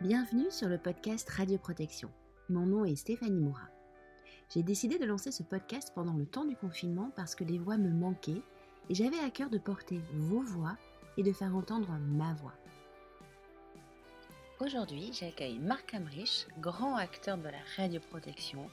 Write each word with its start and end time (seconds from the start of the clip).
Bienvenue 0.00 0.50
sur 0.50 0.66
le 0.66 0.78
podcast 0.78 1.28
Radio 1.28 1.58
Protection. 1.58 2.10
Mon 2.48 2.64
nom 2.64 2.86
est 2.86 2.96
Stéphanie 2.96 3.38
Moura. 3.38 3.68
J'ai 4.48 4.62
décidé 4.62 4.98
de 4.98 5.04
lancer 5.04 5.30
ce 5.30 5.42
podcast 5.42 5.92
pendant 5.94 6.14
le 6.14 6.24
temps 6.24 6.46
du 6.46 6.56
confinement 6.56 7.12
parce 7.16 7.34
que 7.34 7.44
les 7.44 7.58
voix 7.58 7.76
me 7.76 7.90
manquaient 7.90 8.40
et 8.88 8.94
j'avais 8.94 9.18
à 9.18 9.28
cœur 9.28 9.50
de 9.50 9.58
porter 9.58 10.00
vos 10.14 10.40
voix 10.40 10.78
et 11.18 11.22
de 11.22 11.32
faire 11.34 11.54
entendre 11.54 11.98
ma 12.00 12.32
voix. 12.32 12.54
Aujourd'hui, 14.58 15.10
j'accueille 15.12 15.58
Marc 15.58 15.92
Amrich, 15.92 16.46
grand 16.60 16.96
acteur 16.96 17.36
de 17.36 17.48
la 17.48 17.60
radioprotection, 17.76 18.70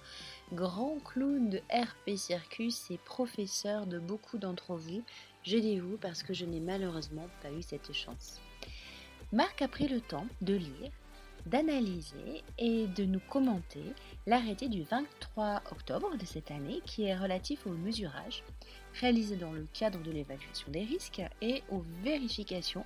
grand 0.53 0.97
clown 1.03 1.49
de 1.49 1.57
RP 1.69 2.15
Circus 2.15 2.89
et 2.89 2.99
professeur 2.99 3.85
de 3.85 3.99
beaucoup 3.99 4.37
d'entre 4.37 4.77
vous. 4.77 5.03
Je 5.43 5.57
dis 5.57 5.77
vous 5.77 5.97
parce 5.97 6.23
que 6.23 6.33
je 6.33 6.45
n'ai 6.45 6.61
malheureusement 6.61 7.27
pas 7.41 7.51
eu 7.51 7.63
cette 7.63 7.91
chance. 7.91 8.39
Marc 9.33 9.61
a 9.61 9.67
pris 9.67 9.89
le 9.89 9.99
temps 9.99 10.25
de 10.41 10.53
lire, 10.53 10.89
d'analyser 11.47 12.43
et 12.57 12.87
de 12.87 13.05
nous 13.05 13.19
commenter 13.19 13.83
l'arrêté 14.25 14.69
du 14.69 14.83
23 14.83 15.63
octobre 15.71 16.17
de 16.17 16.25
cette 16.25 16.51
année 16.51 16.81
qui 16.85 17.03
est 17.03 17.17
relatif 17.17 17.65
au 17.65 17.71
mesurage 17.71 18.43
réalisé 18.99 19.35
dans 19.35 19.51
le 19.51 19.67
cadre 19.73 20.01
de 20.01 20.11
l'évaluation 20.11 20.71
des 20.71 20.83
risques 20.83 21.21
et 21.41 21.63
aux 21.69 21.83
vérifications 22.03 22.85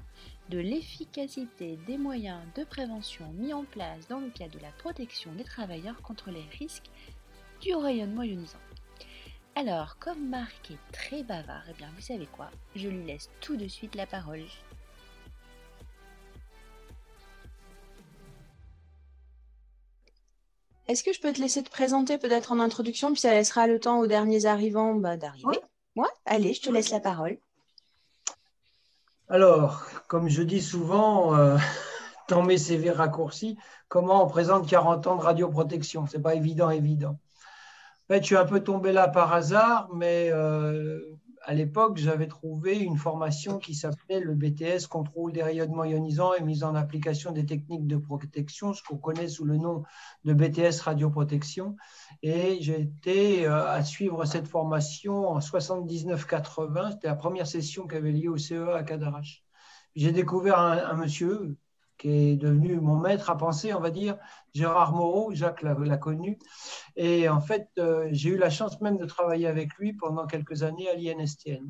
de 0.49 0.59
l'efficacité 0.59 1.77
des 1.87 1.97
moyens 1.97 2.41
de 2.55 2.63
prévention 2.63 3.31
mis 3.33 3.53
en 3.53 3.63
place 3.63 4.07
dans 4.07 4.19
le 4.19 4.29
cadre 4.29 4.57
de 4.57 4.63
la 4.63 4.71
protection 4.71 5.31
des 5.33 5.43
travailleurs 5.43 6.01
contre 6.01 6.29
les 6.31 6.45
risques 6.59 6.89
du 7.61 7.73
rayonnement 7.75 8.23
ionisant. 8.23 8.59
Alors, 9.55 9.97
comme 9.99 10.29
Marc 10.29 10.71
est 10.71 10.91
très 10.91 11.23
bavard, 11.23 11.67
et 11.67 11.71
eh 11.71 11.77
bien 11.77 11.89
vous 11.95 12.01
savez 12.01 12.25
quoi, 12.25 12.49
je 12.75 12.87
lui 12.87 13.05
laisse 13.05 13.29
tout 13.41 13.57
de 13.57 13.67
suite 13.67 13.95
la 13.95 14.07
parole. 14.07 14.45
Est-ce 20.91 21.05
que 21.05 21.13
je 21.13 21.21
peux 21.21 21.31
te 21.31 21.39
laisser 21.39 21.63
te 21.63 21.69
présenter 21.69 22.17
peut-être 22.17 22.51
en 22.51 22.59
introduction, 22.59 23.13
puis 23.13 23.21
ça 23.21 23.31
laissera 23.31 23.65
le 23.65 23.79
temps 23.79 23.99
aux 23.99 24.07
derniers 24.07 24.45
arrivants 24.45 24.93
bah, 24.93 25.15
d'arriver? 25.15 25.57
Moi, 25.95 26.09
allez, 26.25 26.53
je 26.53 26.61
te 26.61 26.69
laisse 26.69 26.91
la 26.91 26.99
parole. 26.99 27.37
Alors, 29.29 29.85
comme 30.09 30.27
je 30.27 30.41
dis 30.43 30.61
souvent 30.61 31.33
euh, 31.33 31.55
dans 32.27 32.43
mes 32.43 32.57
CV 32.57 32.91
raccourcis, 32.91 33.57
comment 33.87 34.25
on 34.25 34.27
présente 34.27 34.67
40 34.67 35.07
ans 35.07 35.15
de 35.15 35.21
radioprotection? 35.21 36.07
C'est 36.07 36.21
pas 36.21 36.35
évident, 36.35 36.69
évident. 36.69 37.11
En 37.11 38.13
fait, 38.13 38.19
je 38.19 38.25
suis 38.25 38.35
un 38.35 38.45
peu 38.45 38.59
tombé 38.59 38.91
là 38.91 39.07
par 39.07 39.31
hasard, 39.31 39.87
mais 39.93 40.29
euh, 40.33 40.99
à 41.43 41.53
l'époque, 41.53 41.97
j'avais 41.97 42.27
trouvé 42.27 42.79
une 42.79 42.97
formation 42.97 43.57
qui 43.57 43.73
s'appelait 43.73 44.19
le 44.19 44.35
BTS, 44.35 44.87
contrôle 44.87 45.31
des 45.31 45.41
rayonnements 45.41 45.85
ionisants 45.85 46.33
et 46.33 46.41
mise 46.41 46.63
en 46.63 46.75
application 46.75 47.31
des 47.31 47.45
techniques 47.45 47.87
de 47.87 47.97
protection, 47.97 48.73
ce 48.73 48.83
qu'on 48.83 48.97
connaît 48.97 49.27
sous 49.27 49.45
le 49.45 49.57
nom 49.57 49.83
de 50.23 50.33
BTS 50.33 50.81
radioprotection. 50.81 51.75
Et 52.21 52.57
j'ai 52.61 52.81
été 52.81 53.47
euh, 53.47 53.67
à 53.71 53.83
suivre 53.83 54.25
cette 54.25 54.47
formation 54.47 55.29
en 55.29 55.39
79-80. 55.39 56.91
C'était 56.91 57.07
la 57.07 57.15
première 57.15 57.47
session 57.47 57.87
qui 57.87 57.95
avait 57.95 58.11
lieu 58.11 58.29
au 58.29 58.37
CEA 58.37 58.75
à 58.75 58.83
Cadarache. 58.83 59.43
J'ai 59.95 60.11
découvert 60.11 60.57
un 60.59 60.93
monsieur 60.93 61.57
qui 62.01 62.31
est 62.31 62.35
devenu 62.35 62.79
mon 62.79 62.95
maître 62.95 63.29
à 63.29 63.37
penser, 63.37 63.75
on 63.75 63.79
va 63.79 63.91
dire, 63.91 64.17
Gérard 64.55 64.93
Moreau, 64.93 65.35
Jacques 65.35 65.61
l'a 65.61 65.97
connu. 65.97 66.39
Et 66.95 67.29
en 67.29 67.39
fait, 67.39 67.69
euh, 67.77 68.09
j'ai 68.11 68.31
eu 68.31 68.37
la 68.37 68.49
chance 68.49 68.81
même 68.81 68.97
de 68.97 69.05
travailler 69.05 69.45
avec 69.45 69.75
lui 69.75 69.93
pendant 69.93 70.25
quelques 70.25 70.63
années 70.63 70.89
à 70.89 70.95
l'INSTN. 70.95 71.63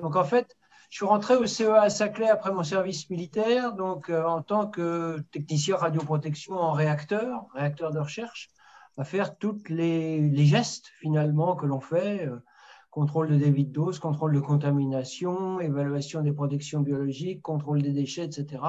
Donc 0.00 0.16
en 0.16 0.24
fait, 0.24 0.56
je 0.90 0.96
suis 0.96 1.06
rentré 1.06 1.36
au 1.36 1.46
CEA 1.46 1.82
à 1.82 1.90
Saclay 1.90 2.28
après 2.28 2.50
mon 2.50 2.64
service 2.64 3.08
militaire, 3.08 3.72
donc 3.74 4.10
euh, 4.10 4.24
en 4.24 4.42
tant 4.42 4.66
que 4.66 5.20
technicien 5.30 5.76
radioprotection 5.76 6.54
en 6.54 6.72
réacteur, 6.72 7.46
réacteur 7.54 7.92
de 7.92 8.00
recherche, 8.00 8.50
à 8.96 9.04
faire 9.04 9.38
tous 9.38 9.62
les, 9.68 10.44
gestes 10.44 10.88
finalement 10.98 11.54
que 11.54 11.66
l'on 11.66 11.80
fait. 11.80 12.26
Euh, 12.26 12.42
contrôle 12.90 13.28
de 13.28 13.36
débit 13.36 13.64
de 13.64 13.72
dose, 13.72 14.00
contrôle 14.00 14.34
de 14.34 14.40
contamination, 14.40 15.60
évaluation 15.60 16.22
des 16.22 16.32
protections 16.32 16.80
biologiques, 16.80 17.42
contrôle 17.42 17.80
des 17.80 17.92
déchets, 17.92 18.24
etc. 18.24 18.60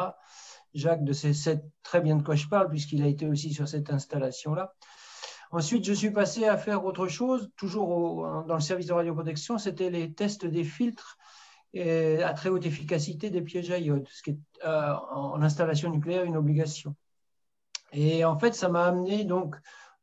Jacques 0.73 1.03
de 1.03 1.13
très 1.83 2.01
bien 2.01 2.15
de 2.15 2.23
quoi 2.23 2.35
je 2.35 2.47
parle, 2.47 2.69
puisqu'il 2.69 3.03
a 3.03 3.07
été 3.07 3.27
aussi 3.27 3.53
sur 3.53 3.67
cette 3.67 3.89
installation-là. 3.89 4.73
Ensuite, 5.51 5.83
je 5.83 5.93
suis 5.93 6.11
passé 6.11 6.45
à 6.45 6.57
faire 6.57 6.85
autre 6.85 7.07
chose, 7.07 7.49
toujours 7.55 8.45
dans 8.45 8.55
le 8.55 8.61
service 8.61 8.85
de 8.85 8.93
radioprotection, 8.93 9.57
c'était 9.57 9.89
les 9.89 10.13
tests 10.13 10.45
des 10.45 10.63
filtres 10.63 11.17
à 11.75 12.33
très 12.33 12.49
haute 12.49 12.65
efficacité 12.65 13.29
des 13.29 13.41
pièges 13.41 13.71
à 13.71 13.77
iode, 13.77 14.07
ce 14.09 14.23
qui 14.23 14.31
est 14.31 14.39
euh, 14.65 14.93
en 15.11 15.41
installation 15.41 15.91
nucléaire 15.91 16.23
une 16.23 16.37
obligation. 16.37 16.95
Et 17.91 18.25
en 18.25 18.37
fait, 18.37 18.53
ça 18.53 18.69
m'a 18.69 18.85
amené 18.85 19.23
donc, 19.23 19.55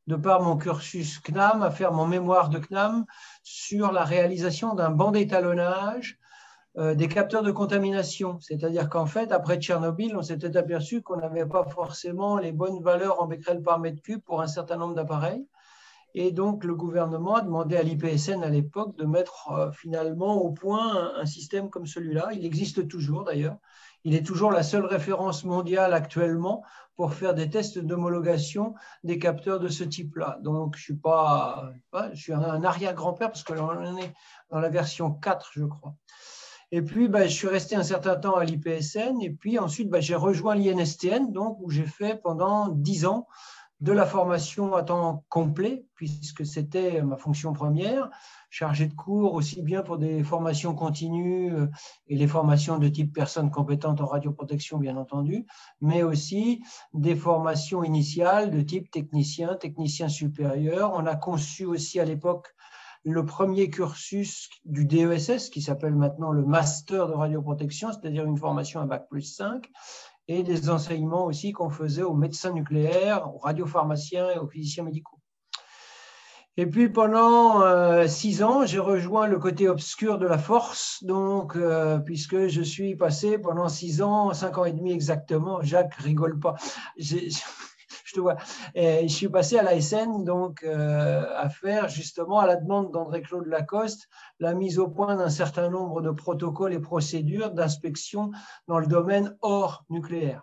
de 0.06 0.16
par 0.16 0.42
mon 0.42 0.56
cursus 0.56 1.18
CNAM, 1.20 1.62
à 1.62 1.70
faire 1.70 1.92
mon 1.92 2.06
mémoire 2.06 2.48
de 2.48 2.58
CNAM 2.58 3.04
sur 3.42 3.92
la 3.92 4.04
réalisation 4.04 4.74
d'un 4.74 4.90
banc 4.90 5.10
d'étalonnage 5.10 6.18
des 6.76 7.08
capteurs 7.08 7.42
de 7.42 7.50
contamination. 7.52 8.38
C'est-à-dire 8.40 8.90
qu'en 8.90 9.06
fait, 9.06 9.32
après 9.32 9.58
Tchernobyl, 9.58 10.14
on 10.14 10.22
s'était 10.22 10.58
aperçu 10.58 11.00
qu'on 11.00 11.16
n'avait 11.16 11.46
pas 11.46 11.64
forcément 11.64 12.36
les 12.36 12.52
bonnes 12.52 12.82
valeurs 12.82 13.22
en 13.22 13.26
becquerel 13.26 13.62
par 13.62 13.78
mètre 13.78 14.02
cube 14.02 14.20
pour 14.20 14.42
un 14.42 14.46
certain 14.46 14.76
nombre 14.76 14.94
d'appareils. 14.94 15.46
Et 16.18 16.32
donc, 16.32 16.64
le 16.64 16.74
gouvernement 16.74 17.34
a 17.34 17.42
demandé 17.42 17.76
à 17.76 17.82
l'IPSN 17.82 18.42
à 18.42 18.48
l'époque 18.48 18.96
de 18.96 19.04
mettre 19.04 19.50
euh, 19.50 19.70
finalement 19.70 20.36
au 20.36 20.50
point 20.50 21.14
un, 21.14 21.26
système 21.26 21.68
comme 21.68 21.86
celui-là. 21.86 22.30
Il 22.32 22.46
existe 22.46 22.88
toujours 22.88 23.24
d'ailleurs. 23.24 23.58
Il 24.02 24.14
est 24.14 24.24
toujours 24.24 24.50
la 24.50 24.62
seule 24.62 24.86
référence 24.86 25.44
mondiale 25.44 25.92
actuellement 25.92 26.62
pour 26.96 27.12
faire 27.12 27.34
des 27.34 27.50
tests 27.50 27.78
d'homologation 27.78 28.74
des 29.04 29.18
capteurs 29.18 29.60
de 29.60 29.68
ce 29.68 29.84
type-là. 29.84 30.38
Donc, 30.40 30.76
je 30.78 30.84
suis 30.84 30.96
pas, 30.96 31.70
je 32.14 32.18
suis 32.22 32.32
un 32.32 32.64
arrière-grand-père 32.64 33.28
parce 33.28 33.42
que 33.42 33.52
l'on 33.52 33.98
est 33.98 34.14
dans 34.50 34.60
la 34.60 34.70
version 34.70 35.10
4, 35.10 35.50
je 35.52 35.64
crois. 35.64 35.94
Et 36.72 36.82
puis, 36.82 37.08
bah, 37.08 37.26
je 37.26 37.32
suis 37.32 37.48
resté 37.48 37.76
un 37.76 37.82
certain 37.82 38.16
temps 38.16 38.36
à 38.36 38.44
l'IPSN. 38.44 39.20
Et 39.22 39.30
puis 39.30 39.58
ensuite, 39.58 39.88
bah, 39.88 40.00
j'ai 40.00 40.14
rejoint 40.14 40.54
l'INSTN, 40.54 41.32
donc, 41.32 41.58
où 41.60 41.70
j'ai 41.70 41.86
fait 41.86 42.20
pendant 42.22 42.68
dix 42.68 43.06
ans 43.06 43.26
de 43.80 43.92
la 43.92 44.06
formation 44.06 44.74
à 44.74 44.82
temps 44.82 45.24
complet, 45.28 45.84
puisque 45.94 46.46
c'était 46.46 47.02
ma 47.02 47.18
fonction 47.18 47.52
première, 47.52 48.08
chargé 48.48 48.86
de 48.86 48.94
cours 48.94 49.34
aussi 49.34 49.60
bien 49.60 49.82
pour 49.82 49.98
des 49.98 50.22
formations 50.22 50.74
continues 50.74 51.52
euh, 51.52 51.66
et 52.06 52.16
les 52.16 52.26
formations 52.26 52.78
de 52.78 52.88
type 52.88 53.12
personnes 53.12 53.50
compétentes 53.50 54.00
en 54.00 54.06
radioprotection, 54.06 54.78
bien 54.78 54.96
entendu, 54.96 55.44
mais 55.82 56.02
aussi 56.02 56.62
des 56.94 57.14
formations 57.14 57.84
initiales 57.84 58.50
de 58.50 58.62
type 58.62 58.90
technicien, 58.90 59.56
technicien 59.56 60.08
supérieur. 60.08 60.92
On 60.94 61.04
a 61.04 61.16
conçu 61.16 61.66
aussi 61.66 62.00
à 62.00 62.06
l'époque 62.06 62.54
le 63.12 63.24
premier 63.24 63.70
cursus 63.70 64.50
du 64.64 64.84
DESS, 64.84 65.50
qui 65.50 65.62
s'appelle 65.62 65.94
maintenant 65.94 66.32
le 66.32 66.44
Master 66.44 67.06
de 67.06 67.12
radioprotection, 67.12 67.92
c'est-à-dire 67.92 68.24
une 68.24 68.36
formation 68.36 68.80
à 68.80 68.86
Bac 68.86 69.08
plus 69.08 69.22
5, 69.22 69.70
et 70.28 70.42
des 70.42 70.70
enseignements 70.70 71.24
aussi 71.24 71.52
qu'on 71.52 71.70
faisait 71.70 72.02
aux 72.02 72.14
médecins 72.14 72.52
nucléaires, 72.52 73.32
aux 73.32 73.38
radiopharmaciens 73.38 74.30
et 74.30 74.38
aux 74.38 74.48
physiciens 74.48 74.82
médicaux. 74.82 75.20
Et 76.58 76.66
puis 76.66 76.88
pendant 76.88 77.60
euh, 77.60 78.08
six 78.08 78.42
ans, 78.42 78.66
j'ai 78.66 78.78
rejoint 78.78 79.28
le 79.28 79.38
côté 79.38 79.68
obscur 79.68 80.18
de 80.18 80.26
la 80.26 80.38
force, 80.38 81.04
donc 81.04 81.54
euh, 81.54 81.98
puisque 81.98 82.48
je 82.48 82.62
suis 82.62 82.96
passé 82.96 83.38
pendant 83.38 83.68
six 83.68 84.02
ans, 84.02 84.32
cinq 84.32 84.58
ans 84.58 84.64
et 84.64 84.72
demi 84.72 84.90
exactement, 84.90 85.60
Jacques 85.60 85.94
rigole 85.96 86.40
pas 86.40 86.54
je 88.74 89.06
suis 89.08 89.28
passé 89.28 89.58
à 89.58 89.62
l'ASN, 89.62 90.24
donc 90.24 90.62
euh, 90.62 91.24
à 91.36 91.48
faire 91.48 91.88
justement 91.88 92.38
à 92.38 92.46
la 92.46 92.56
demande 92.56 92.92
d'André-Claude 92.92 93.46
Lacoste 93.46 94.08
la 94.40 94.54
mise 94.54 94.78
au 94.78 94.88
point 94.88 95.16
d'un 95.16 95.30
certain 95.30 95.70
nombre 95.70 96.02
de 96.02 96.10
protocoles 96.10 96.74
et 96.74 96.80
procédures 96.80 97.50
d'inspection 97.50 98.30
dans 98.68 98.78
le 98.78 98.86
domaine 98.86 99.36
hors 99.42 99.84
nucléaire. 99.90 100.42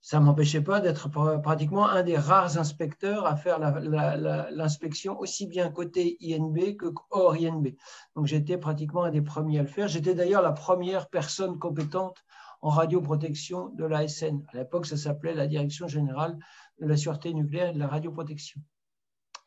Ça 0.00 0.20
ne 0.20 0.26
m'empêchait 0.26 0.60
pas 0.60 0.80
d'être 0.80 1.08
pratiquement 1.40 1.88
un 1.88 2.02
des 2.02 2.18
rares 2.18 2.58
inspecteurs 2.58 3.24
à 3.24 3.36
faire 3.36 3.58
l'inspection 3.58 5.18
aussi 5.18 5.46
bien 5.46 5.70
côté 5.70 6.18
INB 6.20 6.76
que 6.76 6.92
hors 7.10 7.34
INB. 7.34 7.68
Donc 8.14 8.26
j'étais 8.26 8.58
pratiquement 8.58 9.04
un 9.04 9.10
des 9.10 9.22
premiers 9.22 9.60
à 9.60 9.62
le 9.62 9.68
faire. 9.68 9.88
J'étais 9.88 10.14
d'ailleurs 10.14 10.42
la 10.42 10.52
première 10.52 11.08
personne 11.08 11.58
compétente 11.58 12.22
en 12.64 12.68
radioprotection 12.68 13.68
de 13.74 13.84
l'ASN. 13.84 14.42
À 14.52 14.56
l'époque, 14.56 14.86
ça 14.86 14.96
s'appelait 14.96 15.34
la 15.34 15.46
Direction 15.46 15.86
générale 15.86 16.38
de 16.80 16.86
la 16.86 16.96
sûreté 16.96 17.32
nucléaire 17.32 17.70
et 17.70 17.72
de 17.74 17.78
la 17.78 17.88
radioprotection. 17.88 18.60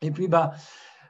Et 0.02 0.10
puis, 0.10 0.28
bah, 0.28 0.52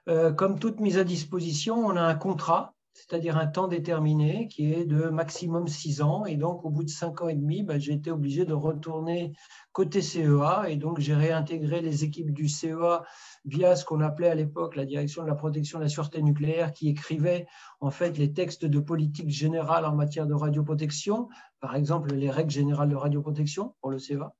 euh, 0.09 0.33
comme 0.33 0.59
toute 0.59 0.81
mise 0.81 0.99
à 0.99 1.05
disposition, 1.05 1.77
on 1.77 1.97
a 1.97 2.03
un 2.03 2.15
contrat, 2.15 2.75
c'est-à-dire 2.95 3.37
un 3.37 3.47
temps 3.47 3.69
déterminé 3.69 4.49
qui 4.49 4.73
est 4.73 4.85
de 4.85 5.09
maximum 5.09 5.69
six 5.69 6.01
ans. 6.01 6.25
Et 6.25 6.37
donc, 6.37 6.65
au 6.65 6.71
bout 6.71 6.83
de 6.83 6.89
cinq 6.89 7.21
ans 7.21 7.29
et 7.29 7.35
demi, 7.35 7.63
bah, 7.63 7.79
j'ai 7.79 7.93
été 7.93 8.11
obligé 8.11 8.45
de 8.45 8.55
retourner 8.55 9.35
côté 9.73 10.01
CEA. 10.01 10.65
Et 10.69 10.77
donc, 10.77 10.99
j'ai 10.99 11.15
réintégré 11.15 11.83
les 11.83 12.03
équipes 12.05 12.33
du 12.33 12.49
CEA 12.49 13.05
via 13.45 13.77
ce 13.77 13.85
qu'on 13.85 14.01
appelait 14.01 14.31
à 14.31 14.35
l'époque 14.35 14.75
la 14.75 14.87
direction 14.87 15.23
de 15.23 15.29
la 15.29 15.35
protection 15.35 15.79
de 15.79 15.85
la 15.85 15.91
sûreté 15.91 16.23
nucléaire, 16.23 16.73
qui 16.73 16.89
écrivait 16.89 17.47
en 17.81 17.91
fait 17.91 18.17
les 18.17 18.33
textes 18.33 18.65
de 18.65 18.81
politique 18.81 19.31
générale 19.31 19.85
en 19.85 19.95
matière 19.95 20.27
de 20.27 20.35
radioprotection, 20.35 21.29
par 21.61 21.77
exemple 21.77 22.15
les 22.15 22.31
règles 22.31 22.51
générales 22.51 22.89
de 22.89 22.97
radioprotection 22.97 23.75
pour 23.81 23.91
le 23.91 23.99
CEA. 23.99 24.35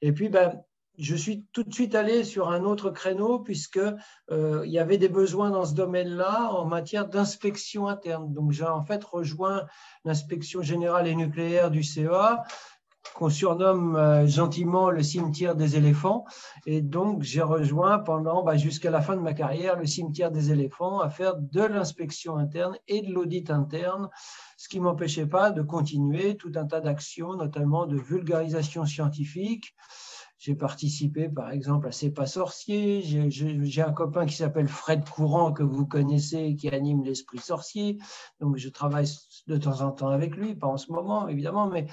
Et 0.00 0.12
puis, 0.12 0.28
ben, 0.30 0.60
je 0.98 1.16
suis 1.16 1.44
tout 1.52 1.64
de 1.64 1.72
suite 1.72 1.94
allé 1.94 2.24
sur 2.24 2.50
un 2.50 2.64
autre 2.64 2.90
créneau 2.90 3.38
puisque 3.38 3.80
euh, 4.30 4.62
il 4.64 4.72
y 4.72 4.78
avait 4.78 4.98
des 4.98 5.08
besoins 5.08 5.50
dans 5.50 5.64
ce 5.64 5.74
domaine-là 5.74 6.50
en 6.52 6.66
matière 6.66 7.08
d'inspection 7.08 7.88
interne. 7.88 8.32
Donc 8.32 8.52
j'ai 8.52 8.64
en 8.64 8.84
fait 8.84 9.02
rejoint 9.02 9.64
l'inspection 10.04 10.62
générale 10.62 11.08
et 11.08 11.14
nucléaire 11.14 11.70
du 11.70 11.82
CEA 11.82 12.44
qu'on 13.14 13.28
surnomme 13.28 13.96
euh, 13.96 14.26
gentiment 14.26 14.90
le 14.90 15.02
cimetière 15.02 15.54
des 15.54 15.76
éléphants. 15.76 16.24
Et 16.66 16.80
donc, 16.80 17.22
j'ai 17.22 17.42
rejoint 17.42 17.98
pendant, 17.98 18.42
bah, 18.42 18.56
jusqu'à 18.56 18.90
la 18.90 19.00
fin 19.00 19.16
de 19.16 19.20
ma 19.20 19.34
carrière, 19.34 19.76
le 19.76 19.86
cimetière 19.86 20.30
des 20.30 20.50
éléphants 20.50 21.00
à 21.00 21.10
faire 21.10 21.36
de 21.36 21.62
l'inspection 21.62 22.36
interne 22.36 22.76
et 22.88 23.02
de 23.02 23.12
l'audit 23.12 23.50
interne, 23.50 24.08
ce 24.56 24.68
qui 24.68 24.78
ne 24.78 24.84
m'empêchait 24.84 25.26
pas 25.26 25.50
de 25.50 25.62
continuer 25.62 26.36
tout 26.36 26.52
un 26.56 26.66
tas 26.66 26.80
d'actions, 26.80 27.34
notamment 27.34 27.86
de 27.86 27.96
vulgarisation 27.96 28.84
scientifique, 28.84 29.74
j'ai 30.44 30.54
participé, 30.54 31.30
par 31.30 31.52
exemple, 31.52 31.88
à 31.88 31.92
C'est 31.92 32.10
pas 32.10 32.26
sorcier. 32.26 33.00
J'ai 33.00 33.82
un 33.82 33.92
copain 33.92 34.26
qui 34.26 34.34
s'appelle 34.34 34.68
Fred 34.68 35.08
Courant, 35.08 35.54
que 35.54 35.62
vous 35.62 35.86
connaissez, 35.86 36.54
qui 36.54 36.68
anime 36.68 37.02
l'Esprit 37.02 37.38
sorcier. 37.38 37.96
Donc, 38.40 38.58
je 38.58 38.68
travaille 38.68 39.06
de 39.46 39.56
temps 39.56 39.80
en 39.80 39.90
temps 39.90 40.08
avec 40.08 40.36
lui, 40.36 40.54
pas 40.54 40.66
en 40.66 40.76
ce 40.76 40.92
moment, 40.92 41.28
évidemment, 41.28 41.66
mais 41.68 41.86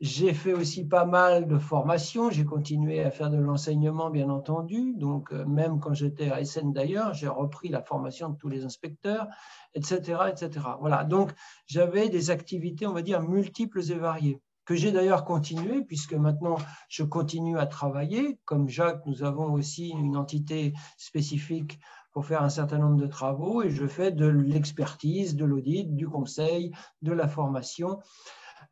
j'ai 0.00 0.34
fait 0.34 0.52
aussi 0.52 0.84
pas 0.84 1.04
mal 1.04 1.46
de 1.46 1.58
formations. 1.58 2.28
J'ai 2.28 2.44
continué 2.44 3.04
à 3.04 3.12
faire 3.12 3.30
de 3.30 3.38
l'enseignement, 3.38 4.10
bien 4.10 4.30
entendu. 4.30 4.94
Donc, 4.96 5.32
euh, 5.32 5.44
même 5.46 5.78
quand 5.78 5.94
j'étais 5.94 6.28
à 6.28 6.44
SN 6.44 6.72
d'ailleurs, 6.72 7.14
j'ai 7.14 7.28
repris 7.28 7.68
la 7.68 7.82
formation 7.82 8.30
de 8.30 8.36
tous 8.36 8.48
les 8.48 8.64
inspecteurs, 8.64 9.28
etc., 9.74 10.22
etc. 10.28 10.66
Voilà. 10.80 11.04
Donc, 11.04 11.30
j'avais 11.66 12.08
des 12.08 12.30
activités, 12.30 12.84
on 12.84 12.94
va 12.94 13.02
dire, 13.02 13.22
multiples 13.22 13.92
et 13.92 13.94
variées 13.94 14.40
que 14.64 14.74
j'ai 14.74 14.92
d'ailleurs 14.92 15.24
continué, 15.24 15.84
puisque 15.84 16.14
maintenant 16.14 16.56
je 16.88 17.02
continue 17.02 17.58
à 17.58 17.66
travailler. 17.66 18.38
Comme 18.44 18.68
Jacques, 18.68 19.04
nous 19.06 19.22
avons 19.22 19.52
aussi 19.52 19.90
une 19.90 20.16
entité 20.16 20.72
spécifique 20.96 21.80
pour 22.12 22.26
faire 22.26 22.42
un 22.42 22.48
certain 22.48 22.78
nombre 22.78 23.00
de 23.00 23.06
travaux 23.06 23.62
et 23.62 23.70
je 23.70 23.86
fais 23.86 24.12
de 24.12 24.26
l'expertise, 24.26 25.34
de 25.34 25.44
l'audit, 25.44 25.94
du 25.96 26.08
conseil, 26.08 26.72
de 27.00 27.12
la 27.12 27.26
formation. 27.26 27.98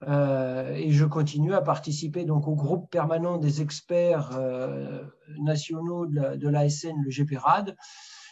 Euh, 0.09 0.73
et 0.75 0.93
je 0.93 1.05
continue 1.05 1.55
à 1.55 1.61
participer 1.61 2.25
donc 2.25 2.49
au 2.49 2.55
groupe 2.55 2.91
permanent 2.91 3.37
des 3.37 3.61
experts 3.61 4.31
euh, 4.35 5.03
nationaux 5.41 6.07
de 6.07 6.49
l'ASN, 6.49 7.03
le 7.03 7.11
GPRAD, 7.11 7.77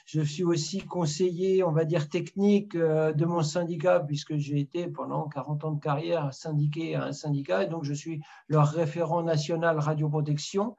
je 0.08 0.22
suis 0.22 0.43
aussi 0.43 0.78
conseiller, 0.78 1.62
on 1.62 1.70
va 1.70 1.84
dire, 1.84 2.08
technique 2.08 2.75
euh, 2.75 3.12
de 3.12 3.26
mon 3.26 3.43
syndicat, 3.43 4.00
puisque 4.00 4.38
j'ai 4.38 4.58
été 4.58 4.87
pendant 4.88 5.28
40 5.28 5.64
ans 5.64 5.72
de 5.72 5.81
carrière 5.81 6.32
syndiqué 6.32 6.94
à 6.94 7.05
un 7.05 7.12
syndicat, 7.12 7.64
et 7.64 7.66
donc 7.66 7.84
je 7.84 7.93
suis 7.93 8.22
leur 8.49 8.69
référent 8.69 9.22
national 9.22 9.78
radioprotection 9.78 10.76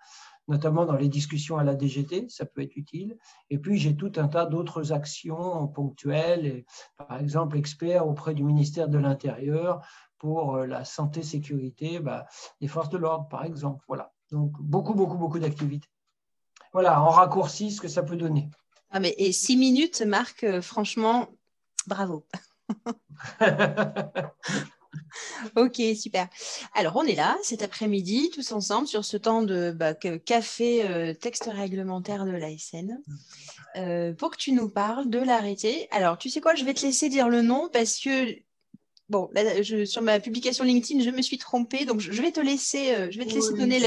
notamment 0.47 0.83
dans 0.83 0.95
les 0.95 1.09
discussions 1.09 1.59
à 1.59 1.63
la 1.63 1.75
DGT, 1.75 2.25
ça 2.27 2.43
peut 2.43 2.63
être 2.63 2.75
utile. 2.75 3.19
Et 3.51 3.59
puis, 3.59 3.77
j'ai 3.77 3.95
tout 3.95 4.11
un 4.15 4.27
tas 4.27 4.47
d'autres 4.47 4.93
actions 4.93 5.67
ponctuelles, 5.67 6.47
et, 6.47 6.65
par 6.97 7.19
exemple, 7.19 7.55
expert 7.55 8.07
auprès 8.07 8.33
du 8.33 8.43
ministère 8.43 8.89
de 8.89 8.97
l'Intérieur 8.97 9.85
pour 10.17 10.55
euh, 10.55 10.65
la 10.65 10.85
santé-sécurité 10.85 11.99
bah, 11.99 12.25
des 12.61 12.67
forces 12.67 12.89
de 12.89 12.97
l'ordre, 12.97 13.27
par 13.27 13.45
exemple. 13.45 13.85
Voilà. 13.87 14.11
Donc, 14.31 14.59
beaucoup, 14.59 14.95
beaucoup, 14.95 15.19
beaucoup 15.19 15.37
d'activités. 15.37 15.87
Voilà, 16.73 16.99
en 16.99 17.09
raccourci, 17.09 17.69
ce 17.69 17.79
que 17.79 17.87
ça 17.87 18.01
peut 18.01 18.17
donner. 18.17 18.49
Ah, 18.91 19.00
mais, 19.00 19.15
et 19.18 19.31
six 19.31 19.56
minutes, 19.56 20.01
Marc, 20.01 20.44
euh, 20.44 20.62
franchement, 20.62 21.30
bravo. 21.88 22.25
ok, 25.56 25.81
super. 25.95 26.27
Alors, 26.74 26.95
on 26.95 27.03
est 27.03 27.15
là 27.15 27.38
cet 27.44 27.62
après-midi, 27.62 28.31
tous 28.33 28.51
ensemble, 28.51 28.88
sur 28.88 29.06
ce 29.06 29.18
temps 29.18 29.44
de 29.44 29.71
bah, 29.71 29.94
café 29.94 30.88
euh, 30.88 31.13
texte 31.13 31.50
réglementaire 31.51 32.25
de 32.25 32.31
l'ASN, 32.31 33.00
euh, 33.75 34.13
pour 34.13 34.31
que 34.31 34.38
tu 34.38 34.53
nous 34.53 34.69
parles 34.69 35.09
de 35.09 35.19
l'arrêté. 35.19 35.88
Alors, 35.92 36.18
tu 36.18 36.30
sais 36.30 36.42
quoi, 36.42 36.56
je 36.56 36.65
vais 36.65 36.74
te 36.74 36.81
laisser 36.81 37.09
dire 37.09 37.30
le 37.30 37.44
nom 37.44 37.69
parce 37.71 38.00
que 38.00 38.35
bon, 39.09 39.29
sur 39.85 40.01
ma 40.01 40.19
publication 40.19 40.63
LinkedIn, 40.63 41.01
je 41.01 41.09
me 41.09 41.21
suis 41.21 41.38
trompée, 41.38 41.85
donc 41.85 42.00
je, 42.00 42.21
vais 42.21 42.31
te 42.31 42.39
laisser, 42.39 42.94
euh, 42.94 43.11
je 43.11 43.17
vais 43.17 43.25
te 43.25 43.33
laisser 43.33 43.53
donner 43.53 43.79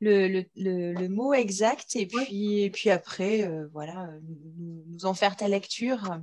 le, 0.00 0.44
le, 0.56 1.08
mot 1.08 1.32
exact 1.32 1.96
et 1.96 2.06
puis, 2.06 2.62
et 2.62 2.70
puis 2.70 2.90
après, 2.90 3.42
euh, 3.42 3.66
voilà, 3.72 4.08
nous, 4.58 5.06
en 5.06 5.14
faire 5.14 5.36
ta 5.36 5.48
lecture, 5.48 6.18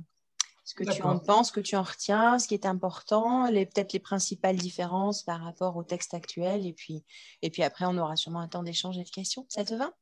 ce 0.64 0.74
que 0.74 0.84
tu 0.84 1.02
en 1.02 1.18
penses, 1.18 1.48
ce 1.48 1.52
que 1.52 1.60
tu 1.60 1.76
en 1.76 1.82
retiens, 1.82 2.38
ce 2.38 2.46
qui 2.46 2.54
est 2.54 2.66
important, 2.66 3.48
peut-être 3.50 3.92
les 3.92 4.00
principales 4.00 4.56
différences 4.56 5.22
par 5.22 5.40
rapport 5.40 5.76
au 5.76 5.82
texte 5.82 6.14
actuel, 6.14 6.66
et 6.66 6.72
puis, 6.72 7.04
et 7.42 7.50
puis 7.50 7.62
après, 7.62 7.84
on 7.86 7.98
aura 7.98 8.16
sûrement 8.16 8.40
un 8.40 8.48
temps 8.48 8.62
d'échange 8.62 8.98
et 8.98 9.04
de 9.04 9.10
questions. 9.10 9.44
Ça 9.48 9.64
te 9.64 9.74
va? 9.74 9.92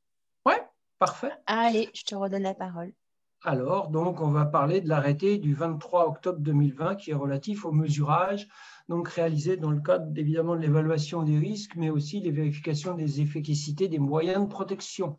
Oui, 0.44 0.54
parfait. 0.98 1.32
Allez, 1.46 1.88
je 1.94 2.02
te 2.02 2.14
redonne 2.14 2.42
la 2.42 2.54
parole. 2.54 2.92
Alors, 3.42 3.88
donc, 3.88 4.20
on 4.20 4.28
va 4.28 4.44
parler 4.44 4.82
de 4.82 4.88
l'arrêté 4.90 5.38
du 5.38 5.54
23 5.54 6.06
octobre 6.06 6.40
2020 6.40 6.96
qui 6.96 7.12
est 7.12 7.14
relatif 7.14 7.64
au 7.64 7.72
mesurage, 7.72 8.46
donc 8.90 9.08
réalisé 9.08 9.56
dans 9.56 9.70
le 9.70 9.80
cadre 9.80 10.12
évidemment 10.14 10.54
de 10.54 10.60
l'évaluation 10.60 11.22
des 11.22 11.38
risques, 11.38 11.74
mais 11.74 11.88
aussi 11.88 12.20
des 12.20 12.32
vérifications 12.32 12.94
des 12.94 13.22
efficacités 13.22 13.88
des 13.88 13.98
moyens 13.98 14.42
de 14.42 14.48
protection. 14.48 15.16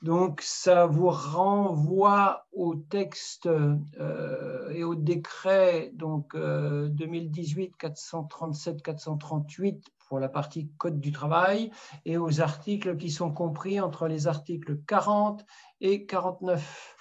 Donc, 0.00 0.42
ça 0.42 0.86
vous 0.86 1.10
renvoie 1.10 2.46
au 2.52 2.76
texte 2.76 3.46
euh, 3.46 4.70
et 4.70 4.84
au 4.84 4.94
décret 4.94 5.90
donc 5.94 6.36
2018 6.36 7.76
437 7.76 8.80
438 8.80 9.90
pour 10.08 10.20
la 10.20 10.28
partie 10.28 10.70
Code 10.78 11.00
du 11.00 11.10
travail 11.10 11.72
et 12.04 12.16
aux 12.16 12.40
articles 12.40 12.96
qui 12.96 13.10
sont 13.10 13.32
compris 13.32 13.80
entre 13.80 14.06
les 14.06 14.28
articles 14.28 14.78
40 14.86 15.44
et 15.80 16.06
49. 16.06 16.96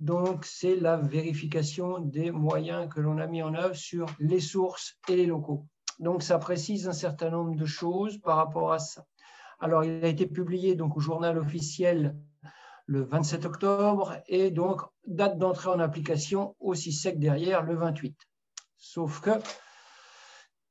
Donc, 0.00 0.44
c'est 0.44 0.76
la 0.76 0.96
vérification 0.96 1.98
des 1.98 2.30
moyens 2.30 2.88
que 2.92 3.00
l'on 3.00 3.18
a 3.18 3.26
mis 3.26 3.42
en 3.42 3.54
œuvre 3.54 3.76
sur 3.76 4.06
les 4.18 4.40
sources 4.40 4.98
et 5.08 5.16
les 5.16 5.26
locaux. 5.26 5.66
Donc, 6.00 6.22
ça 6.22 6.38
précise 6.38 6.88
un 6.88 6.92
certain 6.92 7.30
nombre 7.30 7.54
de 7.54 7.66
choses 7.66 8.18
par 8.18 8.36
rapport 8.36 8.72
à 8.72 8.78
ça. 8.78 9.04
Alors, 9.60 9.84
il 9.84 10.04
a 10.04 10.08
été 10.08 10.26
publié 10.26 10.74
donc, 10.74 10.96
au 10.96 11.00
journal 11.00 11.38
officiel 11.38 12.16
le 12.86 13.02
27 13.02 13.46
octobre 13.46 14.18
et 14.26 14.50
donc 14.50 14.82
date 15.06 15.38
d'entrée 15.38 15.70
en 15.70 15.78
application 15.78 16.54
aussi 16.60 16.92
sec 16.92 17.18
derrière 17.18 17.62
le 17.62 17.76
28. 17.76 18.14
Sauf 18.76 19.20
que 19.20 19.30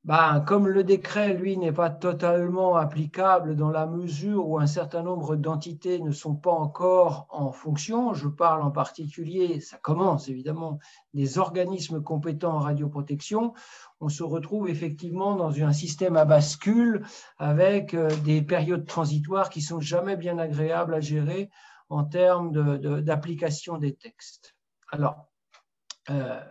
ben, 0.05 0.41
comme 0.41 0.67
le 0.67 0.83
décret, 0.83 1.33
lui, 1.33 1.57
n'est 1.57 1.71
pas 1.71 1.89
totalement 1.89 2.75
applicable 2.75 3.55
dans 3.55 3.69
la 3.69 3.85
mesure 3.85 4.49
où 4.49 4.59
un 4.59 4.67
certain 4.67 5.01
nombre 5.01 5.37
d'entités 5.37 5.99
ne 5.99 6.11
sont 6.11 6.35
pas 6.35 6.51
encore 6.51 7.27
en 7.29 7.53
fonction, 7.53 8.13
je 8.13 8.27
parle 8.27 8.63
en 8.63 8.71
particulier, 8.71 9.61
ça 9.61 9.77
commence 9.77 10.27
évidemment, 10.27 10.79
des 11.13 11.37
organismes 11.37 12.01
compétents 12.01 12.57
en 12.57 12.59
radioprotection, 12.59 13.53
on 14.01 14.09
se 14.09 14.23
retrouve 14.23 14.69
effectivement 14.69 15.37
dans 15.37 15.63
un 15.63 15.71
système 15.71 16.17
à 16.17 16.25
bascule 16.25 17.05
avec 17.37 17.93
euh, 17.93 18.09
des 18.25 18.41
périodes 18.41 18.85
transitoires 18.85 19.49
qui 19.49 19.61
sont 19.61 19.79
jamais 19.79 20.17
bien 20.17 20.37
agréables 20.37 20.95
à 20.95 20.99
gérer 20.99 21.49
en 21.87 22.03
termes 22.03 22.77
d'application 23.01 23.77
des 23.77 23.95
textes. 23.95 24.55
Alors, 24.91 25.29
euh, 26.09 26.41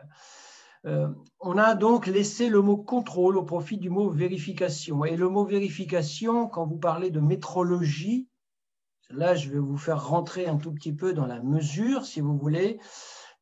euh, 0.85 1.09
on 1.39 1.59
a 1.59 1.75
donc 1.75 2.07
laissé 2.07 2.49
le 2.49 2.61
mot 2.61 2.77
contrôle 2.77 3.37
au 3.37 3.45
profit 3.45 3.79
du 3.79 3.91
mot 3.91 4.11
vérification. 4.11 5.05
Et 5.05 5.17
le 5.17 5.29
mot 5.29 5.45
vérification, 5.45 6.49
quand 6.49 6.67
vous 6.67 6.79
parlez 6.79 7.11
de 7.11 7.21
métrologie, 7.21 8.29
là 9.11 9.35
je 9.35 9.51
vais 9.51 9.59
vous 9.59 9.77
faire 9.77 10.05
rentrer 10.07 10.47
un 10.47 10.57
tout 10.57 10.73
petit 10.73 10.93
peu 10.93 11.13
dans 11.13 11.27
la 11.27 11.41
mesure, 11.41 12.05
si 12.05 12.21
vous 12.21 12.37
voulez. 12.37 12.81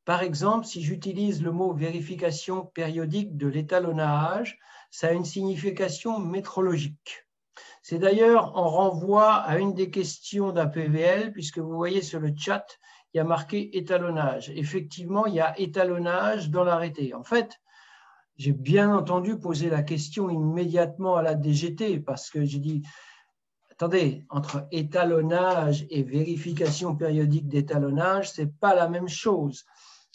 Par 0.04 0.22
exemple, 0.22 0.66
si 0.66 0.82
j'utilise 0.82 1.42
le 1.42 1.52
mot 1.52 1.72
vérification 1.72 2.66
périodique 2.66 3.36
de 3.36 3.46
l'étalonnage, 3.46 4.58
ça 4.90 5.08
a 5.08 5.12
une 5.12 5.24
signification 5.24 6.18
métrologique. 6.18 7.26
C'est 7.82 7.98
d'ailleurs 7.98 8.56
en 8.56 8.68
renvoi 8.68 9.32
à 9.32 9.58
une 9.58 9.74
des 9.74 9.90
questions 9.90 10.52
d'un 10.52 10.66
PVL, 10.66 11.32
puisque 11.32 11.58
vous 11.58 11.76
voyez 11.76 12.02
sur 12.02 12.20
le 12.20 12.34
chat, 12.36 12.66
il 13.12 13.18
y 13.18 13.20
a 13.20 13.24
marqué 13.24 13.76
étalonnage. 13.76 14.50
Effectivement, 14.50 15.26
il 15.26 15.34
y 15.34 15.40
a 15.40 15.58
étalonnage 15.58 16.50
dans 16.50 16.64
l'arrêté. 16.64 17.14
En 17.14 17.24
fait, 17.24 17.58
j'ai 18.36 18.52
bien 18.52 18.94
entendu 18.94 19.38
poser 19.38 19.68
la 19.68 19.82
question 19.82 20.30
immédiatement 20.30 21.16
à 21.16 21.22
la 21.22 21.34
DGT 21.34 22.00
parce 22.00 22.30
que 22.30 22.44
j'ai 22.44 22.58
dit, 22.58 22.82
attendez, 23.70 24.24
entre 24.30 24.66
étalonnage 24.70 25.86
et 25.90 26.02
vérification 26.02 26.94
périodique 26.96 27.48
d'étalonnage, 27.48 28.32
ce 28.32 28.42
n'est 28.42 28.52
pas 28.60 28.74
la 28.74 28.88
même 28.88 29.08
chose. 29.08 29.64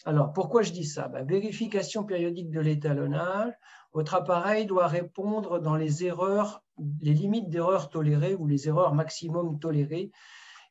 Alors, 0.06 0.32
pourquoi 0.32 0.62
je 0.62 0.72
dis 0.72 0.86
ça? 0.86 1.08
Ben, 1.08 1.26
Vérification 1.26 2.04
périodique 2.04 2.50
de 2.50 2.60
l'étalonnage, 2.60 3.52
votre 3.92 4.14
appareil 4.14 4.66
doit 4.66 4.86
répondre 4.86 5.58
dans 5.58 5.76
les 5.76 6.04
erreurs, 6.04 6.62
les 7.00 7.14
limites 7.14 7.48
d'erreurs 7.48 7.90
tolérées 7.90 8.34
ou 8.34 8.46
les 8.46 8.68
erreurs 8.68 8.94
maximum 8.94 9.58
tolérées 9.58 10.12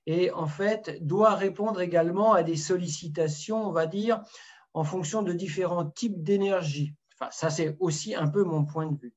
et 0.06 0.32
en 0.32 0.48
fait 0.48 0.98
doit 1.06 1.36
répondre 1.36 1.82
également 1.82 2.34
à 2.34 2.44
des 2.44 2.56
sollicitations, 2.56 3.68
on 3.68 3.72
va 3.72 3.88
dire, 3.88 4.22
en 4.74 4.84
fonction 4.84 5.24
de 5.24 5.34
différents 5.34 5.86
types 5.86 6.22
d'énergie. 6.22 6.94
Enfin, 7.14 7.32
ça, 7.32 7.50
c'est 7.50 7.78
aussi 7.80 8.14
un 8.14 8.28
peu 8.28 8.44
mon 8.44 8.66
point 8.66 8.92
de 8.92 8.98
vue. 8.98 9.14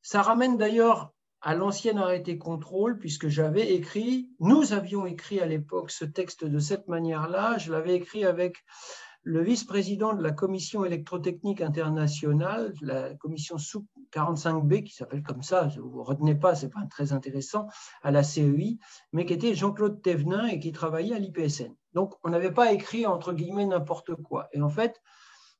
Ça 0.00 0.22
ramène 0.22 0.56
d'ailleurs 0.56 1.12
à 1.40 1.54
l'ancien 1.54 1.96
arrêté 1.96 2.38
contrôle, 2.38 2.98
puisque 2.98 3.28
j'avais 3.28 3.74
écrit, 3.74 4.30
nous 4.40 4.72
avions 4.72 5.06
écrit 5.06 5.40
à 5.40 5.46
l'époque 5.46 5.90
ce 5.90 6.04
texte 6.04 6.44
de 6.44 6.58
cette 6.58 6.88
manière-là. 6.88 7.58
Je 7.58 7.72
l'avais 7.72 7.94
écrit 7.94 8.24
avec 8.24 8.64
le 9.22 9.42
vice-président 9.42 10.14
de 10.14 10.22
la 10.22 10.30
commission 10.30 10.84
électrotechnique 10.84 11.60
internationale, 11.60 12.72
la 12.80 13.14
commission 13.14 13.58
sous 13.58 13.84
45B, 14.12 14.82
qui 14.84 14.94
s'appelle 14.94 15.22
comme 15.22 15.42
ça, 15.42 15.68
vous 15.78 15.98
ne 15.98 16.04
retenez 16.04 16.34
pas, 16.34 16.54
ce 16.54 16.66
n'est 16.66 16.72
pas 16.72 16.86
très 16.90 17.12
intéressant, 17.12 17.68
à 18.02 18.10
la 18.10 18.22
CEI, 18.22 18.78
mais 19.12 19.26
qui 19.26 19.32
était 19.32 19.54
Jean-Claude 19.54 20.02
Thévenin 20.02 20.46
et 20.46 20.58
qui 20.58 20.72
travaillait 20.72 21.16
à 21.16 21.18
l'IPSN. 21.18 21.74
Donc, 21.94 22.14
on 22.24 22.30
n'avait 22.30 22.52
pas 22.52 22.72
écrit 22.72 23.06
entre 23.06 23.32
guillemets 23.32 23.66
n'importe 23.66 24.14
quoi. 24.14 24.48
Et 24.52 24.60
en 24.60 24.68
fait, 24.68 25.00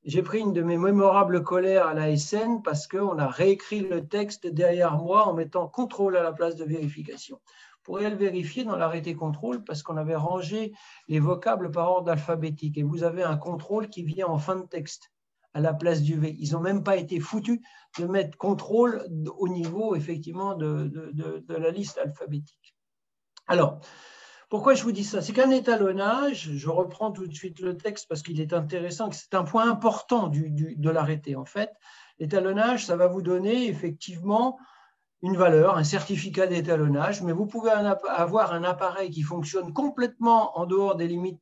j'ai 0.05 0.23
pris 0.23 0.41
une 0.41 0.53
de 0.53 0.63
mes 0.63 0.79
mémorables 0.79 1.43
colères 1.43 1.87
à 1.87 1.95
la 1.95 2.17
SN 2.17 2.63
parce 2.63 2.87
qu'on 2.87 3.19
a 3.19 3.27
réécrit 3.27 3.81
le 3.81 4.07
texte 4.07 4.47
derrière 4.47 4.97
moi 4.99 5.27
en 5.27 5.35
mettant 5.35 5.67
contrôle 5.67 6.17
à 6.17 6.23
la 6.23 6.33
place 6.33 6.55
de 6.55 6.65
vérification 6.65 7.41
pourriez 7.87 8.11
le 8.11 8.17
vérifier 8.17 8.65
dans 8.65 8.75
l'arrêté 8.75 9.15
contrôle 9.15 9.63
parce 9.63 9.85
qu'on 9.85 9.97
avait 9.97 10.17
rangé 10.17 10.73
les 11.07 11.21
vocables 11.21 11.71
par 11.71 11.89
ordre 11.89 12.11
alphabétique 12.11 12.77
et 12.79 12.83
vous 12.83 13.05
avez 13.05 13.23
un 13.23 13.37
contrôle 13.37 13.89
qui 13.89 14.03
vient 14.03 14.27
en 14.27 14.39
fin 14.39 14.57
de 14.57 14.67
texte 14.67 15.13
à 15.57 15.61
la 15.61 15.73
place 15.73 16.03
du 16.03 16.21
V. 16.21 16.37
Ils 16.39 16.53
n'ont 16.53 16.61
même 16.61 16.83
pas 16.83 16.97
été 16.97 17.19
foutus 17.19 17.61
de 17.99 18.05
mettre 18.07 18.37
contrôle 18.37 19.03
au 19.39 19.49
niveau 19.49 19.97
effectivement 19.97 20.55
de, 20.55 20.93
la 21.49 21.71
liste 21.71 21.97
alphabétique. 21.97 22.77
Alors, 23.49 23.81
pourquoi 24.51 24.75
je 24.75 24.83
vous 24.83 24.93
dis 24.93 25.03
ça? 25.03 25.23
C'est 25.23 25.33
qu'un 25.33 25.51
étalonnage, 25.51 26.51
je 26.53 26.69
reprends 26.69 27.11
tout 27.11 27.27
de 27.27 27.33
suite 27.33 27.61
le 27.61 27.79
texte 27.79 28.07
parce 28.07 28.23
qu'il 28.23 28.39
est 28.39 28.53
intéressant, 28.53 29.11
c'est 29.13 29.35
un 29.35 29.45
point 29.45 29.69
important 29.69 30.29
de 30.29 30.91
l'arrêté 30.91 31.37
en 31.37 31.47
fait. 31.47 31.71
L'étalonnage, 32.19 32.85
ça 32.85 32.97
va 32.97 33.07
vous 33.07 33.23
donner 33.23 33.67
effectivement 33.67 34.59
une 35.23 35.39
valeur, 35.39 35.79
un 35.79 35.85
certificat 35.85 36.47
d'étalonnage, 36.47 37.23
mais 37.23 37.33
vous 37.33 37.47
pouvez 37.47 37.71
avoir 37.71 38.53
un 38.53 38.63
appareil 38.63 39.11
qui 39.11 39.23
fonctionne 39.23 39.73
complètement 39.73 40.59
en 40.59 40.67
dehors 40.67 40.97
des 40.97 41.09
limites 41.09 41.41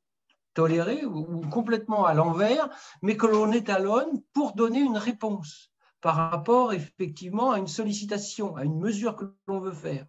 tolérées 0.55 1.05
ou 1.05 1.41
complètement 1.51 2.05
à 2.07 2.15
l'envers, 2.15 2.69
mais 3.03 3.17
que 3.17 3.27
l'on 3.27 3.53
étalonne 3.53 4.23
pour 4.33 4.53
donner 4.55 4.81
une 4.81 4.97
réponse 4.97 5.71
par 6.01 6.17
rapport 6.17 6.73
effectivement 6.73 7.51
à 7.53 7.59
une 7.59 7.67
sollicitation, 7.67 8.57
à 8.57 8.65
une 8.65 8.79
mesure 8.79 9.17
que 9.17 9.25
l'on 9.47 9.61
veut 9.61 9.73
faire. 9.73 10.07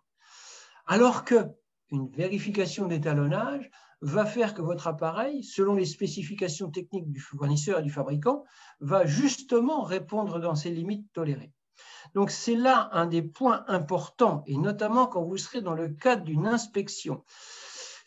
Alors 0.85 1.23
que 1.23 1.47
une 1.91 2.09
vérification 2.09 2.87
d'étalonnage 2.87 3.69
va 4.01 4.25
faire 4.25 4.53
que 4.53 4.61
votre 4.61 4.87
appareil, 4.87 5.43
selon 5.43 5.73
les 5.75 5.85
spécifications 5.85 6.69
techniques 6.69 7.11
du 7.11 7.19
fournisseur 7.19 7.79
et 7.79 7.83
du 7.83 7.89
fabricant, 7.89 8.43
va 8.79 9.05
justement 9.05 9.83
répondre 9.83 10.39
dans 10.39 10.55
ces 10.55 10.69
limites 10.69 11.11
tolérées. 11.13 11.53
Donc 12.13 12.29
c'est 12.29 12.55
là 12.55 12.89
un 12.91 13.05
des 13.05 13.21
points 13.21 13.63
importants, 13.67 14.43
et 14.47 14.57
notamment 14.57 15.07
quand 15.07 15.23
vous 15.23 15.37
serez 15.37 15.61
dans 15.61 15.73
le 15.73 15.89
cadre 15.89 16.23
d'une 16.23 16.47
inspection. 16.47 17.23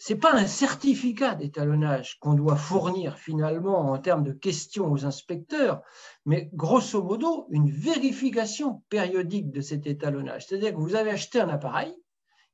Ce 0.09 0.15
n'est 0.15 0.21
pas 0.21 0.33
un 0.33 0.47
certificat 0.47 1.35
d'étalonnage 1.35 2.19
qu'on 2.19 2.33
doit 2.33 2.57
fournir 2.57 3.19
finalement 3.19 3.91
en 3.91 3.99
termes 3.99 4.25
de 4.25 4.33
questions 4.33 4.91
aux 4.91 5.05
inspecteurs, 5.05 5.83
mais 6.25 6.49
grosso 6.55 7.03
modo 7.03 7.47
une 7.51 7.71
vérification 7.71 8.83
périodique 8.89 9.51
de 9.51 9.61
cet 9.61 9.87
étalonnage. 9.87 10.47
C'est-à-dire 10.47 10.73
que 10.73 10.81
vous 10.81 10.95
avez 10.95 11.11
acheté 11.11 11.43
un 11.43 11.51
appareil, 11.51 11.95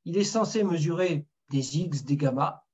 il 0.04 0.16
est 0.16 0.25
censé 0.25 0.64
mesurer 0.64 1.28
des 1.50 1.78
X, 1.78 2.02
des 2.02 2.16
gamma. 2.16 2.64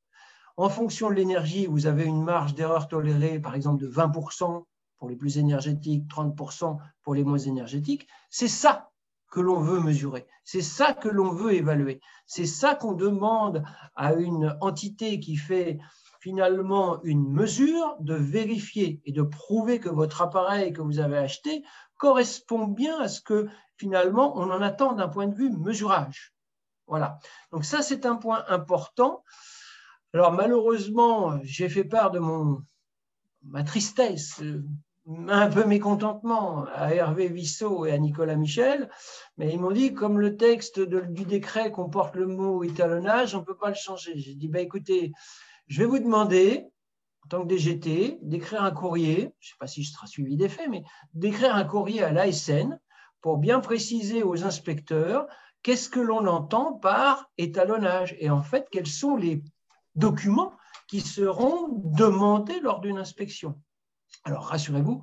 En 0.56 0.70
fonction 0.70 1.10
de 1.10 1.14
l'énergie, 1.14 1.66
vous 1.66 1.86
avez 1.86 2.06
une 2.06 2.24
marge 2.24 2.54
d'erreur 2.54 2.88
tolérée, 2.88 3.38
par 3.38 3.54
exemple, 3.54 3.82
de 3.82 3.90
20% 3.90 4.64
pour 4.96 5.10
les 5.10 5.16
plus 5.16 5.36
énergétiques, 5.36 6.08
30% 6.08 6.78
pour 7.02 7.14
les 7.14 7.24
moins 7.24 7.36
énergétiques. 7.36 8.08
C'est 8.30 8.48
ça 8.48 8.89
que 9.30 9.40
l'on 9.40 9.60
veut 9.60 9.80
mesurer, 9.80 10.26
c'est 10.44 10.62
ça 10.62 10.92
que 10.92 11.08
l'on 11.08 11.32
veut 11.32 11.54
évaluer, 11.54 12.00
c'est 12.26 12.46
ça 12.46 12.74
qu'on 12.74 12.92
demande 12.92 13.62
à 13.94 14.14
une 14.14 14.56
entité 14.60 15.20
qui 15.20 15.36
fait 15.36 15.78
finalement 16.20 17.02
une 17.02 17.30
mesure 17.32 17.96
de 18.00 18.14
vérifier 18.14 19.00
et 19.04 19.12
de 19.12 19.22
prouver 19.22 19.80
que 19.80 19.88
votre 19.88 20.20
appareil 20.22 20.72
que 20.72 20.82
vous 20.82 20.98
avez 20.98 21.16
acheté 21.16 21.64
correspond 21.96 22.66
bien 22.66 23.00
à 23.00 23.08
ce 23.08 23.20
que 23.20 23.48
finalement 23.76 24.36
on 24.36 24.50
en 24.50 24.60
attend 24.60 24.92
d'un 24.92 25.08
point 25.08 25.26
de 25.26 25.34
vue 25.34 25.50
mesurage. 25.50 26.34
Voilà. 26.86 27.18
Donc 27.52 27.64
ça, 27.64 27.82
c'est 27.82 28.04
un 28.04 28.16
point 28.16 28.44
important. 28.48 29.24
Alors 30.12 30.32
malheureusement, 30.32 31.38
j'ai 31.42 31.68
fait 31.68 31.84
part 31.84 32.10
de 32.10 32.18
mon, 32.18 32.62
ma 33.44 33.62
tristesse 33.62 34.42
un 35.28 35.48
peu 35.48 35.64
mécontentement 35.64 36.64
à 36.74 36.94
Hervé 36.94 37.28
Vissot 37.28 37.86
et 37.86 37.92
à 37.92 37.98
Nicolas 37.98 38.36
Michel, 38.36 38.90
mais 39.36 39.52
ils 39.52 39.60
m'ont 39.60 39.72
dit, 39.72 39.94
comme 39.94 40.20
le 40.20 40.36
texte 40.36 40.80
du 40.80 41.24
décret 41.24 41.72
comporte 41.72 42.14
le 42.14 42.26
mot 42.26 42.62
étalonnage, 42.62 43.34
on 43.34 43.40
ne 43.40 43.44
peut 43.44 43.56
pas 43.56 43.68
le 43.68 43.74
changer. 43.74 44.12
J'ai 44.16 44.34
dit, 44.34 44.48
bah, 44.48 44.60
écoutez, 44.60 45.12
je 45.66 45.82
vais 45.82 45.88
vous 45.88 45.98
demander, 45.98 46.66
en 47.24 47.28
tant 47.28 47.42
que 47.42 47.48
DGT, 47.48 48.18
d'écrire 48.22 48.62
un 48.62 48.70
courrier, 48.70 49.34
je 49.40 49.48
ne 49.48 49.50
sais 49.50 49.58
pas 49.58 49.66
si 49.66 49.82
je 49.82 49.92
serai 49.92 50.06
suivi 50.06 50.36
des 50.36 50.48
faits, 50.48 50.68
mais 50.70 50.84
d'écrire 51.14 51.54
un 51.54 51.64
courrier 51.64 52.02
à 52.02 52.12
l'ASN 52.12 52.78
pour 53.20 53.38
bien 53.38 53.60
préciser 53.60 54.22
aux 54.22 54.44
inspecteurs 54.44 55.26
qu'est-ce 55.62 55.90
que 55.90 56.00
l'on 56.00 56.26
entend 56.26 56.74
par 56.74 57.30
étalonnage 57.36 58.16
et 58.18 58.30
en 58.30 58.42
fait, 58.42 58.66
quels 58.70 58.86
sont 58.86 59.16
les 59.16 59.42
documents 59.94 60.52
qui 60.88 61.00
seront 61.00 61.68
demandés 61.84 62.60
lors 62.60 62.80
d'une 62.80 62.98
inspection. 62.98 63.60
Alors 64.24 64.44
rassurez-vous, 64.44 65.02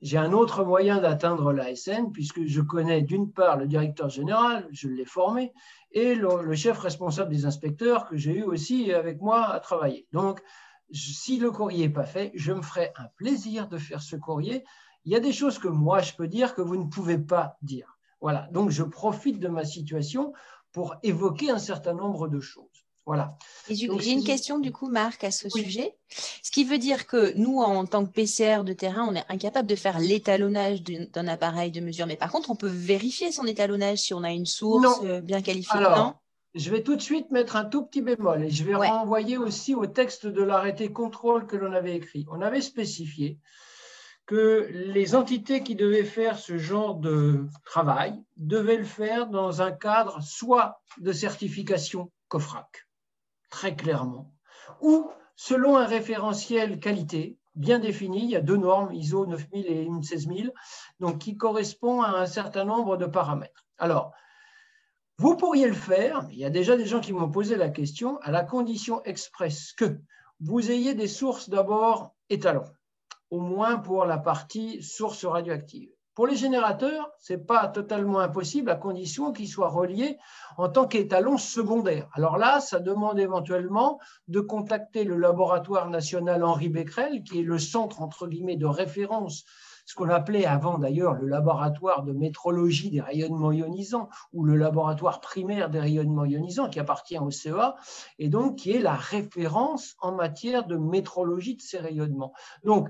j'ai 0.00 0.18
un 0.18 0.32
autre 0.32 0.64
moyen 0.64 1.00
d'atteindre 1.00 1.52
l'ASN 1.52 2.12
puisque 2.12 2.44
je 2.44 2.60
connais 2.60 3.02
d'une 3.02 3.32
part 3.32 3.56
le 3.56 3.66
directeur 3.66 4.08
général, 4.08 4.68
je 4.70 4.88
l'ai 4.88 5.04
formé, 5.04 5.52
et 5.92 6.14
le, 6.14 6.54
chef 6.54 6.78
responsable 6.78 7.30
des 7.30 7.46
inspecteurs 7.46 8.06
que 8.06 8.16
j'ai 8.16 8.38
eu 8.38 8.42
aussi 8.42 8.92
avec 8.92 9.20
moi 9.20 9.46
à 9.48 9.60
travailler. 9.60 10.06
Donc, 10.12 10.42
si 10.90 11.38
le 11.38 11.50
courrier 11.50 11.86
n'est 11.86 11.92
pas 11.92 12.04
fait, 12.04 12.32
je 12.34 12.52
me 12.52 12.62
ferai 12.62 12.92
un 12.96 13.06
plaisir 13.16 13.68
de 13.68 13.78
faire 13.78 14.02
ce 14.02 14.16
courrier. 14.16 14.64
Il 15.04 15.12
y 15.12 15.16
a 15.16 15.20
des 15.20 15.32
choses 15.32 15.58
que 15.58 15.68
moi 15.68 16.00
je 16.00 16.12
peux 16.12 16.28
dire 16.28 16.54
que 16.54 16.62
vous 16.62 16.76
ne 16.76 16.88
pouvez 16.88 17.18
pas 17.18 17.56
dire. 17.62 17.98
Voilà, 18.20 18.48
donc 18.52 18.70
je 18.70 18.82
profite 18.82 19.38
de 19.38 19.48
ma 19.48 19.64
situation 19.64 20.32
pour 20.72 20.96
évoquer 21.02 21.50
un 21.50 21.58
certain 21.58 21.94
nombre 21.94 22.28
de 22.28 22.40
choses. 22.40 22.83
Voilà. 23.06 23.36
J'ai 23.68 24.12
une 24.12 24.24
question 24.24 24.58
du 24.58 24.72
coup, 24.72 24.88
Marc, 24.88 25.24
à 25.24 25.30
ce 25.30 25.48
sujet. 25.48 25.94
Ce 26.42 26.50
qui 26.50 26.64
veut 26.64 26.78
dire 26.78 27.06
que 27.06 27.34
nous, 27.36 27.58
en 27.58 27.84
tant 27.84 28.06
que 28.06 28.10
PCR 28.10 28.64
de 28.64 28.72
terrain, 28.72 29.06
on 29.08 29.14
est 29.14 29.24
incapable 29.28 29.68
de 29.68 29.76
faire 29.76 29.98
l'étalonnage 29.98 30.82
d'un 30.82 31.28
appareil 31.28 31.70
de 31.70 31.80
mesure. 31.80 32.06
Mais 32.06 32.16
par 32.16 32.30
contre, 32.30 32.50
on 32.50 32.56
peut 32.56 32.66
vérifier 32.66 33.30
son 33.30 33.46
étalonnage 33.46 33.98
si 33.98 34.14
on 34.14 34.24
a 34.24 34.30
une 34.30 34.46
source 34.46 35.00
euh, 35.04 35.20
bien 35.20 35.42
qualifiée. 35.42 35.76
Alors, 35.76 36.14
je 36.54 36.70
vais 36.70 36.82
tout 36.82 36.96
de 36.96 37.02
suite 37.02 37.30
mettre 37.30 37.56
un 37.56 37.64
tout 37.64 37.84
petit 37.84 38.00
bémol 38.00 38.44
et 38.44 38.50
je 38.50 38.64
vais 38.64 38.74
renvoyer 38.74 39.36
aussi 39.36 39.74
au 39.74 39.86
texte 39.86 40.26
de 40.26 40.42
l'arrêté 40.42 40.92
contrôle 40.92 41.46
que 41.46 41.56
l'on 41.56 41.72
avait 41.72 41.96
écrit. 41.96 42.26
On 42.30 42.40
avait 42.40 42.60
spécifié 42.60 43.38
que 44.26 44.68
les 44.70 45.14
entités 45.14 45.62
qui 45.62 45.74
devaient 45.74 46.04
faire 46.04 46.38
ce 46.38 46.56
genre 46.56 46.94
de 46.94 47.46
travail 47.64 48.22
devaient 48.36 48.78
le 48.78 48.84
faire 48.84 49.26
dans 49.26 49.60
un 49.60 49.72
cadre 49.72 50.22
soit 50.22 50.80
de 50.98 51.12
certification 51.12 52.10
COFRAC, 52.28 52.83
très 53.54 53.76
clairement, 53.76 54.32
ou 54.80 55.08
selon 55.36 55.76
un 55.76 55.86
référentiel 55.86 56.80
qualité 56.80 57.38
bien 57.54 57.78
défini, 57.78 58.24
il 58.24 58.30
y 58.30 58.36
a 58.36 58.40
deux 58.40 58.56
normes, 58.56 58.92
ISO 58.92 59.26
9000 59.26 59.66
et 59.68 59.84
16000, 59.84 60.52
donc 60.98 61.20
qui 61.20 61.36
correspond 61.36 62.02
à 62.02 62.08
un 62.08 62.26
certain 62.26 62.64
nombre 62.64 62.96
de 62.96 63.06
paramètres. 63.06 63.64
Alors, 63.78 64.12
vous 65.18 65.36
pourriez 65.36 65.68
le 65.68 65.72
faire, 65.72 66.26
il 66.32 66.38
y 66.38 66.44
a 66.44 66.50
déjà 66.50 66.76
des 66.76 66.84
gens 66.84 66.98
qui 66.98 67.12
m'ont 67.12 67.30
posé 67.30 67.54
la 67.54 67.68
question, 67.68 68.18
à 68.22 68.32
la 68.32 68.42
condition 68.42 69.04
expresse 69.04 69.72
que 69.72 70.00
vous 70.40 70.72
ayez 70.72 70.94
des 70.94 71.06
sources 71.06 71.48
d'abord 71.48 72.12
étalons, 72.30 72.68
au 73.30 73.38
moins 73.38 73.78
pour 73.78 74.04
la 74.04 74.18
partie 74.18 74.82
source 74.82 75.24
radioactive. 75.24 75.93
Pour 76.14 76.26
les 76.26 76.36
générateurs, 76.36 77.10
ce 77.18 77.32
n'est 77.32 77.38
pas 77.40 77.66
totalement 77.68 78.20
impossible 78.20 78.70
à 78.70 78.76
condition 78.76 79.32
qu'ils 79.32 79.48
soient 79.48 79.68
reliés 79.68 80.18
en 80.56 80.68
tant 80.68 80.86
qu'étalons 80.86 81.38
secondaires. 81.38 82.08
Alors 82.12 82.36
là, 82.36 82.60
ça 82.60 82.78
demande 82.78 83.18
éventuellement 83.18 83.98
de 84.28 84.40
contacter 84.40 85.04
le 85.04 85.16
laboratoire 85.16 85.90
national 85.90 86.44
Henri 86.44 86.68
Becquerel, 86.68 87.22
qui 87.22 87.40
est 87.40 87.44
le 87.44 87.58
centre, 87.58 88.02
entre 88.02 88.26
de 88.26 88.66
référence 88.66 89.44
ce 89.86 89.94
qu'on 89.94 90.08
appelait 90.08 90.46
avant 90.46 90.78
d'ailleurs 90.78 91.14
le 91.14 91.28
laboratoire 91.28 92.04
de 92.04 92.12
métrologie 92.12 92.90
des 92.90 93.02
rayonnements 93.02 93.52
ionisants 93.52 94.08
ou 94.32 94.44
le 94.44 94.56
laboratoire 94.56 95.20
primaire 95.20 95.68
des 95.68 95.80
rayonnements 95.80 96.24
ionisants 96.24 96.70
qui 96.70 96.80
appartient 96.80 97.18
au 97.18 97.30
CEA 97.30 97.76
et 98.18 98.28
donc 98.28 98.56
qui 98.56 98.72
est 98.72 98.80
la 98.80 98.94
référence 98.94 99.94
en 100.00 100.12
matière 100.12 100.66
de 100.66 100.76
métrologie 100.76 101.56
de 101.56 101.60
ces 101.60 101.78
rayonnements. 101.78 102.32
Donc, 102.64 102.88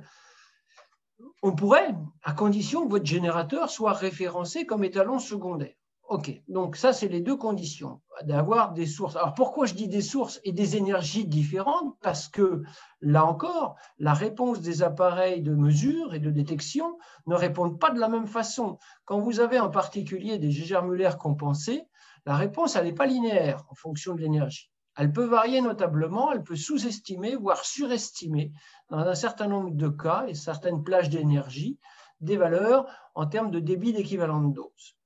on 1.42 1.52
pourrait, 1.52 1.94
à 2.23 2.33
condition 2.33 2.87
que 2.87 2.90
votre 2.90 3.06
générateur 3.06 3.71
soit 3.71 3.92
référencé 3.92 4.66
comme 4.66 4.85
étalon 4.85 5.18
secondaire. 5.18 5.75
Ok, 6.09 6.42
donc 6.49 6.76
ça, 6.76 6.92
c'est 6.92 7.09
les 7.09 7.23
deux 7.23 7.37
conditions, 7.37 8.02
d'avoir 8.25 8.73
des 8.73 8.85
sources. 8.85 9.16
Alors 9.16 9.33
pourquoi 9.33 9.64
je 9.64 9.73
dis 9.73 9.88
des 9.88 10.02
sources 10.02 10.38
et 10.44 10.52
des 10.52 10.76
énergies 10.76 11.26
différentes? 11.26 11.97
Parce 12.02 12.28
que 12.28 12.62
là 13.00 13.25
encore, 13.25 13.76
la 13.99 14.12
réponse 14.12 14.61
des 14.61 14.83
appareils 14.83 15.40
de 15.40 15.54
mesure 15.54 16.14
et 16.14 16.18
de 16.18 16.30
détection 16.30 16.99
ne 17.26 17.35
répondent 17.35 17.80
pas 17.80 17.90
de 17.90 17.99
la 17.99 18.09
même 18.09 18.26
façon. 18.26 18.78
Quand 19.06 19.18
vous 19.18 19.40
avez 19.40 19.59
en 19.59 19.71
particulier 19.71 20.38
des 20.38 20.50
germulaires 20.50 21.16
compensés, 21.16 21.85
la 22.26 22.37
réponse, 22.37 22.76
elle 22.76 22.85
n'est 22.85 22.92
pas 22.92 23.06
linéaire 23.06 23.64
en 23.71 23.75
fonction 23.75 24.14
de 24.14 24.21
l'énergie. 24.21 24.71
Elle 24.96 25.12
peut 25.12 25.24
varier 25.24 25.60
notablement, 25.60 26.32
elle 26.32 26.44
peut 26.44 26.56
sous-estimer, 26.56 27.36
voire 27.36 27.64
surestimer, 27.64 28.52
dans 28.90 28.98
un 28.98 29.14
certain 29.14 29.48
nombre 29.48 29.70
de 29.70 29.88
cas 29.88 30.24
et 30.28 30.34
certaines 30.34 30.84
plages 30.84 31.10
d'énergie, 31.10 31.78
des 32.20 32.36
valeurs 32.36 32.86
en 33.14 33.26
termes 33.26 33.50
de 33.50 33.60
débit 33.60 33.92
d'équivalent 33.92 34.40
de 34.40 34.54
dose. 34.54 34.96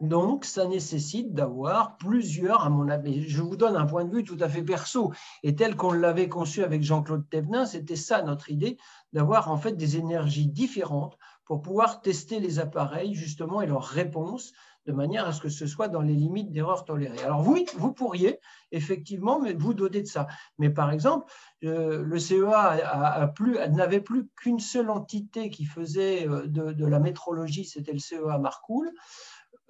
Donc, 0.00 0.44
ça 0.44 0.66
nécessite 0.66 1.32
d'avoir 1.32 1.96
plusieurs, 1.96 2.64
à 2.64 2.70
mon 2.70 2.88
avis, 2.88 3.28
je 3.28 3.40
vous 3.40 3.56
donne 3.56 3.76
un 3.76 3.86
point 3.86 4.04
de 4.04 4.12
vue 4.12 4.24
tout 4.24 4.38
à 4.40 4.48
fait 4.48 4.62
perso, 4.62 5.12
et 5.44 5.54
tel 5.54 5.76
qu'on 5.76 5.92
l'avait 5.92 6.28
conçu 6.28 6.64
avec 6.64 6.82
Jean-Claude 6.82 7.28
Thévenin, 7.30 7.66
c'était 7.66 7.94
ça 7.94 8.22
notre 8.22 8.50
idée, 8.50 8.78
d'avoir 9.12 9.50
en 9.50 9.56
fait 9.56 9.76
des 9.76 9.96
énergies 9.96 10.48
différentes 10.48 11.16
pour 11.44 11.62
pouvoir 11.62 12.00
tester 12.00 12.40
les 12.40 12.58
appareils 12.58 13.14
justement 13.14 13.60
et 13.60 13.66
leurs 13.66 13.84
réponses 13.84 14.52
de 14.86 14.92
manière 14.92 15.26
à 15.26 15.32
ce 15.32 15.40
que 15.40 15.48
ce 15.48 15.66
soit 15.66 15.88
dans 15.88 16.00
les 16.00 16.14
limites 16.14 16.50
d'erreur 16.50 16.84
tolérées. 16.84 17.22
Alors 17.22 17.46
oui, 17.46 17.66
vous 17.76 17.92
pourriez 17.92 18.40
effectivement 18.72 19.40
vous 19.56 19.74
doter 19.74 20.02
de 20.02 20.06
ça. 20.06 20.26
Mais 20.58 20.70
par 20.70 20.90
exemple, 20.90 21.30
euh, 21.64 22.02
le 22.02 22.18
CEA 22.18 23.30
n'avait 23.70 24.00
plus 24.00 24.28
qu'une 24.36 24.58
seule 24.58 24.90
entité 24.90 25.50
qui 25.50 25.64
faisait 25.64 26.28
euh, 26.28 26.46
de, 26.46 26.86
la 26.86 26.98
métrologie, 26.98 27.64
c'était 27.64 27.92
le 27.92 28.00
CEA 28.00 28.38
Marcoule. 28.38 28.90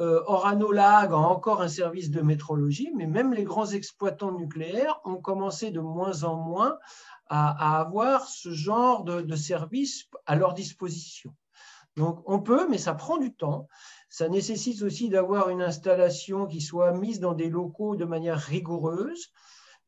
Euh, 0.01 0.23
Orano-Lag 0.27 1.13
a 1.13 1.17
encore 1.17 1.61
un 1.61 1.69
service 1.69 2.11
de 2.11 2.23
métrologie, 2.23 2.91
mais 2.97 3.07
même 3.07 3.35
les 3.35 3.45
grands 3.45 3.67
exploitants 3.67 4.33
nucléaires 4.33 5.01
ont 5.05 5.17
commencé 5.17 5.71
de 5.71 5.81
moins 5.81 6.25
en 6.25 6.37
moins 6.37 6.79
à, 7.29 7.81
avoir 7.81 8.27
ce 8.27 8.51
genre 8.51 9.05
de 9.05 9.37
service 9.37 10.09
à 10.27 10.37
leur 10.37 10.55
disposition. 10.55 11.35
Donc 11.97 12.23
on 12.27 12.41
peut, 12.41 12.69
mais 12.69 12.79
ça 12.79 12.95
prend 12.95 13.19
du 13.19 13.35
temps. 13.35 13.69
Ça 14.09 14.29
nécessite 14.29 14.83
aussi 14.83 15.09
d'avoir 15.09 15.49
une 15.49 15.63
installation 15.63 16.47
qui 16.47 16.61
soit 16.61 16.93
mise 16.93 17.21
dans 17.21 17.35
des 17.35 17.49
locaux 17.49 17.97
de 17.97 18.05
manière 18.05 18.39
rigoureuse. 18.39 19.33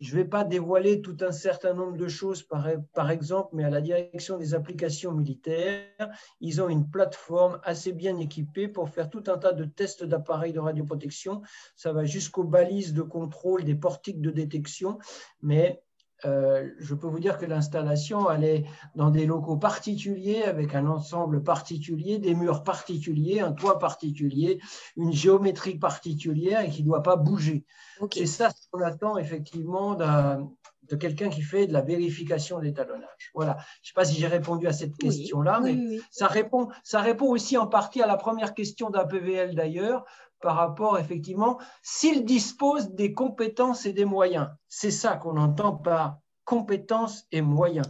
Je 0.01 0.11
ne 0.11 0.23
vais 0.23 0.29
pas 0.29 0.43
dévoiler 0.45 1.01
tout 1.01 1.17
un 1.21 1.31
certain 1.31 1.73
nombre 1.73 1.97
de 1.97 2.09
choses, 2.09 2.43
par, 2.43 3.11
exemple, 3.11 3.51
mais 3.53 3.65
à 3.65 3.71
la 3.71 3.81
direction 3.81 4.39
des 4.39 4.55
applications 4.55 5.13
militaires, 5.13 6.11
ils 6.41 6.61
ont 6.61 6.69
une 6.69 6.91
plateforme 6.91 7.61
assez 7.63 7.93
bien 7.93 8.19
équipée 8.19 8.67
pour 8.67 8.91
faire 8.91 9.09
tout 9.09 9.23
un 9.29 9.39
tas 9.39 9.53
de 9.53 9.65
tests 9.65 10.05
d'appareils 10.05 10.53
de 10.53 10.59
radioprotection. 10.59 11.43
Ça 11.77 11.93
va 11.93 12.05
jusqu'aux 12.05 12.45
balises 12.45 12.93
de 12.93 13.03
contrôle 13.03 13.63
des 13.63 13.77
portiques 13.77 14.21
de 14.21 14.31
détection, 14.31 14.99
mais 15.43 15.84
euh, 16.25 16.71
je 16.79 16.95
peux 16.95 17.07
vous 17.07 17.21
dire 17.21 17.39
que 17.39 17.45
l'installation, 17.45 18.31
elle 18.31 18.45
est 18.45 18.65
dans 18.95 19.11
des 19.11 19.27
locaux 19.27 19.57
particuliers, 19.57 20.45
avec 20.45 20.75
un 20.75 20.87
ensemble 20.87 21.43
particulier, 21.43 22.19
des 22.19 22.35
murs 22.35 22.63
particuliers, 22.63 23.41
un 23.41 23.53
toit 23.53 23.79
particulier, 23.79 24.61
une 24.97 25.13
géométrie 25.13 25.79
particulière 25.79 26.61
et 26.61 26.71
qui 26.71 26.83
ne 26.83 26.89
doit 26.89 27.03
pas 27.03 27.17
bouger. 27.17 27.65
Et 28.17 28.27
ça, 28.27 28.51
qu'on 28.71 28.81
attend 28.81 29.19
effectivement 29.19 29.95
de 29.95 30.97
quelqu'un 30.97 31.29
qui 31.29 31.43
fait 31.43 31.67
de 31.67 31.73
la 31.73 31.81
vérification 31.81 32.59
d'étalonnage. 32.59 33.31
Voilà. 33.35 33.57
Je 33.83 33.87
ne 33.87 33.87
sais 33.89 33.95
pas 33.95 34.05
si 34.05 34.15
j'ai 34.15 34.27
répondu 34.27 34.67
à 34.67 34.73
cette 34.73 34.97
question-là, 34.97 35.61
mais 35.61 35.77
Ça, 36.11 36.27
répond, 36.27 36.69
ça 36.83 37.01
répond 37.01 37.27
aussi 37.27 37.57
en 37.57 37.67
partie 37.67 38.03
à 38.03 38.07
la 38.07 38.17
première 38.17 38.55
question 38.55 38.91
d'un 38.91 39.05
PVL 39.05 39.55
d'ailleurs, 39.55 40.05
par 40.45 40.57
rapport, 40.57 40.99
effectivement, 40.99 41.59
s'il 41.83 42.27
dispose 42.27 42.91
des 42.91 43.15
compétences 43.15 43.87
et 43.87 43.95
des 43.95 44.05
moyens. 44.05 44.51
C'est 44.69 44.91
ça 44.91 45.17
qu'on 45.17 45.39
entend 45.39 45.73
par 45.73 46.19
compétences 46.45 47.25
et 47.33 47.41
moyens. 47.41 47.87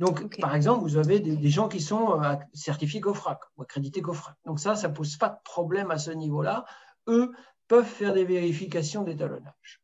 Donc, 0.00 0.36
par 0.40 0.56
exemple, 0.56 0.82
vous 0.82 0.96
avez 0.96 1.20
des, 1.20 1.50
gens 1.50 1.68
qui 1.68 1.80
sont 1.80 2.20
euh, 2.20 2.34
certifiés 2.52 2.98
GOFRAC 2.98 3.38
ou 3.56 3.62
accrédités 3.62 4.00
GOFRAC. 4.00 4.34
Donc 4.44 4.58
ça, 4.58 4.74
ça 4.74 4.88
ne 4.88 4.94
pose 4.94 5.16
pas 5.16 5.28
de 5.28 5.38
problème 5.44 5.92
à 5.92 5.98
ce 5.98 6.10
niveau-là. 6.10 6.64
Eux 7.06 7.32
peuvent 7.68 7.86
faire 7.86 8.12
des 8.12 8.24
vérifications 8.24 9.04
d'étalonnage. 9.04 9.80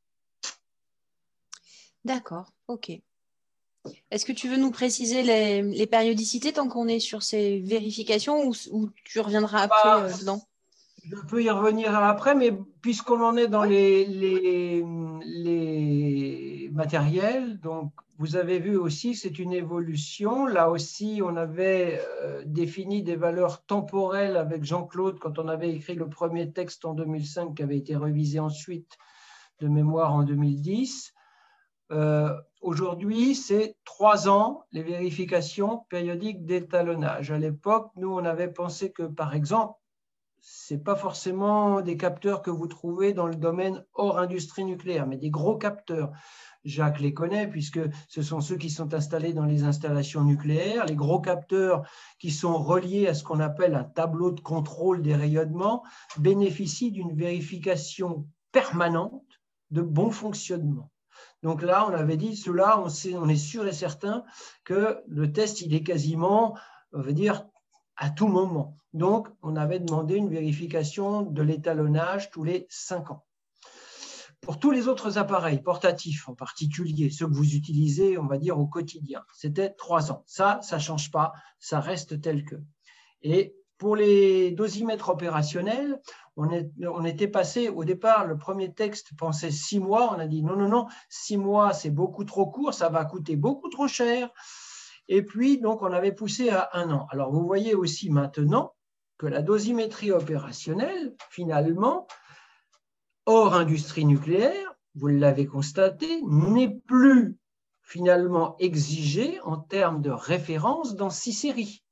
D'accord, 2.04 2.50
ok. 2.66 2.90
Est-ce 4.10 4.24
que 4.24 4.32
tu 4.32 4.48
veux 4.48 4.56
nous 4.56 4.72
préciser 4.72 5.22
les, 5.22 5.86
périodicités 5.86 6.52
tant 6.52 6.68
qu'on 6.68 6.88
est 6.88 6.98
sur 6.98 7.22
ces 7.22 7.60
vérifications 7.60 8.50
ou, 8.72 8.90
tu 9.04 9.20
reviendras 9.20 9.60
après 9.60 9.84
bah, 9.84 10.02
euh, 10.02 10.18
dedans? 10.18 10.42
Je 11.04 11.16
peux 11.28 11.42
y 11.42 11.50
revenir 11.50 11.94
après, 11.94 12.34
mais 12.34 12.52
puisqu'on 12.82 13.22
en 13.22 13.36
est 13.36 13.48
dans 13.48 13.64
les, 13.64 14.06
les, 14.06 14.84
matériels, 16.72 17.58
donc 17.60 17.92
vous 18.18 18.36
avez 18.36 18.58
vu 18.58 18.76
aussi, 18.76 19.14
c'est 19.14 19.38
une 19.38 19.52
évolution. 19.52 20.46
Là 20.46 20.70
aussi, 20.70 21.20
on 21.24 21.36
avait 21.36 22.00
euh, 22.22 22.42
défini 22.46 23.02
des 23.02 23.16
valeurs 23.16 23.64
temporelles 23.64 24.36
avec 24.36 24.64
Jean-Claude 24.64 25.18
quand 25.18 25.38
on 25.38 25.48
avait 25.48 25.70
écrit 25.70 25.94
le 25.94 26.08
premier 26.08 26.52
texte 26.52 26.84
en 26.84 26.94
2005 26.94 27.54
qui 27.56 27.62
avait 27.62 27.78
été 27.78 27.96
révisé 27.96 28.38
ensuite 28.38 28.98
de 29.60 29.68
mémoire 29.68 30.14
en 30.14 30.22
2010. 30.22 31.12
Euh, 31.92 32.34
aujourd'hui, 32.60 33.34
c'est 33.34 33.76
trois 33.84 34.28
ans 34.28 34.64
les 34.72 34.82
vérifications 34.82 35.84
périodiques 35.88 36.44
d'étalonnage. 36.44 37.30
À 37.30 37.38
l'époque, 37.38 37.90
nous, 37.96 38.12
on 38.12 38.24
avait 38.24 38.52
pensé 38.52 38.92
que, 38.92 39.02
par 39.02 39.34
exemple, 39.34 39.79
ce 40.40 40.74
pas 40.74 40.96
forcément 40.96 41.82
des 41.82 41.96
capteurs 41.96 42.42
que 42.42 42.50
vous 42.50 42.66
trouvez 42.66 43.12
dans 43.12 43.26
le 43.26 43.34
domaine 43.34 43.84
hors 43.94 44.18
industrie 44.18 44.64
nucléaire, 44.64 45.06
mais 45.06 45.18
des 45.18 45.30
gros 45.30 45.56
capteurs. 45.56 46.12
Jacques 46.64 47.00
les 47.00 47.14
connaît 47.14 47.48
puisque 47.48 47.80
ce 48.08 48.22
sont 48.22 48.40
ceux 48.40 48.56
qui 48.56 48.70
sont 48.70 48.92
installés 48.94 49.32
dans 49.32 49.44
les 49.44 49.64
installations 49.64 50.24
nucléaires. 50.24 50.86
Les 50.86 50.96
gros 50.96 51.20
capteurs 51.20 51.86
qui 52.18 52.30
sont 52.30 52.58
reliés 52.58 53.06
à 53.06 53.14
ce 53.14 53.24
qu'on 53.24 53.40
appelle 53.40 53.74
un 53.74 53.84
tableau 53.84 54.30
de 54.30 54.40
contrôle 54.40 55.02
des 55.02 55.14
rayonnements 55.14 55.82
bénéficient 56.18 56.92
d'une 56.92 57.14
vérification 57.14 58.26
permanente 58.52 59.40
de 59.70 59.82
bon 59.82 60.10
fonctionnement. 60.10 60.90
Donc 61.42 61.62
là, 61.62 61.86
on 61.88 61.94
avait 61.94 62.18
dit, 62.18 62.36
cela, 62.36 62.78
on, 62.80 62.88
on 63.16 63.28
est 63.28 63.36
sûr 63.36 63.66
et 63.66 63.72
certain 63.72 64.24
que 64.64 65.02
le 65.06 65.32
test, 65.32 65.62
il 65.62 65.74
est 65.74 65.82
quasiment, 65.82 66.58
on 66.92 67.00
veut 67.00 67.14
dire, 67.14 67.46
à 67.96 68.10
tout 68.10 68.28
moment. 68.28 68.79
Donc, 68.92 69.28
on 69.42 69.56
avait 69.56 69.78
demandé 69.78 70.16
une 70.16 70.28
vérification 70.28 71.22
de 71.22 71.42
l'étalonnage 71.42 72.30
tous 72.30 72.42
les 72.42 72.66
cinq 72.68 73.10
ans. 73.10 73.24
Pour 74.40 74.58
tous 74.58 74.70
les 74.70 74.88
autres 74.88 75.18
appareils 75.18 75.62
portatifs 75.62 76.28
en 76.28 76.34
particulier, 76.34 77.10
ceux 77.10 77.28
que 77.28 77.34
vous 77.34 77.54
utilisez, 77.54 78.18
on 78.18 78.26
va 78.26 78.38
dire, 78.38 78.58
au 78.58 78.66
quotidien, 78.66 79.22
c'était 79.34 79.70
trois 79.70 80.10
ans. 80.10 80.24
Ça, 80.26 80.58
ça 80.62 80.76
ne 80.76 80.80
change 80.80 81.10
pas, 81.10 81.32
ça 81.58 81.78
reste 81.78 82.20
tel 82.20 82.44
que. 82.44 82.56
Et 83.22 83.54
pour 83.76 83.96
les 83.96 84.50
dosimètres 84.50 85.10
opérationnels, 85.10 86.00
on, 86.36 86.48
on, 86.82 87.04
était 87.04 87.28
passé 87.28 87.68
au 87.68 87.84
départ, 87.84 88.26
le 88.26 88.38
premier 88.38 88.72
texte 88.72 89.10
pensait 89.16 89.50
six 89.50 89.78
mois. 89.78 90.12
On 90.14 90.18
a 90.18 90.26
dit 90.26 90.42
non, 90.42 90.56
non, 90.56 90.68
non, 90.68 90.86
six 91.10 91.36
mois, 91.36 91.72
c'est 91.74 91.90
beaucoup 91.90 92.24
trop 92.24 92.46
court, 92.46 92.74
ça 92.74 92.88
va 92.88 93.04
coûter 93.04 93.36
beaucoup 93.36 93.68
trop 93.68 93.88
cher. 93.88 94.30
Et 95.08 95.22
puis, 95.22 95.60
donc, 95.60 95.82
on 95.82 95.92
avait 95.92 96.12
poussé 96.12 96.50
à 96.50 96.70
un 96.72 96.90
an. 96.90 97.06
Alors, 97.10 97.30
vous 97.30 97.44
voyez 97.44 97.74
aussi 97.74 98.10
maintenant 98.10 98.74
que 99.20 99.26
la 99.26 99.42
dosimétrie 99.42 100.12
opérationnelle, 100.12 101.14
finalement, 101.28 102.06
hors 103.26 103.52
industrie 103.52 104.06
nucléaire, 104.06 104.74
vous 104.94 105.08
l'avez 105.08 105.44
constaté, 105.44 106.22
n'est 106.22 106.80
plus 106.86 107.36
finalement 107.82 108.56
exigée 108.60 109.38
en 109.42 109.58
termes 109.58 110.00
de 110.00 110.08
référence 110.08 110.96
dans 110.96 111.10
six 111.10 111.34
séries. 111.34 111.84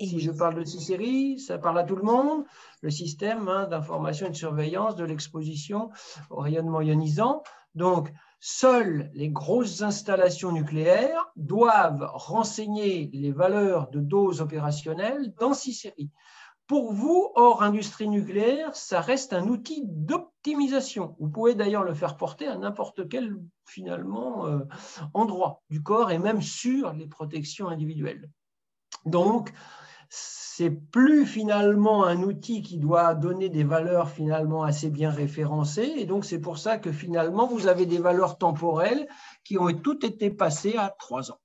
Si 0.00 0.18
je 0.18 0.32
parle 0.32 0.56
de 0.56 0.64
six 0.64 0.80
séries, 0.80 1.38
ça 1.38 1.56
parle 1.56 1.78
à 1.78 1.84
tout 1.84 1.94
le 1.94 2.02
monde. 2.02 2.44
Le 2.82 2.90
système 2.90 3.46
hein, 3.48 3.68
d'information 3.68 4.26
et 4.26 4.30
de 4.30 4.34
surveillance 4.34 4.96
de 4.96 5.04
l'exposition 5.04 5.90
au 6.30 6.40
rayonnement 6.40 6.80
ionisant. 6.80 7.44
Donc, 7.76 8.12
Seules 8.40 9.10
les 9.14 9.30
grosses 9.30 9.82
installations 9.82 10.52
nucléaires 10.52 11.30
doivent 11.36 12.08
renseigner 12.14 13.10
les 13.12 13.32
valeurs 13.32 13.90
de 13.90 14.00
doses 14.00 14.40
opérationnelles 14.40 15.34
dans 15.38 15.54
six 15.54 15.74
séries. 15.74 16.10
Pour 16.68 16.92
vous, 16.92 17.32
hors 17.34 17.62
industrie 17.62 18.08
nucléaire, 18.08 18.76
ça 18.76 19.00
reste 19.00 19.32
un 19.32 19.48
outil 19.48 19.82
d'optimisation. 19.86 21.16
Vous 21.18 21.30
pouvez 21.30 21.54
d'ailleurs 21.54 21.82
le 21.82 21.94
faire 21.94 22.16
porter 22.18 22.46
à 22.46 22.56
n'importe 22.56 23.08
quel 23.08 23.38
finalement 23.64 24.46
euh, 24.46 24.60
endroit 25.14 25.62
du 25.70 25.82
corps 25.82 26.10
et 26.10 26.18
même 26.18 26.42
sur 26.42 26.92
les 26.92 27.06
protections 27.06 27.68
individuelles. 27.68 28.30
Donc, 29.06 29.52
c'est 30.58 30.70
plus 30.70 31.24
finalement 31.24 32.02
un 32.04 32.24
outil 32.24 32.62
qui 32.62 32.78
doit 32.78 33.14
donner 33.14 33.48
des 33.48 33.62
valeurs 33.62 34.10
finalement 34.10 34.64
assez 34.64 34.90
bien 34.90 35.08
référencées. 35.08 35.94
Et 35.98 36.04
donc, 36.04 36.24
c'est 36.24 36.40
pour 36.40 36.58
ça 36.58 36.78
que 36.78 36.90
finalement, 36.90 37.46
vous 37.46 37.68
avez 37.68 37.86
des 37.86 37.98
valeurs 37.98 38.38
temporelles 38.38 39.06
qui 39.44 39.56
ont 39.56 39.72
toutes 39.72 40.02
été 40.02 40.30
passées 40.30 40.74
à 40.76 40.92
trois 40.98 41.30
ans. 41.30 41.38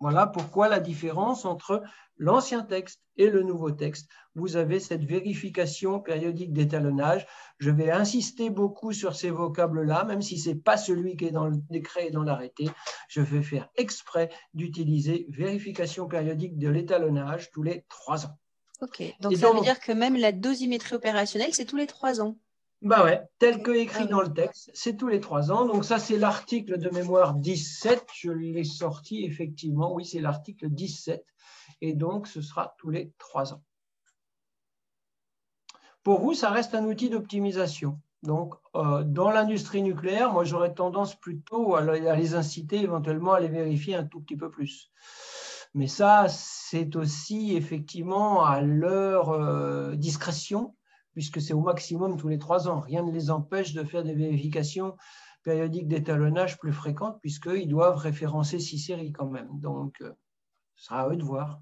Voilà 0.00 0.26
pourquoi 0.26 0.68
la 0.68 0.78
différence 0.78 1.44
entre 1.44 1.82
l'ancien 2.16 2.62
texte 2.62 3.00
et 3.16 3.30
le 3.30 3.42
nouveau 3.42 3.70
texte. 3.72 4.08
Vous 4.34 4.56
avez 4.56 4.78
cette 4.78 5.04
vérification 5.04 6.00
périodique 6.00 6.52
d'étalonnage. 6.52 7.26
Je 7.58 7.70
vais 7.70 7.90
insister 7.90 8.50
beaucoup 8.50 8.92
sur 8.92 9.16
ces 9.16 9.30
vocables-là, 9.30 10.04
même 10.04 10.22
si 10.22 10.38
ce 10.38 10.50
n'est 10.50 10.54
pas 10.56 10.76
celui 10.76 11.16
qui 11.16 11.26
est 11.26 11.32
dans 11.32 11.46
le 11.46 11.56
décret 11.70 12.08
et 12.08 12.10
dans 12.10 12.22
l'arrêté. 12.22 12.70
Je 13.08 13.20
vais 13.20 13.42
faire 13.42 13.68
exprès 13.76 14.30
d'utiliser 14.54 15.26
vérification 15.30 16.06
périodique 16.06 16.58
de 16.58 16.68
l'étalonnage 16.68 17.50
tous 17.50 17.62
les 17.62 17.84
trois 17.88 18.26
ans. 18.26 18.38
Ok, 18.80 19.02
donc 19.20 19.36
ça 19.36 19.50
veut 19.50 19.60
dire 19.60 19.80
que 19.80 19.90
même 19.90 20.16
la 20.16 20.30
dosimétrie 20.30 20.94
opérationnelle, 20.94 21.52
c'est 21.52 21.64
tous 21.64 21.76
les 21.76 21.88
trois 21.88 22.20
ans. 22.20 22.36
Bah 22.80 23.02
ouais, 23.02 23.20
tel 23.40 23.60
que 23.62 23.72
écrit 23.72 24.04
ah 24.04 24.06
dans 24.06 24.20
le 24.20 24.32
texte, 24.32 24.70
c'est 24.72 24.96
tous 24.96 25.08
les 25.08 25.18
trois 25.18 25.50
ans. 25.50 25.66
Donc 25.66 25.84
ça, 25.84 25.98
c'est 25.98 26.16
l'article 26.16 26.78
de 26.78 26.90
mémoire 26.90 27.34
17. 27.34 28.06
Je 28.14 28.30
l'ai 28.30 28.62
sorti 28.62 29.24
effectivement. 29.24 29.92
Oui, 29.92 30.04
c'est 30.04 30.20
l'article 30.20 30.68
17. 30.68 31.24
Et 31.80 31.94
donc, 31.94 32.28
ce 32.28 32.40
sera 32.40 32.76
tous 32.78 32.90
les 32.90 33.12
trois 33.18 33.52
ans. 33.52 33.62
Pour 36.04 36.20
vous, 36.20 36.34
ça 36.34 36.50
reste 36.50 36.74
un 36.74 36.84
outil 36.84 37.10
d'optimisation. 37.10 38.00
Donc, 38.22 38.54
euh, 38.76 39.02
dans 39.02 39.30
l'industrie 39.30 39.82
nucléaire, 39.82 40.32
moi, 40.32 40.44
j'aurais 40.44 40.74
tendance 40.74 41.16
plutôt 41.16 41.74
à 41.74 41.82
les 41.82 42.34
inciter 42.34 42.80
éventuellement 42.80 43.32
à 43.32 43.40
les 43.40 43.48
vérifier 43.48 43.96
un 43.96 44.04
tout 44.04 44.20
petit 44.20 44.36
peu 44.36 44.50
plus. 44.50 44.92
Mais 45.74 45.88
ça, 45.88 46.26
c'est 46.28 46.94
aussi 46.96 47.56
effectivement 47.56 48.44
à 48.44 48.60
leur 48.60 49.30
euh, 49.30 49.96
discrétion 49.96 50.74
puisque 51.18 51.40
c'est 51.40 51.52
au 51.52 51.62
maximum 51.62 52.16
tous 52.16 52.28
les 52.28 52.38
trois 52.38 52.68
ans. 52.68 52.78
Rien 52.78 53.02
ne 53.02 53.10
les 53.10 53.28
empêche 53.32 53.72
de 53.72 53.82
faire 53.82 54.04
des 54.04 54.14
vérifications 54.14 54.96
périodiques 55.42 55.88
d'étalonnage 55.88 56.58
plus 56.58 56.72
fréquentes, 56.72 57.18
puisqu'ils 57.20 57.66
doivent 57.66 57.96
référencer 57.96 58.60
six 58.60 58.78
séries 58.78 59.10
quand 59.10 59.26
même. 59.26 59.48
Donc, 59.54 59.96
euh, 60.00 60.12
ce 60.76 60.84
sera 60.84 61.00
à 61.00 61.08
eux 61.08 61.16
de 61.16 61.24
voir. 61.24 61.60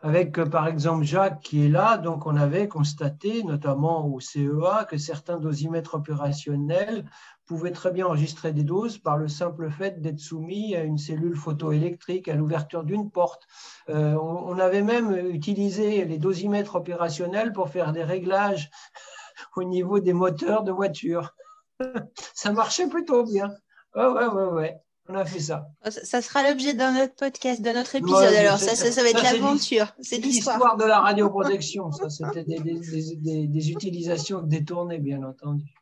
Avec, 0.00 0.38
euh, 0.38 0.46
par 0.46 0.68
exemple, 0.68 1.04
Jacques 1.04 1.40
qui 1.40 1.66
est 1.66 1.68
là, 1.68 1.98
donc 1.98 2.24
on 2.24 2.36
avait 2.36 2.66
constaté, 2.66 3.42
notamment 3.42 4.06
au 4.06 4.20
CEA, 4.20 4.86
que 4.88 4.96
certains 4.96 5.38
dosimètres 5.38 5.96
opérationnels 5.96 7.04
pouvait 7.46 7.70
très 7.70 7.92
bien 7.92 8.06
enregistrer 8.06 8.52
des 8.52 8.64
doses 8.64 8.98
par 8.98 9.16
le 9.16 9.28
simple 9.28 9.70
fait 9.70 10.00
d'être 10.00 10.18
soumis 10.18 10.74
à 10.74 10.82
une 10.82 10.98
cellule 10.98 11.36
photoélectrique, 11.36 12.28
à 12.28 12.34
l'ouverture 12.34 12.84
d'une 12.84 13.10
porte. 13.10 13.46
Euh, 13.88 14.14
on, 14.14 14.58
avait 14.58 14.82
même 14.82 15.14
utilisé 15.28 16.04
les 16.04 16.18
dosimètres 16.18 16.74
opérationnels 16.74 17.52
pour 17.52 17.70
faire 17.70 17.92
des 17.92 18.02
réglages 18.02 18.70
au 19.56 19.64
niveau 19.64 20.00
des 20.00 20.12
moteurs 20.12 20.64
de 20.64 20.72
voiture. 20.72 21.34
ça 22.34 22.52
marchait 22.52 22.88
plutôt 22.88 23.24
bien. 23.24 23.54
Ouais, 23.94 24.06
ouais, 24.06 24.26
ouais, 24.26 24.48
ouais. 24.48 24.76
On 25.08 25.14
a 25.14 25.24
fait 25.24 25.38
ça. 25.38 25.68
Ça 25.88 26.20
sera 26.20 26.42
l'objet 26.42 26.74
d'un 26.74 27.00
autre 27.00 27.14
podcast, 27.14 27.62
d'un 27.62 27.80
autre 27.80 27.94
épisode. 27.94 28.34
alors, 28.34 28.58
ça, 28.58 28.74
ça, 28.74 29.02
va 29.04 29.10
être 29.10 29.22
l'aventure. 29.22 29.94
C'est 30.00 30.18
l'histoire. 30.18 30.76
de 30.76 30.84
la 30.84 30.98
radioprotection. 30.98 31.92
Ça, 31.92 32.10
c'était 32.10 32.42
des, 32.42 33.46
des 33.46 33.70
utilisations 33.70 34.42
détournées, 34.42 34.98
bien 34.98 35.22
entendu. 35.22 35.76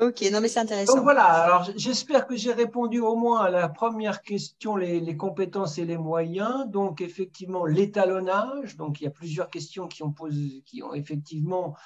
Ok, 0.00 0.22
non 0.32 0.40
mais 0.40 0.48
c'est 0.48 0.58
intéressant. 0.58 0.96
Donc 0.96 1.04
voilà, 1.04 1.24
alors 1.24 1.70
j'espère 1.76 2.26
que 2.26 2.34
j'ai 2.34 2.52
répondu 2.52 2.98
au 2.98 3.14
moins 3.14 3.42
à 3.42 3.50
la 3.50 3.68
première 3.68 4.22
question, 4.22 4.74
les, 4.74 5.16
compétences 5.16 5.78
et 5.78 5.84
les 5.84 5.96
moyens. 5.96 6.68
Donc 6.68 7.00
effectivement, 7.00 7.64
l'étalonnage. 7.64 8.76
Donc 8.76 9.00
il 9.00 9.04
y 9.04 9.06
a 9.06 9.10
plusieurs 9.10 9.50
questions 9.50 9.86
qui 9.86 10.02
ont, 10.02 10.10
posé, 10.10 10.62
qui 10.66 10.82
ont 10.82 10.94
effectivement, 10.94 11.76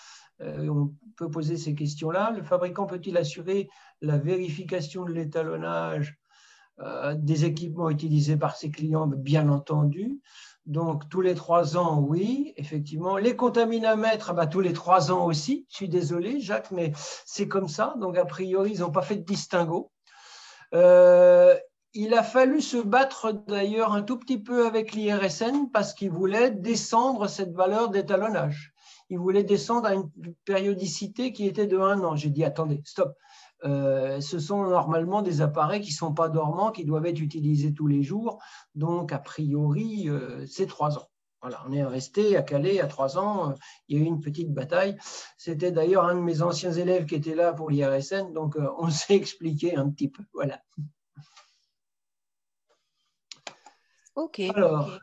euh, 0.40 0.68
on 0.68 0.94
peut 1.16 1.30
poser 1.30 1.58
ces 1.58 1.74
questions-là. 1.74 2.30
Le 2.30 2.42
fabricant 2.42 2.86
peut-il 2.86 3.14
assurer 3.18 3.68
la 4.00 4.16
vérification 4.16 5.04
de 5.04 5.12
l'étalonnage 5.12 6.16
euh, 6.78 7.14
des 7.14 7.44
équipements 7.44 7.90
utilisés 7.90 8.38
par 8.38 8.56
ses 8.56 8.70
clients? 8.70 9.06
Bien 9.06 9.50
entendu. 9.50 10.18
Donc, 10.68 11.08
tous 11.08 11.22
les 11.22 11.34
trois 11.34 11.78
ans, 11.78 11.98
oui, 11.98 12.52
effectivement. 12.58 13.16
Les 13.16 13.34
contaminamètres, 13.34 14.34
bah, 14.34 14.46
tous 14.46 14.60
les 14.60 14.74
trois 14.74 15.10
ans 15.10 15.24
aussi. 15.24 15.66
Je 15.70 15.76
suis 15.76 15.88
désolé, 15.88 16.40
Jacques, 16.40 16.70
mais 16.70 16.92
c'est 17.24 17.48
comme 17.48 17.68
ça. 17.68 17.94
Donc, 17.98 18.18
a 18.18 18.26
priori, 18.26 18.72
ils 18.74 18.80
n'ont 18.80 18.90
pas 18.90 19.00
fait 19.00 19.16
de 19.16 19.24
distinguo. 19.24 19.90
Euh, 20.74 21.56
il 21.94 22.12
a 22.12 22.22
fallu 22.22 22.60
se 22.60 22.76
battre 22.76 23.32
d'ailleurs 23.32 23.94
un 23.94 24.02
tout 24.02 24.18
petit 24.18 24.38
peu 24.38 24.66
avec 24.66 24.92
l'IRSN 24.92 25.70
parce 25.72 25.94
qu'ils 25.94 26.10
voulaient 26.10 26.50
descendre 26.50 27.28
cette 27.28 27.54
valeur 27.54 27.88
d'étalonnage. 27.88 28.74
Ils 29.08 29.18
voulaient 29.18 29.44
descendre 29.44 29.86
à 29.86 29.94
une 29.94 30.10
périodicité 30.44 31.32
qui 31.32 31.46
était 31.46 31.66
de 31.66 31.78
un 31.78 32.04
an. 32.04 32.14
J'ai 32.14 32.28
dit, 32.28 32.44
attendez, 32.44 32.82
stop. 32.84 33.16
Euh, 33.64 34.20
ce 34.20 34.38
sont 34.38 34.62
normalement 34.64 35.22
des 35.22 35.40
appareils 35.40 35.80
qui 35.80 35.90
ne 35.90 35.96
sont 35.96 36.14
pas 36.14 36.28
dormants, 36.28 36.70
qui 36.70 36.84
doivent 36.84 37.06
être 37.06 37.20
utilisés 37.20 37.74
tous 37.74 37.86
les 37.86 38.02
jours. 38.02 38.40
Donc, 38.74 39.12
a 39.12 39.18
priori, 39.18 40.08
euh, 40.08 40.46
c'est 40.46 40.66
trois 40.66 40.98
ans. 40.98 41.08
Voilà, 41.40 41.62
on 41.68 41.72
est 41.72 41.84
resté 41.84 42.36
à 42.36 42.42
Calais 42.42 42.80
à 42.80 42.86
trois 42.86 43.16
ans. 43.16 43.54
Il 43.88 43.96
y 43.96 44.00
a 44.00 44.04
eu 44.04 44.06
une 44.06 44.20
petite 44.20 44.52
bataille. 44.52 44.96
C'était 45.36 45.70
d'ailleurs 45.70 46.04
un 46.04 46.16
de 46.16 46.20
mes 46.20 46.42
anciens 46.42 46.72
élèves 46.72 47.06
qui 47.06 47.14
était 47.14 47.36
là 47.36 47.52
pour 47.52 47.70
l'IRSN, 47.70 48.32
donc 48.32 48.56
euh, 48.56 48.68
on 48.78 48.90
s'est 48.90 49.14
expliqué 49.14 49.76
un 49.76 49.88
petit 49.90 50.08
peu. 50.08 50.24
Voilà. 50.32 50.60
Ok. 54.16 54.40
Alors, 54.52 54.98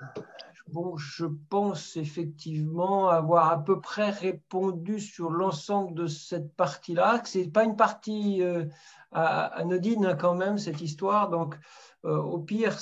Bon, 0.71 0.97
je 0.97 1.27
pense 1.49 1.95
effectivement 1.95 3.09
avoir 3.09 3.51
à 3.51 3.63
peu 3.63 3.79
près 3.79 4.09
répondu 4.09 4.99
sur 4.99 5.29
l'ensemble 5.29 5.93
de 5.93 6.07
cette 6.07 6.55
partie-là. 6.55 7.21
Ce 7.23 7.37
n'est 7.37 7.49
pas 7.49 7.63
une 7.63 7.75
partie 7.75 8.41
euh, 8.41 8.65
anodine 9.11 10.07
hein, 10.07 10.15
quand 10.15 10.33
même, 10.33 10.57
cette 10.57 10.81
histoire. 10.81 11.29
Donc, 11.29 11.55
euh, 12.05 12.17
au 12.17 12.39
pire, 12.39 12.77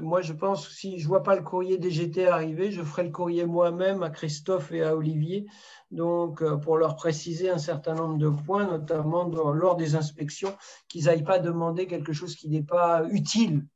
moi, 0.00 0.22
je 0.22 0.32
pense 0.32 0.68
si 0.70 0.98
je 0.98 1.04
ne 1.04 1.08
vois 1.08 1.22
pas 1.22 1.36
le 1.36 1.42
courrier 1.42 1.78
DGT 1.78 2.26
arriver, 2.26 2.70
je 2.70 2.82
ferai 2.82 3.04
le 3.04 3.10
courrier 3.10 3.44
moi-même 3.44 4.02
à 4.02 4.10
Christophe 4.10 4.72
et 4.72 4.82
à 4.82 4.96
Olivier, 4.96 5.46
donc 5.90 6.42
euh, 6.42 6.56
pour 6.56 6.78
leur 6.78 6.96
préciser 6.96 7.50
un 7.50 7.58
certain 7.58 7.94
nombre 7.94 8.18
de 8.18 8.30
points, 8.30 8.66
notamment 8.66 9.28
lors 9.28 9.76
des 9.76 9.94
inspections, 9.94 10.56
qu'ils 10.88 11.04
n'aillent 11.04 11.24
pas 11.24 11.38
demander 11.38 11.86
quelque 11.86 12.12
chose 12.14 12.34
qui 12.34 12.48
n'est 12.48 12.62
pas 12.62 13.04
utile 13.10 13.66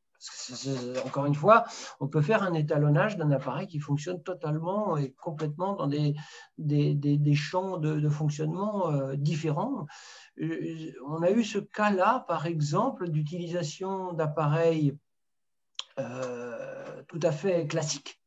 encore 1.04 1.26
une 1.26 1.34
fois, 1.34 1.64
on 1.98 2.08
peut 2.08 2.20
faire 2.20 2.42
un 2.42 2.54
étalonnage 2.54 3.16
d'un 3.16 3.30
appareil 3.30 3.66
qui 3.66 3.80
fonctionne 3.80 4.22
totalement 4.22 4.96
et 4.96 5.12
complètement 5.12 5.74
dans 5.74 5.86
des, 5.86 6.14
des, 6.58 7.34
champs 7.34 7.78
de, 7.78 8.08
fonctionnement 8.08 8.90
euh, 8.90 9.16
différents. 9.16 9.86
Euh, 10.40 10.92
on 11.06 11.22
a 11.22 11.30
eu 11.30 11.44
ce 11.44 11.58
cas-là, 11.58 12.24
par 12.28 12.46
exemple, 12.46 13.08
d'utilisation 13.08 14.12
d'appareils 14.12 14.96
euh, 15.98 17.02
tout 17.08 17.20
à 17.22 17.32
fait 17.32 17.66
classiques, 17.66 18.20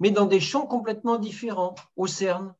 mais 0.00 0.10
dans 0.10 0.26
des 0.26 0.40
champs 0.40 0.66
complètement 0.66 1.18
différents, 1.18 1.74
au 1.96 2.06
CERN. 2.06 2.54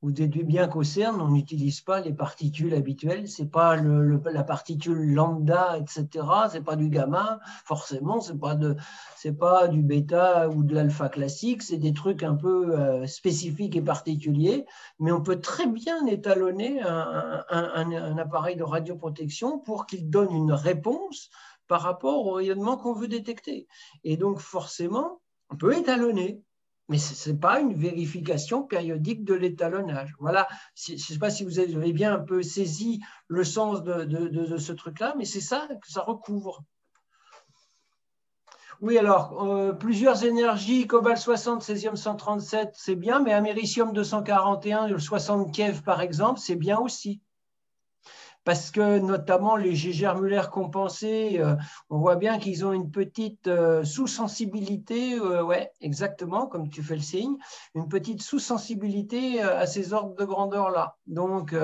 Vous 0.00 0.12
déduisez 0.12 0.44
bien 0.44 0.68
qu'au 0.68 0.84
CERN, 0.84 1.20
on 1.20 1.30
n'utilise 1.30 1.80
pas 1.80 2.00
les 2.00 2.12
particules 2.12 2.72
habituelles, 2.72 3.28
ce 3.28 3.42
n'est 3.42 3.48
pas 3.48 3.74
la 3.76 4.44
particule 4.44 5.12
lambda, 5.12 5.76
etc. 5.76 6.24
Ce 6.48 6.54
n'est 6.54 6.62
pas 6.62 6.76
du 6.76 6.88
gamma, 6.88 7.40
forcément, 7.64 8.20
ce 8.20 8.32
n'est 8.32 8.38
pas, 8.38 8.56
pas 9.40 9.66
du 9.66 9.82
bêta 9.82 10.48
ou 10.50 10.62
de 10.62 10.72
l'alpha 10.72 11.08
classique, 11.08 11.64
c'est 11.64 11.78
des 11.78 11.92
trucs 11.92 12.22
un 12.22 12.36
peu 12.36 12.78
euh, 12.78 13.08
spécifiques 13.08 13.74
et 13.74 13.82
particuliers, 13.82 14.66
mais 15.00 15.10
on 15.10 15.20
peut 15.20 15.40
très 15.40 15.66
bien 15.66 16.06
étalonner 16.06 16.80
un, 16.80 17.44
un 17.50 18.18
appareil 18.18 18.54
de 18.54 18.62
radioprotection 18.62 19.58
pour 19.58 19.86
qu'il 19.86 20.08
donne 20.10 20.32
une 20.32 20.52
réponse 20.52 21.28
par 21.66 21.82
rapport 21.82 22.24
au 22.24 22.34
rayonnement 22.34 22.76
qu'on 22.76 22.94
veut 22.94 23.08
détecter. 23.08 23.66
Et 24.04 24.16
donc, 24.16 24.38
forcément, 24.38 25.20
on 25.50 25.56
peut 25.56 25.76
étalonner 25.76 26.42
mais 26.88 26.98
ce 26.98 27.30
n'est 27.30 27.36
pas 27.36 27.60
une 27.60 27.74
vérification 27.74 28.62
périodique 28.62 29.24
de 29.24 29.34
l'étalonnage. 29.34 30.14
Voilà, 30.18 30.48
je 30.74 30.92
ne 30.92 30.98
sais 30.98 31.18
pas 31.18 31.30
si 31.30 31.44
vous 31.44 31.58
avez 31.58 31.92
bien 31.92 32.14
un 32.14 32.18
peu 32.18 32.42
saisi 32.42 33.00
le 33.28 33.44
sens 33.44 33.82
de, 33.82 34.56
ce 34.56 34.72
truc-là, 34.72 35.14
mais 35.18 35.24
c'est 35.24 35.40
ça 35.40 35.68
que 35.80 35.90
ça 35.90 36.02
recouvre. 36.02 36.64
Oui, 38.80 38.96
alors, 38.96 39.44
euh, 39.44 39.72
plusieurs 39.72 40.24
énergies, 40.24 40.86
cobalt 40.86 41.18
60, 41.18 41.62
césium 41.62 41.96
137, 41.96 42.70
c'est 42.74 42.94
bien, 42.94 43.20
mais 43.20 43.32
américium 43.32 43.92
241, 43.92 44.86
le 44.86 44.98
60 45.00 45.52
keV 45.52 45.82
par 45.82 46.00
exemple, 46.00 46.38
c'est 46.38 46.54
bien 46.54 46.78
aussi 46.78 47.20
parce 48.48 48.70
que 48.70 48.98
notamment 48.98 49.56
les 49.56 49.76
germulaires 49.76 50.48
compensés, 50.48 51.38
euh, 51.38 51.54
on 51.90 51.98
voit 51.98 52.16
bien 52.16 52.38
qu'ils 52.38 52.64
ont 52.64 52.72
une 52.72 52.90
petite 52.90 53.46
euh, 53.46 53.84
sous-sensibilité, 53.84 55.18
euh, 55.18 55.42
ouais, 55.42 55.70
exactement, 55.82 56.46
comme 56.46 56.70
tu 56.70 56.82
fais 56.82 56.94
le 56.94 57.02
signe, 57.02 57.36
une 57.74 57.90
petite 57.90 58.22
sous-sensibilité 58.22 59.42
à 59.42 59.66
ces 59.66 59.92
ordres 59.92 60.14
de 60.14 60.24
grandeur-là. 60.24 60.96
Donc, 61.06 61.54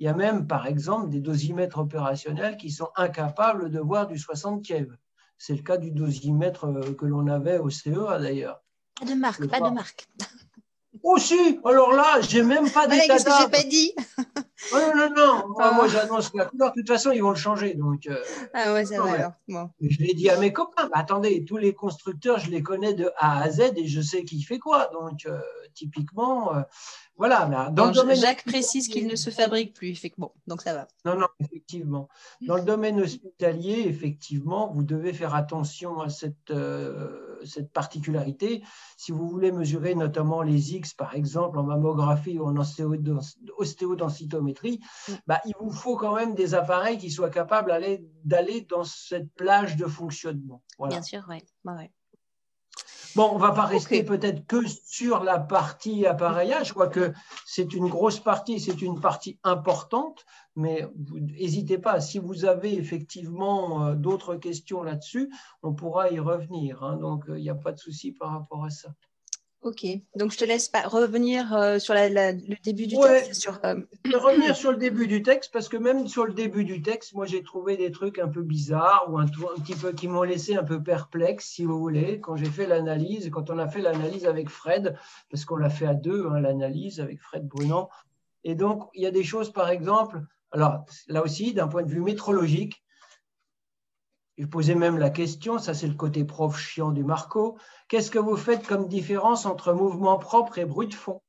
il 0.00 0.06
y 0.06 0.08
a 0.08 0.14
même, 0.14 0.46
par 0.46 0.66
exemple, 0.66 1.10
des 1.10 1.20
dosimètres 1.20 1.76
opérationnels 1.76 2.56
qui 2.56 2.70
sont 2.70 2.88
incapables 2.96 3.68
de 3.68 3.78
voir 3.78 4.06
du 4.06 4.16
60 4.16 4.64
keV. 4.64 4.88
C'est 5.36 5.54
le 5.54 5.62
cas 5.62 5.76
du 5.76 5.90
dosimètre 5.90 6.66
que 6.96 7.04
l'on 7.04 7.26
avait 7.26 7.58
au 7.58 7.68
CEA 7.68 8.18
d'ailleurs. 8.18 8.62
Pas 8.98 9.04
de 9.04 9.14
marque, 9.14 9.46
pas 9.48 9.60
de 9.60 9.74
marque. 9.74 10.08
Oh 11.02 11.18
si, 11.18 11.58
alors 11.64 11.92
là, 11.92 12.20
j'ai 12.22 12.42
même 12.42 12.70
pas 12.70 12.86
d'état 12.86 13.18
d'âme. 13.18 13.50
pas 13.50 13.64
dit. 13.64 13.92
Oh, 14.72 14.76
non, 14.76 15.10
non, 15.10 15.14
non. 15.14 15.48
Moi, 15.48 15.72
moi 15.72 15.88
j'annonce 15.88 16.32
la 16.34 16.44
couleur. 16.46 16.72
De 16.72 16.80
toute 16.80 16.88
façon, 16.88 17.10
ils 17.10 17.22
vont 17.22 17.30
le 17.30 17.36
changer. 17.36 17.74
Donc, 17.74 18.06
euh, 18.06 18.22
ah 18.54 18.72
ouais, 18.72 18.84
ça 18.84 19.00
va 19.02 19.12
alors. 19.12 19.32
Je 19.80 19.98
l'ai 19.98 20.14
dit 20.14 20.30
à 20.30 20.38
mes 20.38 20.52
copains. 20.52 20.84
Bah, 20.84 20.98
attendez, 20.98 21.44
tous 21.44 21.56
les 21.56 21.74
constructeurs, 21.74 22.38
je 22.38 22.50
les 22.50 22.62
connais 22.62 22.94
de 22.94 23.10
A 23.16 23.42
à 23.42 23.50
Z 23.50 23.72
et 23.76 23.86
je 23.86 24.00
sais 24.00 24.24
qui 24.24 24.42
fait 24.42 24.58
quoi. 24.58 24.88
Donc, 24.92 25.26
euh, 25.26 25.40
typiquement, 25.74 26.52
euh, 27.12 27.16
voilà. 27.16 27.70
Dans 27.70 27.86
le 27.86 27.92
domaine 27.92 28.16
Jacques 28.16 28.44
précise 28.44 28.88
qu'il 28.88 29.06
ne 29.06 29.16
se 29.16 29.30
fabrique 29.30 29.74
plus. 29.74 30.00
Bon, 30.18 30.32
donc 30.46 30.62
ça 30.62 30.74
va. 30.74 30.88
Non, 31.04 31.16
non, 31.18 31.26
effectivement. 31.40 32.08
Dans 32.40 32.56
le 32.56 32.62
domaine 32.62 33.00
hospitalier, 33.00 33.84
effectivement, 33.86 34.72
vous 34.72 34.82
devez 34.82 35.12
faire 35.12 35.34
attention 35.34 36.00
à 36.00 36.08
cette, 36.08 36.52
cette 37.44 37.70
particularité. 37.72 38.62
Si 38.96 39.12
vous 39.12 39.28
voulez 39.28 39.52
mesurer 39.52 39.94
notamment 39.94 40.40
les 40.42 40.74
X, 40.74 40.94
par 40.94 41.14
exemple, 41.14 41.58
en 41.58 41.64
mammographie 41.64 42.38
ou 42.38 42.46
en 42.46 42.56
ostéodensitométrie, 42.56 44.80
Mm. 45.08 45.12
bah, 45.26 45.40
il 45.44 45.54
vous 45.60 45.70
faut 45.70 45.96
quand 45.96 46.14
même 46.14 46.34
des 46.34 46.54
appareils 46.54 46.98
qui 46.98 47.10
soient 47.10 47.30
capables 47.30 47.72
d'aller 48.24 48.60
dans 48.62 48.84
cette 48.84 49.32
plage 49.34 49.76
de 49.76 49.86
fonctionnement. 49.86 50.62
Bien 50.78 51.02
sûr, 51.02 51.24
oui. 51.28 51.38
Bon, 53.14 53.28
on 53.32 53.34
ne 53.34 53.40
va 53.40 53.52
pas 53.52 53.66
rester 53.66 54.02
peut-être 54.04 54.46
que 54.46 54.66
sur 54.66 55.22
la 55.22 55.38
partie 55.38 56.06
appareillage, 56.06 56.72
quoique 56.72 57.12
c'est 57.44 57.74
une 57.74 57.88
grosse 57.88 58.20
partie, 58.20 58.58
c'est 58.58 58.80
une 58.80 59.00
partie 59.00 59.38
importante, 59.44 60.24
mais 60.56 60.86
n'hésitez 61.12 61.76
pas, 61.76 62.00
si 62.00 62.18
vous 62.18 62.46
avez 62.46 62.74
effectivement 62.74 63.86
euh, 63.86 63.94
d'autres 63.94 64.36
questions 64.36 64.82
là-dessus, 64.82 65.30
on 65.62 65.74
pourra 65.74 66.10
y 66.10 66.18
revenir. 66.20 66.82
Hein. 66.82 66.96
donc, 66.96 67.24
il 67.28 67.42
n'y 67.42 67.50
a 67.50 67.54
pas 67.54 67.72
de 67.72 67.78
souci 67.78 68.12
par 68.12 68.30
rapport 68.30 68.64
à 68.64 68.70
ça. 68.70 68.88
Ok, 69.62 69.86
donc 70.16 70.32
je 70.32 70.38
te 70.38 70.44
laisse 70.44 70.68
pas 70.68 70.82
revenir 70.88 71.54
euh, 71.54 71.78
sur 71.78 71.94
le 71.94 72.32
début 72.64 72.88
du 72.88 72.96
texte. 72.96 73.34
Sur, 73.34 73.60
euh, 73.64 73.76
Revenir 74.12 74.56
sur 74.56 74.72
le 74.72 74.76
début 74.76 75.06
du 75.06 75.22
texte, 75.22 75.52
parce 75.52 75.68
que 75.68 75.76
même 75.76 76.08
sur 76.08 76.26
le 76.26 76.32
début 76.32 76.64
du 76.64 76.82
texte, 76.82 77.14
moi 77.14 77.26
j'ai 77.26 77.44
trouvé 77.44 77.76
des 77.76 77.92
trucs 77.92 78.18
un 78.18 78.26
peu 78.26 78.42
bizarres 78.42 79.06
ou 79.08 79.18
un, 79.18 79.24
un 79.26 79.60
petit 79.60 79.76
peu 79.76 79.92
qui 79.92 80.08
m'ont 80.08 80.24
laissé 80.24 80.56
un 80.56 80.64
peu 80.64 80.82
perplexe, 80.82 81.46
si 81.46 81.64
vous 81.64 81.78
voulez, 81.78 82.18
quand 82.18 82.34
j'ai 82.34 82.50
fait 82.50 82.66
l'analyse, 82.66 83.30
quand 83.30 83.50
on 83.50 83.58
a 83.58 83.68
fait 83.68 83.80
l'analyse 83.80 84.26
avec 84.26 84.48
Fred, 84.48 84.96
parce 85.30 85.44
qu'on 85.44 85.56
l'a 85.56 85.70
fait 85.70 85.86
à 85.86 85.94
deux, 85.94 86.26
hein, 86.26 86.40
l'analyse 86.40 86.98
avec 86.98 87.20
Fred 87.20 87.46
Brunan. 87.46 87.88
Et 88.42 88.56
donc, 88.56 88.88
il 88.94 89.02
y 89.02 89.06
a 89.06 89.12
des 89.12 89.22
choses, 89.22 89.52
par 89.52 89.68
exemple, 89.68 90.22
alors 90.50 90.84
là 91.06 91.22
aussi, 91.22 91.54
d'un 91.54 91.68
point 91.68 91.84
de 91.84 91.88
vue 91.88 92.00
métrologique, 92.00 92.82
je 94.38 94.46
posais 94.46 94.74
même 94.74 94.98
la 94.98 95.10
question, 95.10 95.58
ça 95.58 95.74
c'est 95.74 95.86
le 95.86 95.94
côté 95.94 96.24
prof 96.24 96.58
chiant 96.58 96.90
du 96.90 97.04
Marco, 97.04 97.58
qu'est-ce 97.92 98.10
que 98.10 98.18
vous 98.18 98.38
faites 98.38 98.66
comme 98.66 98.88
différence 98.88 99.44
entre 99.44 99.74
mouvement 99.74 100.18
propre 100.18 100.56
et 100.56 100.64
bruit 100.64 100.88
de 100.88 100.94
fond? 100.94 101.20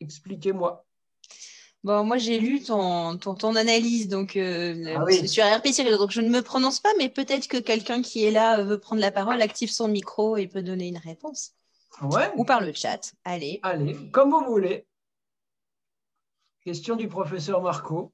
Expliquez-moi. 0.00 0.84
Bon, 1.84 2.02
moi 2.04 2.18
j'ai 2.18 2.40
lu 2.40 2.60
ton, 2.60 3.16
ton, 3.16 3.54
analyse 3.54 4.08
donc 4.08 4.36
euh, 4.36 4.96
ah 4.96 5.26
sur 5.26 5.44
RP 5.44 5.68
donc 5.98 6.10
je 6.10 6.20
ne 6.20 6.30
me 6.30 6.42
prononce 6.42 6.80
pas, 6.80 6.88
mais 6.98 7.08
peut-être 7.08 7.46
que 7.46 7.58
quelqu'un 7.58 8.02
qui 8.02 8.24
est 8.24 8.32
là 8.32 8.64
veut 8.64 8.78
prendre 8.78 9.00
la 9.00 9.12
parole, 9.12 9.40
active 9.40 9.70
son 9.70 9.86
micro 9.86 10.36
et 10.36 10.48
peut 10.48 10.62
donner 10.62 10.88
une 10.88 10.98
réponse. 10.98 11.52
Ouais. 12.02 12.32
Ou 12.36 12.44
par 12.44 12.60
le 12.60 12.72
chat. 12.72 13.12
Allez. 13.24 13.60
Allez, 13.62 13.96
comme 14.10 14.30
vous 14.30 14.44
voulez. 14.44 14.84
Question 16.64 16.96
du 16.96 17.06
professeur 17.06 17.62
Marco 17.62 18.12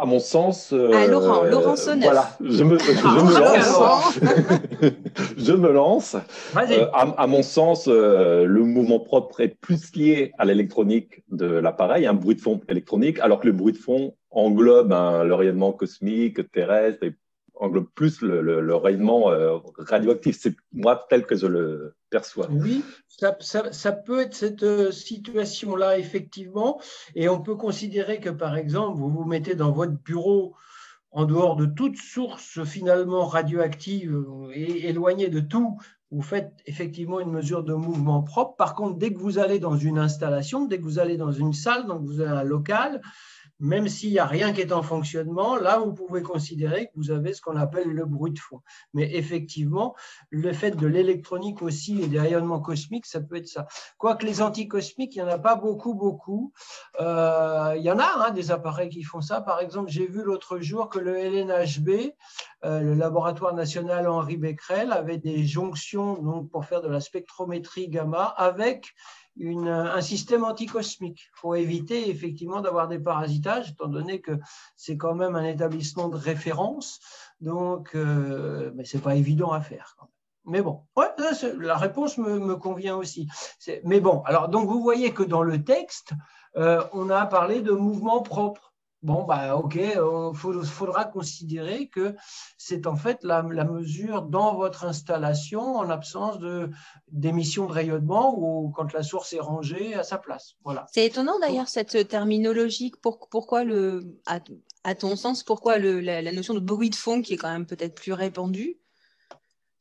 à 0.00 0.06
mon 0.06 0.18
sens. 0.18 0.72
ah, 0.72 1.06
Laurent, 1.06 1.44
Laurent 1.44 1.76
Sonneuf. 1.76 2.04
Voilà, 2.04 2.30
je 2.40 2.64
me, 2.64 2.78
je 2.78 2.84
ah, 3.04 3.22
me 3.22 3.38
lance. 3.38 4.20
je 5.36 5.52
me 5.52 5.70
lance. 5.70 6.16
Euh, 6.56 6.86
à, 6.92 7.26
mon 7.26 7.42
sens, 7.42 7.86
euh, 7.86 8.44
le 8.44 8.62
mouvement 8.64 9.00
propre 9.00 9.40
est 9.40 9.60
plus 9.60 9.94
lié 9.94 10.32
à 10.38 10.44
l'électronique 10.44 11.22
de 11.30 11.46
l'appareil, 11.46 12.06
un 12.06 12.14
bruit 12.14 12.36
de 12.36 12.40
fond 12.40 12.60
électronique, 12.68 13.18
alors 13.20 13.40
que 13.40 13.46
le 13.46 13.52
bruit 13.52 13.74
de 13.74 13.78
fond 13.78 14.14
englobe 14.30 14.92
hein, 14.92 15.24
le 15.24 15.34
rayonnement 15.34 15.72
cosmique, 15.72 16.50
terrestre 16.50 17.04
et 17.04 17.14
englobe 17.56 17.88
plus 17.94 18.22
le, 18.22 18.74
rayonnement 18.74 19.30
euh, 19.30 19.58
radioactif. 19.76 20.38
C'est 20.40 20.54
moi 20.72 21.06
tel 21.10 21.26
que 21.26 21.36
je 21.36 21.46
le 21.46 21.94
Oui, 22.50 22.84
ça, 23.08 23.92
peut 23.92 24.20
être 24.20 24.34
cette 24.34 24.62
euh, 24.62 24.90
situation-là, 24.90 25.98
effectivement. 25.98 26.80
Et 27.14 27.28
on 27.28 27.40
peut 27.40 27.56
considérer 27.56 28.20
que, 28.20 28.30
par 28.30 28.56
exemple, 28.56 28.98
vous 28.98 29.08
vous 29.08 29.24
mettez 29.24 29.54
dans 29.54 29.72
votre 29.72 29.92
bureau 29.92 30.54
en 31.12 31.24
dehors 31.24 31.56
de 31.56 31.66
toute 31.66 31.96
source 31.96 32.62
finalement 32.64 33.26
radioactive 33.26 34.24
et 34.54 34.88
éloigné 34.88 35.28
de 35.28 35.40
tout, 35.40 35.78
vous 36.12 36.22
faites 36.22 36.52
effectivement 36.66 37.20
une 37.20 37.30
mesure 37.30 37.62
de 37.62 37.74
mouvement 37.74 38.22
propre. 38.22 38.56
Par 38.56 38.74
contre, 38.74 38.98
dès 38.98 39.12
que 39.12 39.18
vous 39.18 39.38
allez 39.38 39.58
dans 39.58 39.76
une 39.76 39.98
installation, 39.98 40.66
dès 40.66 40.78
que 40.78 40.84
vous 40.84 40.98
allez 40.98 41.16
dans 41.16 41.32
une 41.32 41.52
salle, 41.52 41.86
donc 41.86 42.02
vous 42.02 42.20
avez 42.20 42.30
un 42.30 42.44
local, 42.44 43.00
même 43.60 43.88
s'il 43.88 44.10
n'y 44.10 44.18
a 44.18 44.26
rien 44.26 44.52
qui 44.52 44.62
est 44.62 44.72
en 44.72 44.82
fonctionnement, 44.82 45.56
là, 45.56 45.78
vous 45.78 45.92
pouvez 45.92 46.22
considérer 46.22 46.86
que 46.86 46.92
vous 46.96 47.10
avez 47.10 47.34
ce 47.34 47.42
qu'on 47.42 47.56
appelle 47.56 47.88
le 47.88 48.06
bruit 48.06 48.32
de 48.32 48.38
fond. 48.38 48.60
Mais 48.94 49.14
effectivement, 49.14 49.94
le 50.30 50.52
fait 50.52 50.72
de 50.72 50.86
l'électronique 50.86 51.60
aussi 51.60 52.00
et 52.02 52.08
des 52.08 52.18
rayonnements 52.18 52.60
cosmiques, 52.60 53.06
ça 53.06 53.20
peut 53.20 53.36
être 53.36 53.48
ça. 53.48 53.66
Quoique 53.98 54.24
les 54.24 54.40
anticosmiques, 54.40 55.14
il 55.14 55.22
n'y 55.22 55.28
en 55.28 55.32
a 55.32 55.38
pas 55.38 55.56
beaucoup, 55.56 55.94
beaucoup. 55.94 56.52
Euh, 57.00 57.74
il 57.76 57.82
y 57.82 57.90
en 57.90 57.98
a 57.98 58.26
hein, 58.26 58.30
des 58.30 58.50
appareils 58.50 58.88
qui 58.88 59.02
font 59.02 59.20
ça. 59.20 59.42
Par 59.42 59.60
exemple, 59.60 59.90
j'ai 59.90 60.06
vu 60.06 60.22
l'autre 60.22 60.58
jour 60.58 60.88
que 60.88 60.98
le 60.98 61.16
LNHB, 61.16 62.12
euh, 62.64 62.80
le 62.80 62.94
laboratoire 62.94 63.54
national 63.54 64.08
Henri 64.08 64.38
Becquerel, 64.38 64.90
avait 64.92 65.18
des 65.18 65.46
jonctions 65.46 66.14
donc, 66.14 66.50
pour 66.50 66.64
faire 66.64 66.80
de 66.80 66.88
la 66.88 67.00
spectrométrie 67.00 67.88
gamma 67.88 68.24
avec 68.24 68.94
un 69.38 70.00
système 70.00 70.44
anticosmique. 70.44 71.30
Faut 71.34 71.54
éviter 71.54 72.10
effectivement 72.10 72.60
d'avoir 72.60 72.88
des 72.88 72.98
parasitages, 72.98 73.70
étant 73.70 73.88
donné 73.88 74.20
que 74.20 74.38
c'est 74.76 74.96
quand 74.96 75.14
même 75.14 75.36
un 75.36 75.44
établissement 75.44 76.08
de 76.08 76.16
référence. 76.16 77.00
Donc, 77.40 77.94
euh, 77.94 78.70
mais 78.74 78.84
ce 78.84 78.98
pas 78.98 79.14
évident 79.14 79.52
à 79.52 79.60
faire. 79.60 79.96
Mais 80.44 80.62
bon, 80.62 80.82
la 81.58 81.76
réponse 81.76 82.18
me, 82.18 82.56
convient 82.56 82.96
aussi. 82.96 83.28
Mais 83.84 84.00
bon, 84.00 84.22
alors 84.22 84.48
donc 84.48 84.68
vous 84.68 84.82
voyez 84.82 85.12
que 85.12 85.22
dans 85.22 85.42
le 85.42 85.62
texte, 85.62 86.12
euh, 86.56 86.82
on 86.92 87.10
a 87.10 87.26
parlé 87.26 87.60
de 87.60 87.72
mouvement 87.72 88.22
propre. 88.22 88.69
Bon, 89.02 89.24
bah, 89.24 89.56
ok, 89.56 89.76
il 89.76 89.96
euh, 89.96 90.32
faudra 90.34 91.06
considérer 91.06 91.88
que 91.88 92.14
c'est 92.58 92.86
en 92.86 92.96
fait 92.96 93.24
la, 93.24 93.42
mesure 93.42 94.22
dans 94.22 94.54
votre 94.54 94.84
installation 94.84 95.76
en 95.76 95.88
absence 95.88 96.38
d'émissions 97.08 97.66
de, 97.66 97.72
rayonnement 97.72 98.34
ou 98.36 98.70
quand 98.70 98.92
la 98.92 99.02
source 99.02 99.32
est 99.32 99.40
rangée 99.40 99.94
à 99.94 100.02
sa 100.02 100.18
place. 100.18 100.56
Voilà. 100.64 100.84
C'est 100.92 101.06
étonnant 101.06 101.38
d'ailleurs 101.40 101.68
cette 101.68 102.08
terminologie. 102.08 102.92
pourquoi, 103.00 103.64
le, 103.64 104.18
à, 104.26 104.94
ton 104.94 105.16
sens, 105.16 105.44
pourquoi 105.44 105.78
la, 105.78 106.32
notion 106.32 106.52
de 106.52 106.60
bruit 106.60 106.90
de 106.90 106.96
fond 106.96 107.22
qui 107.22 107.34
est 107.34 107.38
quand 107.38 107.50
même 107.50 107.66
peut-être 107.66 107.94
plus 107.94 108.12
répandue, 108.12 108.78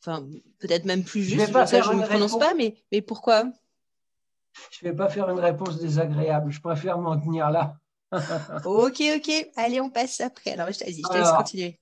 enfin 0.02 0.26
peut-être 0.60 0.86
même 0.86 1.04
plus 1.04 1.24
juste, 1.24 1.48
je, 1.48 1.82
je 1.82 1.94
ne 1.94 2.08
prononce 2.08 2.40
pas, 2.40 2.54
mais, 2.54 2.78
mais 2.94 3.02
pourquoi? 3.02 3.52
Je 4.72 4.86
ne 4.86 4.92
vais 4.92 4.96
pas 4.96 5.10
faire 5.10 5.30
une 5.30 5.40
réponse 5.40 5.78
désagréable, 5.78 6.52
je 6.52 6.62
préfère 6.62 7.00
m'en 7.00 7.20
tenir 7.20 7.50
là 7.50 7.76
ok, 8.12 9.04
ok. 9.18 9.50
Allez, 9.56 9.82
on 9.82 9.90
passe 9.90 10.22
après. 10.22 10.52
Alors, 10.52 10.72
je, 10.72 10.80
te 10.80 10.86
laisse 10.86 11.32
continuer. 11.32 11.80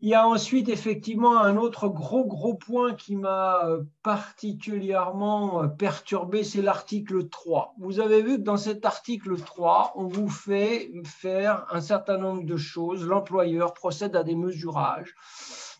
Il 0.00 0.10
y 0.10 0.14
a 0.14 0.28
ensuite 0.28 0.68
effectivement 0.68 1.38
un 1.38 1.56
autre 1.56 1.88
gros, 1.88 2.26
gros 2.26 2.52
point 2.52 2.94
qui 2.94 3.16
m'a 3.16 3.64
euh, 3.64 3.84
particulièrement 4.02 5.62
euh, 5.62 5.66
perturbé, 5.68 6.44
c'est 6.44 6.60
l'article 6.60 7.30
3. 7.30 7.74
Vous 7.78 8.00
avez 8.00 8.20
vu 8.20 8.36
que 8.36 8.42
dans 8.42 8.58
cet 8.58 8.84
article 8.84 9.40
3, 9.40 9.94
on 9.96 10.06
vous 10.06 10.28
fait 10.28 10.90
faire 11.06 11.64
un 11.70 11.80
certain 11.80 12.18
nombre 12.18 12.44
de 12.44 12.58
choses. 12.58 13.06
L'employeur 13.06 13.72
procède 13.72 14.14
à 14.14 14.24
des 14.24 14.34
mesurages. 14.34 15.14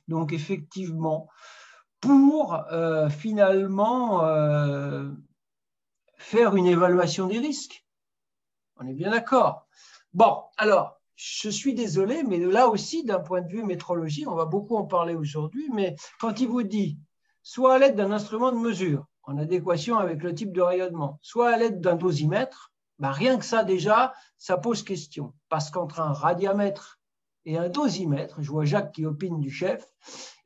Donc 0.09 0.33
effectivement, 0.33 1.29
pour 2.01 2.55
euh, 2.73 3.11
finalement 3.11 4.23
faire 6.17 6.57
une 6.57 6.67
évaluation 6.67 7.27
des 7.27 7.41
risques. 7.41 7.84
On 8.77 8.87
est 8.87 8.95
bien 8.95 9.11
d'accord. 9.11 9.67
Bon, 10.13 10.43
alors, 10.57 11.01
je 11.17 11.49
suis 11.49 11.75
désolé, 11.75 12.23
mais 12.25 12.39
là 12.39 12.69
aussi, 12.69 13.05
d'un 13.05 13.21
point 13.21 13.41
de 13.41 13.49
vue 13.49 13.63
métrologie, 13.63 14.27
on 14.27 14.35
va 14.35 14.47
beaucoup 14.47 14.77
en 14.77 14.85
parler 14.85 15.15
aujourd'hui, 15.15 15.69
mais 15.73 15.95
quand 16.21 16.41
il 16.41 16.49
vous 16.49 16.63
dit 16.63 16.99
soit 17.43 17.75
à 17.75 17.79
l'aide 17.79 17.97
d'un 17.97 18.11
instrument 18.11 18.51
de 18.51 18.57
mesure 18.57 19.07
en 19.23 19.39
adéquation 19.39 19.99
avec 19.99 20.23
le 20.23 20.35
type 20.35 20.53
de 20.53 20.61
rayonnement, 20.61 21.19
soit 21.23 21.51
à 21.51 21.57
l'aide 21.57 21.81
d'un 21.81 21.95
dosimètre, 21.95 22.73
bah, 22.99 23.13
rien 23.13 23.39
que 23.39 23.45
ça 23.45 23.65
déjà, 23.65 24.13
ça 24.39 24.57
pose 24.57 24.83
question. 24.83 25.35
Parce 25.49 25.71
qu'entre 25.71 26.01
un 26.01 26.13
radiamètre 26.13 27.01
et 27.45 27.59
un 27.59 27.69
dosimètre, 27.69 28.43
je 28.43 28.51
vois 28.51 28.65
Jacques 28.65 28.93
qui 28.93 29.07
opine 29.07 29.41
du 29.41 29.51
chef, 29.51 29.87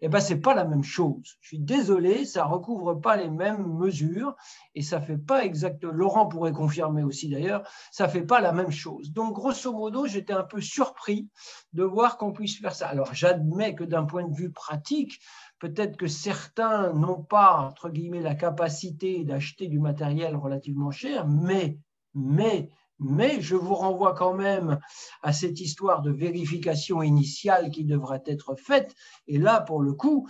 eh 0.01 0.09
ben, 0.09 0.21
ce 0.21 0.35
n'est 0.35 0.41
pas 0.41 0.55
la 0.55 0.65
même 0.65 0.85
chose. 0.85 1.37
Je 1.41 1.49
suis 1.49 1.59
désolé, 1.59 2.25
ça 2.25 2.45
ne 2.45 2.51
recouvre 2.51 2.95
pas 2.95 3.17
les 3.17 3.31
mêmes 3.31 3.67
mesures 3.67 4.37
et 4.75 4.83
ça 4.83 5.01
fait 5.01 5.19
pas 5.19 5.45
exactement, 5.45 5.93
Laurent 5.93 6.27
pourrait 6.27 6.53
confirmer 6.53 7.03
aussi 7.03 7.29
d'ailleurs, 7.29 7.69
ça 7.91 8.07
ne 8.07 8.11
fait 8.11 8.23
pas 8.23 8.41
la 8.41 8.53
même 8.53 8.71
chose. 8.71 9.13
Donc, 9.13 9.35
grosso 9.35 9.73
modo, 9.73 10.07
j'étais 10.07 10.33
un 10.33 10.45
peu 10.45 10.61
surpris 10.61 11.29
de 11.73 11.83
voir 11.83 12.17
qu'on 12.17 12.33
puisse 12.33 12.61
faire 12.61 12.75
ça. 12.75 12.89
Alors, 12.89 13.13
j'admets 13.15 13.75
que 13.75 13.85
d'un 13.85 14.05
point 14.05 14.25
de 14.25 14.35
vue 14.35 14.53
pratique, 14.53 15.21
peut-être 15.59 15.97
que 15.97 16.07
certains 16.07 16.93
n'ont 16.93 17.23
pas, 17.23 17.59
entre 17.59 17.89
guillemets, 17.89 18.21
la 18.21 18.35
capacité 18.35 19.25
d'acheter 19.25 19.69
du 19.69 19.81
matériel 19.81 20.37
relativement 20.37 20.91
cher, 20.91 21.27
mais 21.27 21.79
Mais, 22.15 22.71
mais 22.99 23.41
je 23.41 23.55
vous 23.55 23.75
renvoie 23.75 24.15
quand 24.15 24.35
même 24.35 24.79
à 25.23 25.33
cette 25.33 25.61
histoire 25.61 26.03
de 26.03 26.11
vérification 26.11 27.03
initiale 27.03 27.71
qui 27.71 27.85
devrait 27.85 28.23
être 28.27 28.57
faite. 28.57 28.95
Et 29.27 29.39
là, 29.39 29.61
pour 29.61 29.81
le 29.81 29.93
coup, 29.93 30.29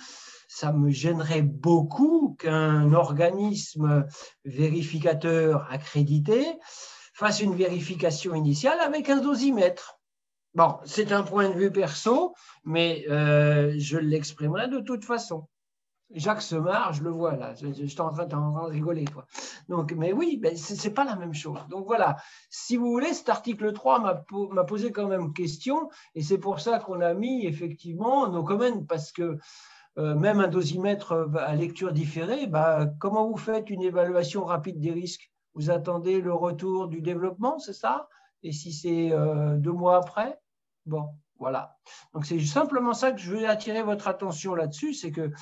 ça 0.48 0.72
me 0.72 0.90
gênerait 0.90 1.42
beaucoup 1.42 2.37
qu'un 2.38 2.92
organisme 2.92 4.07
vérificateur 4.44 5.66
accrédité 5.70 6.44
fasse 7.14 7.40
une 7.40 7.54
vérification 7.54 8.35
initiale 8.35 8.78
avec 8.81 9.09
un 9.09 9.20
dosimètre. 9.20 9.98
Bon, 10.54 10.76
c'est 10.85 11.12
un 11.12 11.22
point 11.22 11.48
de 11.48 11.54
vue 11.54 11.70
perso, 11.70 12.35
mais 12.64 13.04
euh, 13.09 13.74
je 13.78 13.98
l'exprimerai 13.98 14.68
de 14.68 14.81
toute 14.81 15.04
façon. 15.04 15.46
Jacques 16.14 16.42
se 16.42 16.57
marre, 16.57 16.94
je 16.94 17.03
le 17.03 17.11
vois 17.11 17.37
là, 17.37 17.55
je, 17.55 17.85
suis 17.87 18.01
en 18.01 18.11
train, 18.11 18.25
de 18.25 18.71
rigoler. 18.71 19.05
Toi. 19.05 19.27
Donc, 19.68 19.92
mais 19.92 20.12
oui, 20.12 20.38
ben, 20.38 20.57
ce 20.57 20.87
n'est 20.87 20.94
pas 20.94 21.05
la 21.05 21.16
même 21.16 21.35
chose. 21.35 21.59
Donc 21.68 21.87
voilà, 21.87 22.16
si 22.49 22.77
vous 22.77 22.90
voulez, 22.90 23.12
cet 23.12 23.29
article 23.29 23.73
3 23.73 24.25
m'a 24.53 24.64
posé 24.64 24.90
quand 24.90 25.07
même 25.07 25.35
question, 25.35 25.90
et 26.14 26.23
c'est 26.23 26.38
pour 26.38 26.61
ça 26.61 26.79
qu'on 26.79 27.03
a 27.03 27.12
mis 27.12 27.47
effectivement 27.47 28.27
nos 28.29 28.42
communs, 28.42 28.85
parce 28.88 29.12
que 29.12 29.38
euh, 29.99 30.14
même 30.14 30.40
un 30.40 30.49
dosimètre 30.49 31.12
euh, 31.12 31.29
à 31.38 31.55
lecture 31.57 31.92
différée, 31.92 32.47
bah, 32.47 32.87
comment 33.01 33.29
vous 33.29 33.37
faites 33.37 33.68
une 33.68 33.83
évaluation 33.83 34.44
rapide 34.44 34.81
des 34.81 34.92
risques? 34.92 35.31
Vous 35.55 35.71
attendez 35.71 36.21
le 36.21 36.33
retour 36.33 36.88
du 36.88 37.03
développement, 37.03 37.59
c'est 37.59 37.73
ça? 37.73 38.09
Et 38.44 38.53
si 38.53 38.73
c'est 38.73 39.11
euh, 39.12 39.57
deux 39.57 39.73
mois 39.73 39.97
après? 39.97 40.38
Bon, 40.87 41.09
voilà. 41.38 41.77
Donc 42.14 42.27
c'est 42.27 42.38
simplement 42.40 42.94
ça 42.94 43.11
que 43.11 43.18
je 43.18 43.33
veux 43.33 43.49
attirer 43.49 43.83
votre 43.83 44.07
attention 44.07 44.55
là-dessus, 44.55 44.94
c'est 44.94 45.11
que 45.11 45.33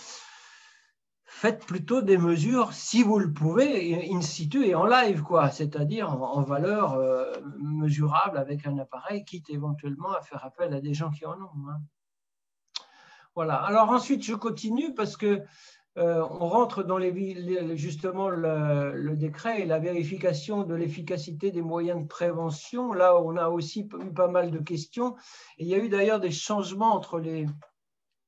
faites 1.37 1.67
plutôt 1.67 2.01
des 2.01 2.17
mesures, 2.17 2.73
si 2.73 3.03
vous 3.03 3.19
le 3.19 3.31
pouvez, 3.31 4.11
in 4.11 4.23
situ 4.23 4.65
et 4.65 4.75
en 4.75 4.87
live, 4.87 5.23
quoi, 5.23 5.51
c'est-à-dire 5.51 6.11
en, 6.11 6.41
valeur 6.41 6.95
euh, 6.95 7.31
mesurable 7.59 8.39
avec 8.39 8.67
un 8.67 8.79
appareil, 8.79 9.23
quitte 9.23 9.51
éventuellement 9.51 10.13
à 10.13 10.23
faire 10.23 10.43
appel 10.47 10.73
à 10.73 10.81
des 10.81 10.95
gens 10.95 11.11
qui 11.11 11.27
en 11.27 11.35
ont. 11.35 11.69
Hein. 11.69 11.79
Voilà. 13.35 13.57
Alors 13.57 13.91
ensuite, 13.91 14.25
je 14.25 14.33
continue 14.33 14.95
parce 14.95 15.19
que 15.19 15.43
euh, 15.99 16.27
on 16.31 16.49
rentre 16.49 16.83
dans 16.83 16.97
les, 16.97 17.77
justement 17.77 18.31
le, 18.31 19.15
décret 19.15 19.61
et 19.61 19.67
la 19.67 19.79
vérification 19.79 20.63
de 20.63 20.75
l'efficacité 20.75 21.51
des 21.51 21.61
moyens 21.61 22.01
de 22.01 22.07
prévention. 22.07 22.95
Là, 22.95 23.21
on 23.21 23.37
a 23.37 23.49
aussi 23.51 23.87
eu 24.01 24.13
pas 24.15 24.29
mal 24.29 24.51
de 24.51 24.59
questions. 24.59 25.17
Il 25.59 25.67
y 25.67 25.75
a 25.75 25.79
eu 25.79 25.91
d'ailleurs 25.91 26.21
des 26.21 26.31
changements 26.31 26.95
entre 26.95 27.19
les 27.19 27.47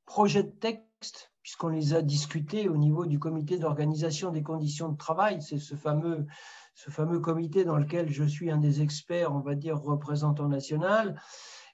projets 0.04 0.42
de 0.42 0.50
texte 0.50 1.32
puisqu'on 1.48 1.68
les 1.68 1.94
a 1.94 2.02
discutés 2.02 2.68
au 2.68 2.76
niveau 2.76 3.06
du 3.06 3.18
comité 3.18 3.56
d'organisation 3.56 4.30
des 4.30 4.42
conditions 4.42 4.90
de 4.90 4.98
travail. 4.98 5.40
C'est 5.40 5.56
ce 5.56 5.76
fameux, 5.76 6.26
ce 6.74 6.90
fameux 6.90 7.20
comité 7.20 7.64
dans 7.64 7.78
lequel 7.78 8.12
je 8.12 8.24
suis 8.24 8.50
un 8.50 8.58
des 8.58 8.82
experts, 8.82 9.34
on 9.34 9.40
va 9.40 9.54
dire, 9.54 9.80
représentant 9.80 10.46
national. 10.46 11.18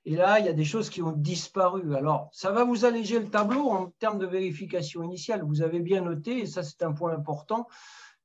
Et 0.05 0.15
là, 0.15 0.39
il 0.39 0.47
y 0.47 0.49
a 0.49 0.53
des 0.53 0.65
choses 0.65 0.91
qui 0.91 1.03
ont 1.03 1.11
disparu. 1.11 1.97
Alors, 1.97 2.31
ça 2.33 2.53
va 2.53 2.63
vous 2.63 2.85
alléger 2.85 3.19
le 3.19 3.29
tableau 3.29 3.69
en 3.69 3.87
termes 3.99 4.21
de 4.21 4.27
vérification 4.27 5.03
initiale. 5.03 5.43
Vous 5.43 5.61
avez 5.61 5.81
bien 5.81 6.03
noté, 6.03 6.39
et 6.39 6.47
ça 6.47 6.63
c'est 6.63 6.85
un 6.85 6.93
point 6.93 7.13
important, 7.13 7.67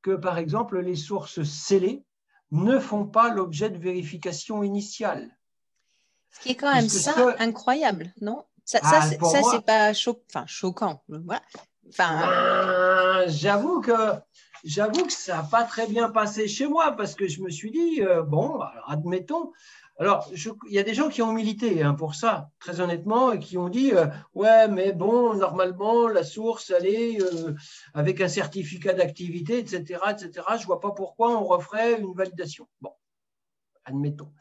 que 0.03 0.11
par 0.11 0.37
exemple, 0.37 0.77
les 0.79 0.95
sources 0.95 1.41
scellées 1.41 2.03
ne 2.51 2.77
font 2.77 3.07
pas 3.07 3.33
l'objet 3.33 3.71
de 3.71 3.79
vérification 3.79 4.61
initiale. 4.61 5.35
Ce 6.29 6.41
qui 6.41 6.49
est 6.49 6.55
quand 6.55 6.75
même 6.75 6.89
ça 6.89 7.15
incroyable, 7.39 8.13
non? 8.21 8.43
Ça, 8.69 8.77
ça 8.83 8.99
ah, 9.01 9.01
c'est 9.01 9.65
pas 9.65 10.45
choquant. 10.45 11.01
Voilà. 11.07 11.41
Enfin, 11.89 12.29
euh, 12.29 13.25
j'avoue 13.27 13.81
que 13.81 14.13
j'avoue 14.63 15.07
que 15.07 15.11
ça 15.11 15.37
n'a 15.37 15.43
pas 15.43 15.63
très 15.63 15.87
bien 15.87 16.09
passé 16.09 16.47
chez 16.47 16.67
moi 16.67 16.91
parce 16.91 17.15
que 17.15 17.27
je 17.27 17.41
me 17.41 17.49
suis 17.49 17.71
dit 17.71 18.03
euh, 18.03 18.21
bon, 18.21 18.59
alors 18.59 18.85
admettons. 18.87 19.53
Alors, 19.97 20.31
il 20.31 20.73
y 20.73 20.77
a 20.77 20.83
des 20.83 20.93
gens 20.93 21.09
qui 21.09 21.23
ont 21.23 21.33
milité 21.33 21.81
hein, 21.81 21.95
pour 21.95 22.13
ça, 22.13 22.51
très 22.59 22.79
honnêtement, 22.79 23.31
et 23.31 23.39
qui 23.39 23.57
ont 23.57 23.69
dit 23.69 23.91
euh, 23.91 24.05
ouais, 24.35 24.67
mais 24.67 24.93
bon, 24.93 25.33
normalement, 25.33 26.07
la 26.07 26.23
source, 26.23 26.69
elle 26.69 26.85
est 26.85 27.17
avec 27.95 28.21
un 28.21 28.29
certificat 28.29 28.93
d'activité, 28.93 29.57
etc., 29.57 29.99
etc. 30.11 30.45
Je 30.59 30.65
vois 30.67 30.79
pas 30.79 30.91
pourquoi 30.91 31.35
on 31.37 31.43
referait 31.43 31.99
une 31.99 32.13
validation. 32.13 32.67
Bon, 32.81 32.93
admettons. 33.83 34.31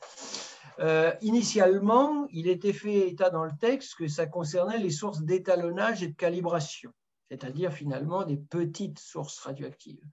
Euh, 0.80 1.12
initialement, 1.22 2.26
il 2.30 2.48
était 2.48 2.72
fait 2.72 3.08
état 3.08 3.30
dans 3.30 3.44
le 3.44 3.52
texte 3.60 3.96
que 3.96 4.06
ça 4.06 4.26
concernait 4.26 4.78
les 4.78 4.90
sources 4.90 5.22
d'étalonnage 5.22 6.02
et 6.02 6.08
de 6.08 6.14
calibration, 6.14 6.92
c'est-à-dire 7.28 7.72
finalement 7.72 8.24
des 8.24 8.36
petites 8.36 9.00
sources 9.00 9.38
radioactives. 9.40 10.04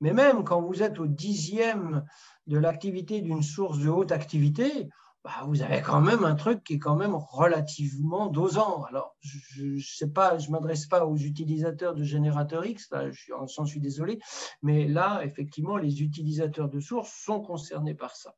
Mais 0.00 0.12
même 0.12 0.44
quand 0.44 0.62
vous 0.62 0.82
êtes 0.82 0.98
au 0.98 1.06
dixième 1.06 2.04
de 2.46 2.58
l'activité 2.58 3.20
d'une 3.20 3.42
source 3.42 3.78
de 3.78 3.88
haute 3.88 4.12
activité, 4.12 4.88
bah, 5.22 5.44
vous 5.48 5.60
avez 5.60 5.82
quand 5.82 6.00
même 6.00 6.24
un 6.24 6.36
truc 6.36 6.62
qui 6.62 6.74
est 6.74 6.78
quand 6.78 6.94
même 6.94 7.16
relativement 7.16 8.28
dosant. 8.28 8.84
Alors, 8.84 9.16
je 9.20 9.72
ne 9.72 10.38
je 10.38 10.50
m'adresse 10.50 10.86
pas 10.86 11.04
aux 11.04 11.16
utilisateurs 11.16 11.94
de 11.94 12.04
générateurs 12.04 12.64
X, 12.64 12.88
là, 12.92 13.10
j'en 13.10 13.66
suis 13.66 13.80
désolé, 13.80 14.20
mais 14.62 14.86
là, 14.86 15.22
effectivement, 15.24 15.76
les 15.78 16.00
utilisateurs 16.00 16.68
de 16.68 16.78
sources 16.78 17.12
sont 17.12 17.40
concernés 17.40 17.94
par 17.94 18.14
ça. 18.14 18.34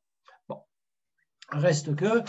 Reste 1.51 1.95
que 1.97 2.23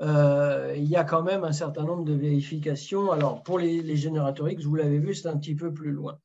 euh, 0.00 0.74
il 0.76 0.84
y 0.84 0.96
a 0.96 1.04
quand 1.04 1.22
même 1.22 1.44
un 1.44 1.52
certain 1.52 1.84
nombre 1.84 2.04
de 2.04 2.14
vérifications. 2.14 3.12
Alors, 3.12 3.42
pour 3.42 3.58
les, 3.58 3.96
générateurs 3.96 4.48
X, 4.48 4.64
vous 4.64 4.74
l'avez 4.74 4.98
vu, 4.98 5.14
c'est 5.14 5.28
un 5.28 5.36
petit 5.36 5.54
peu 5.54 5.72
plus 5.72 5.92
loin. 5.92 6.18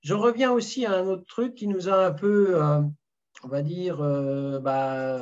Je 0.00 0.14
reviens 0.14 0.52
aussi 0.52 0.86
à 0.86 0.92
un 0.92 1.06
autre 1.06 1.24
truc 1.26 1.54
qui 1.54 1.66
nous 1.66 1.88
a 1.88 2.06
un 2.06 2.12
peu, 2.12 2.60
euh, 2.62 2.80
on 3.42 3.48
va 3.48 3.62
dire, 3.62 4.00
euh, 4.00 4.58
bah, 4.60 5.18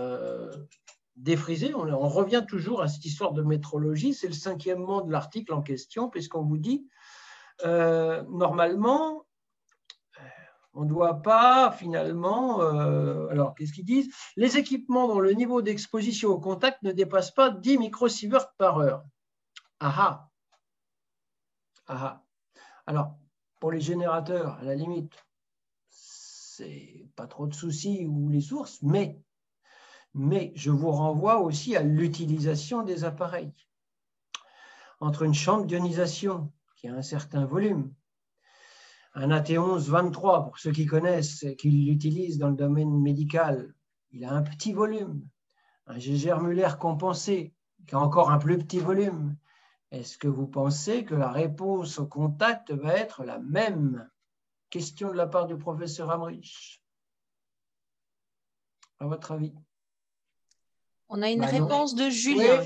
défrisé. 1.17 1.75
On, 1.75 1.83
on, 1.83 2.09
revient 2.09 2.45
toujours 2.49 2.83
à 2.83 2.89
cette 2.89 3.05
histoire 3.05 3.33
de 3.33 3.43
métrologie. 3.43 4.15
C'est 4.15 4.29
le 4.29 4.33
cinquièmement 4.33 5.03
de 5.03 5.13
l'article 5.13 5.53
en 5.53 5.63
question, 5.63 6.09
puisqu'on 6.09 6.43
vous 6.43 6.59
dit, 6.59 6.87
normalement, 7.65 9.22
on 10.75 10.85
ne 10.85 10.89
doit 10.89 11.21
pas 11.23 11.71
finalement, 11.73 12.63
euh, 12.63 13.29
alors 13.29 13.55
qu'est-ce 13.55 13.73
qu'ils 13.73 13.85
disent? 13.85 14.13
Les 14.37 14.57
équipements 14.57 15.07
dont 15.07 15.21
le 15.21 15.33
niveau 15.33 15.61
d'exposition 15.61 16.31
au 16.31 16.41
contact 16.41 16.83
ne 16.83 16.93
dépasse 16.93 17.31
pas 17.31 17.51
10 17.51 17.79
microsieverts 17.79 18.53
par 18.55 18.79
heure. 18.79 19.05
Ah, 19.81 20.29
ah 21.89 21.99
ah 22.01 22.23
Alors, 22.87 23.19
pour 23.61 23.71
les 23.71 23.81
générateurs, 23.81 24.55
à 24.61 24.65
la 24.65 24.75
limite, 24.75 25.13
c'est 25.89 27.07
pas 27.17 27.27
trop 27.27 27.47
de 27.47 27.55
soucis 27.55 28.07
ou 28.07 28.29
les 28.29 28.41
sources, 28.41 28.81
mais, 28.83 29.21
mais 30.15 30.53
je 30.55 30.71
vous 30.71 30.91
renvoie 30.91 31.41
aussi 31.41 31.77
à 31.77 31.83
l'utilisation 31.83 32.83
des 32.83 33.05
appareils. 33.05 33.53
Entre 35.01 35.23
une 35.23 35.35
chambre 35.35 35.67
d'ionisation 35.67 36.53
qui 36.77 36.89
a 36.89 36.95
un 36.95 37.03
certain 37.03 37.45
volume 37.45 37.93
un 39.15 39.29
AT11-23, 39.29 40.45
pour 40.45 40.59
ceux 40.59 40.73
qui 40.73 40.87
connaissent, 40.87 41.45
qui 41.59 41.71
l'utilisent 41.71 42.39
dans 42.39 42.49
le 42.49 42.57
domaine 42.57 43.01
médical, 43.01 43.75
il 44.11 44.25
a 44.25 44.33
un 44.33 44.43
petit 44.43 44.73
volume. 44.73 45.27
Un 45.87 45.99
Gégère 45.99 46.41
Muller 46.41 46.71
compensé, 46.79 47.55
qui 47.87 47.95
a 47.95 47.99
encore 47.99 48.31
un 48.31 48.39
plus 48.39 48.59
petit 48.59 48.81
volume. 48.81 49.37
Est-ce 49.91 50.17
que 50.17 50.29
vous 50.29 50.47
pensez 50.47 51.05
que 51.05 51.15
la 51.15 51.31
réponse 51.31 51.99
au 51.99 52.07
contact 52.07 52.73
va 52.73 52.95
être 52.95 53.25
la 53.25 53.39
même? 53.39 54.09
Question 54.71 55.11
de 55.11 55.17
la 55.17 55.27
part 55.27 55.47
du 55.47 55.59
professeur 55.59 56.11
Amrich. 56.11 56.83
À 59.01 59.07
votre 59.07 59.33
avis 59.33 59.53
On 61.11 61.21
a 61.21 61.31
une 61.31 61.41
bah 61.41 61.47
réponse 61.47 61.95
de 61.95 62.09
Julien. 62.09 62.63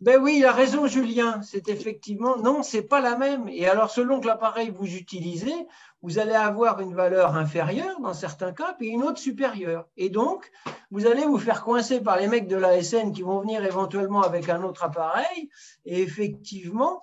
Ben 0.00 0.22
oui, 0.22 0.36
il 0.38 0.44
a 0.44 0.52
raison, 0.52 0.86
Julien. 0.86 1.40
C'est 1.42 1.68
effectivement, 1.68 2.36
non, 2.36 2.62
c'est 2.62 2.82
pas 2.82 3.00
la 3.00 3.16
même. 3.16 3.48
Et 3.48 3.66
alors, 3.66 3.90
selon 3.90 4.20
que 4.20 4.28
l'appareil 4.28 4.70
vous 4.70 4.94
utilisez, 4.94 5.66
vous 6.02 6.20
allez 6.20 6.34
avoir 6.34 6.80
une 6.80 6.94
valeur 6.94 7.34
inférieure 7.34 7.98
dans 8.00 8.14
certains 8.14 8.52
cas, 8.52 8.74
puis 8.78 8.88
une 8.88 9.02
autre 9.02 9.18
supérieure. 9.18 9.88
Et 9.96 10.08
donc, 10.08 10.52
vous 10.92 11.06
allez 11.06 11.24
vous 11.24 11.38
faire 11.38 11.64
coincer 11.64 12.00
par 12.00 12.16
les 12.16 12.28
mecs 12.28 12.46
de 12.46 12.54
l'ASN 12.54 13.10
qui 13.10 13.22
vont 13.22 13.40
venir 13.40 13.64
éventuellement 13.64 14.22
avec 14.22 14.48
un 14.48 14.62
autre 14.62 14.84
appareil. 14.84 15.50
Et 15.84 16.00
effectivement, 16.00 17.02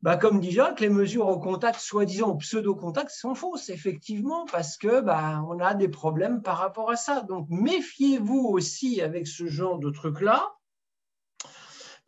bah, 0.00 0.16
comme 0.16 0.40
dit 0.40 0.52
Jacques, 0.52 0.80
les 0.80 0.88
mesures 0.88 1.28
au 1.28 1.38
contact, 1.38 1.78
soi-disant 1.78 2.30
au 2.30 2.36
pseudo-contact, 2.36 3.10
sont 3.10 3.34
fausses, 3.34 3.68
effectivement, 3.68 4.46
parce 4.50 4.78
que 4.78 5.02
bah, 5.02 5.44
on 5.46 5.60
a 5.60 5.74
des 5.74 5.88
problèmes 5.88 6.40
par 6.40 6.56
rapport 6.56 6.90
à 6.90 6.96
ça. 6.96 7.20
Donc, 7.20 7.48
méfiez-vous 7.50 8.48
aussi 8.48 9.02
avec 9.02 9.26
ce 9.26 9.46
genre 9.46 9.78
de 9.78 9.90
trucs-là 9.90 10.54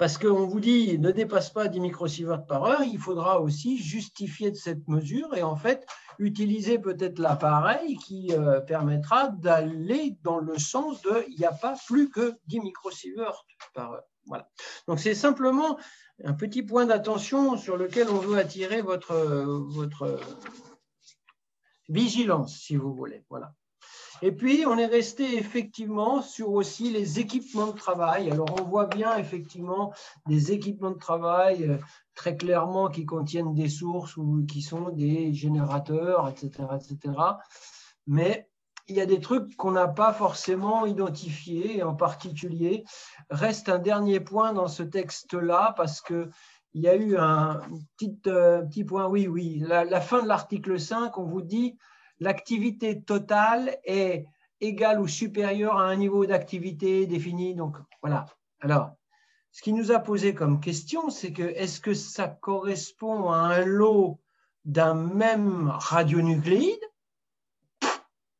parce 0.00 0.16
qu'on 0.16 0.46
vous 0.46 0.60
dit 0.60 0.98
ne 0.98 1.10
dépasse 1.10 1.50
pas 1.50 1.68
10 1.68 1.78
microsieverts 1.78 2.46
par 2.46 2.64
heure, 2.64 2.82
il 2.84 2.98
faudra 2.98 3.38
aussi 3.38 3.76
justifier 3.76 4.54
cette 4.54 4.88
mesure 4.88 5.36
et 5.36 5.42
en 5.42 5.56
fait 5.56 5.86
utiliser 6.18 6.78
peut-être 6.78 7.18
l'appareil 7.18 7.98
qui 7.98 8.32
euh, 8.32 8.60
permettra 8.60 9.28
d'aller 9.28 10.16
dans 10.22 10.38
le 10.38 10.56
sens 10.56 11.02
de 11.02 11.26
il 11.28 11.38
n'y 11.38 11.44
a 11.44 11.52
pas 11.52 11.74
plus 11.86 12.08
que 12.08 12.32
10 12.46 12.60
microsieverts 12.60 13.44
par 13.74 13.92
heure. 13.92 14.08
Voilà. 14.24 14.48
Donc 14.88 15.00
c'est 15.00 15.14
simplement 15.14 15.78
un 16.24 16.32
petit 16.32 16.62
point 16.62 16.86
d'attention 16.86 17.58
sur 17.58 17.76
lequel 17.76 18.08
on 18.08 18.20
veut 18.20 18.38
attirer 18.38 18.80
votre, 18.80 19.14
votre 19.68 20.18
vigilance, 21.90 22.58
si 22.58 22.74
vous 22.74 22.94
voulez. 22.94 23.22
Voilà. 23.28 23.52
Et 24.22 24.32
puis, 24.32 24.64
on 24.66 24.76
est 24.76 24.86
resté 24.86 25.38
effectivement 25.38 26.20
sur 26.22 26.50
aussi 26.50 26.90
les 26.90 27.20
équipements 27.20 27.68
de 27.68 27.76
travail. 27.76 28.30
Alors, 28.30 28.54
on 28.60 28.64
voit 28.64 28.86
bien 28.86 29.16
effectivement 29.16 29.92
des 30.26 30.52
équipements 30.52 30.90
de 30.90 30.98
travail 30.98 31.64
euh, 31.64 31.78
très 32.14 32.36
clairement 32.36 32.88
qui 32.88 33.06
contiennent 33.06 33.54
des 33.54 33.68
sources 33.68 34.16
ou 34.16 34.44
qui 34.46 34.60
sont 34.60 34.90
des 34.90 35.32
générateurs, 35.32 36.28
etc. 36.28 36.68
etc. 36.76 37.14
Mais 38.06 38.48
il 38.88 38.96
y 38.96 39.00
a 39.00 39.06
des 39.06 39.20
trucs 39.20 39.56
qu'on 39.56 39.70
n'a 39.70 39.88
pas 39.88 40.12
forcément 40.12 40.84
identifiés, 40.84 41.82
en 41.82 41.94
particulier, 41.94 42.84
reste 43.30 43.68
un 43.68 43.78
dernier 43.78 44.20
point 44.20 44.52
dans 44.52 44.68
ce 44.68 44.82
texte-là, 44.82 45.74
parce 45.76 46.00
que 46.00 46.28
il 46.74 46.82
y 46.82 46.88
a 46.88 46.94
eu 46.94 47.16
un 47.16 47.60
petit, 47.96 48.16
euh, 48.26 48.62
petit 48.62 48.84
point, 48.84 49.06
oui, 49.06 49.26
oui, 49.26 49.62
la, 49.66 50.00
fin 50.00 50.22
de 50.22 50.28
l'article 50.28 50.78
5, 50.78 51.18
on 51.18 51.24
vous 51.24 51.42
dit 51.42 51.76
l'activité 52.20 53.02
totale 53.02 53.76
est 53.84 54.26
égale 54.60 55.00
ou 55.00 55.08
supérieure 55.08 55.78
à 55.78 55.84
un 55.84 55.96
niveau 55.96 56.26
d'activité 56.26 57.06
défini. 57.06 57.54
Donc 57.54 57.76
voilà. 58.02 58.26
Alors, 58.60 58.90
ce 59.50 59.62
qui 59.62 59.72
nous 59.72 59.90
a 59.90 59.98
posé 59.98 60.34
comme 60.34 60.60
question, 60.60 61.10
c'est 61.10 61.32
que 61.32 61.42
est-ce 61.42 61.80
que 61.80 61.94
ça 61.94 62.28
correspond 62.28 63.30
à 63.30 63.38
un 63.38 63.64
lot 63.64 64.20
d'un 64.64 64.94
même 64.94 65.68
radionucléide 65.68 66.78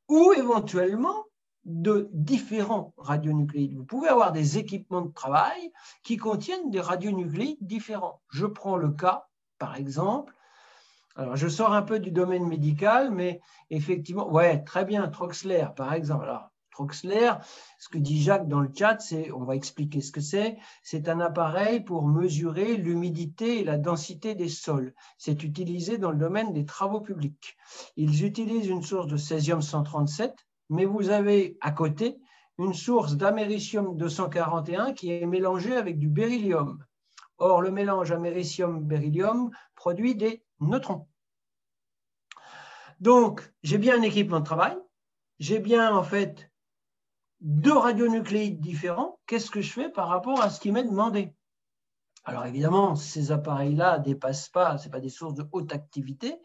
ou 0.09 0.33
éventuellement 0.37 1.25
de 1.65 2.09
différents 2.13 2.95
radionucléides? 2.99 3.77
Vous 3.77 3.85
pouvez 3.85 4.09
avoir 4.09 4.33
des 4.33 4.59
équipements 4.59 5.03
de 5.03 5.13
travail 5.13 5.73
qui 6.05 6.17
contiennent 6.17 6.71
des 6.71 6.81
radionucléides 6.81 7.59
différents. 7.61 8.21
Je 8.29 8.47
prends 8.47 8.77
le 8.77 8.91
cas, 8.91 9.27
par 9.59 9.77
exemple, 9.77 10.35
alors 11.17 11.37
je 11.37 11.49
sors 11.49 11.73
un 11.73 11.83
peu 11.83 11.99
du 11.99 12.11
domaine 12.11 12.47
médical, 12.47 13.11
mais 13.11 13.41
effectivement, 13.71 14.31
ouais, 14.31 14.63
très 14.63 14.85
bien, 14.85 15.09
Troxler, 15.09 15.67
par 15.77 15.93
exemple. 15.93 16.25
Alors, 16.25 16.51
Troxler, 16.71 17.33
ce 17.79 17.89
que 17.89 17.99
dit 17.99 18.23
Jacques 18.23 18.49
dans 18.49 18.61
le 18.61 18.71
chat, 18.75 18.99
c'est, 19.01 19.31
on 19.33 19.45
va 19.45 19.57
expliquer 19.57 20.01
ce 20.01 20.13
que 20.13 20.21
c'est, 20.21 20.57
c'est 20.83 21.09
un 21.09 21.21
appareil 21.21 21.81
pour 21.81 22.07
mesurer 22.07 22.77
l'humidité 22.77 23.61
et 23.61 23.65
la 23.65 23.77
densité 23.77 24.35
des 24.35 24.49
sols. 24.49 24.95
C'est 25.19 25.43
utilisé 25.43 25.99
dans 25.99 26.11
le 26.11 26.19
domaine 26.19 26.53
des 26.53 26.65
travaux 26.65 27.01
publics. 27.01 27.57
Ils 27.97 28.25
utilisent 28.25 28.69
une 28.69 28.83
source 28.83 29.09
de 29.09 29.17
césium 29.17 29.61
137 29.61 30.35
mais 30.71 30.85
vous 30.85 31.11
avez 31.11 31.59
à 31.61 31.73
côté 31.73 32.19
une 32.59 32.73
source 32.73 33.17
d'américium 33.17 33.97
241 33.97 34.95
qui 34.95 35.11
est 35.11 35.27
mélangée 35.27 35.77
avec 35.77 35.99
du 35.99 36.09
beryllium. 36.09 36.83
Or, 37.39 37.61
le 37.61 37.71
mélange 37.71 38.13
américium-beryllium 38.13 39.51
produit 39.75 40.15
des 40.15 40.45
neutrons. 40.61 41.09
Donc, 43.01 43.53
j'ai 43.63 43.79
bien 43.79 43.99
un 43.99 44.03
équipement 44.03 44.41
de 44.41 44.45
travail, 44.45 44.77
j'ai 45.39 45.59
bien 45.59 45.95
en 45.95 46.03
fait 46.03 46.51
deux 47.41 47.77
radionucléides 47.77 48.61
différents. 48.61 49.19
Qu'est-ce 49.27 49.51
que 49.51 49.63
je 49.63 49.73
fais 49.73 49.89
par 49.89 50.09
rapport 50.09 50.43
à 50.43 50.51
ce 50.51 50.61
qui 50.61 50.73
m'est 50.73 50.85
demandé? 50.85 51.35
Alors 52.25 52.45
évidemment, 52.45 52.97
ces 52.97 53.33
appareils-là 53.33 53.99
ne 53.99 54.05
dépassent 54.05 54.51
pas, 54.51 54.77
ce 54.77 54.91
pas 54.91 55.01
des 55.01 55.09
sources 55.09 55.35
de 55.35 55.49
haute 55.53 55.73
activité, 55.73 56.39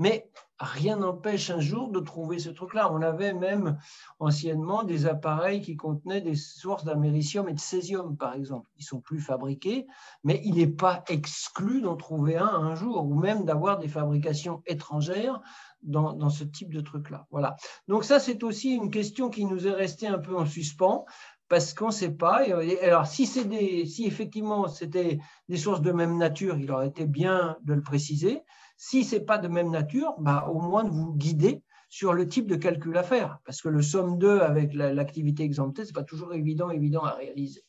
mais 0.00 0.30
rien 0.58 0.96
n'empêche 0.96 1.50
un 1.50 1.60
jour 1.60 1.90
de 1.90 2.00
trouver 2.00 2.38
ce 2.38 2.48
truc-là. 2.48 2.90
On 2.90 3.02
avait 3.02 3.34
même 3.34 3.78
anciennement 4.18 4.82
des 4.82 5.04
appareils 5.06 5.60
qui 5.60 5.76
contenaient 5.76 6.22
des 6.22 6.36
sources 6.36 6.84
d'américium 6.84 7.50
et 7.50 7.52
de 7.52 7.60
césium, 7.60 8.16
par 8.16 8.34
exemple. 8.34 8.66
Ils 8.78 8.84
sont 8.84 9.02
plus 9.02 9.20
fabriqués, 9.20 9.86
mais 10.24 10.40
il 10.42 10.54
n'est 10.54 10.66
pas 10.66 11.04
exclu 11.08 11.82
d'en 11.82 11.96
trouver 11.96 12.38
un 12.38 12.46
un 12.46 12.74
jour, 12.74 13.04
ou 13.04 13.14
même 13.14 13.44
d'avoir 13.44 13.78
des 13.78 13.88
fabrications 13.88 14.62
étrangères 14.66 15.42
dans, 15.82 16.30
ce 16.30 16.44
type 16.44 16.72
de 16.72 16.80
truc-là. 16.80 17.26
Voilà. 17.30 17.56
Donc 17.86 18.04
ça, 18.04 18.20
c'est 18.20 18.42
aussi 18.42 18.70
une 18.70 18.90
question 18.90 19.28
qui 19.28 19.44
nous 19.44 19.66
est 19.66 19.74
restée 19.74 20.06
un 20.06 20.18
peu 20.18 20.34
en 20.34 20.46
suspens 20.46 21.04
parce 21.48 21.74
qu'on 21.74 21.88
ne 21.88 21.92
sait 21.92 22.12
pas. 22.12 22.42
Alors, 22.82 23.06
si, 23.06 23.26
des, 23.44 23.84
si 23.84 24.06
effectivement 24.06 24.66
c'était 24.66 25.18
des 25.50 25.56
sources 25.58 25.82
de 25.82 25.92
même 25.92 26.16
nature, 26.16 26.56
il 26.58 26.70
aurait 26.70 26.88
été 26.88 27.04
bien 27.04 27.58
de 27.64 27.74
le 27.74 27.82
préciser. 27.82 28.42
Si 28.82 29.04
ce 29.04 29.16
n'est 29.16 29.20
pas 29.20 29.36
de 29.36 29.46
même 29.46 29.70
nature, 29.70 30.14
bah, 30.20 30.46
au 30.48 30.58
moins 30.58 30.84
de 30.84 30.88
vous 30.88 31.12
guider 31.12 31.62
sur 31.90 32.14
le 32.14 32.26
type 32.26 32.46
de 32.46 32.56
calcul 32.56 32.96
à 32.96 33.02
faire, 33.02 33.38
parce 33.44 33.60
que 33.60 33.68
le 33.68 33.82
somme 33.82 34.16
2 34.16 34.40
avec 34.40 34.72
l'activité 34.72 35.42
exemptée, 35.42 35.82
ce 35.84 35.90
n'est 35.90 35.92
pas 35.92 36.02
toujours 36.02 36.32
évident, 36.32 36.70
évident 36.70 37.04
à 37.04 37.10
réaliser. 37.10 37.62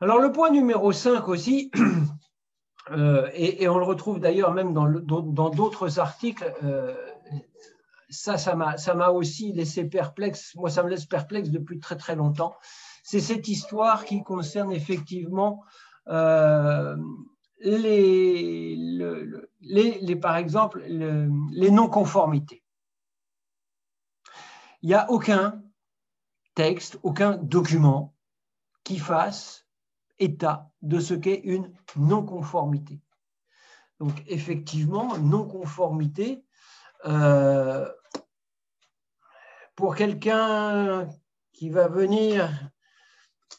Alors 0.00 0.20
le 0.20 0.30
point 0.30 0.50
numéro 0.50 0.92
5 0.92 1.26
aussi, 1.26 1.72
euh, 2.92 3.28
et, 3.34 3.68
on 3.68 3.76
le 3.76 3.84
retrouve 3.84 4.20
d'ailleurs 4.20 4.54
même 4.54 4.72
dans 4.72 5.50
d'autres 5.50 5.98
articles, 5.98 6.54
euh, 6.62 6.94
ça, 8.08 8.38
ça 8.38 8.54
m'a 8.54 9.08
aussi 9.08 9.52
laissé 9.52 9.84
perplexe, 9.84 10.54
moi 10.54 10.70
ça 10.70 10.84
me 10.84 10.90
laisse 10.90 11.06
perplexe 11.06 11.48
depuis 11.48 11.80
très 11.80 11.96
très 11.96 12.14
longtemps, 12.14 12.54
c'est 13.02 13.18
cette 13.18 13.48
histoire 13.48 14.04
qui 14.04 14.22
concerne 14.22 14.70
effectivement 14.70 15.64
euh, 16.06 16.96
les, 17.60 18.76
par 20.20 20.36
exemple, 20.36 20.82
les 20.86 21.70
non-conformités. 21.70 22.62
Il 24.82 24.88
n'y 24.88 24.94
a 24.94 25.10
aucun 25.10 25.62
texte, 26.54 26.98
aucun 27.02 27.36
document 27.36 28.14
qui 28.84 28.98
fasse 28.98 29.66
état 30.18 30.70
de 30.82 31.00
ce 31.00 31.14
qu'est 31.14 31.40
une 31.44 31.72
non-conformité. 31.96 33.00
Donc 33.98 34.22
effectivement, 34.26 35.16
non-conformité, 35.18 36.44
euh, 37.06 37.90
pour 39.74 39.94
quelqu'un 39.94 41.08
qui 41.52 41.70
va 41.70 41.88
venir 41.88 42.70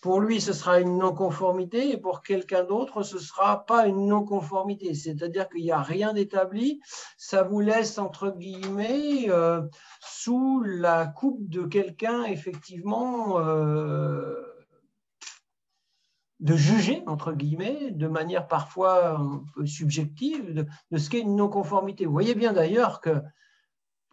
pour 0.07 0.21
lui, 0.21 0.39
ce 0.39 0.53
sera 0.53 0.79
une 0.79 0.99
non-conformité 0.99 1.91
et 1.91 1.97
pour 1.97 2.23
quelqu'un 2.23 2.63
d'autre, 2.63 3.03
ce 3.03 3.15
ne 3.15 3.19
sera 3.19 3.65
pas 3.65 3.87
une 3.87 4.07
non-conformité. 4.07 4.93
C'est-à-dire 4.93 5.49
qu'il 5.49 5.63
n'y 5.63 5.71
a 5.73 5.81
rien 5.81 6.13
d'établi. 6.13 6.79
Ça 7.17 7.43
vous 7.43 7.59
laisse, 7.59 7.97
entre 7.97 8.29
guillemets, 8.29 9.25
euh, 9.27 9.63
sous 9.99 10.63
la 10.63 11.07
coupe 11.07 11.49
de 11.49 11.63
quelqu'un, 11.63 12.23
effectivement, 12.23 13.37
euh, 13.39 14.33
de 16.39 16.55
juger, 16.55 17.03
entre 17.05 17.33
guillemets, 17.33 17.91
de 17.91 18.07
manière 18.07 18.47
parfois 18.47 19.17
un 19.17 19.43
peu 19.55 19.65
subjective, 19.65 20.53
de, 20.53 20.65
de 20.89 20.97
ce 20.97 21.09
qu'est 21.09 21.19
une 21.19 21.35
non-conformité. 21.35 22.05
Vous 22.05 22.13
voyez 22.13 22.33
bien 22.33 22.53
d'ailleurs 22.53 23.01
que 23.01 23.21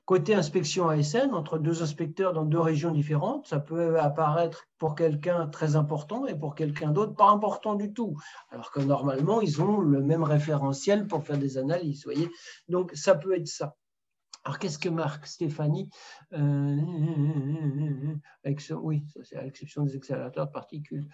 Côté 0.05 0.35
inspection 0.35 0.91
ASN, 0.91 1.33
entre 1.33 1.59
deux 1.59 1.83
inspecteurs 1.83 2.35
dans 2.35 2.45
deux 2.45 2.61
régions 2.61 2.91
différentes, 2.91 3.47
ça 3.47 3.59
peut 3.59 3.99
apparaître 3.99 4.67
pour 4.77 4.95
quelqu'un 4.95 5.47
très 5.47 5.77
important 5.77 6.27
et 6.27 6.35
pour 6.35 6.55
quelqu'un 6.55 6.91
d'autre 6.91 7.15
pas 7.15 7.31
important 7.31 7.75
du 7.75 7.95
tout. 7.95 8.15
Alors 8.51 8.71
que 8.71 8.81
normalement, 8.81 9.41
ils 9.41 9.63
ont 9.63 9.81
le 9.81 10.03
même 10.03 10.23
référentiel 10.23 11.07
pour 11.07 11.25
faire 11.25 11.39
des 11.39 11.57
analyses. 11.57 12.05
Voyez 12.05 12.29
Donc, 12.69 12.93
ça 12.95 13.15
peut 13.15 13.35
être 13.35 13.49
ça. 13.49 13.77
Alors, 14.45 14.59
qu'est-ce 14.59 14.79
que 14.79 14.91
marque 14.91 15.27
Stéphanie 15.27 15.89
euh, 16.35 16.77
Oui, 18.73 19.07
c'est 19.23 19.37
à 19.37 19.43
l'exception 19.43 19.85
des 19.85 19.97
accélérateurs 19.97 20.49
de 20.49 20.53
particules. 20.53 21.09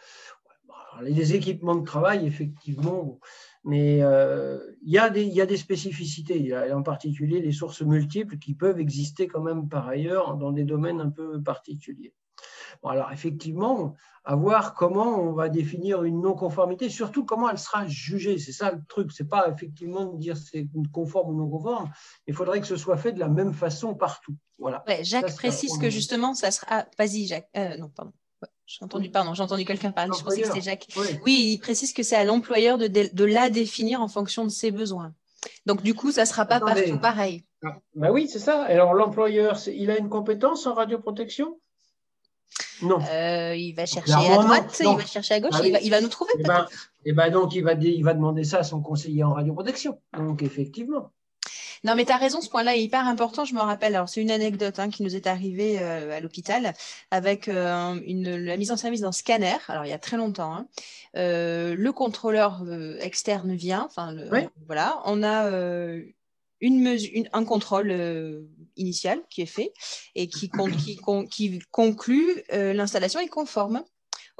Les 1.02 1.34
équipements 1.34 1.76
de 1.76 1.84
travail, 1.84 2.26
effectivement, 2.26 3.18
mais 3.64 4.02
euh, 4.02 4.58
il, 4.82 4.92
y 4.92 4.98
a 4.98 5.10
des, 5.10 5.22
il 5.22 5.32
y 5.32 5.40
a 5.40 5.46
des 5.46 5.56
spécificités, 5.56 6.54
en 6.72 6.82
particulier 6.82 7.40
les 7.40 7.52
sources 7.52 7.82
multiples 7.82 8.38
qui 8.38 8.54
peuvent 8.54 8.80
exister 8.80 9.28
quand 9.28 9.42
même 9.42 9.68
par 9.68 9.88
ailleurs 9.88 10.36
dans 10.36 10.52
des 10.52 10.64
domaines 10.64 11.00
un 11.00 11.10
peu 11.10 11.40
particuliers. 11.42 12.14
Bon, 12.82 12.88
alors 12.90 13.12
effectivement, 13.12 13.94
à 14.24 14.36
voir 14.36 14.74
comment 14.74 15.20
on 15.20 15.32
va 15.32 15.48
définir 15.48 16.04
une 16.04 16.20
non-conformité, 16.20 16.88
surtout 16.88 17.24
comment 17.24 17.50
elle 17.50 17.58
sera 17.58 17.86
jugée. 17.86 18.38
C'est 18.38 18.52
ça 18.52 18.72
le 18.72 18.82
truc. 18.88 19.12
C'est 19.12 19.28
pas 19.28 19.48
effectivement 19.48 20.06
de 20.06 20.18
dire 20.18 20.36
c'est 20.36 20.68
conforme 20.92 21.34
ou 21.34 21.38
non 21.38 21.48
conforme. 21.48 21.90
Il 22.26 22.34
faudrait 22.34 22.60
que 22.60 22.66
ce 22.66 22.76
soit 22.76 22.96
fait 22.96 23.12
de 23.12 23.18
la 23.18 23.28
même 23.28 23.52
façon 23.52 23.94
partout. 23.94 24.36
Voilà. 24.58 24.84
Jacques 25.02 25.34
précise 25.36 25.78
que 25.78 25.90
justement, 25.90 26.34
ça 26.34 26.50
sera. 26.50 26.66
Ah, 26.70 26.86
vas-y, 26.98 27.26
Jacques. 27.26 27.48
Euh, 27.56 27.76
non, 27.76 27.88
pardon. 27.88 28.12
J'ai 28.70 28.84
entendu, 28.84 29.10
pardon, 29.10 29.34
j'ai 29.34 29.42
entendu 29.42 29.64
quelqu'un 29.64 29.90
parler, 29.90 30.12
je 30.16 30.22
pensais 30.22 30.42
que 30.42 30.46
c'était 30.46 30.60
Jacques. 30.60 30.86
Oui. 31.26 31.54
il 31.54 31.58
précise 31.58 31.92
que 31.92 32.04
c'est 32.04 32.14
à 32.14 32.22
l'employeur 32.22 32.78
de, 32.78 32.86
de, 32.86 33.24
la 33.24 33.50
définir 33.50 34.00
en 34.00 34.06
fonction 34.06 34.44
de 34.44 34.48
ses 34.48 34.70
besoins. 34.70 35.12
Donc, 35.66 35.82
du 35.82 35.92
coup, 35.92 36.12
ça 36.12 36.20
ne 36.20 36.26
sera 36.26 36.46
pas 36.46 36.60
partout 36.60 36.98
pareil. 37.00 37.44
Ah, 37.64 37.78
bah 37.96 38.12
oui, 38.12 38.28
c'est 38.28 38.38
ça. 38.38 38.62
Alors, 38.62 38.94
l'employeur, 38.94 39.58
il 39.66 39.90
a 39.90 39.98
une 39.98 40.08
compétence 40.08 40.68
en 40.68 40.74
radioprotection? 40.74 41.58
Non. 42.82 43.00
Euh, 43.10 43.56
il 43.56 43.72
va 43.74 43.86
chercher 43.86 44.12
à 44.12 44.38
droite, 44.38 44.80
il 44.80 44.96
va 44.96 45.04
chercher 45.04 45.34
à 45.34 45.40
gauche, 45.40 45.50
bah 45.50 45.80
il, 45.82 45.90
va, 45.90 46.00
nous 46.00 46.08
trouver 46.08 46.32
et 46.36 46.40
eh 46.40 46.44
ben, 46.44 46.66
et 47.04 47.10
eh 47.10 47.12
ben 47.12 47.30
donc, 47.30 47.54
il 47.54 47.64
va, 47.64 47.72
il 47.72 48.04
va 48.04 48.14
demander 48.14 48.44
ça 48.44 48.58
à 48.58 48.62
son 48.62 48.80
conseiller 48.80 49.24
en 49.24 49.34
radioprotection. 49.34 50.00
Donc, 50.16 50.44
effectivement. 50.44 51.10
Non, 51.82 51.94
mais 51.94 52.04
tu 52.04 52.12
as 52.12 52.18
raison, 52.18 52.42
ce 52.42 52.50
point-là 52.50 52.76
est 52.76 52.82
hyper 52.82 53.06
important. 53.06 53.46
Je 53.46 53.54
me 53.54 53.60
rappelle, 53.60 53.94
alors 53.94 54.08
c'est 54.08 54.20
une 54.20 54.30
anecdote 54.30 54.78
hein, 54.78 54.90
qui 54.90 55.02
nous 55.02 55.16
est 55.16 55.26
arrivée 55.26 55.78
euh, 55.80 56.14
à 56.14 56.20
l'hôpital 56.20 56.74
avec 57.10 57.48
euh, 57.48 57.98
une, 58.06 58.36
la 58.36 58.58
mise 58.58 58.70
en 58.70 58.76
service 58.76 59.00
d'un 59.00 59.12
scanner, 59.12 59.56
alors 59.68 59.86
il 59.86 59.88
y 59.88 59.94
a 59.94 59.98
très 59.98 60.18
longtemps. 60.18 60.54
Hein. 60.54 60.68
Euh, 61.16 61.74
le 61.74 61.92
contrôleur 61.92 62.62
externe 63.00 63.54
vient, 63.54 63.86
enfin, 63.86 64.14
voilà, 64.66 65.00
on 65.06 65.22
a 65.22 65.50
un 66.60 67.44
contrôle 67.46 68.46
initial 68.76 69.22
qui 69.30 69.40
est 69.40 69.46
fait 69.46 69.72
et 70.14 70.28
qui, 70.28 70.50
qui 71.30 71.60
conclut 71.70 72.42
l'installation 72.50 73.20
est 73.20 73.28
conforme. 73.28 73.82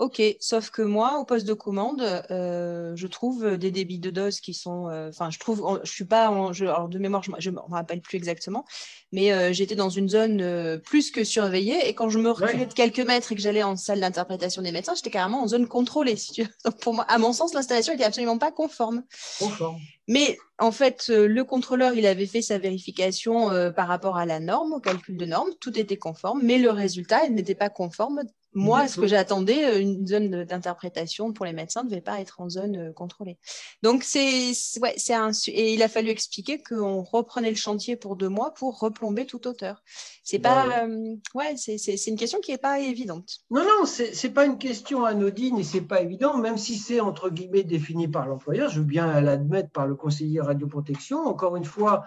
Ok, 0.00 0.22
sauf 0.40 0.70
que 0.70 0.80
moi, 0.80 1.18
au 1.18 1.26
poste 1.26 1.46
de 1.46 1.52
commande, 1.52 2.00
euh, 2.30 2.96
je 2.96 3.06
trouve 3.06 3.58
des 3.58 3.70
débits 3.70 3.98
de 3.98 4.08
dose 4.08 4.40
qui 4.40 4.54
sont. 4.54 4.88
Euh, 4.88 5.10
enfin, 5.10 5.28
je 5.28 5.38
trouve. 5.38 5.78
Je 5.84 5.90
suis 5.90 6.06
pas. 6.06 6.30
En, 6.30 6.54
je, 6.54 6.64
alors, 6.64 6.88
de 6.88 6.98
mémoire, 6.98 7.22
je 7.22 7.50
ne 7.50 7.56
me 7.56 7.60
rappelle 7.70 8.00
plus 8.00 8.16
exactement, 8.16 8.64
mais 9.12 9.30
euh, 9.30 9.52
j'étais 9.52 9.74
dans 9.74 9.90
une 9.90 10.08
zone 10.08 10.80
plus 10.86 11.10
que 11.10 11.22
surveillée. 11.22 11.86
Et 11.86 11.92
quand 11.92 12.08
je 12.08 12.18
me 12.18 12.30
reculais 12.30 12.64
de 12.64 12.72
quelques 12.72 13.00
mètres 13.00 13.32
et 13.32 13.34
que 13.34 13.42
j'allais 13.42 13.62
en 13.62 13.76
salle 13.76 14.00
d'interprétation 14.00 14.62
des 14.62 14.72
médecins, 14.72 14.94
j'étais 14.94 15.10
carrément 15.10 15.42
en 15.42 15.48
zone 15.48 15.68
contrôlée. 15.68 16.16
Donc, 16.64 16.80
pour 16.80 16.94
moi, 16.94 17.04
à 17.06 17.18
mon 17.18 17.34
sens, 17.34 17.52
l'installation 17.52 17.92
n'était 17.92 18.04
absolument 18.04 18.38
pas 18.38 18.52
conforme. 18.52 19.04
Conforme. 19.38 19.76
Mais 20.08 20.38
en 20.58 20.72
fait, 20.72 21.08
le 21.08 21.42
contrôleur, 21.44 21.92
il 21.92 22.06
avait 22.06 22.26
fait 22.26 22.40
sa 22.40 22.56
vérification 22.56 23.50
par 23.76 23.86
rapport 23.86 24.16
à 24.16 24.24
la 24.24 24.40
norme, 24.40 24.72
au 24.72 24.80
calcul 24.80 25.18
de 25.18 25.26
norme. 25.26 25.50
Tout 25.60 25.78
était 25.78 25.98
conforme, 25.98 26.40
mais 26.42 26.56
le 26.56 26.70
résultat, 26.70 27.26
il 27.26 27.34
n'était 27.34 27.54
pas 27.54 27.68
conforme 27.68 28.22
moi, 28.52 28.88
ce 28.88 29.00
que 29.00 29.06
j'attendais, 29.06 29.64
euh, 29.64 29.80
une 29.80 30.06
zone 30.06 30.44
d'interprétation 30.44 31.32
pour 31.32 31.44
les 31.44 31.52
médecins 31.52 31.84
ne 31.84 31.88
devait 31.88 32.00
pas 32.00 32.20
être 32.20 32.40
en 32.40 32.48
zone 32.48 32.76
euh, 32.76 32.92
contrôlée. 32.92 33.38
Donc, 33.82 34.02
c'est 34.02 34.52
ouais, 34.80 34.96
un. 35.10 35.30
Et 35.46 35.74
il 35.74 35.82
a 35.82 35.88
fallu 35.88 36.08
expliquer 36.08 36.60
qu'on 36.60 37.02
reprenait 37.02 37.50
le 37.50 37.56
chantier 37.56 37.96
pour 37.96 38.16
deux 38.16 38.28
mois 38.28 38.52
pour 38.52 38.80
replomber 38.80 39.24
toute 39.26 39.46
hauteur. 39.46 39.82
C'est 40.24 40.40
pas. 40.40 40.66
Bah 40.66 40.84
euh, 40.84 41.16
ouais, 41.34 41.54
c'est 41.56 42.06
une 42.06 42.16
question 42.16 42.40
qui 42.40 42.50
n'est 42.50 42.58
pas 42.58 42.80
évidente. 42.80 43.38
Non, 43.50 43.62
non, 43.62 43.84
c'est 43.86 44.30
pas 44.30 44.46
une 44.46 44.58
question 44.58 45.04
anodine 45.04 45.58
et 45.58 45.64
c'est 45.64 45.80
pas 45.80 46.00
évident, 46.00 46.36
même 46.36 46.58
si 46.58 46.76
c'est 46.76 47.00
entre 47.00 47.30
guillemets 47.30 47.62
défini 47.62 48.08
par 48.08 48.26
l'employeur. 48.26 48.68
Je 48.68 48.80
veux 48.80 48.86
bien 48.86 49.20
l'admettre 49.20 49.70
par 49.70 49.86
le 49.86 49.94
conseiller 49.94 50.40
radioprotection. 50.40 51.18
Encore 51.20 51.56
une 51.56 51.64
fois, 51.64 52.04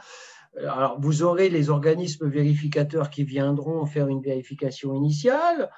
alors, 0.57 0.99
vous 0.99 1.23
aurez 1.23 1.49
les 1.49 1.69
organismes 1.69 2.27
vérificateurs 2.27 3.09
qui 3.09 3.23
viendront 3.23 3.85
faire 3.85 4.07
une 4.07 4.21
vérification 4.21 4.93
initiale. 4.93 5.71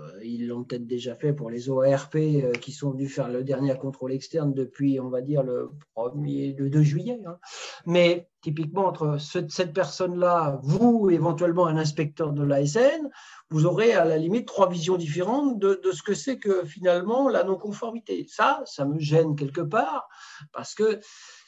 Euh, 0.00 0.20
ils 0.24 0.46
l'ont 0.46 0.64
peut-être 0.64 0.86
déjà 0.86 1.14
fait 1.14 1.32
pour 1.32 1.50
les 1.50 1.68
ORP 1.68 2.16
euh, 2.16 2.52
qui 2.52 2.72
sont 2.72 2.90
venus 2.90 3.14
faire 3.14 3.28
le 3.28 3.44
dernier 3.44 3.76
contrôle 3.76 4.12
externe 4.12 4.52
depuis, 4.54 5.00
on 5.00 5.08
va 5.08 5.20
dire, 5.20 5.42
le 5.42 5.70
1er, 5.96 6.56
le 6.56 6.70
2 6.70 6.82
juillet. 6.82 7.20
Hein. 7.26 7.38
Mais 7.86 8.28
typiquement, 8.40 8.86
entre 8.86 9.18
cette 9.18 9.72
personne-là, 9.72 10.60
vous, 10.62 11.10
éventuellement 11.10 11.66
un 11.66 11.76
inspecteur 11.76 12.32
de 12.32 12.42
l'ASN, 12.42 13.10
vous 13.50 13.66
aurez 13.66 13.92
à 13.92 14.04
la 14.04 14.16
limite 14.16 14.46
trois 14.46 14.68
visions 14.68 14.96
différentes 14.96 15.58
de, 15.58 15.80
ce 15.92 16.02
que 16.02 16.14
c'est 16.14 16.38
que 16.38 16.64
finalement 16.64 17.28
la 17.28 17.44
non-conformité. 17.44 18.26
Ça, 18.28 18.62
ça 18.64 18.84
me 18.84 18.98
gêne 18.98 19.36
quelque 19.36 19.60
part 19.60 20.08
parce 20.52 20.74
que 20.74 21.00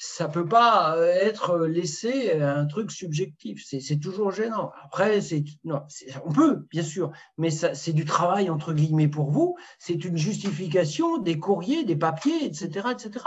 ça 0.05 0.26
ne 0.26 0.32
peut 0.32 0.48
pas 0.48 0.96
être 0.98 1.59
laissé 1.59 2.32
un 2.32 2.66
truc 2.66 2.90
subjectif. 2.90 3.64
C'est 3.64 4.00
toujours 4.00 4.32
gênant. 4.32 4.72
Après, 4.84 5.20
non, 5.64 5.82
on 6.26 6.32
peut, 6.32 6.66
bien 6.72 6.82
sûr, 6.82 7.12
mais 7.38 7.50
c'est 7.50 7.92
du 7.92 8.05
travail 8.05 8.50
entre 8.50 8.72
guillemets 8.72 9.07
pour 9.07 9.30
vous. 9.30 9.57
C'est 9.78 10.05
une 10.05 10.16
justification 10.16 11.18
des 11.18 11.38
courriers, 11.38 11.84
des 11.84 11.94
papiers, 11.94 12.44
etc., 12.44 12.88
etc. 12.90 13.24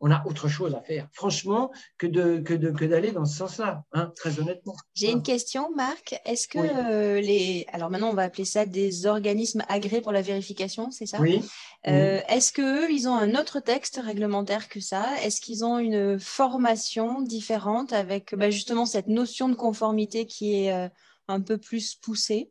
On 0.00 0.12
a 0.12 0.24
autre 0.24 0.46
chose 0.46 0.76
à 0.76 0.80
faire, 0.80 1.08
franchement, 1.12 1.72
que 1.98 2.06
d'aller 2.06 2.44
que 2.44 2.54
de, 2.54 2.70
que 2.70 3.10
dans 3.10 3.24
ce 3.24 3.38
sens-là, 3.38 3.82
hein, 3.92 4.12
très 4.14 4.38
honnêtement. 4.38 4.76
J'ai 4.94 5.10
une 5.10 5.24
question, 5.24 5.74
Marc. 5.74 6.20
Est-ce 6.24 6.46
que 6.46 6.58
euh, 6.58 7.20
les. 7.20 7.66
Alors 7.72 7.90
maintenant, 7.90 8.10
on 8.10 8.14
va 8.14 8.22
appeler 8.22 8.44
ça 8.44 8.64
des 8.64 9.06
organismes 9.06 9.64
agréés 9.68 10.00
pour 10.00 10.12
la 10.12 10.22
vérification, 10.22 10.92
c'est 10.92 11.06
ça? 11.06 11.18
Oui. 11.20 11.42
Euh, 11.88 12.20
est-ce 12.28 12.52
qu'eux, 12.52 12.88
ils 12.92 13.08
ont 13.08 13.16
un 13.16 13.34
autre 13.34 13.58
texte 13.58 14.00
réglementaire 14.04 14.68
que 14.68 14.78
ça? 14.78 15.04
Est-ce 15.24 15.40
qu'ils 15.40 15.64
ont 15.64 15.80
une 15.80 16.11
formation 16.18 17.20
différente 17.22 17.92
avec 17.92 18.34
bah, 18.34 18.50
justement 18.50 18.86
cette 18.86 19.08
notion 19.08 19.48
de 19.48 19.54
conformité 19.54 20.26
qui 20.26 20.64
est 20.64 20.72
euh, 20.72 20.88
un 21.28 21.40
peu 21.40 21.58
plus 21.58 21.94
poussée 21.94 22.50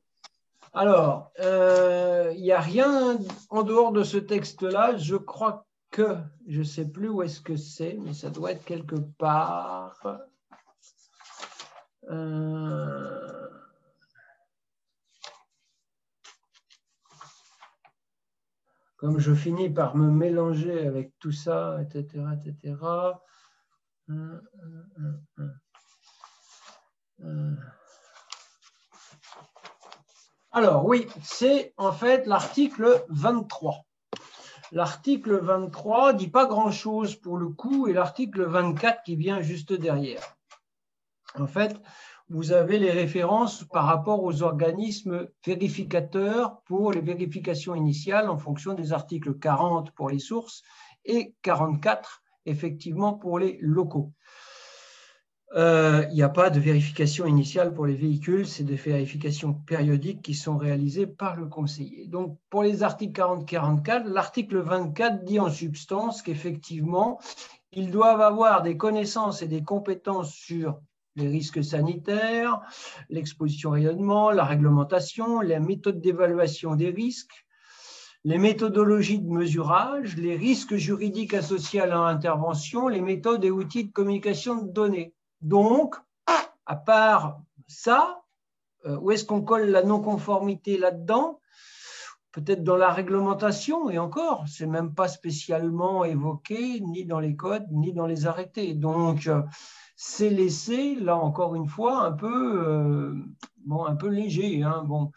Alors, 0.74 1.32
il 1.40 2.42
n'y 2.42 2.52
a 2.52 2.60
rien 2.60 3.18
en 3.50 3.64
dehors 3.64 3.92
de 3.92 4.04
ce 4.04 4.18
texte-là. 4.18 4.98
Je 4.98 5.16
crois 5.16 5.66
que, 5.92 6.18
je 6.48 6.60
ne 6.60 6.64
sais 6.64 6.86
plus 6.86 7.10
où 7.10 7.22
est-ce 7.22 7.42
que 7.42 7.56
c'est, 7.56 7.98
mais 8.00 8.14
ça 8.14 8.30
doit 8.30 8.52
être 8.52 8.64
quelque 8.64 8.96
part. 8.96 10.02
Euh, 12.10 13.50
comme 18.98 19.20
je 19.20 19.34
finis 19.34 19.70
par 19.70 19.96
me 19.96 20.10
mélanger 20.10 20.88
avec 20.88 21.18
tout 21.20 21.32
ça, 21.32 21.80
etc., 21.82 22.24
etc. 22.34 22.76
Alors 30.54 30.86
oui, 30.86 31.08
c'est 31.24 31.74
en 31.78 31.94
fait 31.94 32.28
l'article 32.28 33.06
23. 33.10 33.86
L'article 34.74 35.38
23 35.38 36.14
dit 36.14 36.28
pas 36.28 36.46
grand-chose 36.46 37.16
pour 37.16 37.38
le 37.38 37.50
coup 37.50 37.88
et 37.88 37.94
l'article 37.94 38.44
24 38.44 39.04
qui 39.04 39.16
vient 39.16 39.42
juste 39.42 39.72
derrière. 39.72 40.36
En 41.40 41.48
fait, 41.48 41.82
vous 42.30 42.52
avez 42.52 42.80
les 42.80 42.92
références 42.92 43.66
par 43.66 43.86
rapport 43.86 44.24
aux 44.24 44.44
organismes 44.44 45.28
vérificateurs 45.46 46.62
pour 46.64 46.92
les 46.92 47.02
vérifications 47.02 47.76
initiales 47.76 48.30
en 48.30 48.38
fonction 48.38 48.74
des 48.74 48.94
articles 48.94 49.38
40 49.38 49.92
pour 49.92 50.10
les 50.10 50.20
sources 50.20 50.64
et 51.06 51.36
44 51.42 52.22
effectivement 52.46 53.14
pour 53.14 53.40
les 53.40 53.58
locaux. 53.62 54.12
Euh, 55.54 56.06
il 56.10 56.16
n'y 56.16 56.24
a 56.24 56.30
pas 56.30 56.50
de 56.50 56.62
vérification 56.62 57.26
initiale 57.26 57.74
pour 57.74 57.86
les 57.86 57.96
véhicules, 57.96 58.48
c'est 58.48 58.64
des 58.64 58.76
vérifications 58.76 59.54
périodiques 59.54 60.22
qui 60.22 60.34
sont 60.34 60.58
réalisées 60.58 61.08
par 61.08 61.36
le 61.36 61.48
conseiller. 61.48 62.08
Donc, 62.08 62.38
pour 62.50 62.64
les 62.64 62.84
articles 62.84 63.20
40-44, 63.22 64.06
l'article 64.06 64.60
24 64.60 65.26
dit 65.26 65.40
en 65.40 65.50
substance 65.50 66.22
qu'effectivement, 66.22 67.20
ils 67.74 67.92
doivent 67.92 68.22
avoir 68.22 68.62
des 68.62 68.78
connaissances 68.78 69.42
et 69.42 69.48
des 69.48 69.64
compétences 69.64 70.34
sur 70.34 70.80
les 71.18 71.28
risques 71.28 71.64
sanitaires, 71.64 72.62
l'exposition 73.10 73.72
au 73.72 73.74
rayonnement, 73.74 74.32
la 74.32 74.46
réglementation, 74.46 75.42
les 75.42 75.60
méthodes 75.60 76.00
d'évaluation 76.00 76.76
des 76.76 76.92
risques, 76.92 77.46
les 78.24 78.38
méthodologies 78.38 79.20
de 79.20 79.32
mesurage, 79.32 80.16
les 80.16 80.36
risques 80.36 80.76
juridiques 80.76 81.34
associés 81.34 81.82
à 81.82 81.88
leur 81.88 82.06
intervention, 82.06 82.88
les 82.88 83.02
méthodes 83.02 83.44
et 83.44 83.52
outils 83.52 83.86
de 83.86 83.92
communication 83.92 84.62
de 84.62 84.72
données. 84.72 85.14
Donc, 85.42 85.96
à 86.66 86.76
part 86.76 87.42
ça, 87.68 88.22
euh, 88.86 88.98
où 88.98 89.12
est-ce 89.12 89.26
qu'on 89.26 89.42
colle 89.42 89.70
la 89.70 89.84
non-conformité 89.84 90.78
là-dedans? 90.78 91.40
Peut-être 92.32 92.64
dans 92.64 92.78
la 92.78 92.92
réglementation, 92.92 93.90
et 93.90 93.98
encore, 93.98 94.46
c'est 94.48 94.68
même 94.68 94.94
pas 94.94 95.08
spécialement 95.08 96.06
évoqué 96.06 96.80
ni 96.80 97.06
dans 97.06 97.20
les 97.20 97.36
codes, 97.36 97.68
ni 97.72 97.92
dans 97.92 98.08
les 98.08 98.28
arrêtés. 98.28 98.74
Donc, 98.74 99.28
euh, 99.28 99.42
c'est 99.96 100.30
laissé, 100.30 100.96
là 100.96 101.18
encore 101.18 101.56
une 101.56 101.68
fois, 101.68 102.04
un 102.04 102.12
peu, 102.12 102.64
euh, 102.66 103.16
bon, 103.66 103.84
un 103.84 103.96
peu 103.96 104.08
léger. 104.08 104.64
Hein, 104.64 104.84
bon, 104.86 105.12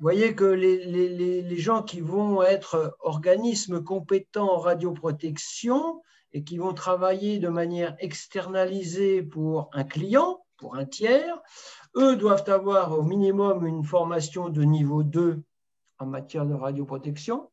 voyez 0.00 0.34
que 0.34 0.44
les, 0.44 1.56
gens 1.56 1.82
qui 1.82 2.00
vont 2.00 2.42
être 2.42 2.96
organismes 3.00 3.82
compétents 3.82 4.54
en 4.54 4.58
radioprotection 4.58 6.02
et 6.32 6.44
qui 6.44 6.58
vont 6.58 6.74
travailler 6.74 7.38
de 7.38 7.48
manière 7.48 7.96
externalisée 7.98 9.22
pour 9.22 9.70
un 9.72 9.84
client, 9.84 10.44
pour 10.56 10.76
un 10.76 10.84
tiers, 10.84 11.40
eux 11.96 12.16
doivent 12.16 12.48
avoir 12.48 12.98
au 12.98 13.02
minimum 13.02 13.66
une 13.66 13.84
formation 13.84 14.48
de 14.48 14.62
niveau 14.62 15.02
2 15.02 15.42
en 15.98 16.06
matière 16.06 16.46
de 16.46 16.54
radioprotection. 16.54 17.50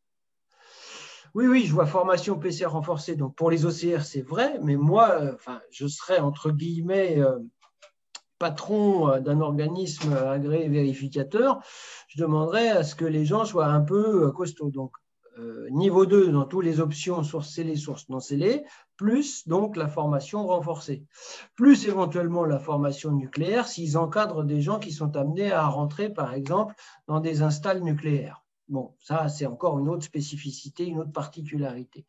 Oui, 1.35 1.47
oui, 1.47 1.65
je 1.65 1.73
vois 1.73 1.85
formation 1.85 2.39
PCR 2.39 2.67
renforcée. 2.67 3.17
Donc 3.17 3.35
pour 3.35 3.51
les 3.51 3.65
OCR, 3.65 4.03
c'est 4.03 4.21
vrai, 4.21 4.57
mais 4.63 4.77
moi, 4.77 5.11
euh, 5.21 5.35
je 5.69 5.85
serais 5.85 6.19
entre 6.19 6.49
guillemets 6.49 7.19
euh, 7.19 7.39
patron 8.39 9.09
euh, 9.09 9.19
d'un 9.19 9.41
organisme 9.41 10.13
agréé 10.13 10.69
vérificateur. 10.69 11.61
Je 12.15 12.21
demanderais 12.21 12.69
à 12.69 12.83
ce 12.83 12.95
que 12.95 13.05
les 13.05 13.25
gens 13.25 13.45
soient 13.45 13.67
un 13.67 13.81
peu 13.81 14.31
costauds. 14.31 14.71
Donc 14.71 14.95
niveau 15.71 16.05
2 16.05 16.31
dans 16.31 16.45
toutes 16.45 16.63
les 16.63 16.79
options 16.79 17.23
sources 17.23 17.49
scellées, 17.49 17.75
sources 17.75 18.07
non 18.09 18.19
scellées, 18.19 18.63
plus 18.95 19.47
donc 19.47 19.75
la 19.75 19.87
formation 19.87 20.47
renforcée, 20.47 21.03
plus 21.55 21.87
éventuellement 21.87 22.45
la 22.45 22.59
formation 22.59 23.11
nucléaire 23.11 23.67
s'ils 23.67 23.97
encadrent 23.97 24.43
des 24.43 24.61
gens 24.61 24.79
qui 24.79 24.91
sont 24.91 25.17
amenés 25.17 25.51
à 25.51 25.67
rentrer, 25.67 26.09
par 26.09 26.33
exemple, 26.33 26.75
dans 27.07 27.19
des 27.19 27.41
installs 27.41 27.83
nucléaires. 27.83 28.43
Bon, 28.69 28.95
ça, 28.99 29.27
c'est 29.27 29.45
encore 29.45 29.77
une 29.79 29.89
autre 29.89 30.03
spécificité, 30.03 30.85
une 30.85 30.99
autre 30.99 31.11
particularité. 31.11 32.05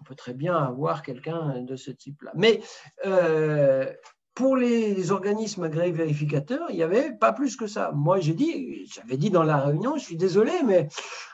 On 0.00 0.04
peut 0.04 0.14
très 0.14 0.34
bien 0.34 0.56
avoir 0.56 1.02
quelqu'un 1.02 1.62
de 1.62 1.76
ce 1.76 1.90
type-là. 1.90 2.32
Mais 2.34 2.60
euh, 3.06 3.92
pour 4.40 4.56
les, 4.56 5.12
organismes 5.12 5.64
agréés 5.64 5.92
vérificateurs, 5.92 6.70
il 6.70 6.76
n'y 6.76 6.82
avait 6.82 7.12
pas 7.12 7.34
plus 7.34 7.56
que 7.56 7.66
ça. 7.66 7.92
Moi, 7.94 8.20
j'ai 8.20 8.32
dit, 8.32 8.86
j'avais 8.90 9.18
dit 9.18 9.28
dans 9.28 9.42
la 9.42 9.58
réunion, 9.58 9.98
je 9.98 10.02
suis 10.02 10.16
désolé, 10.16 10.52
mais 10.64 10.88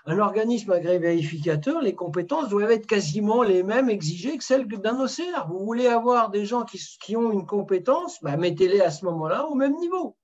un 0.06 0.18
organisme 0.18 0.72
agréé 0.72 0.98
vérificateur, 0.98 1.80
les 1.80 1.94
compétences 1.94 2.48
doivent 2.48 2.72
être 2.72 2.88
quasiment 2.88 3.44
les 3.44 3.62
mêmes 3.62 3.90
exigées 3.90 4.36
que 4.36 4.42
celles 4.42 4.66
d'un 4.66 4.98
OCR. 4.98 5.46
Vous 5.48 5.64
voulez 5.64 5.86
avoir 5.86 6.30
des 6.30 6.46
gens 6.46 6.64
qui, 6.64 7.16
ont 7.16 7.30
une 7.30 7.46
compétence, 7.46 8.18
bah, 8.22 8.36
mettez-les 8.36 8.80
à 8.80 8.90
ce 8.90 9.04
moment-là 9.04 9.46
au 9.46 9.54
même 9.54 9.76
niveau. 9.76 10.16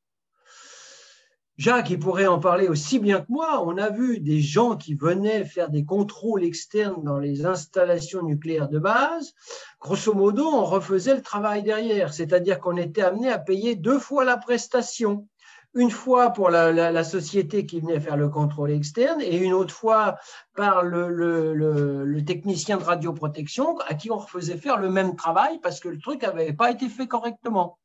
Jacques, 1.59 1.91
il 1.91 1.99
pourrait 1.99 2.27
en 2.27 2.41
parler 2.41 2.67
aussi 2.67 2.99
bien 2.99 3.21
que 3.21 3.31
moi. 3.31 3.63
On 3.67 3.77
a 3.77 3.91
vu 3.91 4.21
des 4.21 4.41
gens 4.41 4.77
qui 4.77 4.95
venaient 4.95 5.45
faire 5.45 5.69
des 5.69 5.85
contrôles 5.85 6.45
externes 6.45 7.03
dans 7.05 7.19
les 7.19 7.45
installations 7.45 8.23
nucléaires 8.23 8.71
de 8.71 8.79
base. 8.79 9.35
Grosso 9.79 10.15
modo, 10.15 10.47
on 10.47 10.65
refaisait 10.65 11.15
le 11.15 11.21
travail 11.21 11.63
derrière, 11.63 12.15
c'est-à-dire 12.15 12.59
qu'on 12.59 12.79
était 12.79 13.03
amené 13.03 13.29
à 13.29 13.39
payer 13.39 13.77
deux 13.77 13.99
fois 13.99 14.25
la 14.25 14.39
prestation. 14.39 15.29
Une 15.75 15.91
fois 15.91 16.31
pour 16.31 16.51
la, 16.51 17.05
société 17.05 17.65
qui 17.67 17.81
venait 17.81 18.01
faire 18.01 18.17
le 18.17 18.29
contrôle 18.29 18.71
externe 18.71 19.21
et 19.21 19.37
une 19.37 19.55
autre 19.55 19.75
fois 19.75 20.17
par 20.55 20.83
le, 20.83 21.09
le 21.09 22.25
technicien 22.25 22.77
de 22.77 22.85
radioprotection 22.85 23.79
à 23.87 23.95
qui 23.95 24.11
on 24.11 24.19
refaisait 24.19 24.59
faire 24.59 24.79
le 24.79 24.91
même 24.91 25.17
travail 25.17 25.61
parce 25.63 25.81
que 25.81 25.89
le 25.89 25.99
truc 25.99 26.23
n'avait 26.23 26.53
pas 26.53 26.71
été 26.71 26.89
fait 26.89 27.07
correctement. 27.07 27.79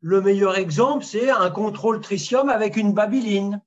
Le 0.00 0.20
meilleur 0.20 0.56
exemple, 0.56 1.04
c'est 1.04 1.30
un 1.30 1.50
contrôle 1.50 2.00
tritium 2.00 2.48
avec 2.48 2.76
une 2.76 2.92
babyline. 2.94 3.60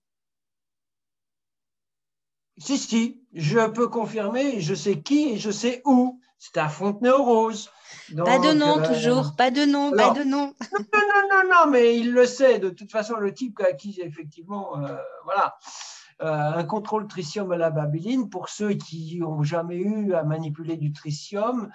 Si, 2.57 2.77
si, 2.77 3.23
je 3.33 3.67
peux 3.69 3.87
confirmer, 3.87 4.59
je 4.61 4.73
sais 4.73 5.01
qui 5.01 5.33
et 5.33 5.37
je 5.37 5.51
sais 5.51 5.81
où. 5.85 6.19
C'est 6.39 6.57
à 6.57 6.67
Fontenay-aux-Roses. 6.67 7.69
Pas 8.17 8.39
de 8.39 8.53
nom 8.53 8.79
euh, 8.79 8.87
toujours, 8.87 9.35
pas 9.35 9.49
de 9.49 9.63
nom, 9.65 9.91
pas 9.91 10.11
de 10.11 10.23
nom. 10.23 10.53
Non, 10.71 10.79
non, 10.91 11.27
non, 11.31 11.49
non, 11.49 11.71
mais 11.71 11.97
il 11.97 12.11
le 12.11 12.25
sait. 12.25 12.59
De 12.59 12.69
toute 12.69 12.91
façon, 12.91 13.15
le 13.15 13.33
type 13.33 13.59
à 13.61 13.73
qui, 13.73 13.99
effectivement, 14.01 14.77
euh, 14.77 14.97
voilà. 15.23 15.57
Euh, 16.21 16.25
un 16.25 16.63
contrôle 16.63 17.07
tritium 17.07 17.51
à 17.51 17.57
la 17.57 17.69
babyline, 17.69 18.29
pour 18.29 18.49
ceux 18.49 18.73
qui 18.73 19.17
n'ont 19.19 19.43
jamais 19.43 19.77
eu 19.77 20.13
à 20.13 20.23
manipuler 20.23 20.77
du 20.77 20.93
tritium, 20.93 21.69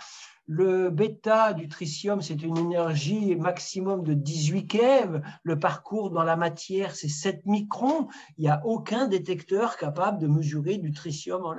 le 0.47 0.89
bêta 0.89 1.53
du 1.53 1.69
tritium, 1.69 2.23
c'est 2.23 2.43
une 2.43 2.57
énergie 2.57 3.37
maximum 3.37 4.03
de 4.03 4.15
18 4.15 4.67
keV. 4.67 5.21
Le 5.43 5.59
parcours 5.59 6.11
dans 6.11 6.25
la 6.25 6.37
matière, 6.37 6.95
c'est 6.95 7.09
7 7.09 7.45
microns. 7.45 8.09
Il 8.39 8.45
n'y 8.45 8.51
a 8.51 8.63
aucun 8.65 9.09
détecteur 9.09 9.77
capable 9.77 10.19
de 10.19 10.27
mesurer 10.27 10.79
du 10.79 10.93
tritium 10.93 11.57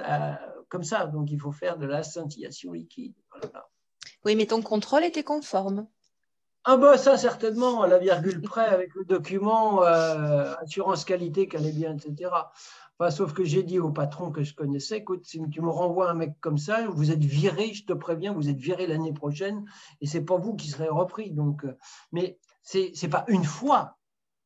comme 0.69 0.83
ça. 0.83 1.05
Donc, 1.05 1.29
il 1.29 1.39
faut 1.39 1.51
faire 1.51 1.77
de 1.77 1.85
la 1.85 2.01
scintillation 2.01 2.71
liquide. 2.73 3.13
Oui, 4.25 4.35
mais 4.35 4.47
ton 4.47 4.63
contrôle 4.63 5.03
était 5.03 5.23
conforme. 5.23 5.87
Ah 6.71 6.77
bah 6.77 6.99
ça 6.99 7.17
certainement, 7.17 7.81
à 7.81 7.87
la 7.87 7.97
virgule 7.97 8.41
près 8.41 8.67
avec 8.67 8.93
le 8.93 9.03
document 9.03 9.81
euh, 9.83 10.53
assurance 10.61 11.03
qualité 11.03 11.47
qu'elle 11.47 11.65
est 11.65 11.71
bien, 11.71 11.95
etc 11.95 12.29
sauf 13.09 13.33
que 13.33 13.45
j'ai 13.45 13.63
dit 13.63 13.79
au 13.79 13.91
patron 13.91 14.29
que 14.29 14.43
je 14.43 14.53
connaissais, 14.53 14.97
écoute, 14.97 15.25
si 15.25 15.41
tu 15.49 15.61
me 15.61 15.69
renvoies 15.69 16.09
un 16.09 16.15
mec 16.15 16.33
comme 16.41 16.57
ça, 16.57 16.85
vous 16.89 17.11
êtes 17.11 17.23
viré, 17.23 17.73
je 17.73 17.85
te 17.85 17.93
préviens, 17.93 18.33
vous 18.33 18.49
êtes 18.49 18.57
viré 18.57 18.87
l'année 18.87 19.13
prochaine, 19.13 19.63
et 20.01 20.05
c'est 20.05 20.25
pas 20.25 20.37
vous 20.37 20.55
qui 20.55 20.67
serez 20.67 20.89
repris. 20.89 21.31
Donc, 21.31 21.63
euh, 21.63 21.77
mais 22.11 22.37
c'est 22.61 22.91
n'est 23.01 23.09
pas 23.09 23.23
une 23.29 23.45
fois 23.45 23.97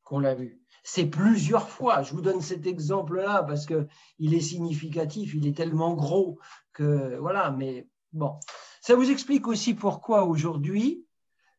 qu'on 0.03 0.19
l'a 0.19 0.35
vu, 0.35 0.61
c'est 0.83 1.07
plusieurs 1.07 1.67
fois. 1.67 2.03
Je 2.03 2.13
vous 2.13 2.21
donne 2.21 2.41
cet 2.41 2.67
exemple-là 2.67 3.41
parce 3.43 3.65
que 3.65 3.87
il 4.19 4.35
est 4.35 4.41
significatif, 4.41 5.33
il 5.33 5.47
est 5.47 5.57
tellement 5.57 5.95
gros 5.95 6.37
que 6.73 7.17
voilà. 7.17 7.49
Mais 7.49 7.87
bon, 8.11 8.35
ça 8.81 8.95
vous 8.95 9.09
explique 9.09 9.47
aussi 9.47 9.73
pourquoi 9.73 10.25
aujourd'hui, 10.25 11.02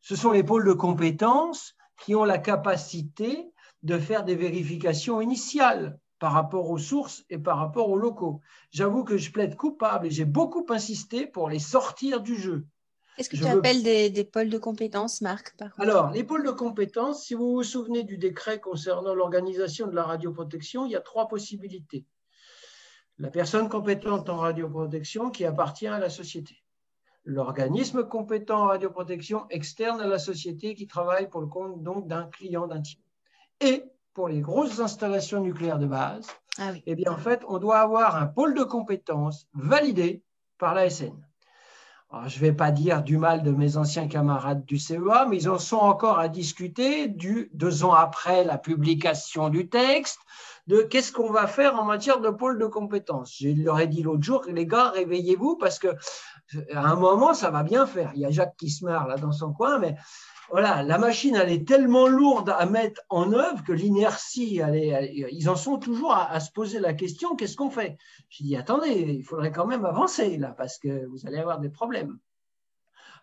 ce 0.04 0.16
sont 0.16 0.32
les 0.32 0.44
pôles 0.44 0.66
de 0.66 0.74
compétences 0.74 1.74
qui 1.98 2.14
ont 2.14 2.24
la 2.24 2.36
capacité 2.36 3.50
de 3.82 3.98
faire 3.98 4.22
des 4.22 4.34
vérifications 4.34 5.22
initiales 5.22 5.98
par 6.18 6.32
rapport 6.32 6.68
aux 6.68 6.78
sources 6.78 7.24
et 7.30 7.38
par 7.38 7.56
rapport 7.56 7.88
aux 7.88 7.96
locaux. 7.96 8.42
J'avoue 8.70 9.04
que 9.04 9.16
je 9.16 9.32
plaide 9.32 9.56
coupable 9.56 10.06
et 10.06 10.10
j'ai 10.10 10.26
beaucoup 10.26 10.66
insisté 10.68 11.26
pour 11.26 11.48
les 11.48 11.58
sortir 11.58 12.20
du 12.20 12.36
jeu. 12.36 12.66
Est-ce 13.16 13.30
que 13.30 13.36
tu 13.36 13.46
appelles 13.46 13.82
des, 13.82 14.24
pôles 14.24 14.50
de 14.50 14.58
compétences, 14.58 15.22
Marc 15.22 15.54
Alors, 15.78 16.10
les 16.10 16.24
pôles 16.24 16.44
de 16.44 16.50
compétences, 16.50 17.24
si 17.24 17.32
vous 17.32 17.54
vous 17.54 17.62
souvenez 17.62 18.04
du 18.04 18.18
décret 18.18 18.60
concernant 18.60 19.14
l'organisation 19.14 19.86
de 19.86 19.94
la 19.94 20.02
radioprotection, 20.02 20.84
il 20.84 20.92
y 20.92 20.96
a 20.96 21.00
trois 21.00 21.28
possibilités. 21.28 22.04
La 23.18 23.30
personne 23.30 23.70
compétente 23.70 24.28
en 24.28 24.36
radioprotection 24.36 25.30
qui 25.30 25.46
appartient 25.46 25.86
à 25.86 25.98
la 25.98 26.10
société. 26.10 26.63
L'organisme 27.24 28.04
compétent 28.04 28.64
en 28.64 28.66
radioprotection 28.66 29.46
externe 29.48 30.00
à 30.00 30.06
la 30.06 30.18
société 30.18 30.74
qui 30.74 30.86
travaille 30.86 31.28
pour 31.28 31.40
le 31.40 31.46
compte 31.46 31.82
donc 31.82 32.06
d'un 32.06 32.26
client 32.26 32.66
d'un 32.66 32.82
type. 32.82 33.00
Et 33.60 33.84
pour 34.12 34.28
les 34.28 34.40
grosses 34.40 34.80
installations 34.80 35.40
nucléaires 35.40 35.78
de 35.78 35.86
base, 35.86 36.26
ah 36.58 36.70
eh 36.86 36.94
bien, 36.94 37.10
en 37.10 37.16
fait, 37.16 37.42
on 37.48 37.58
doit 37.58 37.78
avoir 37.78 38.16
un 38.16 38.26
pôle 38.26 38.54
de 38.54 38.62
compétences 38.62 39.48
validé 39.54 40.22
par 40.58 40.74
l'ASN. 40.74 41.16
je 42.26 42.36
ne 42.36 42.40
vais 42.40 42.52
pas 42.52 42.70
dire 42.70 43.02
du 43.02 43.18
mal 43.18 43.42
de 43.42 43.50
mes 43.50 43.76
anciens 43.76 44.06
camarades 44.06 44.64
du 44.64 44.78
CEA, 44.78 45.26
mais 45.28 45.38
ils 45.38 45.48
en 45.48 45.58
sont 45.58 45.78
encore 45.78 46.20
à 46.20 46.28
discuter 46.28 47.08
du, 47.08 47.50
deux 47.54 47.84
ans 47.84 47.92
après 47.94 48.44
la 48.44 48.56
publication 48.56 49.48
du 49.48 49.68
texte, 49.68 50.20
de 50.68 50.82
qu'est-ce 50.82 51.12
qu'on 51.12 51.32
va 51.32 51.48
faire 51.48 51.78
en 51.78 51.84
matière 51.84 52.20
de 52.20 52.30
pôle 52.30 52.58
de 52.58 52.66
compétences. 52.66 53.36
Je 53.40 53.48
leur 53.48 53.80
ai 53.80 53.88
dit 53.88 54.02
l'autre 54.02 54.22
jour, 54.22 54.44
les 54.46 54.66
gars, 54.66 54.90
réveillez-vous 54.90 55.56
parce 55.56 55.80
que 55.80 55.88
à 56.72 56.80
un 56.80 56.96
moment, 56.96 57.34
ça 57.34 57.50
va 57.50 57.62
bien 57.62 57.86
faire. 57.86 58.12
Il 58.14 58.20
y 58.20 58.26
a 58.26 58.30
Jacques 58.30 58.56
qui 58.56 58.70
se 58.70 58.84
marre 58.84 59.08
là 59.08 59.16
dans 59.16 59.32
son 59.32 59.52
coin, 59.52 59.78
mais 59.78 59.96
voilà, 60.50 60.82
la 60.82 60.98
machine, 60.98 61.36
elle 61.36 61.50
est 61.50 61.66
tellement 61.66 62.06
lourde 62.06 62.50
à 62.50 62.66
mettre 62.66 63.00
en 63.08 63.32
œuvre 63.32 63.64
que 63.64 63.72
l'inertie, 63.72 64.60
ils 65.32 65.48
en 65.48 65.56
sont 65.56 65.78
toujours 65.78 66.14
à, 66.14 66.38
se 66.40 66.52
poser 66.52 66.80
la 66.80 66.92
question, 66.92 67.34
qu'est-ce 67.34 67.56
qu'on 67.56 67.70
fait? 67.70 67.96
J'ai 68.28 68.44
dit, 68.44 68.56
attendez, 68.56 68.90
il 68.90 69.24
faudrait 69.24 69.52
quand 69.52 69.66
même 69.66 69.84
avancer 69.84 70.36
là, 70.36 70.54
parce 70.56 70.78
que 70.78 71.06
vous 71.06 71.26
allez 71.26 71.38
avoir 71.38 71.60
des 71.60 71.70
problèmes. 71.70 72.18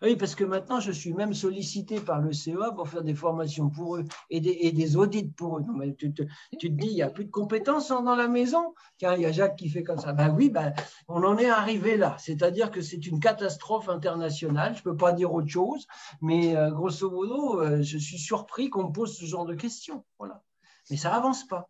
Oui, 0.02 0.16
parce 0.16 0.34
que 0.34 0.42
maintenant, 0.42 0.80
je 0.80 0.90
suis 0.90 1.12
même 1.12 1.32
sollicité 1.32 2.00
par 2.00 2.20
le 2.20 2.32
CEA 2.32 2.72
pour 2.74 2.88
faire 2.88 3.04
des 3.04 3.14
formations 3.14 3.70
pour 3.70 3.96
eux 3.96 4.04
et 4.30 4.40
des, 4.40 4.96
audits 4.96 5.30
pour 5.36 5.58
eux. 5.58 5.64
tu, 5.96 6.12
te, 6.12 6.22
dis, 6.66 6.88
il 6.88 6.94
n'y 6.94 7.02
a 7.02 7.10
plus 7.10 7.24
de 7.24 7.30
compétences 7.30 7.88
dans 7.88 8.16
la 8.16 8.26
maison 8.26 8.74
Tiens, 8.98 9.14
il 9.14 9.22
y 9.22 9.26
a 9.26 9.32
Jacques 9.32 9.56
qui 9.56 9.68
fait 9.68 9.84
comme 9.84 9.98
ça. 9.98 10.12
Ben 10.12 10.34
oui, 10.34 10.50
ben, 10.50 10.74
on 11.06 11.22
en 11.22 11.38
est 11.38 11.48
arrivé 11.48 11.96
là. 11.96 12.16
C'est-à-dire 12.18 12.72
que 12.72 12.80
c'est 12.80 13.06
une 13.06 13.20
catastrophe 13.20 13.88
internationale. 13.88 14.74
Je 14.74 14.80
ne 14.80 14.84
peux 14.84 14.96
pas 14.96 15.12
dire 15.12 15.32
autre 15.32 15.48
chose, 15.48 15.86
mais 16.20 16.56
euh, 16.56 16.70
grosso 16.70 17.08
modo, 17.08 17.60
euh, 17.60 17.82
je 17.82 17.98
suis 17.98 18.18
surpris 18.18 18.70
qu'on 18.70 18.88
me 18.88 18.92
pose 18.92 19.16
ce 19.16 19.24
genre 19.24 19.46
de 19.46 19.54
questions. 19.54 20.04
Voilà. 20.18 20.42
Mais 20.90 20.96
ça 20.96 21.14
avance 21.14 21.46
pas. 21.46 21.68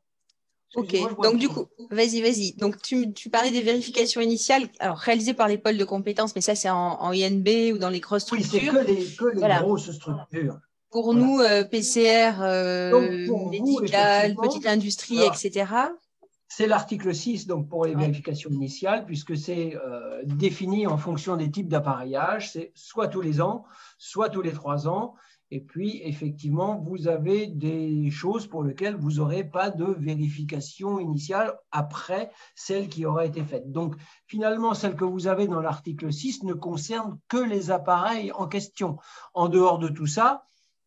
Ok, 0.75 0.97
donc 1.23 1.37
du 1.37 1.49
coup, 1.49 1.67
vas-y, 1.91 2.23
vas-y. 2.23 2.55
Donc 2.55 2.81
tu, 2.81 3.13
parlais 3.31 3.51
des 3.51 3.61
vérifications 3.61 4.21
initiales, 4.21 4.69
alors 4.79 4.97
réalisées 4.97 5.35
par 5.35 5.49
les 5.49 5.59
pôles 5.59 5.77
de 5.77 5.85
compétences, 5.85 6.35
mais 6.35 6.41
ça 6.41 6.55
c'est 6.55 6.71
en, 6.71 7.13
INB 7.13 7.75
ou 7.75 7.79
dans 7.79 7.91
les 7.91 8.01
grosses 8.01 8.23
structures. 8.23 8.73
Oui, 8.87 9.07
c'est 9.09 9.17
que 9.17 9.27
les, 9.37 9.59
grosses 9.61 9.91
structures. 9.91 10.59
Pour 10.91 11.15
nous, 11.15 11.41
euh, 11.41 11.65
PCR, 11.65 12.33
euh, 12.41 13.27
médical, 13.51 14.35
petite 14.35 14.67
industrie, 14.67 15.21
etc. 15.21 15.67
C'est 16.49 16.67
l'article 16.67 17.15
6 17.15 17.47
donc 17.47 17.71
pour 17.71 17.87
les 17.87 17.95
vérifications 17.95 18.51
initiales, 18.51 19.07
puisque 19.07 19.37
c'est 19.39 19.75
euh, 19.75 20.23
défini 20.25 20.87
en 20.87 20.99
fonction 20.99 21.37
des 21.37 21.51
types 21.51 21.69
d'appareillage. 21.69 22.53
C'est 22.53 22.73
soit 22.75 23.09
tous 23.09 23.23
les 23.23 23.41
ans, 23.41 23.65
soit 23.97 24.29
tous 24.29 24.43
les 24.43 24.53
trois 24.53 24.87
ans. 24.87 25.15
Et 25.55 25.61
puis, 25.61 26.01
effectivement, 26.03 26.79
vous 26.79 27.09
avez 27.09 27.47
des 27.47 28.11
choses 28.11 28.47
pour 28.47 28.63
lesquelles 28.63 28.97
vous 28.97 29.17
n'aurez 29.17 29.45
pas 29.45 29.69
de 29.69 29.85
vérification 29.85 30.99
initiale 30.99 31.55
après 31.71 32.31
celle 32.55 32.89
qui 32.89 33.05
aura 33.05 33.27
été 33.27 33.45
faite. 33.45 33.71
Donc, 33.71 33.95
finalement, 34.27 34.73
celle 34.73 34.97
que 34.97 35.05
vous 35.05 35.27
avez 35.27 35.47
dans 35.47 35.61
l'article 35.61 36.11
6 36.11 36.45
ne 36.45 36.55
concerne 36.55 37.19
que 37.29 37.37
les 37.37 37.71
appareils 37.71 38.33
en 38.33 38.49
question. 38.49 38.97
En 39.35 39.51
dehors 39.51 39.79
de 39.79 39.89
tout 39.89 40.07
ça, 40.07 40.47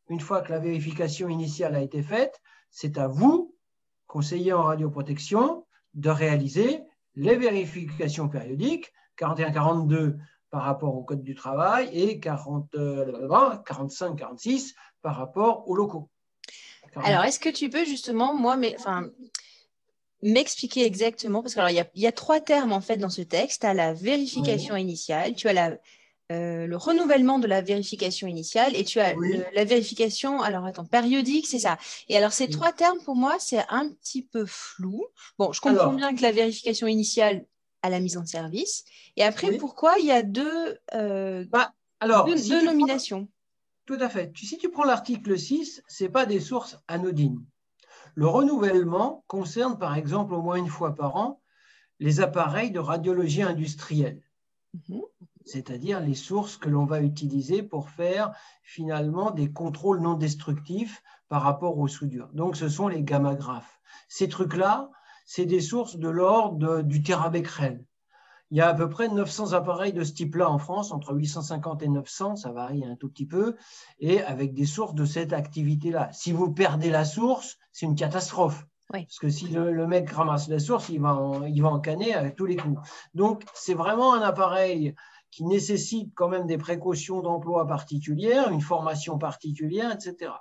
une 0.09 0.20
fois 0.20 0.41
que 0.41 0.51
la 0.51 0.57
vérification 0.57 1.30
initiale 1.30 1.76
a 1.76 1.82
été 1.84 2.01
faite, 2.01 2.41
c'est 2.72 2.97
à 2.97 3.07
vous, 3.07 3.55
conseiller 4.07 4.51
en 4.51 4.63
radioprotection, 4.63 5.68
de 5.93 6.09
réaliser 6.09 6.82
les 7.13 7.36
vérifications 7.36 8.30
périodiques 8.30 8.91
41-42 9.20 10.18
par 10.56 10.64
rapport 10.64 10.95
au 10.95 11.03
Code 11.03 11.22
du 11.22 11.36
travail 11.36 11.89
et 11.91 12.18
40, 12.18 12.78
45, 13.66 14.16
46 14.16 14.74
par 15.01 15.18
rapport 15.18 15.68
aux 15.68 15.76
locaux. 15.76 16.10
Alors, 16.95 17.26
est-ce 17.26 17.41
que 17.41 17.49
tu 17.49 17.70
peux 17.70 17.84
justement, 17.84 18.34
moi, 18.34 18.56
mais, 18.56 18.74
enfin, 18.80 19.10
m'expliquer 20.22 20.86
exactement, 20.86 21.41
parce 21.41 21.56
qu'il 21.56 21.70
y, 21.72 21.99
y, 21.99 22.08
a 22.08 22.12
trois 22.14 22.39
termes 22.39 22.72
en 22.72 22.80
fait 22.80 22.95
dans 22.95 23.10
ce 23.10 23.22
texte. 23.22 23.64
Tu 23.64 23.68
as 23.68 23.74
la 23.74 23.93
vérification 23.93 24.78
initiale, 24.78 25.36
tu 25.36 25.49
as 25.49 25.53
la, 25.53 25.78
euh, 26.32 26.66
le 26.66 26.78
renouvellement 26.78 27.38
de 27.38 27.47
la 27.47 27.60
vérification 27.60 28.26
initiale 28.26 28.78
et 28.78 28.86
tu 28.86 29.01
as 29.01 29.14
la 29.53 29.66
vérification, 29.66 30.41
alors 30.41 30.64
attends, 30.64 30.86
périodique, 30.86 31.47
c'est 31.47 31.60
ça. 31.60 31.78
Et 32.08 32.16
alors 32.16 32.32
ces 32.32 32.49
trois 32.49 32.72
termes, 32.72 32.99
pour 33.03 33.18
moi, 33.18 33.36
c'est 33.39 33.66
un 33.68 33.89
petit 33.89 34.24
peu 34.24 34.45
flou. 34.47 35.06
Bon, 35.38 35.51
je 35.51 35.60
comprends 35.60 35.91
bien 35.91 36.16
que 36.16 36.22
la 36.22 36.32
vérification 36.32 36.88
initiale, 36.88 37.45
à 37.86 37.89
la 37.89 37.99
mise 37.99 38.17
en 38.17 38.25
service. 38.25 38.83
Et 39.15 39.23
après, 39.23 39.57
pourquoi 39.57 39.97
il 39.99 40.07
y 40.07 40.11
a 40.11 40.23
deux, 40.23 40.79
euh, 40.95 41.45
bah, 41.51 41.73
alors, 41.99 42.25
deux, 42.25 42.65
nominations? 42.65 43.27
Tout 43.86 43.97
à 43.99 44.09
fait. 44.09 44.36
Si 44.36 44.57
tu 44.57 44.69
prends 44.69 44.86
l'article 44.86 45.38
6, 45.38 45.83
ce 45.88 46.03
n'est 46.03 46.09
pas 46.09 46.25
des 46.25 46.39
sources 46.39 46.79
anodines. 46.88 47.45
Le 48.15 48.27
renouvellement 48.27 49.23
concerne 49.27 49.77
par 49.77 49.95
exemple 49.95 50.33
au 50.33 50.41
moins 50.41 50.55
une 50.55 50.69
fois 50.69 50.95
par 50.95 51.15
an 51.15 51.41
les 51.99 52.21
appareils 52.21 52.71
de 52.71 52.79
radiologie 52.79 53.43
industrielle, 53.43 54.21
mhm. 54.89 55.01
c'est-à-dire 55.45 55.99
les 55.99 56.15
sources 56.15 56.57
que 56.57 56.69
l'on 56.69 56.86
va 56.86 57.01
utiliser 57.01 57.61
pour 57.61 57.89
faire 57.89 58.33
finalement 58.63 59.31
des 59.31 59.51
contrôles 59.51 60.01
non 60.01 60.15
destructifs 60.15 61.03
par 61.29 61.43
rapport 61.43 61.77
aux 61.77 61.88
soudures. 61.88 62.29
Donc 62.33 62.55
ce 62.55 62.67
sont 62.67 62.88
les 62.88 63.03
gammographes. 63.03 63.79
Ces 64.09 64.27
trucs-là, 64.27 64.89
c'est 65.26 65.45
des 65.45 65.61
sources 65.61 65.97
de 65.97 66.09
l'ordre 66.09 66.82
du 66.82 67.03
terabecquerel. 67.03 67.84
Il 68.51 68.57
y 68.57 68.61
a 68.61 68.69
à 68.69 68.73
peu 68.73 68.88
près 68.88 69.09
900 69.09 69.53
appareils 69.53 69.91
de 69.91 70.03
ce 70.03 70.13
type-là 70.13 70.49
en 70.49 70.59
France, 70.59 70.91
entre 70.91 71.15
850 71.15 71.82
et 71.82 71.89
900, 71.89 72.36
ça 72.36 72.51
varie 72.51 72.86
un 72.86 72.95
tout 72.95 73.09
petit 73.09 73.26
peu, 73.26 73.55
et 73.99 74.21
avec 74.21 74.53
des 74.53 74.65
sources 74.65 74.93
de 74.93 75.03
cette 75.03 75.34
activité-là. 75.34 76.09
Si 76.13 76.32
vous 76.32 76.51
perdez 76.51 76.91
la 76.91 77.05
source, 77.05 77.57
c'est 77.71 77.88
une 77.88 77.95
catastrophe. 77.95 78.65
Parce 78.91 79.17
que 79.19 79.30
si 79.30 79.47
le, 79.47 79.88
mec 79.88 80.09
ramasse 80.11 80.47
la 80.47 80.59
source, 80.59 80.89
il 80.89 81.01
va, 81.01 81.15
en, 81.15 81.43
il 81.43 81.61
va 81.61 81.69
en 81.69 81.80
canner 81.80 82.13
avec 82.13 82.36
tous 82.36 82.45
les 82.45 82.55
coups. 82.55 82.80
Donc, 83.15 83.43
c'est 83.55 83.73
vraiment 83.73 84.13
un 84.13 84.21
appareil 84.21 84.93
qui 85.32 85.43
nécessite 85.43 86.13
quand 86.15 86.30
même 86.30 86.45
des 86.45 86.57
précautions 86.57 87.21
d'emploi 87.21 87.67
particulières, 87.67 88.51
une 88.51 88.61
formation 88.61 89.17
particulière, 89.17 89.91
etc. 89.91 90.32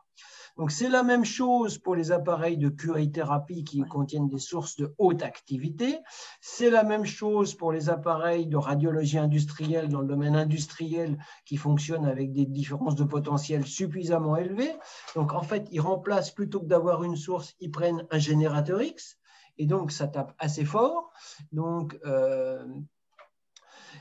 Donc 0.57 0.71
c'est 0.71 0.89
la 0.89 1.03
même 1.03 1.25
chose 1.25 1.79
pour 1.79 1.97
les 1.97 2.13
appareils 2.13 2.57
de 2.57 2.69
curithérapie 2.69 3.65
qui 3.65 3.81
contiennent 3.83 4.29
des 4.29 4.39
sources 4.39 4.77
de 4.77 4.95
haute 4.99 5.23
activité. 5.23 5.99
C'est 6.41 6.71
la 6.71 6.85
même 6.85 7.05
chose 7.05 7.55
pour 7.55 7.73
les 7.73 7.91
appareils 7.91 8.47
de 8.47 8.57
radiologie 8.57 9.19
industrielle 9.19 9.89
dans 9.89 10.01
le 10.01 10.07
domaine 10.07 10.37
industriel 10.37 11.19
qui 11.45 11.57
fonctionnent 11.57 12.07
avec 12.07 12.33
des 12.33 12.47
différences 12.47 12.95
de 12.95 13.05
potentiel 13.05 13.67
suffisamment 13.67 14.37
élevées. 14.37 14.75
Donc 15.17 15.33
en 15.33 15.43
fait, 15.43 15.67
ils 15.73 15.81
remplacent 15.81 16.31
plutôt 16.31 16.61
que 16.61 16.67
d'avoir 16.67 17.03
une 17.03 17.17
source, 17.17 17.55
ils 17.59 17.71
prennent 17.71 18.07
un 18.11 18.19
générateur 18.19 18.81
X 18.81 19.19
et 19.59 19.67
donc 19.67 19.91
ça 19.91 20.07
tape 20.07 20.35
assez 20.39 20.65
fort. 20.65 21.13
Donc 21.51 21.99
euh, 22.07 22.65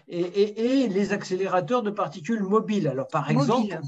et, 0.07 0.87
les 0.87 1.13
accélérateurs 1.13 1.83
de 1.83 1.91
particules 1.91 2.43
mobiles. 2.43 2.87
Alors, 2.87 3.07
par 3.07 3.29
exemple, 3.29 3.79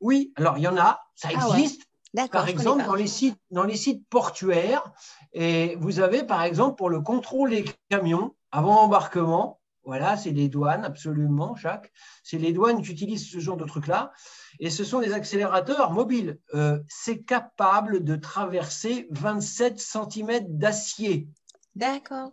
oui, 0.00 0.32
alors 0.36 0.58
il 0.58 0.62
y 0.62 0.68
en 0.68 0.76
a, 0.76 1.00
ça 1.14 1.28
ah 1.34 1.48
existe, 1.56 1.88
par 2.30 2.48
exemple, 2.48 2.84
dans 2.84 2.94
les, 2.94 3.06
sites, 3.06 3.38
dans 3.50 3.64
les 3.64 3.76
sites 3.76 4.06
portuaires, 4.08 4.92
et 5.32 5.76
vous 5.76 6.00
avez 6.00 6.22
par 6.24 6.42
exemple 6.42 6.76
pour 6.76 6.90
le 6.90 7.00
contrôle 7.00 7.50
des 7.50 7.64
camions 7.88 8.34
avant 8.52 8.80
embarquement, 8.80 9.60
voilà, 9.84 10.16
c'est 10.16 10.30
les 10.30 10.48
douanes, 10.48 10.84
absolument, 10.84 11.54
Jacques. 11.56 11.92
C'est 12.22 12.38
les 12.38 12.52
douanes 12.52 12.82
qui 12.82 12.90
utilisent 12.90 13.30
ce 13.30 13.38
genre 13.38 13.56
de 13.56 13.64
trucs-là. 13.64 14.12
Et 14.58 14.70
ce 14.70 14.82
sont 14.82 15.00
des 15.00 15.12
accélérateurs 15.12 15.92
mobiles. 15.92 16.38
Euh, 16.54 16.80
c'est 16.88 17.22
capable 17.22 18.02
de 18.02 18.16
traverser 18.16 19.08
27 19.10 19.78
cm 19.78 20.58
d'acier. 20.58 21.28
D'accord. 21.74 22.32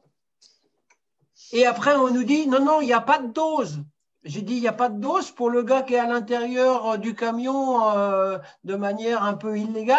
Et 1.51 1.65
après, 1.65 1.95
on 1.95 2.11
nous 2.11 2.23
dit, 2.23 2.47
non, 2.47 2.63
non, 2.63 2.79
il 2.79 2.86
n'y 2.86 2.93
a 2.93 3.01
pas 3.01 3.19
de 3.19 3.27
dose. 3.34 3.84
J'ai 4.24 4.41
dit, 4.41 4.55
il 4.55 4.61
n'y 4.61 4.67
a 4.67 4.74
pas 4.74 4.89
de 4.89 4.99
dose 4.99 5.32
pour 5.32 5.49
le 5.49 5.63
gars 5.63 5.82
qui 5.82 5.95
est 5.95 5.99
à 5.99 6.05
l'intérieur 6.05 6.91
euh, 6.91 6.97
du 6.97 7.15
camion 7.15 7.89
euh, 7.89 8.38
de 8.63 8.76
manière 8.76 9.24
un 9.24 9.34
peu 9.34 9.57
illégale? 9.57 9.97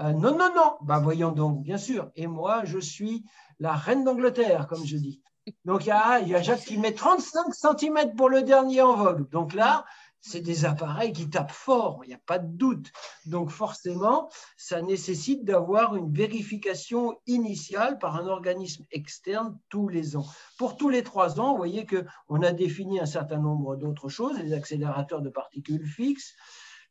Euh, 0.00 0.12
non, 0.12 0.36
non, 0.36 0.50
non. 0.54 0.76
Ben, 0.80 1.00
voyons 1.00 1.30
donc, 1.30 1.62
bien 1.62 1.76
sûr. 1.76 2.10
Et 2.16 2.26
moi, 2.26 2.62
je 2.64 2.78
suis 2.78 3.24
la 3.60 3.74
reine 3.74 4.02
d'Angleterre, 4.02 4.66
comme 4.66 4.84
je 4.84 4.96
dis. 4.96 5.20
Donc, 5.66 5.84
il 5.84 5.88
y 5.88 5.92
a, 5.92 6.20
y 6.20 6.34
a 6.34 6.40
Jacques 6.40 6.64
qui 6.64 6.78
met 6.78 6.94
35 6.94 7.52
cm 7.52 8.14
pour 8.16 8.30
le 8.30 8.42
dernier 8.42 8.80
en 8.80 8.96
vogue. 8.96 9.28
Donc 9.28 9.52
là, 9.52 9.84
c'est 10.26 10.40
des 10.40 10.64
appareils 10.64 11.12
qui 11.12 11.28
tapent 11.28 11.52
fort, 11.52 12.00
il 12.02 12.08
n'y 12.08 12.14
a 12.14 12.20
pas 12.24 12.38
de 12.38 12.48
doute. 12.48 12.90
Donc 13.26 13.50
forcément, 13.50 14.30
ça 14.56 14.80
nécessite 14.80 15.44
d'avoir 15.44 15.96
une 15.96 16.10
vérification 16.10 17.18
initiale 17.26 17.98
par 17.98 18.16
un 18.16 18.26
organisme 18.26 18.86
externe 18.90 19.58
tous 19.68 19.88
les 19.88 20.16
ans. 20.16 20.24
Pour 20.56 20.78
tous 20.78 20.88
les 20.88 21.02
trois 21.02 21.40
ans, 21.40 21.52
vous 21.52 21.58
voyez 21.58 21.86
qu'on 21.86 22.42
a 22.42 22.52
défini 22.52 23.00
un 23.00 23.06
certain 23.06 23.36
nombre 23.36 23.76
d'autres 23.76 24.08
choses, 24.08 24.38
les 24.38 24.54
accélérateurs 24.54 25.20
de 25.20 25.28
particules 25.28 25.86
fixes, 25.86 26.32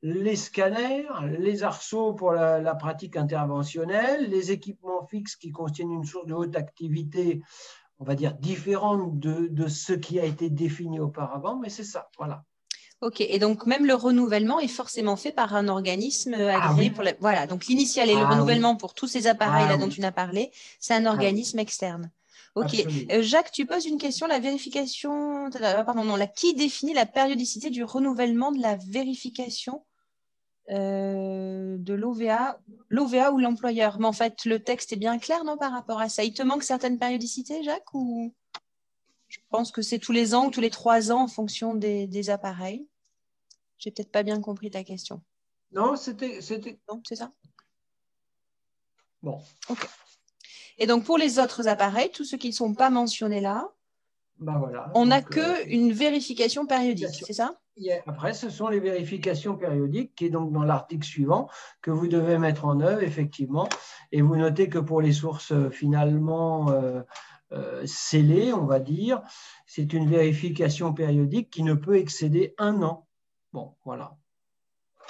les 0.04 0.36
scanners, 0.36 1.08
les 1.40 1.64
arceaux 1.64 2.14
pour 2.14 2.34
la, 2.34 2.76
pratique 2.76 3.18
interventionnelle, 3.18 4.30
les 4.30 4.52
équipements 4.52 5.08
fixes 5.08 5.38
qui 5.38 5.52
contiennent 5.52 5.92
une 5.92 6.06
source 6.06 6.28
de 6.28 6.36
haute 6.36 6.56
activité, 6.56 7.42
on 7.98 8.04
va 8.04 8.14
dire 8.14 8.36
différente 8.36 9.18
de, 9.18 9.48
de 9.48 9.68
ce 9.68 9.94
qui 9.94 10.20
a 10.20 10.26
été 10.26 10.52
défini 10.52 11.00
auparavant, 11.00 11.58
mais 11.58 11.70
c'est 11.70 11.84
ça, 11.84 12.10
voilà. 12.20 12.44
Ok, 13.04 13.20
et 13.20 13.38
donc 13.38 13.66
même 13.66 13.86
le 13.86 13.96
renouvellement 13.96 14.62
est 14.62 14.70
forcément 14.70 15.18
fait 15.18 15.34
par 15.34 15.56
un 15.56 15.68
organisme 15.68 16.36
ah 16.40 16.70
agréé 16.72 16.90
pour 16.90 17.04
la... 17.04 17.12
Voilà, 17.20 17.48
donc 17.48 17.66
l'initial 17.66 18.10
et 18.10 18.14
le 18.14 18.22
ah 18.22 18.30
renouvellement 18.30 18.78
pour 18.78 18.94
tous 18.94 19.08
ces 19.08 19.28
appareils-là 19.28 19.74
ah 19.74 19.78
dont 19.78 19.90
tu 19.90 20.02
as 20.02 20.12
parlé, 20.14 20.52
c'est 20.80 20.94
un 20.94 21.06
organisme 21.06 21.60
externe. 21.60 22.12
Ok, 22.56 22.76
euh, 23.12 23.22
Jacques, 23.22 23.52
tu 23.52 23.66
poses 23.66 23.86
une 23.86 23.98
question, 23.98 24.26
la 24.26 24.40
vérification, 24.40 25.50
pardon, 25.86 26.06
non, 26.06 26.16
la... 26.16 26.28
qui 26.28 26.54
définit 26.54 26.94
la 26.94 27.06
périodicité 27.06 27.70
du 27.70 27.84
renouvellement 27.84 28.54
de 28.54 28.62
la 28.62 28.78
vérification 28.88 29.84
euh, 30.70 31.76
de 31.78 31.94
l'OVA, 31.94 32.58
l'OVA 32.88 33.34
ou 33.34 33.38
l'employeur? 33.38 34.00
Mais 34.00 34.08
en 34.08 34.14
fait, 34.14 34.46
le 34.46 34.60
texte 34.60 34.94
est 34.94 34.98
bien 34.98 35.20
clair, 35.20 35.44
non, 35.44 35.58
par 35.58 35.74
rapport 35.74 36.00
à 36.00 36.08
ça? 36.08 36.24
Il 36.24 36.34
te 36.34 36.42
manque 36.42 36.64
certaines 36.64 37.00
périodicités, 37.00 37.64
Jacques 37.64 37.94
ou... 37.94 38.34
Je 39.28 39.40
pense 39.50 39.74
que 39.74 39.82
c'est 39.82 40.00
tous 40.00 40.14
les 40.14 40.36
ans 40.36 40.46
ou 40.46 40.52
tous 40.52 40.62
les 40.62 40.70
trois 40.70 41.12
ans 41.12 41.24
en 41.24 41.28
fonction 41.28 41.74
des 41.74 42.30
appareils. 42.30 42.88
J'ai 43.84 43.92
peut-être 43.92 44.14
pas 44.14 44.24
bien 44.24 44.40
compris 44.40 44.72
ta 44.72 44.82
question. 44.86 45.22
Non, 45.74 45.98
c'était. 45.98 46.40
Non, 46.90 47.02
c'est 47.06 47.18
ça? 47.18 47.34
Bon. 49.22 49.42
OK. 49.68 49.90
Et 50.78 50.88
donc, 50.88 51.04
pour 51.04 51.18
les 51.18 51.38
autres 51.38 51.68
appareils, 51.68 52.10
tous 52.10 52.24
ceux 52.24 52.38
qui 52.38 52.48
ne 52.48 52.54
sont 52.54 52.74
pas 52.74 52.90
mentionnés 52.90 53.42
là, 53.42 53.70
ben 54.40 54.58
voilà. 54.58 54.90
on 54.96 55.08
n'a 55.08 55.22
que 55.22 55.40
euh, 55.40 55.66
une 55.68 55.92
vérification 55.92 56.66
périodique, 56.66 57.10
c'est 57.26 57.34
ça? 57.34 57.60
Après, 58.08 58.34
ce 58.34 58.50
sont 58.50 58.70
les 58.70 58.80
vérifications 58.80 59.58
périodiques 59.58 60.16
qui 60.16 60.28
est 60.28 60.30
donc 60.30 60.54
dans 60.54 60.64
l'article 60.64 61.06
suivant 61.06 61.50
que 61.82 61.92
vous 61.92 62.08
devez 62.08 62.38
mettre 62.38 62.66
en 62.66 62.80
œuvre, 62.80 63.04
effectivement. 63.04 63.68
Et 64.14 64.22
vous 64.22 64.38
notez 64.38 64.70
que 64.70 64.80
pour 64.80 65.02
les 65.02 65.12
sources 65.12 65.52
euh, 65.52 65.70
finalement 65.70 66.70
euh, 66.72 67.86
scellées, 67.86 68.54
on 68.54 68.66
va 68.66 68.80
dire, 68.80 69.22
c'est 69.66 69.92
une 69.92 70.10
vérification 70.10 70.94
périodique 70.94 71.50
qui 71.50 71.64
ne 71.64 71.74
peut 71.74 71.98
excéder 71.98 72.56
un 72.58 72.82
an. 72.82 73.08
Bon, 73.54 73.76
voilà. 73.86 74.18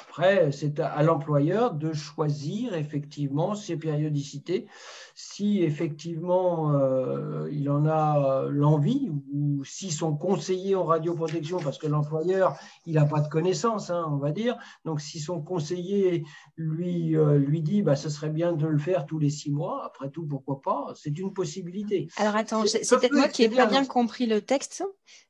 Après, 0.01 0.51
c'est 0.51 0.79
à, 0.79 1.01
l'employeur 1.01 1.73
de 1.73 1.93
choisir 1.93 2.73
effectivement 2.75 3.55
ses 3.55 3.77
périodicités. 3.77 4.67
Si 5.16 5.61
effectivement 5.61 6.74
euh, 6.74 7.47
il 7.51 7.70
en 7.70 7.86
a 7.86 8.45
euh, 8.45 8.49
l'envie 8.49 9.11
ou 9.32 9.64
si 9.64 9.91
son 9.91 10.16
conseiller 10.16 10.76
en 10.76 10.86
radioprotection, 10.86 11.59
parce 11.59 11.78
que 11.78 11.86
l'employeur, 11.86 12.57
il 12.88 12.95
n'a 12.95 13.05
pas 13.05 13.20
de 13.22 13.28
connaissances, 13.28 13.91
hein, 13.91 14.09
on 14.11 14.18
va 14.18 14.32
dire. 14.32 14.57
Donc, 14.86 15.01
si 15.01 15.20
son 15.20 15.39
conseiller 15.39 16.26
lui, 16.57 17.16
euh, 17.16 17.38
lui 17.38 17.61
dit, 17.61 17.84
bah, 17.84 17.95
ce 17.95 18.09
serait 18.09 18.32
bien 18.32 18.53
de 18.53 18.66
le 18.66 18.80
faire 18.80 19.05
tous 19.05 19.20
les 19.20 19.30
six 19.30 19.51
mois, 19.51 19.86
après 19.86 20.09
tout, 20.09 20.26
pourquoi 20.26 20.61
pas 20.61 20.93
C'est 20.95 21.18
une 21.18 21.32
possibilité. 21.32 22.07
Alors, 22.18 22.36
attends, 22.36 22.66
c'est 22.66 22.80
peut-être 22.80 23.14
moi 23.14 23.28
qui 23.28 23.47
n'ai 23.47 23.55
pas 23.55 23.68
bien 23.68 23.86
compris 23.86 24.26
le 24.26 24.41
texte. 24.41 24.84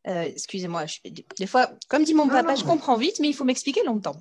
Excusez-moi, 0.06 0.84
des 1.38 1.46
fois, 1.46 1.70
comme 1.90 2.04
dit 2.04 2.14
mon 2.14 2.28
papa, 2.28 2.56
je 2.56 2.64
comprends 2.64 2.98
vite, 2.98 3.20
mais 3.20 3.28
il 3.28 3.34
faut 3.34 3.44
m'expliquer 3.44 3.84
longtemps. 3.84 4.16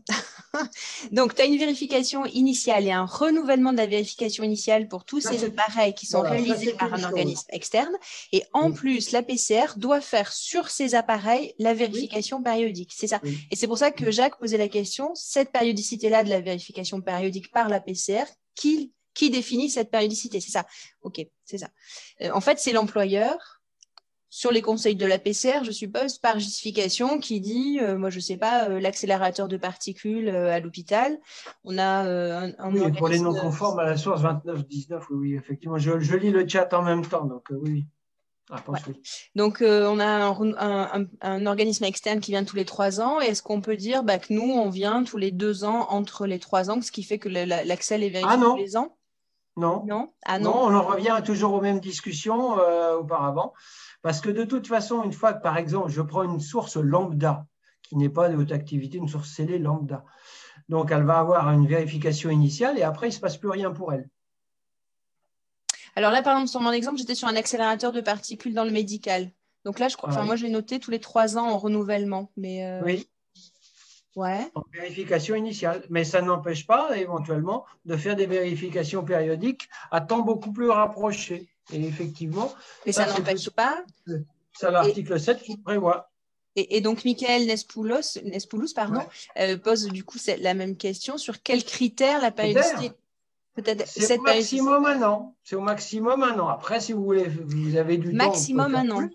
Donc, 1.13 1.35
tu 1.35 1.43
as 1.43 1.45
une 1.45 1.59
vérification 1.59 2.27
initiale 2.27 2.87
et 2.87 2.93
un 2.93 3.05
renouvellement 3.05 3.73
de 3.73 3.79
la 3.79 3.87
vérification 3.87 4.45
initiale 4.45 4.89
pour 4.89 5.05
tous 5.05 5.21
ces 5.21 5.45
qui 5.97 6.07
sont 6.07 6.21
réalisés 6.21 6.73
par 6.75 6.93
un 6.93 7.05
organisme 7.05 7.49
externe. 7.51 7.95
Et 8.33 8.43
en 8.53 8.73
plus, 8.73 9.13
la 9.13 9.23
PCR 9.23 9.77
doit 9.77 10.01
faire 10.01 10.33
sur 10.33 10.71
ces 10.71 10.95
appareils 10.95 11.55
la 11.59 11.75
vérification 11.75 12.43
périodique. 12.43 12.93
C'est 12.95 13.07
ça. 13.07 13.21
Et 13.51 13.57
c'est 13.57 13.67
pour 13.67 13.79
ça 13.79 13.91
que 13.91 14.11
Jacques 14.11 14.39
posait 14.39 14.59
la 14.59 14.69
question, 14.69 15.15
cette 15.15 15.53
périodicité-là 15.53 16.25
de 16.25 16.31
la 16.31 16.41
vérification 16.41 17.01
périodique 17.01 17.51
par 17.53 17.69
la 17.69 17.81
PCR, 17.81 18.25
qui, 18.55 18.93
qui 19.15 19.31
définit 19.31 19.71
cette 19.71 19.91
périodicité? 19.91 20.41
C'est 20.41 20.53
ça. 20.53 20.67
OK, 21.03 21.27
c'est 21.45 21.59
ça. 21.59 21.69
Euh, 22.21 22.31
en 22.33 22.41
fait, 22.41 22.59
c'est 22.59 22.73
l'employeur 22.73 23.62
sur 24.35 24.51
les 24.51 24.63
conseils 24.63 24.97
de 24.97 25.05
la 25.05 25.19
PCR, 25.19 25.63
je 25.63 25.71
suppose, 25.71 26.17
par 26.17 26.39
justification, 26.39 27.19
qui 27.19 27.39
dit, 27.39 27.79
euh, 27.83 27.99
moi 27.99 28.09
je 28.09 28.17
ne 28.17 28.23
sais 28.23 28.39
pas, 28.39 28.71
euh, 28.71 28.81
l'accélérateur 28.81 29.47
de 29.47 29.59
particules 29.59 30.31
euh, 30.31 30.51
à 30.51 30.59
l'hôpital. 30.59 31.19
On 31.65 31.77
a 31.77 31.85
un, 31.85 32.53
un 32.59 32.75
Oui, 32.75 32.91
pour 32.93 33.09
les 33.09 33.21
non 33.21 33.35
conformes 33.35 33.81
à 33.81 33.85
la 33.85 33.99
source 33.99 34.23
29-19, 34.23 35.03
oui, 35.11 35.35
effectivement. 35.35 35.77
Je, 35.77 36.17
lis 36.17 36.31
le 36.31 36.49
chat 36.49 36.73
en 36.73 36.81
même 36.81 37.05
temps, 37.05 37.27
donc 37.27 37.49
oui. 37.51 37.85
Ah, 38.51 38.65
donc 39.37 39.63
on 39.63 40.01
a 40.01 40.35
un, 41.21 41.47
organisme 41.47 41.85
externe 41.85 42.21
qui 42.21 42.31
vient 42.31 42.45
tous 42.45 42.57
les 42.57 42.65
trois 42.65 43.03
ans. 43.03 43.21
Est-ce 43.21 43.43
qu'on 43.43 43.61
peut 43.61 43.77
dire 43.77 44.03
bah, 44.03 44.19
que 44.19 44.33
nous, 44.33 44.51
on 44.51 44.71
vient 44.71 45.05
tous 45.05 45.19
les 45.19 45.31
deux 45.31 45.65
ans 45.65 45.89
entre 45.91 46.27
les 46.27 46.39
trois 46.39 46.71
ans, 46.71 46.81
ce 46.81 46.91
qui 46.91 47.03
fait 47.03 47.19
que 47.19 47.29
l'accès 47.29 47.97
est 47.97 48.09
vérifié 48.09 48.25
ah, 48.31 48.43
tous 48.43 48.57
les 48.57 48.79
ans? 48.79 48.97
Non. 49.57 49.85
Non, 49.87 50.13
ah, 50.25 50.39
non? 50.39 50.55
on 50.55 50.75
en 50.75 50.83
revient 50.83 51.21
toujours 51.25 51.53
aux 51.53 51.61
mêmes 51.61 51.81
discussions 51.81 52.57
auparavant. 52.99 53.53
Parce 54.03 54.21
que 54.21 54.31
de 54.31 54.45
toute 54.45 54.67
façon, 54.67 55.03
une 55.05 55.13
fois 55.13 55.33
que, 55.33 55.43
par 55.43 55.57
exemple, 55.57 55.91
je 55.91 56.03
prends 56.03 56.25
une 56.25 56.41
source 56.41 56.77
lambda 56.77 57.47
qui 57.83 57.97
n'est 57.97 58.09
pas 58.09 58.29
de 58.29 58.37
haute 58.37 58.53
activité, 58.53 58.99
une 58.99 59.09
source 59.09 59.31
scellée 59.31 59.59
lambda. 59.59 60.05
Donc, 60.69 60.91
elle 60.91 61.05
va 61.05 61.19
avoir 61.19 61.51
une 61.53 61.67
vérification 61.67 62.31
initiale 62.31 62.79
et 62.79 62.83
après, 62.83 63.07
il 63.07 63.11
ne 63.11 63.15
se 63.15 63.21
passe 63.21 63.37
plus 63.37 63.51
rien 63.51 63.71
pour 63.71 63.93
elle. 63.93 64.09
Alors 65.95 66.11
là, 66.11 66.23
par 66.23 66.35
exemple, 66.35 66.51
sur 66.51 66.61
mon 66.61 66.73
exemple, 66.73 66.99
j'étais 66.99 67.15
sur 67.15 67.29
un 67.29 67.37
accélérateur 67.37 67.93
de 67.93 68.01
particules 68.01 68.55
dans 68.55 68.65
le 68.65 68.71
médical. 68.71 69.31
Donc 69.65 69.79
là, 69.79 69.89
je 69.89 69.97
crois, 69.97 70.09
enfin, 70.09 70.25
moi, 70.25 70.37
je 70.37 70.45
l'ai 70.45 70.51
noté 70.51 70.81
tous 70.81 70.91
les 70.91 71.01
trois 71.01 71.39
ans 71.39 71.49
en 71.49 71.59
renouvellement. 71.59 72.33
Mais 72.37 72.67
euh, 72.67 72.83
Oui. 72.83 73.09
Ouais. 74.17 74.51
En 74.55 74.65
vérification 74.73 75.35
initiale. 75.35 75.85
Mais 75.91 76.05
ça 76.05 76.21
n'empêche 76.21 76.67
pas, 76.67 76.97
éventuellement, 76.97 77.65
de 77.85 77.97
faire 77.97 78.17
des 78.17 78.27
vérifications 78.27 79.05
périodiques 79.05 79.69
à 79.91 80.01
temps 80.01 80.21
beaucoup 80.21 80.53
plus 80.53 80.71
rapproché. 80.71 81.52
Et 81.73 81.83
effectivement. 81.85 82.53
Mais 82.87 82.93
ça, 82.93 83.07
n'empêche 83.07 83.51
pas. 83.51 83.85
C'est 84.55 84.71
l'article 84.71 85.19
7 85.19 85.43
qui 85.43 85.57
prévoit. 85.57 86.11
Et, 86.55 86.83
donc, 86.83 87.05
Michael 87.07 87.47
Nespoulos, 87.47 88.19
Nespoulos 88.25 88.75
pardon, 88.75 89.01
euh, 89.39 89.57
pose 89.57 89.87
du 89.87 90.05
coup 90.05 90.19
la 90.39 90.53
même 90.53 90.77
question 90.77 91.17
sur 91.17 91.43
quels 91.43 91.65
critères 91.65 92.21
la 92.21 92.31
périodicité 92.31 92.93
Peut-être 93.55 93.87
c'est 93.87 94.19
au 94.19 94.23
maximum 94.23 94.87
un 94.87 95.03
an. 95.03 95.37
C'est 95.45 95.57
au 95.57 95.61
maximum 95.61 96.23
un 96.23 96.39
an. 96.39 96.49
Après, 96.49 96.81
si 96.81 96.93
vous 96.93 97.05
voulez, 97.05 97.29
vous 97.29 97.77
avez 97.77 97.99
du 97.99 98.13
maximum 98.13 98.73
temps. 98.73 98.79
Maximum 98.79 99.01
un 99.01 99.05
an. 99.05 99.11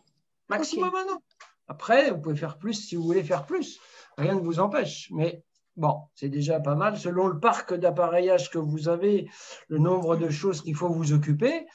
Maximum 0.50 0.95
un 0.95 1.14
an. 1.14 1.24
Après, 1.68 2.12
vous 2.12 2.20
pouvez 2.20 2.36
faire 2.36 2.58
plus 2.58 2.74
si 2.74 2.95
vous 2.95 3.04
voulez 3.04 3.24
faire 3.24 3.45
plus. 3.45 3.80
Rien 4.18 4.36
ne 4.36 4.41
vous 4.41 4.60
empêche. 4.60 5.10
Mais 5.12 5.43
bon, 5.76 6.02
c'est 6.14 6.30
déjà 6.30 6.60
pas 6.60 6.76
mal. 6.76 6.98
Selon 6.98 7.28
le 7.28 7.39
parc 7.39 7.74
d'appareillage 7.74 8.52
que 8.52 8.60
vous 8.60 8.89
avez, 8.89 9.30
le 9.68 9.80
nombre 9.80 10.16
de 10.16 10.30
choses 10.30 10.62
qu'il 10.62 10.76
faut 10.76 10.89
vous 10.89 11.14
occuper, 11.14 11.66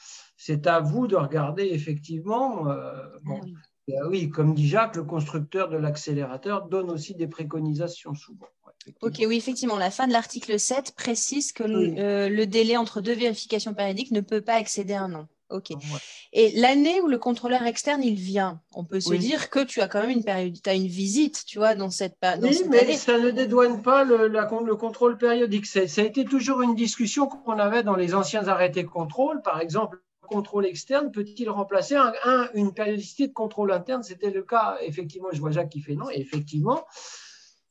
c'est 0.45 0.67
à 0.67 0.81
vous 0.81 1.07
de 1.07 1.15
regarder 1.15 1.63
effectivement. 1.71 2.69
Euh, 2.69 2.91
bon, 3.23 3.39
ah 3.39 3.91
euh, 3.93 4.09
oui, 4.09 4.29
comme 4.29 4.53
dit 4.53 4.67
Jacques, 4.67 4.97
le 4.97 5.05
constructeur 5.05 5.69
de 5.69 5.77
l'accélérateur 5.77 6.67
donne 6.67 6.89
aussi 6.89 7.15
des 7.15 7.27
préconisations 7.27 8.13
souvent. 8.13 8.47
Ok, 9.01 9.23
oui, 9.25 9.37
effectivement, 9.37 9.77
la 9.77 9.89
fin 9.89 10.05
de 10.05 10.11
l'article 10.11 10.59
7 10.59 10.95
précise 10.97 11.53
que 11.53 11.63
euh, 11.63 12.27
le, 12.27 12.45
délai 12.45 12.75
entre 12.75 12.99
deux 12.99 13.13
vérifications 13.13 13.73
périodiques 13.73 14.11
ne 14.11 14.19
peut 14.19 14.41
pas 14.41 14.59
excéder 14.59 14.95
un 14.95 15.13
an. 15.13 15.27
Ok. 15.49 15.69
Et 16.33 16.51
l'année 16.59 16.99
où 16.99 17.07
le 17.07 17.19
contrôleur 17.19 17.63
externe 17.63 18.03
il 18.03 18.15
vient, 18.15 18.59
on 18.73 18.83
peut 18.83 18.99
se 18.99 19.13
dire 19.13 19.49
que 19.49 19.63
tu 19.63 19.79
as 19.79 19.87
quand 19.87 20.01
même 20.01 20.09
une 20.09 20.23
période, 20.25 20.61
tu 20.61 20.69
as 20.69 20.73
une 20.73 20.87
visite, 20.87 21.45
tu 21.45 21.59
vois, 21.59 21.75
dans 21.75 21.91
cette 21.91 22.17
dans 22.21 22.41
Oui, 22.41 22.63
mais 22.69 22.97
ça 22.97 23.17
ne 23.17 23.31
dédouane 23.31 23.81
pas 23.81 24.03
le, 24.03 24.27
le 24.27 24.75
contrôle 24.75 25.17
périodique. 25.17 25.67
Ça 25.67 25.79
a 25.79 26.03
été 26.03 26.25
toujours 26.25 26.61
une 26.63 26.75
discussion 26.75 27.27
qu'on 27.27 27.59
avait 27.59 27.83
dans 27.83 27.95
les 27.95 28.13
anciens 28.13 28.47
arrêtés 28.47 28.83
contrôle. 28.83 29.41
Par 29.41 29.61
exemple, 29.61 29.99
contrôle 30.27 30.65
externe 30.65 31.11
peut-il 31.11 31.49
remplacer 31.49 31.95
un, 31.95 32.47
une 32.53 32.73
périodicité 32.73 33.27
de 33.27 33.33
contrôle 33.33 33.71
interne? 33.71 34.03
C'était 34.03 34.31
le 34.31 34.43
cas, 34.43 34.77
effectivement, 34.81 35.29
je 35.31 35.39
vois 35.39 35.51
Jacques 35.51 35.69
qui 35.69 35.81
fait 35.81 35.95
non, 35.95 36.09
et 36.09 36.19
effectivement, 36.19 36.85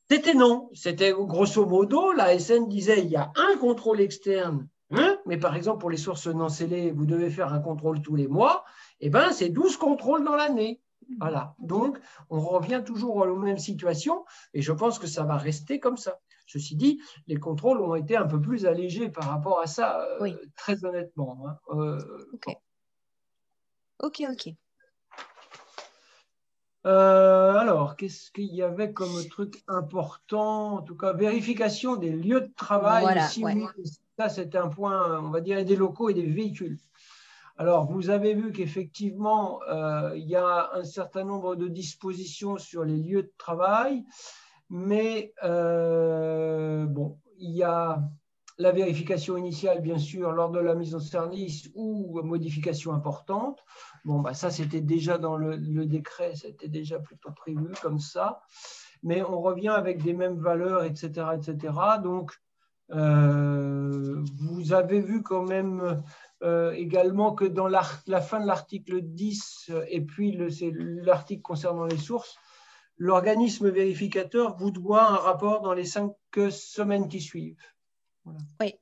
c'était 0.09 0.33
non. 0.33 0.69
C'était 0.73 1.11
grosso 1.11 1.65
modo, 1.65 2.11
la 2.11 2.37
SN 2.37 2.67
disait 2.67 3.01
il 3.01 3.09
y 3.09 3.15
a 3.15 3.31
un 3.35 3.57
contrôle 3.57 3.99
externe, 4.01 4.67
hein, 4.91 5.17
mais 5.25 5.37
par 5.37 5.55
exemple, 5.55 5.79
pour 5.79 5.89
les 5.89 5.97
sources 5.97 6.27
non 6.27 6.49
scellées, 6.49 6.91
vous 6.91 7.05
devez 7.05 7.29
faire 7.29 7.53
un 7.53 7.59
contrôle 7.59 8.01
tous 8.01 8.15
les 8.15 8.27
mois, 8.27 8.63
et 8.99 9.07
eh 9.07 9.09
ben 9.09 9.31
c'est 9.31 9.49
12 9.49 9.77
contrôles 9.77 10.23
dans 10.23 10.35
l'année. 10.35 10.81
Voilà. 11.19 11.55
Donc, 11.59 11.99
on 12.29 12.39
revient 12.39 12.81
toujours 12.85 13.17
aux 13.17 13.35
mêmes 13.35 13.57
situations, 13.57 14.23
et 14.53 14.61
je 14.61 14.71
pense 14.71 14.99
que 14.99 15.07
ça 15.07 15.23
va 15.23 15.37
rester 15.37 15.79
comme 15.79 15.97
ça. 15.97 16.19
Ceci 16.45 16.75
dit, 16.75 17.01
les 17.27 17.37
contrôles 17.37 17.81
ont 17.81 17.95
été 17.95 18.17
un 18.17 18.27
peu 18.27 18.39
plus 18.39 18.65
allégés 18.65 19.09
par 19.09 19.25
rapport 19.25 19.59
à 19.59 19.67
ça, 19.67 20.05
euh, 20.21 20.31
très 20.55 20.83
honnêtement. 20.85 21.45
Hein. 21.47 21.57
Euh, 21.69 22.27
ok, 22.33 22.57
ok. 23.99 24.23
ok. 24.31 24.53
Euh, 26.85 27.53
alors, 27.53 27.95
qu'est-ce 27.95 28.29
qu'il 28.31 28.53
y 28.53 28.61
avait 28.61 28.91
comme 28.91 29.25
truc 29.29 29.63
important? 29.69 30.75
En 30.75 30.81
tout 30.81 30.97
cas, 30.97 31.13
vérification 31.13 31.95
des 31.95 32.11
lieux 32.11 32.41
de 32.41 32.53
travail. 32.57 33.05
Ça, 34.17 34.27
c'est 34.27 34.55
un 34.55 34.67
point, 34.67 35.19
on 35.21 35.29
va 35.29 35.39
dire, 35.39 35.63
des 35.63 35.77
locaux 35.77 36.09
et 36.09 36.13
des 36.13 36.25
véhicules. 36.25 36.77
Alors, 37.57 37.85
vous 37.85 38.09
avez 38.09 38.33
vu 38.33 38.51
qu'effectivement, 38.51 39.61
il 40.13 40.25
y 40.25 40.35
a 40.35 40.71
un 40.73 40.83
certain 40.83 41.23
nombre 41.23 41.55
de 41.55 41.69
dispositions 41.69 42.57
sur 42.57 42.83
les 42.83 42.97
lieux 42.97 43.23
de 43.23 43.33
travail. 43.37 44.03
Mais 44.69 45.33
euh, 45.43 46.85
bon, 46.85 47.19
il 47.37 47.51
y 47.51 47.63
a 47.63 48.01
la 48.57 48.71
vérification 48.71 49.35
initiale, 49.37 49.81
bien 49.81 49.97
sûr, 49.97 50.31
lors 50.31 50.51
de 50.51 50.59
la 50.59 50.75
mise 50.75 50.95
en 50.95 50.99
service 50.99 51.69
ou 51.73 52.21
modification 52.21 52.93
importante. 52.93 53.63
Bon, 54.05 54.19
bah, 54.19 54.33
ça, 54.33 54.51
c'était 54.51 54.81
déjà 54.81 55.17
dans 55.17 55.37
le, 55.37 55.57
décret, 55.85 56.35
c'était 56.35 56.67
déjà 56.67 56.99
plutôt 56.99 57.31
prévu 57.31 57.73
comme 57.81 57.99
ça. 57.99 58.41
Mais 59.01 59.21
on 59.23 59.41
revient 59.41 59.69
avec 59.69 60.01
des 60.01 60.13
mêmes 60.13 60.39
valeurs, 60.39 60.83
etc. 60.83 61.27
etc. 61.35 61.73
Donc, 62.01 62.31
euh, 62.91 64.23
vous 64.37 64.73
avez 64.73 65.01
vu 65.01 65.23
quand 65.23 65.43
même 65.43 66.03
euh, 66.43 66.71
également 66.71 67.33
que 67.33 67.45
dans 67.45 67.67
la, 67.67 67.83
la 68.07 68.21
fin 68.21 68.39
de 68.39 68.45
l'article 68.45 69.01
10 69.01 69.71
et 69.87 70.01
puis 70.01 70.37
l'article 71.03 71.41
concernant 71.41 71.85
les 71.85 71.97
sources, 71.97 72.37
l'organisme 72.97 73.69
vérificateur 73.69 74.55
vous 74.57 74.71
doit 74.71 75.03
un 75.03 75.15
rapport 75.15 75.61
dans 75.61 75.73
les 75.73 75.85
cinq 75.85 76.13
semaines 76.49 77.07
qui 77.07 77.21
suivent. 77.21 77.57
Oui. 78.59 78.75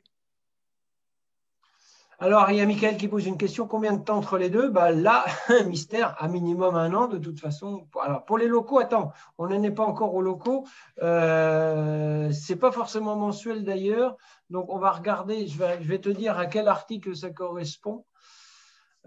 Alors, 2.21 2.51
il 2.51 2.57
y 2.57 2.61
a 2.61 2.67
Michael 2.67 2.97
qui 2.97 3.07
pose 3.07 3.25
une 3.25 3.37
question. 3.39 3.67
Combien 3.67 3.93
de 3.93 4.03
temps 4.03 4.17
entre 4.17 4.37
les 4.37 4.51
deux? 4.51 4.69
Bah, 4.69 4.91
Là, 4.91 5.25
mystère, 5.65 6.15
à 6.19 6.27
minimum 6.27 6.75
un 6.75 6.93
an, 6.93 7.07
de 7.07 7.17
toute 7.17 7.39
façon. 7.39 7.87
Alors, 7.99 8.25
pour 8.25 8.37
les 8.37 8.47
locaux, 8.47 8.77
attends, 8.77 9.11
on 9.39 9.47
n'en 9.47 9.63
est 9.63 9.71
pas 9.71 9.85
encore 9.85 10.13
aux 10.13 10.21
locaux. 10.21 10.67
Euh, 11.01 12.31
Ce 12.31 12.53
n'est 12.53 12.59
pas 12.59 12.71
forcément 12.71 13.15
mensuel 13.15 13.63
d'ailleurs. 13.63 14.17
Donc, 14.51 14.67
on 14.69 14.77
va 14.77 14.91
regarder, 14.91 15.47
je 15.47 15.57
vais, 15.57 15.81
je 15.81 15.87
vais, 15.87 15.97
te 15.97 16.09
dire 16.09 16.37
à 16.37 16.45
quel 16.45 16.67
article 16.67 17.15
ça 17.15 17.31
correspond. 17.31 18.05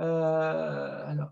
Euh, 0.00 1.07
alors, 1.07 1.30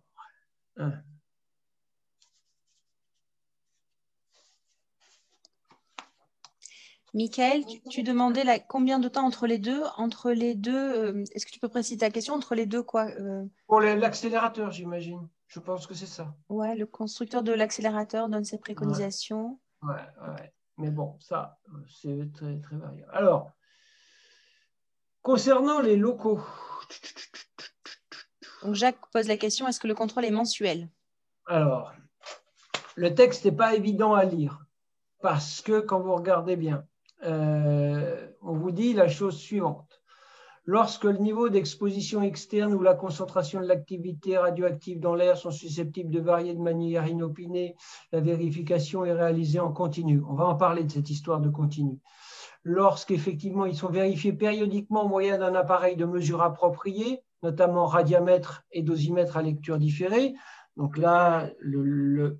Michael, 7.14 7.64
tu, 7.90 8.02
demandais 8.02 8.64
combien 8.68 8.98
de 8.98 9.08
temps 9.08 9.26
entre 9.26 9.46
les 9.46 9.58
deux 9.58 9.82
Entre 9.96 10.30
les 10.32 10.54
deux, 10.54 10.74
euh, 10.74 11.24
est-ce 11.34 11.44
que 11.44 11.50
tu 11.50 11.60
peux 11.60 11.68
préciser 11.68 11.98
ta 11.98 12.10
question 12.10 12.34
Entre 12.34 12.54
les 12.54 12.64
deux, 12.64 12.82
quoi 12.82 13.06
euh? 13.20 13.44
Pour 13.66 13.80
l'accélérateur, 13.80 14.70
j'imagine. 14.70 15.28
Je 15.46 15.60
pense 15.60 15.86
que 15.86 15.92
c'est 15.92 16.06
ça. 16.06 16.34
Ouais, 16.48 16.74
le 16.74 16.86
constructeur 16.86 17.42
de 17.42 17.52
l'accélérateur 17.52 18.30
donne 18.30 18.44
ses 18.44 18.58
préconisations. 18.58 19.60
Ouais, 19.82 19.92
ouais, 20.26 20.54
Mais 20.78 20.90
bon, 20.90 21.18
ça, 21.20 21.58
c'est 21.86 22.32
très, 22.32 22.58
très 22.60 22.76
variable. 22.76 23.10
Alors, 23.12 23.50
concernant 25.20 25.80
les 25.80 25.96
locaux. 25.96 26.40
Donc, 28.62 28.74
Jacques 28.74 29.10
pose 29.12 29.28
la 29.28 29.36
question 29.36 29.68
est-ce 29.68 29.80
que 29.80 29.88
le 29.88 29.94
contrôle 29.94 30.24
est 30.24 30.30
mensuel? 30.30 30.88
Alors, 31.44 31.92
le 32.94 33.14
texte 33.14 33.44
n'est 33.44 33.52
pas 33.52 33.74
évident 33.74 34.14
à 34.14 34.24
lire 34.24 34.64
parce 35.20 35.60
que 35.60 35.80
quand 35.80 36.00
vous 36.00 36.14
regardez 36.14 36.56
bien, 36.56 36.86
euh, 37.24 38.28
on 38.42 38.54
vous 38.54 38.70
dit 38.70 38.92
la 38.94 39.08
chose 39.08 39.36
suivante. 39.36 40.02
Lorsque 40.64 41.04
le 41.04 41.18
niveau 41.18 41.48
d'exposition 41.48 42.22
externe 42.22 42.72
ou 42.72 42.82
la 42.82 42.94
concentration 42.94 43.60
de 43.60 43.66
l'activité 43.66 44.38
radioactive 44.38 45.00
dans 45.00 45.16
l'air 45.16 45.36
sont 45.36 45.50
susceptibles 45.50 46.10
de 46.10 46.20
varier 46.20 46.54
de 46.54 46.60
manière 46.60 47.08
inopinée, 47.08 47.74
la 48.12 48.20
vérification 48.20 49.04
est 49.04 49.12
réalisée 49.12 49.58
en 49.58 49.72
continu. 49.72 50.22
On 50.28 50.34
va 50.34 50.46
en 50.46 50.54
parler 50.54 50.84
de 50.84 50.92
cette 50.92 51.10
histoire 51.10 51.40
de 51.40 51.48
continu. 51.48 51.98
Lorsqu'effectivement 52.62 53.66
ils 53.66 53.74
sont 53.74 53.88
vérifiés 53.88 54.32
périodiquement 54.32 55.04
au 55.04 55.08
moyen 55.08 55.38
d'un 55.38 55.56
appareil 55.56 55.96
de 55.96 56.04
mesure 56.04 56.42
approprié, 56.42 57.24
notamment 57.42 57.86
radiamètre 57.86 58.62
et 58.70 58.82
dosimètre 58.82 59.36
à 59.36 59.42
lecture 59.42 59.78
différée, 59.78 60.34
donc 60.76 60.96
là, 60.96 61.50
le, 61.58 62.38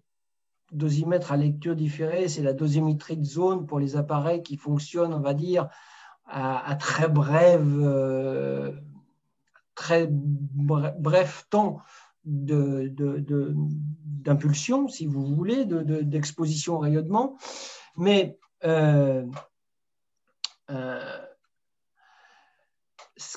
dosimètre 0.72 1.30
à 1.32 1.36
lecture 1.36 1.76
différée, 1.76 2.28
c'est 2.28 2.42
la 2.42 2.52
dosimétrie 2.52 3.16
de 3.16 3.24
zone 3.24 3.66
pour 3.66 3.78
les 3.78 3.96
appareils 3.96 4.42
qui 4.42 4.56
fonctionnent, 4.56 5.14
on 5.14 5.20
va 5.20 5.34
dire, 5.34 5.68
à, 6.26 6.74
très 6.76 7.08
euh, 7.08 8.72
bref 10.98 11.46
temps 11.50 11.78
d'impulsion, 12.24 14.88
si 14.88 15.06
vous 15.06 15.34
voulez, 15.34 15.64
d'exposition 15.64 16.76
au 16.76 16.78
rayonnement. 16.78 17.36
Mais 17.96 18.38
euh, 18.64 19.26
euh, 20.70 21.18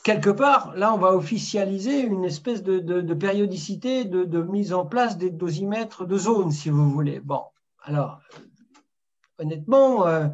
quelque 0.03 0.29
part, 0.29 0.75
là, 0.75 0.93
on 0.93 0.97
va 0.97 1.13
officialiser 1.13 2.01
une 2.01 2.25
espèce 2.25 2.63
de, 2.63 3.13
périodicité 3.13 4.05
de, 4.05 4.41
mise 4.41 4.73
en 4.73 4.85
place 4.85 5.17
des 5.17 5.29
dosimètres 5.29 6.05
de 6.05 6.17
zone, 6.17 6.51
si 6.51 6.69
vous 6.69 6.89
voulez. 6.89 7.19
Bon, 7.19 7.43
alors, 7.83 8.19
honnêtement, 9.37 10.07
il 10.07 10.11
euh, 10.11 10.27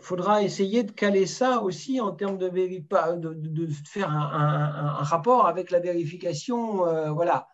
faudra 0.00 0.42
essayer 0.42 0.84
de 0.84 0.92
caler 0.92 1.26
ça 1.26 1.62
aussi 1.62 2.00
en 2.00 2.12
termes 2.12 2.38
de, 2.38 2.48
de, 2.48 3.66
faire 3.84 4.10
un, 4.10 5.02
rapport 5.02 5.46
avec 5.46 5.70
la 5.70 5.80
vérification, 5.80 6.86
euh, 6.86 7.10
voilà, 7.10 7.48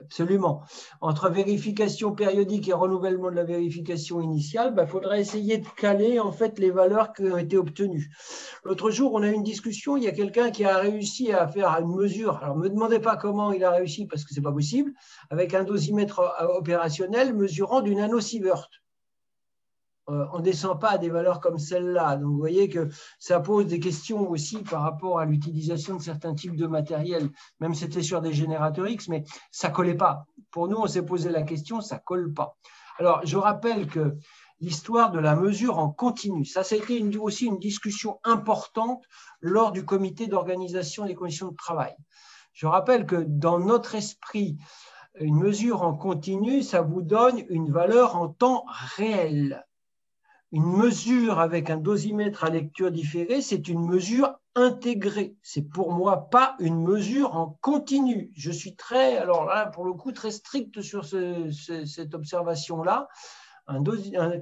Absolument. 0.00 0.62
Entre 1.00 1.28
vérification 1.28 2.14
périodique 2.14 2.68
et 2.68 2.72
renouvellement 2.72 3.30
de 3.30 3.36
la 3.36 3.44
vérification 3.44 4.20
initiale, 4.20 4.68
il 4.70 4.74
bah, 4.74 4.86
faudrait 4.86 5.20
essayer 5.20 5.58
de 5.58 5.66
caler 5.76 6.18
en 6.18 6.32
fait 6.32 6.58
les 6.58 6.70
valeurs 6.70 7.12
qui 7.12 7.22
ont 7.22 7.36
été 7.36 7.56
obtenues. 7.56 8.10
L'autre 8.64 8.90
jour, 8.90 9.12
on 9.12 9.22
a 9.22 9.28
eu 9.28 9.34
une 9.34 9.42
discussion, 9.42 9.96
il 9.96 10.04
y 10.04 10.08
a 10.08 10.12
quelqu'un 10.12 10.50
qui 10.50 10.64
a 10.64 10.78
réussi 10.78 11.32
à 11.32 11.46
faire 11.46 11.68
une 11.80 11.94
mesure. 11.94 12.38
Alors, 12.42 12.56
ne 12.56 12.62
me 12.62 12.70
demandez 12.70 12.98
pas 12.98 13.16
comment 13.16 13.52
il 13.52 13.62
a 13.62 13.70
réussi 13.70 14.06
parce 14.06 14.24
que 14.24 14.30
ce 14.30 14.40
n'est 14.40 14.44
pas 14.44 14.52
possible, 14.52 14.92
avec 15.30 15.54
un 15.54 15.64
dosimètre 15.64 16.20
opérationnel 16.56 17.34
mesurant 17.34 17.82
du 17.82 17.94
nanosievert. 17.94 18.68
Euh, 20.10 20.26
on 20.32 20.38
ne 20.38 20.42
descend 20.42 20.78
pas 20.78 20.90
à 20.90 20.98
des 20.98 21.08
valeurs 21.08 21.40
comme 21.40 21.58
celle-là. 21.58 22.16
Donc, 22.16 22.30
vous 22.30 22.38
voyez 22.38 22.68
que 22.68 22.88
ça 23.18 23.40
pose 23.40 23.66
des 23.66 23.80
questions 23.80 24.28
aussi 24.28 24.58
par 24.58 24.82
rapport 24.82 25.18
à 25.18 25.24
l'utilisation 25.24 25.96
de 25.96 26.02
certains 26.02 26.34
types 26.34 26.56
de 26.56 26.66
matériel. 26.66 27.30
Même 27.60 27.74
c'était 27.74 28.02
sur 28.02 28.20
des 28.20 28.32
générateurs 28.32 28.86
X, 28.86 29.08
mais 29.08 29.24
ça 29.50 29.70
collait 29.70 29.96
pas. 29.96 30.26
Pour 30.50 30.68
nous, 30.68 30.76
on 30.76 30.86
s'est 30.86 31.04
posé 31.04 31.30
la 31.30 31.42
question, 31.42 31.80
ça 31.80 31.98
colle 31.98 32.32
pas. 32.34 32.56
Alors, 32.98 33.24
je 33.24 33.36
rappelle 33.36 33.86
que 33.86 34.16
l'histoire 34.60 35.10
de 35.10 35.18
la 35.18 35.36
mesure 35.36 35.78
en 35.78 35.90
continu, 35.90 36.44
ça, 36.44 36.62
ça 36.62 36.74
a 36.74 36.78
été 36.78 37.02
aussi 37.18 37.46
une 37.46 37.58
discussion 37.58 38.20
importante 38.24 39.02
lors 39.40 39.72
du 39.72 39.84
comité 39.84 40.26
d'organisation 40.26 41.06
des 41.06 41.14
conditions 41.14 41.48
de 41.48 41.56
travail. 41.56 41.94
Je 42.52 42.66
rappelle 42.66 43.06
que 43.06 43.16
dans 43.16 43.58
notre 43.58 43.94
esprit, 43.94 44.58
une 45.18 45.36
mesure 45.36 45.82
en 45.82 45.94
continu, 45.94 46.62
ça 46.62 46.82
vous 46.82 47.02
donne 47.02 47.42
une 47.48 47.70
valeur 47.70 48.16
en 48.16 48.28
temps 48.28 48.64
réel 48.96 49.64
une 50.54 50.76
mesure 50.76 51.40
avec 51.40 51.68
un 51.68 51.78
dosimètre 51.78 52.44
à 52.44 52.48
lecture 52.48 52.92
différée, 52.92 53.42
c'est 53.42 53.66
une 53.66 53.84
mesure 53.84 54.38
intégrée. 54.54 55.34
C'est 55.42 55.68
pour 55.68 55.90
moi 55.90 56.30
pas 56.30 56.54
une 56.60 56.80
mesure 56.80 57.34
en 57.34 57.58
continu. 57.60 58.30
Je 58.36 58.52
suis 58.52 58.76
très, 58.76 59.16
alors 59.16 59.46
là, 59.46 59.66
pour 59.66 59.84
le 59.84 59.94
coup, 59.94 60.12
très 60.12 60.30
strict 60.30 60.80
sur 60.80 61.04
cette 61.04 62.14
observation-là. 62.14 63.08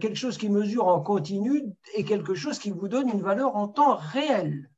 quelque 0.03 0.15
chose 0.15 0.37
qui 0.37 0.51
mesure 0.51 0.87
en 0.87 1.01
continu 1.01 1.65
est 1.95 2.05
quelque 2.05 2.35
chose 2.35 2.59
qui 2.59 2.73
vous 2.73 2.89
donne 2.89 3.09
une 3.09 3.23
valeur 3.23 3.57
en 3.57 3.69
temps 3.69 3.97
réel. 3.97 4.69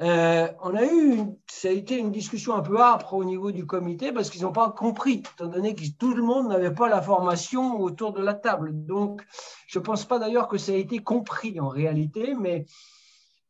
Euh, 0.00 0.48
on 0.62 0.74
a 0.74 0.84
eu, 0.84 1.20
ça 1.46 1.68
a 1.68 1.70
été 1.70 1.98
une 1.98 2.10
discussion 2.10 2.54
un 2.54 2.62
peu 2.62 2.80
âpre 2.80 3.12
au 3.12 3.24
niveau 3.24 3.52
du 3.52 3.66
comité 3.66 4.10
parce 4.10 4.30
qu'ils 4.30 4.42
n'ont 4.42 4.52
pas 4.52 4.70
compris, 4.70 5.22
étant 5.34 5.46
donné 5.46 5.74
que 5.74 5.84
tout 5.98 6.14
le 6.14 6.22
monde 6.22 6.48
n'avait 6.48 6.72
pas 6.72 6.88
la 6.88 7.02
formation 7.02 7.78
autour 7.78 8.12
de 8.12 8.22
la 8.22 8.34
table. 8.34 8.70
Donc, 8.86 9.22
je 9.66 9.78
ne 9.78 9.84
pense 9.84 10.04
pas 10.06 10.18
d'ailleurs 10.18 10.48
que 10.48 10.56
ça 10.56 10.72
a 10.72 10.76
été 10.76 11.00
compris 11.00 11.60
en 11.60 11.68
réalité, 11.68 12.34
mais 12.34 12.64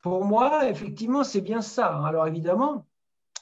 pour 0.03 0.25
moi, 0.25 0.69
effectivement, 0.69 1.23
c'est 1.23 1.41
bien 1.41 1.63
ça. 1.63 2.05
Alors 2.05 2.27
évidemment, 2.27 2.87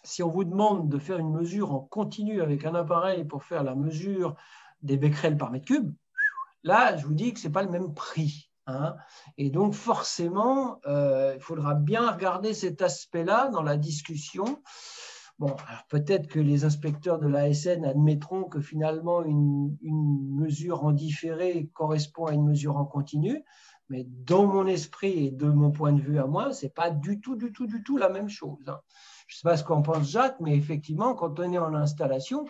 si 0.05 0.23
on 0.23 0.31
vous 0.31 0.45
demande 0.45 0.91
de 0.91 0.99
faire 0.99 1.19
une 1.19 1.33
mesure 1.33 1.73
en 1.73 1.81
continu 1.81 2.43
avec 2.43 2.67
un 2.67 2.75
appareil 2.75 3.25
pour 3.25 3.45
faire 3.45 3.63
la 3.63 3.75
mesure 3.75 4.37
des 4.83 4.99
becquerels 4.99 5.39
par 5.39 5.51
mètre 5.51 5.67
cube, 5.67 5.93
là, 6.65 6.97
je 6.99 7.07
vous 7.07 7.15
dis 7.15 7.33
que 7.33 7.41
ce 7.41 7.49
n'est 7.49 7.53
pas 7.53 7.63
le 7.63 7.71
même 7.71 7.95
prix. 7.95 8.50
Hein. 8.71 8.97
Et 9.37 9.51
donc, 9.51 9.75
forcément, 9.75 10.81
euh, 10.87 11.35
il 11.37 11.43
faudra 11.43 11.75
bien 11.75 12.11
regarder 12.11 12.55
cet 12.55 12.83
aspect-là 12.83 13.49
dans 13.49 13.63
la 13.63 13.77
discussion. 13.77 14.63
Bon, 15.39 15.55
alors 15.69 15.87
peut-être 15.89 16.29
que 16.29 16.39
les 16.39 16.67
inspecteurs 16.67 17.19
de 17.19 17.27
l'ASN 17.27 17.87
admettront 17.87 18.45
que 18.45 18.61
finalement, 18.61 19.23
une, 19.23 19.75
mesure 19.83 20.85
en 20.85 20.93
différé 20.93 21.71
correspond 21.73 22.27
à 22.27 22.35
une 22.35 22.45
mesure 22.45 22.77
en 22.77 22.85
continu, 22.85 23.43
mais 23.89 24.05
dans 24.05 24.47
mon 24.47 24.67
esprit 24.67 25.27
et 25.27 25.31
de 25.31 25.47
mon 25.47 25.71
point 25.71 25.93
de 25.93 26.01
vue 26.01 26.19
à 26.19 26.27
moi, 26.27 26.53
ce 26.53 26.67
n'est 26.67 26.71
pas 26.71 26.91
du 26.91 27.21
tout, 27.21 27.37
du 27.37 27.53
tout, 27.53 27.67
du 27.67 27.83
tout 27.83 27.97
la 27.97 28.11
même 28.11 28.29
chose. 28.29 28.69
Hein. 28.69 28.81
Je 29.31 29.37
ne 29.37 29.39
sais 29.39 29.49
pas 29.49 29.57
ce 29.57 29.63
qu'en 29.63 29.81
pense 29.81 30.11
Jacques, 30.11 30.41
mais 30.41 30.57
effectivement, 30.57 31.15
quand 31.15 31.39
on 31.39 31.53
est 31.53 31.59
en 31.59 31.73
installation, 31.73 32.47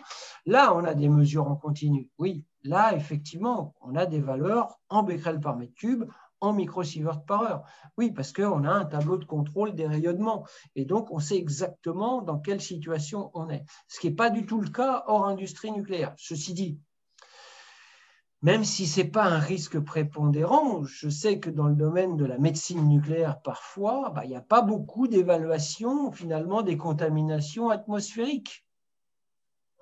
là, 0.47 0.73
on 0.75 0.83
a 0.83 0.95
des 0.95 1.09
mesures 1.09 1.47
en 1.47 1.55
continu. 1.55 2.09
Oui, 2.17 2.43
là, 2.63 2.95
effectivement, 2.95 3.75
on 3.81 3.95
a 3.95 4.07
des 4.07 4.19
valeurs 4.19 4.79
en 4.89 5.03
becquerel 5.03 5.39
par 5.39 5.55
mètre 5.57 5.75
cube, 5.75 6.05
en 6.39 6.53
microsievert 6.53 7.23
par 7.23 7.43
heure. 7.43 7.63
Oui, 7.99 8.11
parce 8.11 8.33
qu'on 8.33 8.63
a 8.63 8.71
un 8.71 8.85
tableau 8.85 9.17
de 9.17 9.25
contrôle 9.25 9.75
des 9.75 9.85
rayonnements. 9.85 10.43
Et 10.75 10.85
donc, 10.85 11.11
on 11.11 11.19
sait 11.19 11.37
exactement 11.37 12.23
dans 12.23 12.39
quelle 12.39 12.61
situation 12.61 13.29
on 13.35 13.51
est. 13.51 13.63
Ce 13.87 13.99
qui 13.99 14.09
n'est 14.09 14.15
pas 14.15 14.31
du 14.31 14.47
tout 14.47 14.59
le 14.59 14.69
cas 14.69 15.03
hors 15.05 15.27
industrie 15.27 15.71
nucléaire. 15.71 16.15
Ceci 16.17 16.55
dit, 16.55 16.79
même 18.41 18.63
si 18.63 18.87
ce 18.87 19.01
n'est 19.01 19.07
pas 19.07 19.25
un 19.25 19.39
risque 19.39 19.79
prépondérant, 19.79 20.83
je 20.83 21.09
sais 21.09 21.39
que 21.39 21.49
dans 21.49 21.67
le 21.67 21.75
domaine 21.75 22.17
de 22.17 22.25
la 22.25 22.37
médecine 22.37 22.87
nucléaire, 22.87 23.41
parfois, 23.41 24.11
bah, 24.15 24.25
il 24.25 24.29
n'y 24.29 24.35
a 24.35 24.41
pas 24.41 24.61
beaucoup 24.61 25.07
d'évaluation 25.07 26.11
finalement 26.11 26.61
des 26.61 26.77
contaminations 26.77 27.69
atmosphériques 27.69 28.65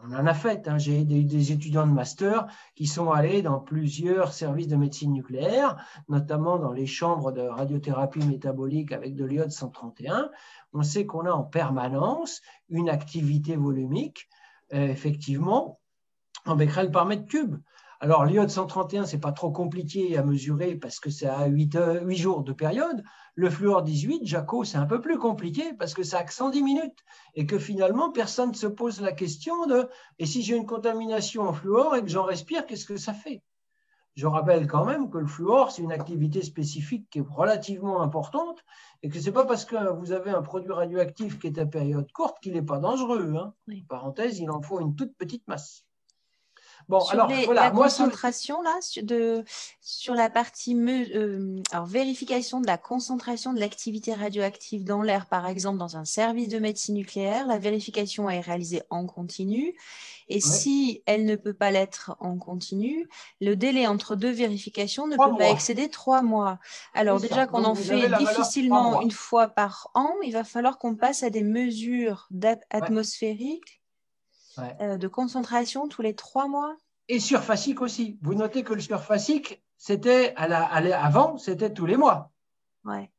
on 0.01 0.13
en 0.13 0.25
a 0.25 0.33
fait. 0.33 0.67
Hein. 0.67 0.77
J'ai 0.77 1.03
des, 1.03 1.51
étudiants 1.51 1.85
de 1.85 1.91
master 1.91 2.47
qui 2.75 2.87
sont 2.87 3.11
allés 3.11 3.41
dans 3.41 3.59
plusieurs 3.59 4.33
services 4.33 4.67
de 4.67 4.75
médecine 4.75 5.11
nucléaire, 5.11 5.75
notamment 6.07 6.57
dans 6.57 6.71
les 6.71 6.85
chambres 6.85 7.31
de 7.31 7.41
radiothérapie 7.41 8.23
métabolique 8.25 8.91
avec 8.91 9.15
de 9.15 9.25
l'iode 9.25 9.51
131. 9.51 10.31
On 10.73 10.83
sait 10.83 11.05
qu'on 11.05 11.25
a 11.25 11.31
en 11.31 11.43
permanence 11.43 12.41
une 12.69 12.89
activité 12.89 13.55
volumique, 13.55 14.29
euh, 14.73 14.87
effectivement, 14.87 15.79
en 16.45 16.55
becquerel 16.55 16.91
par 16.91 17.05
mètre 17.05 17.25
cube. 17.25 17.57
Alors, 18.01 18.23
l'iode 18.23 18.49
131, 18.49 19.05
ce 19.05 19.15
n'est 19.15 19.19
pas 19.19 19.33
trop 19.33 19.51
compliqué 19.51 20.17
à 20.17 20.23
mesurer 20.23 20.75
parce 20.75 21.01
que 21.01 21.09
c'est 21.09 21.25
à 21.25 21.47
8, 21.47 21.77
8, 22.03 22.15
jours 22.15 22.43
de 22.43 22.53
période. 22.53 23.03
Le 23.35 23.49
fluor 23.49 23.83
18, 23.83 24.25
Jaco, 24.25 24.63
c'est 24.63 24.77
un 24.77 24.85
peu 24.85 25.01
plus 25.01 25.17
compliqué 25.17 25.73
parce 25.77 25.93
que 25.93 26.03
ça 26.03 26.19
a 26.19 26.25
110 26.25 26.63
minutes 26.63 26.99
et 27.35 27.45
que 27.45 27.59
finalement, 27.59 28.09
personne 28.09 28.51
ne 28.51 28.55
se 28.55 28.67
pose 28.67 29.01
la 29.01 29.11
question 29.11 29.65
de 29.65 29.89
et 30.17 30.25
si 30.25 30.43
j'ai 30.43 30.55
une 30.55 30.65
contamination 30.65 31.43
en 31.43 31.51
fluor 31.51 31.93
et 31.97 32.01
que 32.01 32.07
j'en 32.07 32.23
respire, 32.23 32.65
qu'est-ce 32.65 32.85
que 32.85 32.95
ça 32.95 33.13
fait? 33.13 33.43
Je 34.15 34.27
rappelle 34.27 34.65
quand 34.65 34.85
même 34.85 35.09
que 35.09 35.17
le 35.17 35.27
fluor, 35.27 35.71
c'est 35.71 35.81
une 35.81 35.91
activité 35.91 36.41
spécifique 36.41 37.09
qui 37.09 37.19
est 37.19 37.25
relativement 37.29 38.01
importante 38.01 38.63
et 39.03 39.09
que 39.09 39.19
ce 39.19 39.25
n'est 39.25 39.33
pas 39.33 39.45
parce 39.45 39.65
que 39.65 39.75
vous 39.99 40.13
avez 40.13 40.31
un 40.31 40.41
produit 40.41 40.71
radioactif 40.71 41.37
qui 41.37 41.47
est 41.47 41.59
à 41.59 41.65
période 41.65 42.09
courte 42.13 42.39
qu'il 42.41 42.53
n'est 42.53 42.61
pas 42.61 42.79
dangereux. 42.79 43.33
Hein. 43.35 43.53
Parenthèse, 43.89 44.39
il 44.39 44.49
en 44.51 44.61
faut 44.61 44.79
une 44.79 44.95
toute 44.95 45.17
petite 45.17 45.45
masse. 45.49 45.88
Bon, 46.89 46.99
sur 47.01 47.13
alors 47.13 47.31
voilà, 47.45 47.65
la 47.65 47.71
concentration 47.71 48.63
là, 48.63 48.75
de, 49.03 49.45
sur 49.79 50.15
la 50.15 50.27
partie 50.31 50.75
euh, 50.75 51.61
alors, 51.71 51.85
vérification 51.85 52.61
de 52.61 52.65
la 52.65 52.79
concentration 52.79 53.53
de 53.53 53.59
l'activité 53.59 54.15
radioactive 54.15 54.83
dans 54.83 55.03
l'air, 55.03 55.27
par 55.27 55.45
exemple, 55.45 55.77
dans 55.77 55.97
un 55.97 56.05
service 56.05 56.47
de 56.47 56.57
médecine 56.57 56.95
nucléaire, 56.95 57.45
la 57.45 57.59
vérification 57.59 58.27
est 58.27 58.39
réalisée 58.39 58.81
en 58.89 59.05
continu. 59.05 59.75
Et 60.29 60.41
si 60.41 61.03
elle 61.05 61.25
ne 61.25 61.35
peut 61.35 61.53
pas 61.53 61.69
l'être 61.69 62.15
en 62.19 62.37
continu, 62.37 63.07
le 63.39 63.55
délai 63.55 63.85
entre 63.85 64.15
deux 64.15 64.31
vérifications 64.31 65.05
ne 65.05 65.15
peut 65.15 65.37
pas 65.37 65.49
excéder 65.49 65.89
trois 65.89 66.23
mois. 66.23 66.57
Alors 66.95 67.19
déjà 67.19 67.45
qu'on 67.45 67.65
en 67.65 67.75
fait 67.75 68.09
difficilement 68.17 69.01
une 69.01 69.11
fois 69.11 69.47
par 69.47 69.91
an, 69.93 70.11
il 70.23 70.33
va 70.33 70.43
falloir 70.43 70.79
qu'on 70.79 70.95
passe 70.95 71.21
à 71.21 71.29
des 71.29 71.43
mesures 71.43 72.27
atmosphériques 72.71 73.78
euh, 74.81 74.97
de 74.97 75.07
concentration 75.07 75.87
tous 75.87 76.01
les 76.01 76.15
trois 76.15 76.47
mois 76.47 76.75
Et 77.07 77.19
surfacique 77.19 77.81
aussi. 77.81 78.17
Vous 78.21 78.35
notez 78.35 78.63
que 78.63 78.73
le 78.73 78.81
surfacique, 78.81 79.63
c'était 79.77 80.33
à 80.35 80.47
la, 80.47 80.63
avant, 81.03 81.37
c'était 81.37 81.73
tous 81.73 81.85
les 81.85 81.97
mois. 81.97 82.31
Ouais. 82.85 83.11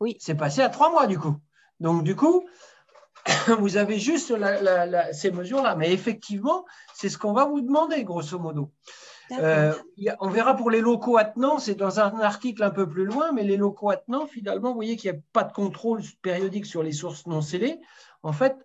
Oui. 0.00 0.16
C'est 0.20 0.34
passé 0.34 0.62
à 0.62 0.68
trois 0.68 0.90
mois 0.90 1.06
du 1.06 1.18
coup. 1.18 1.36
Donc 1.80 2.04
du 2.04 2.16
coup, 2.16 2.44
vous 3.58 3.76
avez 3.76 3.98
juste 3.98 4.32
ces 5.12 5.30
mesures-là. 5.30 5.76
Mais 5.76 5.92
effectivement, 5.92 6.64
c'est 6.94 7.08
ce 7.08 7.18
qu'on 7.18 7.32
va 7.32 7.44
vous 7.44 7.60
demander, 7.60 8.04
grosso 8.04 8.38
modo. 8.38 8.72
Euh, 9.32 9.74
on 10.20 10.28
verra 10.28 10.54
pour 10.54 10.70
les 10.70 10.80
locaux 10.80 11.16
attenants, 11.16 11.58
c'est 11.58 11.74
dans 11.74 11.98
un 11.98 12.20
article 12.20 12.62
un 12.62 12.70
peu 12.70 12.88
plus 12.88 13.04
loin, 13.04 13.32
mais 13.32 13.42
les 13.42 13.56
locaux 13.56 13.90
attenants, 13.90 14.26
finalement, 14.26 14.70
vous 14.70 14.76
voyez 14.76 14.96
qu'il 14.96 15.10
n'y 15.10 15.18
a 15.18 15.20
pas 15.32 15.44
de 15.44 15.52
contrôle 15.52 16.02
périodique 16.22 16.66
sur 16.66 16.82
les 16.82 16.92
sources 16.92 17.26
non 17.26 17.40
scellées. 17.40 17.80
En 18.22 18.32
fait, 18.32 18.56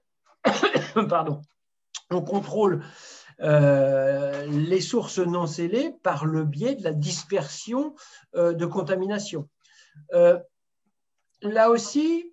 pardon, 1.09 1.41
on 2.11 2.21
contrôle 2.21 2.83
euh, 3.41 4.45
les 4.45 4.81
sources 4.81 5.19
non 5.19 5.47
scellées 5.47 5.93
par 6.03 6.25
le 6.25 6.43
biais 6.43 6.75
de 6.75 6.83
la 6.83 6.93
dispersion 6.93 7.95
euh, 8.35 8.53
de 8.53 8.65
contamination. 8.65 9.49
Euh, 10.13 10.39
là 11.41 11.69
aussi, 11.69 12.31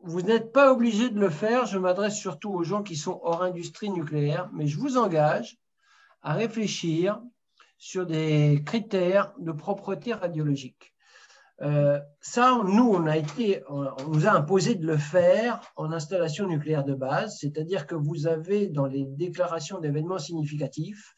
vous 0.00 0.22
n'êtes 0.22 0.52
pas 0.52 0.72
obligé 0.72 1.08
de 1.10 1.20
le 1.20 1.30
faire. 1.30 1.66
Je 1.66 1.78
m'adresse 1.78 2.16
surtout 2.16 2.50
aux 2.50 2.64
gens 2.64 2.82
qui 2.82 2.96
sont 2.96 3.20
hors 3.22 3.42
industrie 3.42 3.90
nucléaire, 3.90 4.50
mais 4.52 4.66
je 4.66 4.78
vous 4.78 4.96
engage 4.96 5.56
à 6.22 6.34
réfléchir 6.34 7.20
sur 7.78 8.06
des 8.06 8.62
critères 8.66 9.32
de 9.38 9.52
propreté 9.52 10.12
radiologique. 10.12 10.94
Euh, 11.60 11.98
ça, 12.20 12.60
nous, 12.64 12.88
on, 12.88 13.06
a 13.06 13.16
été, 13.16 13.62
on 13.68 13.90
nous 14.08 14.26
a 14.26 14.32
imposé 14.32 14.76
de 14.76 14.86
le 14.86 14.96
faire 14.96 15.60
en 15.76 15.92
installation 15.92 16.46
nucléaire 16.46 16.84
de 16.84 16.94
base, 16.94 17.38
c'est-à-dire 17.40 17.86
que 17.86 17.96
vous 17.96 18.26
avez 18.26 18.68
dans 18.68 18.86
les 18.86 19.04
déclarations 19.04 19.80
d'événements 19.80 20.18
significatifs 20.18 21.16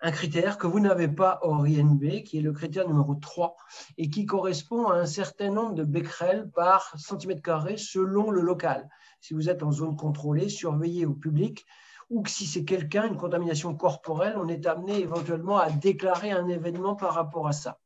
un 0.00 0.12
critère 0.12 0.58
que 0.58 0.66
vous 0.66 0.80
n'avez 0.80 1.08
pas 1.08 1.40
hors 1.42 1.64
INB, 1.64 2.22
qui 2.22 2.38
est 2.38 2.42
le 2.42 2.52
critère 2.52 2.86
numéro 2.86 3.14
3, 3.16 3.56
et 3.96 4.08
qui 4.10 4.26
correspond 4.26 4.86
à 4.86 4.94
un 4.94 5.06
certain 5.06 5.50
nombre 5.50 5.74
de 5.74 5.84
becquerels 5.84 6.50
par 6.54 6.94
centimètre 6.96 7.42
carré 7.42 7.76
selon 7.76 8.30
le 8.30 8.40
local. 8.40 8.88
Si 9.20 9.34
vous 9.34 9.48
êtes 9.48 9.62
en 9.62 9.72
zone 9.72 9.96
contrôlée, 9.96 10.48
surveillée 10.48 11.04
au 11.04 11.14
public, 11.14 11.66
ou 12.10 12.22
que 12.22 12.30
si 12.30 12.46
c'est 12.46 12.64
quelqu'un, 12.64 13.08
une 13.08 13.16
contamination 13.16 13.74
corporelle, 13.74 14.36
on 14.36 14.48
est 14.48 14.66
amené 14.66 15.00
éventuellement 15.00 15.58
à 15.58 15.70
déclarer 15.70 16.30
un 16.30 16.46
événement 16.46 16.94
par 16.94 17.14
rapport 17.14 17.48
à 17.48 17.52
ça. 17.52 17.78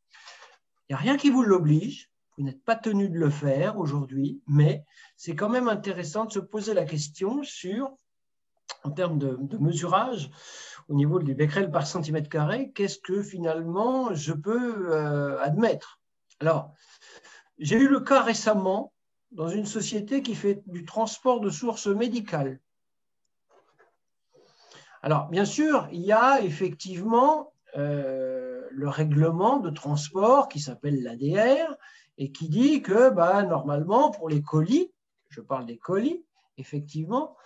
Rien 0.95 1.17
qui 1.17 1.31
vous 1.31 1.43
l'oblige, 1.43 2.11
vous 2.37 2.45
n'êtes 2.45 2.65
pas 2.65 2.77
tenu 2.77 3.09
de 3.09 3.19
le 3.19 3.31
faire 3.31 3.79
aujourd'hui, 3.79 4.41
mais 4.47 4.85
c'est 5.17 5.35
quand 5.35 5.49
même 5.49 5.69
intéressant 5.69 6.25
de 6.25 6.33
se 6.33 6.39
poser 6.39 6.75
la 6.75 6.85
question 6.85 7.43
sur, 7.43 7.91
en 8.85 8.91
termes 8.91 9.19
de, 9.19 9.39
mesurage, 9.59 10.31
au 10.89 10.95
niveau 10.95 11.19
du 11.19 11.35
becquerel 11.35 11.71
par 11.71 11.87
centimètre 11.87 12.29
carré, 12.29 12.73
qu'est-ce 12.73 12.99
que 12.99 13.23
finalement 13.23 14.15
je 14.15 14.33
peux 14.33 14.93
euh, 14.93 15.41
admettre? 15.41 16.01
Alors, 16.41 16.73
j'ai 17.59 17.77
eu 17.77 17.89
le 17.89 18.01
cas 18.01 18.23
récemment 18.23 18.93
dans 19.31 19.49
une 19.49 19.67
société 19.67 20.23
qui 20.23 20.35
fait 20.35 20.63
du 20.67 20.85
transport 20.85 21.41
de 21.41 21.51
sources 21.51 21.87
médicales. 21.87 22.61
Alors, 25.03 25.29
bien 25.29 25.45
sûr, 25.45 25.89
il 25.93 26.03
y 26.03 26.13
a 26.13 26.41
effectivement 26.43 27.53
euh, 27.77 28.32
le 28.75 28.89
règlement 28.89 29.59
de 29.59 29.71
transport 29.71 30.49
qui 30.49 30.61
s'appelle 30.61 31.03
l'ADR 31.03 31.77
et 32.19 32.33
qui 32.33 32.49
dit 32.49 32.83
que 32.83 33.11
bah, 33.11 33.43
normalement, 33.43 34.11
pour 34.11 34.29
les 34.29 34.43
colis, 34.43 34.93
je 35.29 35.41
parle 35.41 35.67
des 35.67 35.79
colis, 35.79 36.25
effectivement, 36.59 37.37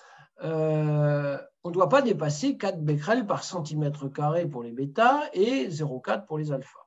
euh, 0.43 1.39
on 1.64 1.68
ne 1.68 1.74
doit 1.74 1.89
pas 1.89 2.03
dépasser 2.03 2.57
4 2.57 2.83
becquerels 2.83 3.27
par 3.27 3.43
centimètre 3.43 4.09
carré 4.09 4.47
pour 4.47 4.62
les 4.62 4.72
bêta 4.72 5.22
et 5.33 5.68
0,4 5.68 6.27
pour 6.27 6.39
les 6.39 6.53
alpha. 6.53 6.79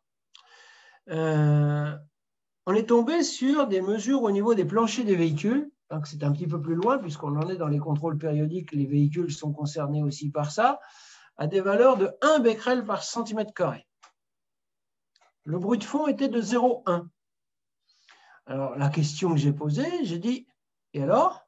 Euh, 1.09 1.95
on 2.65 2.73
est 2.73 2.87
tombé 2.87 3.23
sur 3.23 3.67
des 3.67 3.81
mesures 3.81 4.21
au 4.23 4.31
niveau 4.31 4.53
des 4.53 4.65
planchers 4.65 5.05
des 5.05 5.15
véhicules. 5.15 5.71
C'est 6.03 6.23
un 6.23 6.31
petit 6.31 6.45
peu 6.45 6.61
plus 6.61 6.75
loin, 6.75 6.99
puisqu'on 6.99 7.35
en 7.35 7.49
est 7.49 7.55
dans 7.55 7.67
les 7.67 7.79
contrôles 7.79 8.19
périodiques, 8.19 8.73
les 8.73 8.85
véhicules 8.85 9.31
sont 9.31 9.51
concernés 9.51 10.03
aussi 10.03 10.29
par 10.29 10.51
ça, 10.51 10.79
à 11.35 11.47
des 11.47 11.61
valeurs 11.61 11.97
de 11.97 12.11
1 12.21 12.39
becquerel 12.39 12.85
par 12.85 13.01
centimètre 13.01 13.53
carré. 13.55 13.87
Le 15.43 15.59
bruit 15.59 15.79
de 15.79 15.83
fond 15.83 16.07
était 16.07 16.29
de 16.29 16.41
0,1. 16.41 17.07
Alors, 18.45 18.75
la 18.75 18.89
question 18.89 19.31
que 19.31 19.37
j'ai 19.37 19.53
posée, 19.53 20.03
j'ai 20.03 20.19
dit, 20.19 20.47
et 20.93 21.03
alors, 21.03 21.47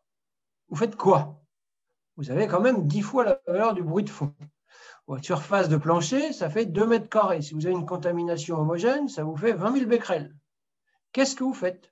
vous 0.70 0.76
faites 0.76 0.96
quoi? 0.96 1.42
Vous 2.18 2.30
avez 2.30 2.48
quand 2.48 2.62
même 2.62 2.88
10 2.88 3.02
fois 3.02 3.24
la 3.24 3.42
valeur 3.48 3.74
du 3.74 3.84
bruit 3.84 4.04
de 4.04 4.10
fond. 4.10 4.34
Votre 5.08 5.26
surface 5.26 5.68
de 5.68 5.78
plancher, 5.78 6.32
ça 6.32 6.50
fait 6.50 6.66
2 6.66 6.86
mètres 6.86 7.10
carrés. 7.10 7.42
Si 7.42 7.54
vous 7.54 7.66
avez 7.66 7.76
une 7.76 7.86
contamination 7.86 8.58
homogène, 8.58 9.08
ça 9.08 9.24
vous 9.24 9.36
fait 9.36 9.54
20 9.54 9.74
000 9.74 9.86
becquerels. 9.88 10.36
Qu'est-ce 11.12 11.36
que 11.36 11.44
vous 11.44 11.54
faites? 11.54 11.92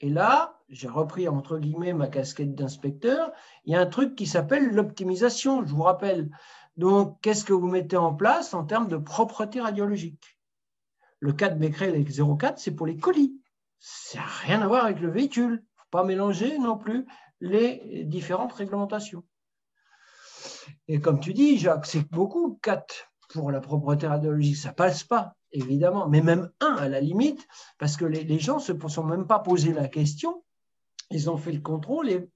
Et 0.00 0.08
là, 0.08 0.58
j'ai 0.68 0.88
repris 0.88 1.28
entre 1.28 1.58
guillemets 1.58 1.92
ma 1.92 2.08
casquette 2.08 2.54
d'inspecteur. 2.54 3.30
Il 3.64 3.72
y 3.72 3.76
a 3.76 3.80
un 3.80 3.86
truc 3.86 4.16
qui 4.16 4.26
s'appelle 4.26 4.74
l'optimisation, 4.74 5.64
je 5.64 5.72
vous 5.72 5.82
rappelle. 5.82 6.30
Donc, 6.76 7.20
qu'est-ce 7.20 7.44
que 7.44 7.52
vous 7.52 7.68
mettez 7.68 7.96
en 7.98 8.14
place 8.14 8.54
en 8.54 8.64
termes 8.64 8.88
de 8.88 8.96
propreté 8.96 9.60
radiologique? 9.60 10.38
Le 11.22 11.32
4 11.32 11.56
becquerel 11.56 11.90
avec 11.90 12.10
0,4, 12.10 12.54
c'est 12.56 12.72
pour 12.72 12.84
les 12.84 12.96
colis. 12.96 13.40
Ça 13.78 14.18
n'a 14.18 14.26
rien 14.26 14.60
à 14.60 14.66
voir 14.66 14.84
avec 14.84 14.98
le 14.98 15.08
véhicule. 15.08 15.62
Faut 15.76 15.84
pas 15.92 16.02
mélanger 16.02 16.58
non 16.58 16.76
plus 16.76 17.06
les 17.40 18.02
différentes 18.04 18.52
réglementations. 18.52 19.22
Et 20.88 21.00
comme 21.00 21.20
tu 21.20 21.32
dis, 21.32 21.58
Jacques, 21.58 21.86
c'est 21.86 22.10
beaucoup 22.10 22.58
4 22.60 23.12
pour 23.28 23.52
la 23.52 23.60
propreté 23.60 24.08
radiologique. 24.08 24.56
Ça 24.56 24.70
ne 24.70 24.74
passe 24.74 25.04
pas 25.04 25.36
évidemment, 25.52 26.08
mais 26.08 26.22
même 26.22 26.50
un 26.58 26.74
à 26.74 26.88
la 26.88 27.00
limite, 27.00 27.46
parce 27.78 27.96
que 27.96 28.04
les, 28.04 28.38
gens 28.40 28.56
ne 28.56 28.60
se 28.60 28.88
sont 28.88 29.04
même 29.04 29.28
pas 29.28 29.38
posé 29.38 29.72
la 29.72 29.86
question, 29.86 30.42
ils 31.10 31.30
ont 31.30 31.36
fait 31.36 31.52
le 31.52 31.60
contrôle 31.60 32.08
et 32.08 32.28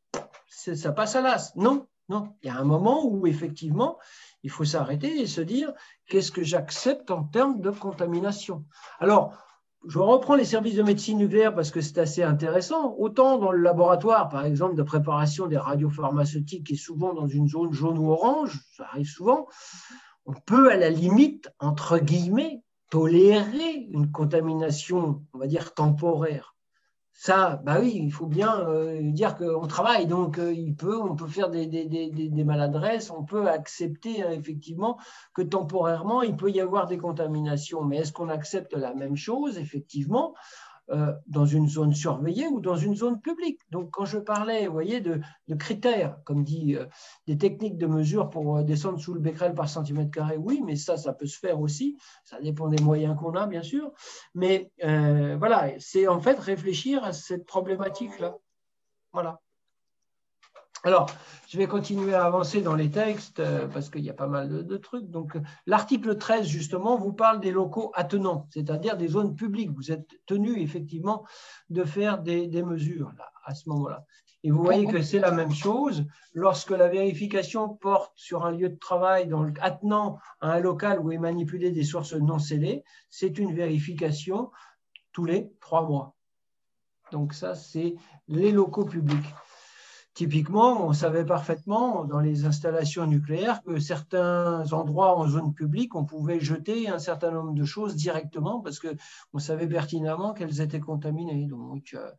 ça 0.49 0.93
passe 0.93 1.17
à 1.17 1.23
l'as. 1.23 1.53
Non, 1.57 1.89
non, 2.09 2.35
il 2.43 2.47
y 2.47 2.51
a 2.51 2.57
un 2.57 2.65
moment 2.65 3.05
où 3.05 3.27
effectivement, 3.27 3.99
il 4.47 4.51
faut 4.51 4.65
s'arrêter 4.65 5.21
et 5.21 5.27
se 5.27 5.41
dire 5.41 5.73
qu'est-ce 6.09 6.31
que 6.31 6.45
j'accepte 6.45 7.11
en 7.11 7.25
termes 7.25 7.61
de 7.61 7.73
contamination? 7.73 8.65
Alors, 9.01 9.37
je 9.89 9.99
reprends 9.99 10.37
les 10.37 10.45
services 10.45 10.77
de 10.77 10.85
médecine 10.85 11.19
nucléaire 11.19 11.53
parce 11.53 11.73
que 11.73 11.81
c'est 11.81 11.99
assez 11.99 12.23
intéressant. 12.23 12.95
Autant 12.97 13.39
dans 13.39 13.51
le 13.51 13.61
laboratoire, 13.61 14.29
par 14.29 14.45
exemple, 14.45 14.77
de 14.77 14.85
préparation 14.85 15.49
des 15.49 15.57
radiopharmaceutiques, 15.57 16.65
qui 16.69 16.75
est 16.75 16.77
souvent 16.77 17.13
dans 17.13 17.27
une 17.27 17.49
zone 17.49 17.73
jaune 17.73 17.99
ou 17.99 18.13
orange, 18.13 18.61
ça 18.77 18.85
arrive 18.85 19.09
souvent, 19.09 19.49
on 20.27 20.35
peut 20.35 20.71
à 20.71 20.77
la 20.77 20.91
limite, 20.91 21.51
entre 21.59 21.99
guillemets, 21.99 22.63
tolérer 22.89 23.89
une 23.91 24.13
contamination, 24.13 25.25
on 25.33 25.39
va 25.39 25.49
dire, 25.49 25.75
temporaire. 25.75 26.56
Ça, 27.19 27.63
bah 27.65 27.79
oui, 27.81 27.93
il 27.95 28.13
faut 28.13 28.27
bien 28.27 28.61
euh, 28.69 29.01
dire 29.01 29.37
qu'on 29.37 29.67
travaille, 29.67 30.07
donc 30.07 30.39
euh, 30.39 30.55
peut, 30.77 31.01
on 31.01 31.17
peut 31.17 31.27
faire 31.27 31.49
des 31.49 32.45
maladresses, 32.45 33.11
on 33.11 33.25
peut 33.25 33.49
accepter 33.49 34.23
hein, 34.23 34.31
effectivement 34.33 34.99
que 35.33 35.41
temporairement, 35.41 36.21
il 36.21 36.37
peut 36.37 36.51
y 36.51 36.61
avoir 36.61 36.87
des 36.87 36.99
contaminations. 36.99 37.83
Mais 37.83 37.97
est-ce 37.97 38.13
qu'on 38.13 38.29
accepte 38.29 38.75
la 38.75 38.95
même 38.95 39.17
chose, 39.17 39.57
effectivement, 39.57 40.35
euh, 40.91 41.13
dans 41.27 41.45
une 41.45 41.69
zone 41.69 41.95
surveillée 41.95 42.47
ou 42.47 42.61
dans 42.61 42.77
une 42.77 42.95
zone 42.95 43.21
publique. 43.21 43.61
Donc, 43.71 43.91
quand 43.91 44.05
je 44.05 44.19
parlais, 44.19 44.69
voyez, 44.69 45.01
de, 45.01 45.21
critères, 45.59 46.19
comme 46.25 46.45
dit, 46.45 46.77
euh, 46.77 46.87
des 47.27 47.37
techniques 47.37 47.77
de 47.77 47.89
mesure 47.89 48.31
pour 48.31 48.59
euh, 48.59 48.63
descendre 48.63 49.01
sous 49.01 49.13
le 49.13 49.19
becquerel 49.19 49.53
par 49.55 49.69
centimètre 49.69 50.13
carré, 50.13 50.37
oui, 50.37 50.63
mais 50.65 50.77
ça, 50.77 50.97
ça 50.97 51.13
peut 51.13 51.27
se 51.27 51.41
faire 51.41 51.59
aussi. 51.59 51.99
Ça 52.23 52.41
dépend 52.41 52.69
des 52.69 52.81
moyens 52.83 53.17
qu'on 53.19 53.35
a, 53.35 53.49
bien 53.49 53.63
sûr. 53.63 53.91
Mais 54.35 54.71
voilà, 54.81 55.73
c'est 55.79 56.07
en 56.07 56.21
fait 56.21 56.39
réfléchir 56.39 57.03
à 57.03 57.13
cette 57.13 57.47
problématique-là. 57.47 58.37
Voilà. 59.13 59.41
Alors, 60.85 61.11
je 61.49 61.59
vais 61.59 61.67
continuer 61.67 62.15
à 62.15 62.25
avancer 62.25 62.61
dans 62.61 62.75
les 62.75 62.91
textes 62.91 63.41
euh, 63.41 63.67
parce 63.67 63.89
qu'il 63.89 64.03
y 64.03 64.11
a 64.11 64.15
pas 64.15 64.27
mal 64.27 64.65
de, 64.67 64.77
trucs. 64.77 65.11
Donc, 65.11 65.37
l'article 65.67 66.17
13, 66.17 66.47
justement, 66.47 66.97
vous 66.97 67.13
parle 67.13 67.41
des 67.41 67.51
locaux 67.51 67.93
attenants, 67.95 68.47
c'est-à-dire 68.51 68.97
des 68.97 69.09
zones 69.09 69.35
publiques. 69.35 69.71
Vous 69.75 69.91
êtes 69.91 70.09
tenu, 70.27 70.61
effectivement, 70.61 71.25
de 71.71 71.85
faire 71.85 72.19
des, 72.19 72.49
mesures 72.63 73.13
à 73.45 73.55
ce 73.55 73.69
moment-là. 73.71 74.05
Et 74.45 74.51
vous 74.51 74.63
voyez 74.63 74.87
que 74.87 75.03
c'est 75.03 75.19
la 75.19 75.33
même 75.33 75.53
chose 75.53 76.05
lorsque 76.33 76.71
la 76.71 76.89
vérification 76.89 77.69
porte 77.69 78.13
sur 78.15 78.45
un 78.45 78.53
lieu 78.53 78.69
de 78.69 78.77
travail 78.77 79.27
dans 79.27 79.43
le, 79.43 79.53
attenant 79.61 80.19
à 80.41 80.53
un 80.53 80.61
local 80.61 81.01
où 81.01 81.11
est 81.11 81.19
manipulé 81.19 81.71
des 81.73 81.83
sources 81.83 82.13
non 82.13 82.39
scellées. 82.39 82.85
C'est 83.11 83.39
une 83.39 83.53
vérification 83.55 84.51
tous 85.13 85.25
les 85.25 85.51
trois 85.61 85.83
mois. 85.83 86.15
Donc 87.11 87.33
ça, 87.35 87.55
c'est 87.55 87.97
les 88.29 88.53
locaux 88.53 88.85
publics. 88.85 89.35
Typiquement, 90.17 90.87
on 90.87 90.95
savait 90.95 91.27
parfaitement 91.27 92.07
dans 92.07 92.21
les 92.21 92.47
installations 92.47 93.07
nucléaires 93.07 93.63
que 93.63 93.79
certains 93.79 94.65
endroits 94.73 95.15
en 95.15 95.29
zone 95.29 95.53
publique, 95.53 95.95
on 95.95 96.07
pouvait 96.07 96.41
jeter 96.41 96.89
un 96.89 96.99
certain 96.99 97.31
nombre 97.31 97.53
de 97.53 97.67
choses 97.67 97.95
directement 97.97 98.63
parce 98.63 98.81
qu'on 98.81 99.39
savait 99.39 99.69
pertinemment 99.69 100.33
qu'elles 100.33 100.63
étaient 100.63 100.81
contaminées. 100.81 101.45
Donc, 101.45 101.91
euh, 101.93 102.11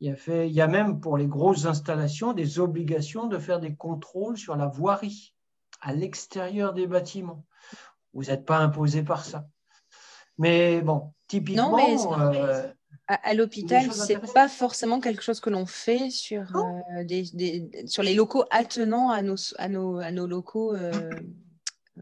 il 0.00 0.08
y, 0.08 0.10
a 0.10 0.16
fait, 0.16 0.48
il 0.48 0.52
y 0.52 0.60
a 0.60 0.66
même 0.66 0.98
pour 0.98 1.16
les 1.16 1.28
grosses 1.28 1.64
installations 1.64 2.32
des 2.32 2.58
obligations 2.58 3.28
de 3.28 3.38
faire 3.38 3.60
des 3.60 3.76
contrôles 3.76 4.36
sur 4.36 4.56
la 4.56 4.66
voirie 4.66 5.32
à 5.80 5.92
l'extérieur 5.92 6.72
des 6.72 6.88
bâtiments. 6.88 7.44
Vous 8.14 8.24
n'êtes 8.24 8.46
pas 8.46 8.58
imposé 8.58 9.04
par 9.04 9.24
ça. 9.24 9.46
Mais 10.38 10.80
bon, 10.80 11.12
typiquement, 11.28 11.78
à, 13.08 13.32
l'hôpital, 13.32 13.90
c'est 13.92 14.18
pas 14.34 14.48
forcément 14.48 15.00
quelque 15.00 15.22
chose 15.22 15.40
que 15.40 15.48
l'on 15.48 15.64
fait 15.64 16.10
sur, 16.10 16.54
euh, 16.54 17.04
des, 17.04 17.86
sur 17.86 18.02
les 18.02 18.14
locaux 18.14 18.44
attenants 18.50 19.10
à 19.10 19.22
nos, 19.22 19.36
à 19.56 19.68
nos, 19.68 19.98
à 19.98 20.10
nos 20.10 20.26
locaux 20.26 20.74
euh, 20.74 21.10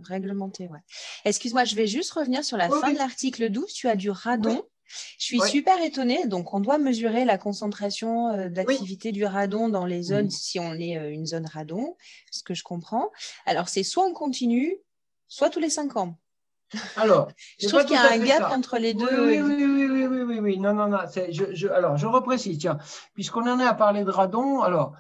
réglementés. 0.02 0.66
Ouais. 0.66 0.80
Excuse-moi, 1.24 1.64
je 1.64 1.76
vais 1.76 1.86
juste 1.86 2.10
revenir 2.10 2.44
sur 2.44 2.56
la 2.56 2.68
fin 2.68 2.92
de 2.92 2.98
l'article 2.98 3.50
12. 3.50 3.72
Tu 3.72 3.88
as 3.88 3.94
du 3.94 4.10
radon. 4.10 4.64
Je 5.18 5.24
suis 5.24 5.40
super 5.42 5.80
étonnée. 5.80 6.26
Donc, 6.26 6.54
on 6.54 6.60
doit 6.60 6.78
mesurer 6.78 7.24
la 7.24 7.38
concentration 7.38 8.28
euh, 8.30 8.48
d'activité 8.48 9.12
du 9.12 9.24
radon 9.24 9.68
dans 9.68 9.86
les 9.86 10.02
zones 10.02 10.30
si 10.30 10.58
on 10.58 10.74
est 10.74 10.94
une 11.12 11.26
zone 11.26 11.46
radon, 11.46 11.96
ce 12.32 12.42
que 12.42 12.54
je 12.54 12.64
comprends. 12.64 13.10
Alors, 13.46 13.68
c'est 13.68 13.84
soit 13.84 14.04
on 14.04 14.12
continue, 14.12 14.76
soit 15.28 15.50
tous 15.50 15.60
les 15.60 15.70
cinq 15.70 15.96
ans. 15.96 16.18
Alors, 16.96 17.30
je 17.60 17.68
trouve 17.68 17.84
qu'il 17.84 17.94
y 17.94 17.98
a 17.98 18.12
un 18.12 18.18
gap 18.18 18.52
entre 18.52 18.78
les 18.78 18.94
deux. 18.94 19.26
Oui, 19.26 19.40
oui, 19.40 19.64
oui, 19.64 19.64
oui, 19.64 19.86
oui, 19.86 20.05
oui. 20.46 20.58
Non, 20.58 20.72
non, 20.72 20.88
non. 20.88 20.98
Je, 21.30 21.68
alors, 21.68 21.96
je 21.96 22.06
reprécise, 22.06 22.58
tiens, 22.58 22.78
puisqu'on 23.14 23.48
en 23.48 23.58
est 23.58 23.66
à 23.66 23.74
parler 23.74 24.04
de 24.04 24.10
radon, 24.10 24.62
alors, 24.62 24.94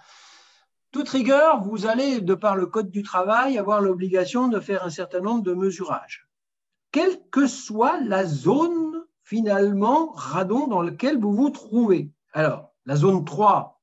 toute 0.90 1.08
rigueur, 1.08 1.62
vous 1.62 1.86
allez, 1.86 2.20
de 2.20 2.34
par 2.34 2.56
le 2.56 2.66
Code 2.66 2.90
du 2.90 3.02
travail, 3.02 3.58
avoir 3.58 3.80
l'obligation 3.80 4.48
de 4.48 4.60
faire 4.60 4.84
un 4.84 4.90
certain 4.90 5.20
nombre 5.20 5.42
de 5.42 5.54
mesurages. 5.54 6.28
Quelle 6.90 7.20
que 7.30 7.46
soit 7.46 8.00
la 8.00 8.24
zone, 8.24 9.04
finalement, 9.22 10.12
radon 10.12 10.66
dans 10.66 10.82
laquelle 10.82 11.18
vous 11.18 11.34
vous 11.34 11.50
trouvez. 11.50 12.10
Alors, 12.32 12.72
la 12.86 12.96
zone 12.96 13.24
3, 13.24 13.80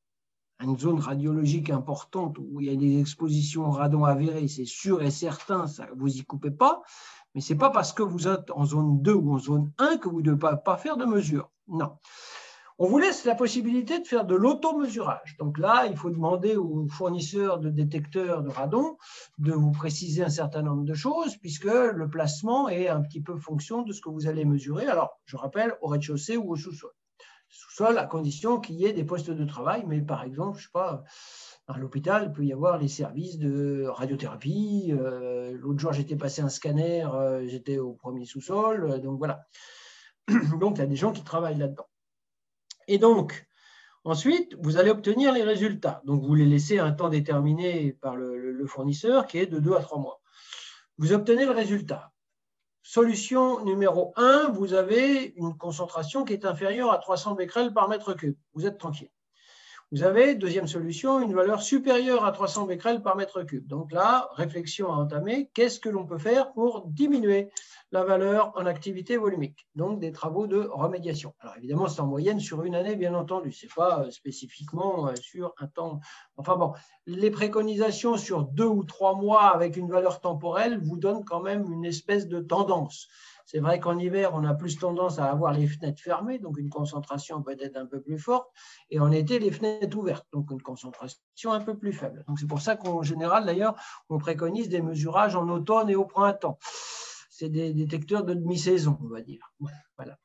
une 0.60 0.78
zone 0.78 1.00
radiologique 1.00 1.70
importante 1.70 2.38
où 2.40 2.62
il 2.62 2.68
y 2.68 2.74
a 2.74 2.76
des 2.76 3.00
expositions 3.00 3.70
radon 3.70 4.06
avérées, 4.06 4.48
c'est 4.48 4.66
sûr 4.66 5.02
et 5.02 5.12
certain, 5.12 5.68
ça, 5.68 5.88
vous 5.96 6.18
y 6.18 6.24
coupez 6.24 6.52
pas. 6.52 6.82
Mais 7.36 7.42
ce 7.42 7.54
n'est 7.54 7.60
pas 7.60 7.70
parce 7.70 7.94
que 7.94 8.04
vous 8.04 8.28
êtes 8.28 8.52
en 8.52 8.66
zone 8.66 9.02
2 9.02 9.14
ou 9.14 9.34
en 9.34 9.40
zone 9.40 9.72
1 9.78 9.98
que 9.98 10.10
vous 10.10 10.22
ne 10.22 10.32
devez 10.32 10.58
pas 10.64 10.78
faire 10.78 10.98
de 10.98 11.06
mesure. 11.06 11.52
Non. 11.68 11.98
On 12.80 12.88
vous 12.88 12.98
laisse 12.98 13.24
la 13.24 13.36
possibilité 13.36 14.00
de 14.00 14.08
faire 14.08 14.26
de 14.26 14.36
l'automesurage. 14.36 15.36
Donc 15.38 15.60
là, 15.60 15.86
il 15.86 15.96
faut 15.96 16.10
demander 16.10 16.56
aux 16.56 16.88
fournisseurs 16.88 17.60
de 17.60 17.70
détecteurs 17.70 18.42
de 18.42 18.50
radon 18.50 18.98
de 19.38 19.52
vous 19.52 19.72
préciser 19.72 20.24
un 20.24 20.30
certain 20.30 20.64
nombre 20.64 20.84
de 20.84 20.96
choses, 20.96 21.38
puisque 21.38 21.66
le 21.66 22.10
placement 22.10 22.70
est 22.70 22.88
un 22.88 23.02
petit 23.02 23.22
peu 23.22 23.38
fonction 23.38 23.84
de 23.84 23.94
ce 23.94 24.02
que 24.02 24.10
vous 24.10 24.28
allez 24.28 24.44
mesurer. 24.44 24.88
Alors, 24.88 25.22
je 25.26 25.38
rappelle, 25.38 25.76
au 25.82 25.88
rez-de-chaussée 25.88 26.36
ou 26.36 26.52
au 26.52 26.56
sous-sol. 26.56 26.92
Sous-sol, 27.48 28.00
à 28.00 28.06
condition 28.06 28.60
qu'il 28.60 28.76
y 28.76 28.86
ait 28.86 28.94
des 28.94 29.04
postes 29.04 29.30
de 29.30 29.46
travail, 29.46 29.84
mais 29.86 30.02
par 30.02 30.24
exemple, 30.24 30.58
je 30.58 30.64
ne 30.64 30.66
sais 30.66 30.72
pas, 30.74 31.04
à 31.68 31.78
l'hôpital, 31.78 32.24
il 32.26 32.32
peut 32.34 32.44
y 32.44 32.52
avoir 32.52 32.80
les 32.80 32.88
services 32.88 33.38
de 33.38 33.86
radiothérapie. 33.88 34.92
Euh, 34.92 35.56
l'autre 35.60 35.80
jour, 35.80 35.94
j'étais 35.94 36.16
passé 36.16 36.42
un 36.42 36.50
scanner, 36.50 37.06
euh, 37.06 37.48
j'étais 37.48 37.78
au 37.78 37.94
premier 37.94 38.26
sous-sol. 38.26 38.84
Euh, 38.90 38.98
donc 38.98 39.20
voilà. 39.20 39.46
Donc, 40.60 40.78
il 40.78 40.80
y 40.80 40.84
a 40.84 40.88
des 40.88 40.96
gens 40.96 41.12
qui 41.12 41.24
travaillent 41.24 41.58
là-dedans. 41.58 41.88
Et 42.88 42.98
donc, 42.98 43.48
ensuite, 44.04 44.56
vous 44.60 44.78
allez 44.78 44.90
obtenir 44.90 45.32
les 45.34 45.44
résultats. 45.44 46.02
Donc, 46.06 46.24
vous 46.24 46.36
les 46.36 46.46
laissez 46.46 46.80
un 46.80 46.92
temps 46.92 47.10
déterminé 47.10 47.94
par 47.94 48.16
le, 48.16 48.66
fournisseur 48.66 49.28
qui 49.28 49.40
est 49.40 49.46
de 49.46 49.60
2 49.60 49.74
à 49.74 49.82
3 49.82 50.00
mois. 50.00 50.22
Vous 50.98 51.12
obtenez 51.12 51.46
le 51.46 51.52
résultat. 51.52 52.12
Solution 52.82 53.64
numéro 53.64 54.14
1, 54.16 54.50
vous 54.50 54.74
avez 54.74 55.34
une 55.38 55.58
concentration 55.58 56.26
qui 56.26 56.34
est 56.34 56.46
inférieure 56.46 56.92
à 56.92 56.98
300 56.98 57.36
becquerels 57.36 57.74
par 57.74 57.88
mètre 57.88 58.14
cube. 58.14 58.38
Vous 58.54 58.66
êtes 58.66 58.78
tranquille. 58.78 59.12
Vous 59.92 60.04
avez, 60.04 60.34
deuxième 60.34 60.68
solution, 60.68 61.22
une 61.22 61.36
valeur 61.36 61.62
supérieure 61.62 62.26
à 62.26 62.32
300 62.32 62.66
becquerels 62.66 63.04
par 63.04 63.16
mètre 63.16 63.44
cube. 63.44 63.68
Donc 63.68 63.92
là, 63.92 64.28
réflexion 64.34 64.92
à 64.92 64.96
entamer, 64.96 65.52
qu'est-ce 65.54 65.80
que 65.80 65.90
l'on 65.90 66.06
peut 66.06 66.18
faire 66.18 66.52
pour 66.54 66.88
diminuer 66.88 67.52
la 67.94 68.04
valeur 68.04 68.52
en 68.56 68.66
activité 68.66 69.18
volumique 69.18 69.68
Donc 69.76 70.00
des 70.00 70.12
travaux 70.12 70.48
de 70.48 70.68
remédiation. 70.72 71.36
Alors 71.40 71.56
évidemment, 71.58 71.88
c'est 71.88 72.02
en 72.02 72.08
moyenne 72.08 72.40
sur 72.40 72.64
une 72.64 72.74
année, 72.74 72.96
bien 72.96 73.14
entendu. 73.14 73.52
Ce 73.52 73.68
n'est 73.68 73.72
pas 73.76 74.00
euh, 74.00 74.10
spécifiquement 74.10 75.10
euh, 75.10 75.16
sur 75.16 75.54
un 75.60 75.68
temps. 75.68 76.00
Enfin 76.36 76.56
bon, 76.56 76.74
les 77.06 77.30
préconisations 77.30 78.18
sur 78.18 78.46
deux 78.46 78.66
ou 78.66 78.84
trois 78.84 79.16
mois 79.16 79.44
avec 79.44 79.78
une 79.78 79.92
valeur 79.92 80.22
temporelle 80.22 80.80
vous 80.82 80.98
donnent 80.98 81.24
quand 81.24 81.42
même 81.42 81.72
une 81.72 81.86
espèce 81.86 82.28
de 82.28 82.40
tendance. 82.40 83.08
C'est 83.46 83.60
vrai 83.60 83.80
qu'en 83.80 84.00
hiver, 84.00 84.32
on 84.34 84.44
a 84.44 84.56
plus 84.56 84.80
tendance 84.80 85.20
à 85.20 85.26
avoir 85.26 85.54
les 85.54 85.68
fenêtres 85.68 86.02
fermées, 86.02 86.40
donc 86.40 86.58
une 86.58 86.70
concentration 86.70 87.44
peut 87.44 87.56
être 87.60 87.78
un 87.78 87.86
peu 87.86 88.02
plus 88.02 88.18
forte, 88.18 88.50
et 88.90 89.00
en 89.00 89.12
été, 89.12 89.38
les 89.38 89.52
fenêtres 89.52 89.96
ouvertes, 89.98 90.26
donc 90.32 90.50
une 90.50 90.62
concentration 90.62 91.52
un 91.52 91.60
peu 91.60 91.78
plus 91.78 91.94
faible. 91.94 92.24
Donc 92.28 92.40
c'est 92.40 92.48
pour 92.48 92.62
ça 92.62 92.76
qu'en 92.76 93.04
général, 93.04 93.46
d'ailleurs, 93.46 93.76
on 94.10 94.18
préconise 94.18 94.70
des 94.70 94.82
mesurages 94.82 95.36
en 95.36 95.48
automne 95.50 95.90
et 95.90 95.96
au 95.96 96.06
printemps. 96.06 96.58
C'est 97.36 97.50
des 97.50 97.74
détecteurs 97.74 98.24
de 98.24 98.36
demi-saison, 98.36 98.96
on 99.04 99.08
va 99.08 99.22
dire. 99.22 99.42
Voilà. 99.98 100.20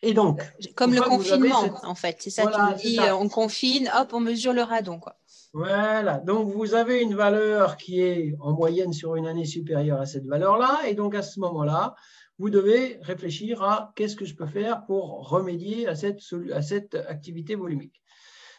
Et 0.00 0.14
donc, 0.14 0.40
comme 0.74 0.94
le 0.94 1.02
confinement, 1.02 1.78
en 1.82 1.94
fait, 1.94 2.16
c'est 2.20 2.30
ça 2.30 2.74
qui 2.78 2.92
dit, 2.92 3.00
on 3.00 3.28
confine, 3.28 3.90
hop, 3.94 4.14
on 4.14 4.20
mesure 4.20 4.54
le 4.54 4.62
radon, 4.62 4.98
quoi. 4.98 5.18
Voilà, 5.52 6.18
donc 6.20 6.54
vous 6.54 6.74
avez 6.74 7.02
une 7.02 7.14
valeur 7.14 7.76
qui 7.76 8.00
est 8.00 8.34
en 8.40 8.52
moyenne 8.54 8.94
sur 8.94 9.16
une 9.16 9.26
année 9.26 9.44
supérieure 9.44 10.00
à 10.00 10.06
cette 10.06 10.24
valeur-là, 10.24 10.80
et 10.86 10.94
donc 10.94 11.14
à 11.14 11.20
ce 11.20 11.38
moment-là, 11.40 11.94
vous 12.38 12.48
devez 12.48 12.98
réfléchir 13.02 13.62
à 13.62 13.92
qu'est-ce 13.94 14.16
que 14.16 14.24
je 14.24 14.34
peux 14.34 14.46
faire 14.46 14.86
pour 14.86 15.28
remédier 15.28 15.86
à 15.86 15.94
cette, 15.94 16.20
à 16.54 16.62
cette 16.62 16.94
activité 16.94 17.56
volumique. 17.56 18.02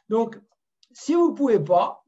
Donc, 0.10 0.40
si 0.92 1.16
vous 1.16 1.32
ne 1.32 1.36
pouvez 1.36 1.60
pas, 1.60 2.04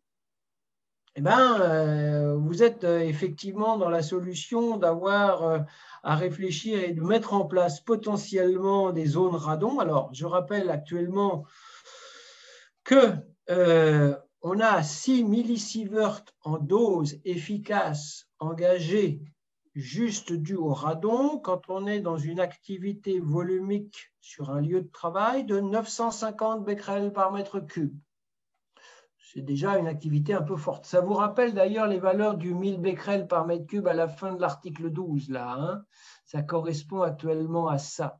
eh 1.15 1.22
ben, 1.22 1.60
euh, 1.60 2.36
vous 2.36 2.64
êtes 2.64 2.84
euh, 2.84 2.99
effectivement 2.99 3.77
dans 3.77 3.90
la 3.90 4.03
solution 4.03 4.77
d'avoir 4.77 5.44
euh, 5.44 5.60
à 6.03 6.15
réfléchir 6.15 6.80
et 6.80 6.94
de 6.94 7.02
mettre 7.02 7.34
en 7.34 7.45
place 7.45 7.81
potentiellement 7.81 8.91
des 8.91 9.06
zones 9.06 9.36
radon. 9.36 9.80
Alors, 9.80 10.10
je 10.14 10.26
rappelle 10.26 10.69
actuellement 10.69 11.45
que 12.84 13.14
on 14.41 14.60
a 14.60 14.84
6 14.84 15.23
millisieverts 15.23 16.23
en 16.44 16.60
dose 16.60 17.19
efficace 17.26 18.27
engagée 18.38 19.22
juste 19.73 20.31
due 20.31 20.56
au 20.56 20.73
radon 20.73 21.40
quand 21.40 21.64
on 21.69 21.88
est 21.88 21.99
dans 21.99 22.18
une 22.18 22.40
activité 22.40 23.19
volumique 23.19 24.11
sur 24.22 24.52
un 24.52 24.61
lieu 24.61 24.81
de 24.81 24.91
travail 24.91 25.45
de 25.45 25.60
950 25.60 26.64
becquerels 26.64 27.11
par 27.11 27.31
mètre 27.31 27.60
cube. 27.60 27.98
C'est 29.31 29.41
déjà 29.41 29.77
une 29.77 29.85
activité 29.85 30.34
un 30.34 30.41
peu 30.41 30.56
forte. 30.56 30.88
Ça 30.88 31.01
vous 31.01 31.14
rappelle 31.14 31.53
d'ailleurs 31.53 31.85
les 31.85 31.99
valeurs 31.99 32.35
du 32.35 32.56
1000 32.56 32.81
becquerels 32.81 33.27
par 33.27 33.45
mètre 33.45 33.68
cube 33.68 33.88
à 33.88 33.93
la 33.93 34.07
fin 34.07 34.34
de 34.34 34.41
l'article 34.41 34.89
12, 34.89 35.30
là. 35.30 35.56
Hein? 35.56 35.84
Ça 36.26 36.41
correspond 36.41 37.03
actuellement 37.03 37.68
à 37.68 37.77
ça. 37.77 38.19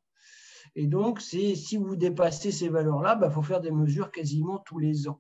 Et 0.76 0.86
donc, 0.86 1.19
si 1.19 1.77
vous 1.77 1.95
dépassez 1.95 2.52
ces 2.52 2.69
valeurs-là, 2.69 3.15
il 3.15 3.22
bah, 3.22 3.31
faut 3.31 3.41
faire 3.41 3.60
des 3.60 3.72
mesures 3.72 4.11
quasiment 4.11 4.60
tous 4.60 4.77
les 4.77 5.07
ans. 5.07 5.19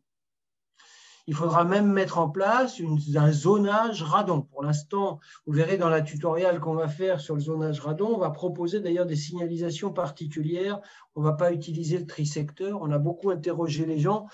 Il 1.25 1.33
faudra 1.33 1.63
même 1.63 1.91
mettre 1.91 2.19
en 2.19 2.29
place 2.29 2.79
un 3.15 3.31
zonage 3.31 4.03
radon. 4.03 4.43
Pour 4.43 4.61
l'instant, 4.63 5.19
vous 5.47 5.53
verrez 5.53 5.77
dans 5.77 5.89
la 5.89 6.03
tutoriel 6.03 6.59
qu'on 6.59 6.75
va 6.75 6.87
faire 6.87 7.19
sur 7.19 7.33
le 7.33 7.41
zonage 7.41 7.79
radon, 7.79 8.13
on 8.15 8.19
va 8.19 8.29
proposer 8.29 8.79
d'ailleurs 8.79 9.07
des 9.07 9.15
signalisations 9.15 9.91
particulières. 9.91 10.81
On 11.15 11.21
ne 11.21 11.25
va 11.25 11.33
pas 11.33 11.51
utiliser 11.51 11.97
le 11.97 12.05
trisecteur. 12.05 12.79
On 12.79 12.91
a 12.91 12.99
beaucoup 12.99 13.31
interrogé 13.31 13.87
les 13.87 13.97
gens 13.97 14.27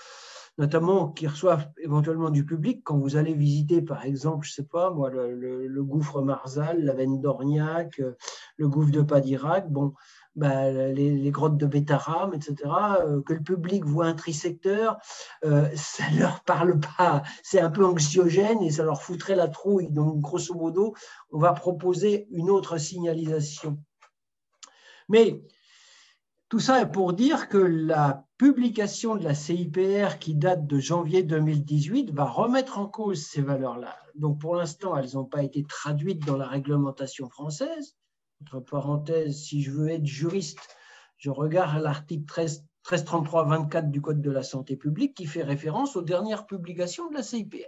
notamment 0.58 1.08
qui 1.08 1.26
reçoivent 1.26 1.68
éventuellement 1.78 2.30
du 2.30 2.44
public 2.44 2.82
quand 2.84 2.98
vous 2.98 3.16
allez 3.16 3.34
visiter, 3.34 3.82
par 3.82 4.04
exemple, 4.04 4.46
je 4.46 4.52
sais 4.54 4.64
pas 4.64 4.90
moi, 4.90 5.10
le, 5.10 5.82
gouffre 5.84 6.22
Marzal, 6.22 6.82
la 6.82 6.94
veine 6.94 7.20
d'Orniac, 7.20 8.00
le 8.56 8.68
gouffre 8.68 8.90
de 8.90 9.02
Padirac. 9.02 9.70
Bon, 9.70 9.94
bah, 10.36 10.70
les, 10.70 11.30
grottes 11.30 11.56
de 11.56 11.66
Bétaram, 11.66 12.34
etc., 12.34 12.54
euh, 13.00 13.22
que 13.22 13.32
le 13.32 13.42
public 13.42 13.84
voit 13.84 14.06
un 14.06 14.14
trisecteur, 14.14 14.98
euh, 15.44 15.68
ça 15.74 16.04
ne 16.10 16.20
leur 16.20 16.42
parle 16.44 16.78
pas, 16.78 17.22
c'est 17.42 17.60
un 17.60 17.70
peu 17.70 17.84
anxiogène 17.84 18.62
et 18.62 18.70
ça 18.70 18.84
leur 18.84 19.02
foutrait 19.02 19.34
la 19.34 19.48
trouille. 19.48 19.88
Donc, 19.90 20.20
grosso 20.20 20.54
modo, 20.54 20.94
on 21.30 21.38
va 21.38 21.52
proposer 21.52 22.28
une 22.30 22.50
autre 22.50 22.76
signalisation. 22.76 23.78
Mais 25.08 25.42
tout 26.48 26.60
ça 26.60 26.82
est 26.82 26.90
pour 26.90 27.14
dire 27.14 27.48
que 27.48 27.58
la 27.58 28.25
publication 28.38 29.16
de 29.16 29.24
la 29.24 29.34
CIPR 29.34 30.18
qui 30.18 30.34
date 30.34 30.66
de 30.66 30.78
janvier 30.78 31.22
2018 31.22 32.10
va 32.10 32.24
remettre 32.24 32.78
en 32.78 32.86
cause 32.86 33.24
ces 33.24 33.40
valeurs-là. 33.40 33.96
Donc 34.14 34.40
pour 34.40 34.56
l'instant, 34.56 34.96
elles 34.96 35.14
n'ont 35.14 35.24
pas 35.24 35.42
été 35.42 35.64
traduites 35.64 36.24
dans 36.26 36.36
la 36.36 36.46
réglementation 36.46 37.30
française, 37.30 37.96
entre 38.42 38.60
parenthèses, 38.60 39.42
si 39.42 39.62
je 39.62 39.70
veux 39.70 39.88
être 39.88 40.04
juriste, 40.04 40.60
je 41.16 41.30
regarde 41.30 41.82
l'article 41.82 42.26
1333-24 42.84 43.90
du 43.90 44.02
Code 44.02 44.20
de 44.20 44.30
la 44.30 44.42
santé 44.42 44.76
publique 44.76 45.14
qui 45.14 45.24
fait 45.24 45.42
référence 45.42 45.96
aux 45.96 46.02
dernières 46.02 46.44
publications 46.46 47.08
de 47.08 47.14
la 47.14 47.22
CIPR. 47.22 47.64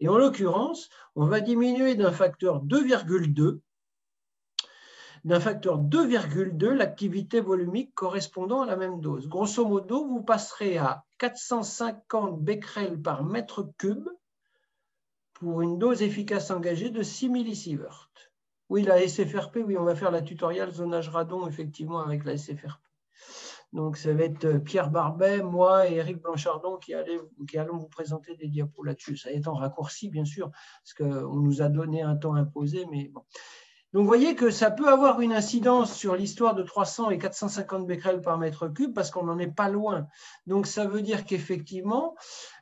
Et 0.00 0.08
en 0.08 0.16
l'occurrence, 0.16 0.88
on 1.14 1.26
va 1.26 1.40
diminuer 1.40 1.94
d'un 1.94 2.10
facteur 2.10 2.64
2,2 2.64 3.60
d'un 5.24 5.40
facteur 5.40 5.78
2,2 5.78 6.70
l'activité 6.70 7.40
volumique 7.40 7.94
correspondant 7.94 8.62
à 8.62 8.66
la 8.66 8.76
même 8.76 9.00
dose. 9.00 9.28
Grosso 9.28 9.64
modo, 9.64 10.06
vous 10.06 10.22
passerez 10.22 10.78
à 10.78 11.04
450 11.18 12.42
becquerels 12.42 13.00
par 13.00 13.24
mètre 13.24 13.68
cube 13.78 14.08
pour 15.34 15.62
une 15.62 15.78
dose 15.78 16.02
efficace 16.02 16.50
engagée 16.50 16.90
de 16.90 17.02
6 17.02 17.28
millisieverts. 17.28 18.10
Oui, 18.68 18.82
la 18.82 19.06
SFRP, 19.06 19.58
oui, 19.66 19.76
on 19.76 19.84
va 19.84 19.94
faire 19.94 20.10
la 20.10 20.22
tutoriel 20.22 20.70
zonage 20.70 21.08
radon, 21.08 21.46
effectivement, 21.46 22.00
avec 22.00 22.24
la 22.24 22.36
SFRP. 22.36 22.80
Donc, 23.72 23.96
ça 23.96 24.12
va 24.12 24.24
être 24.24 24.44
euh, 24.44 24.58
Pierre 24.58 24.90
Barbet, 24.90 25.42
moi 25.42 25.88
et 25.88 25.96
Eric 25.96 26.22
Blanchardon 26.22 26.76
qui, 26.76 26.94
allons 26.94 27.76
vous 27.76 27.88
présenter 27.88 28.36
des 28.36 28.48
diapos 28.48 28.82
là-dessus. 28.82 29.16
Ça 29.16 29.32
est 29.32 29.48
en 29.48 29.54
raccourci, 29.54 30.08
bien 30.10 30.24
sûr, 30.24 30.50
parce 30.50 30.94
qu'on 30.94 31.36
nous 31.36 31.62
a 31.62 31.68
donné 31.68 32.02
un 32.02 32.16
temps 32.16 32.34
imposé, 32.34 32.86
mais 32.90 33.08
bon. 33.08 33.22
Donc, 33.92 34.02
vous 34.02 34.08
voyez 34.08 34.34
que 34.34 34.50
ça 34.50 34.70
peut 34.70 34.88
avoir 34.88 35.20
une 35.20 35.34
incidence 35.34 35.94
sur 35.94 36.16
l'histoire 36.16 36.54
de 36.54 36.62
300 36.62 37.10
et 37.10 37.18
450 37.18 37.86
becquerels 37.86 38.22
par 38.22 38.38
mètre 38.38 38.68
cube 38.68 38.94
parce 38.94 39.10
qu'on 39.10 39.24
n'en 39.24 39.38
est 39.38 39.54
pas 39.54 39.68
loin. 39.68 40.06
Donc, 40.46 40.66
ça 40.66 40.86
veut 40.86 41.02
dire 41.02 41.26
qu'effectivement, 41.26 42.14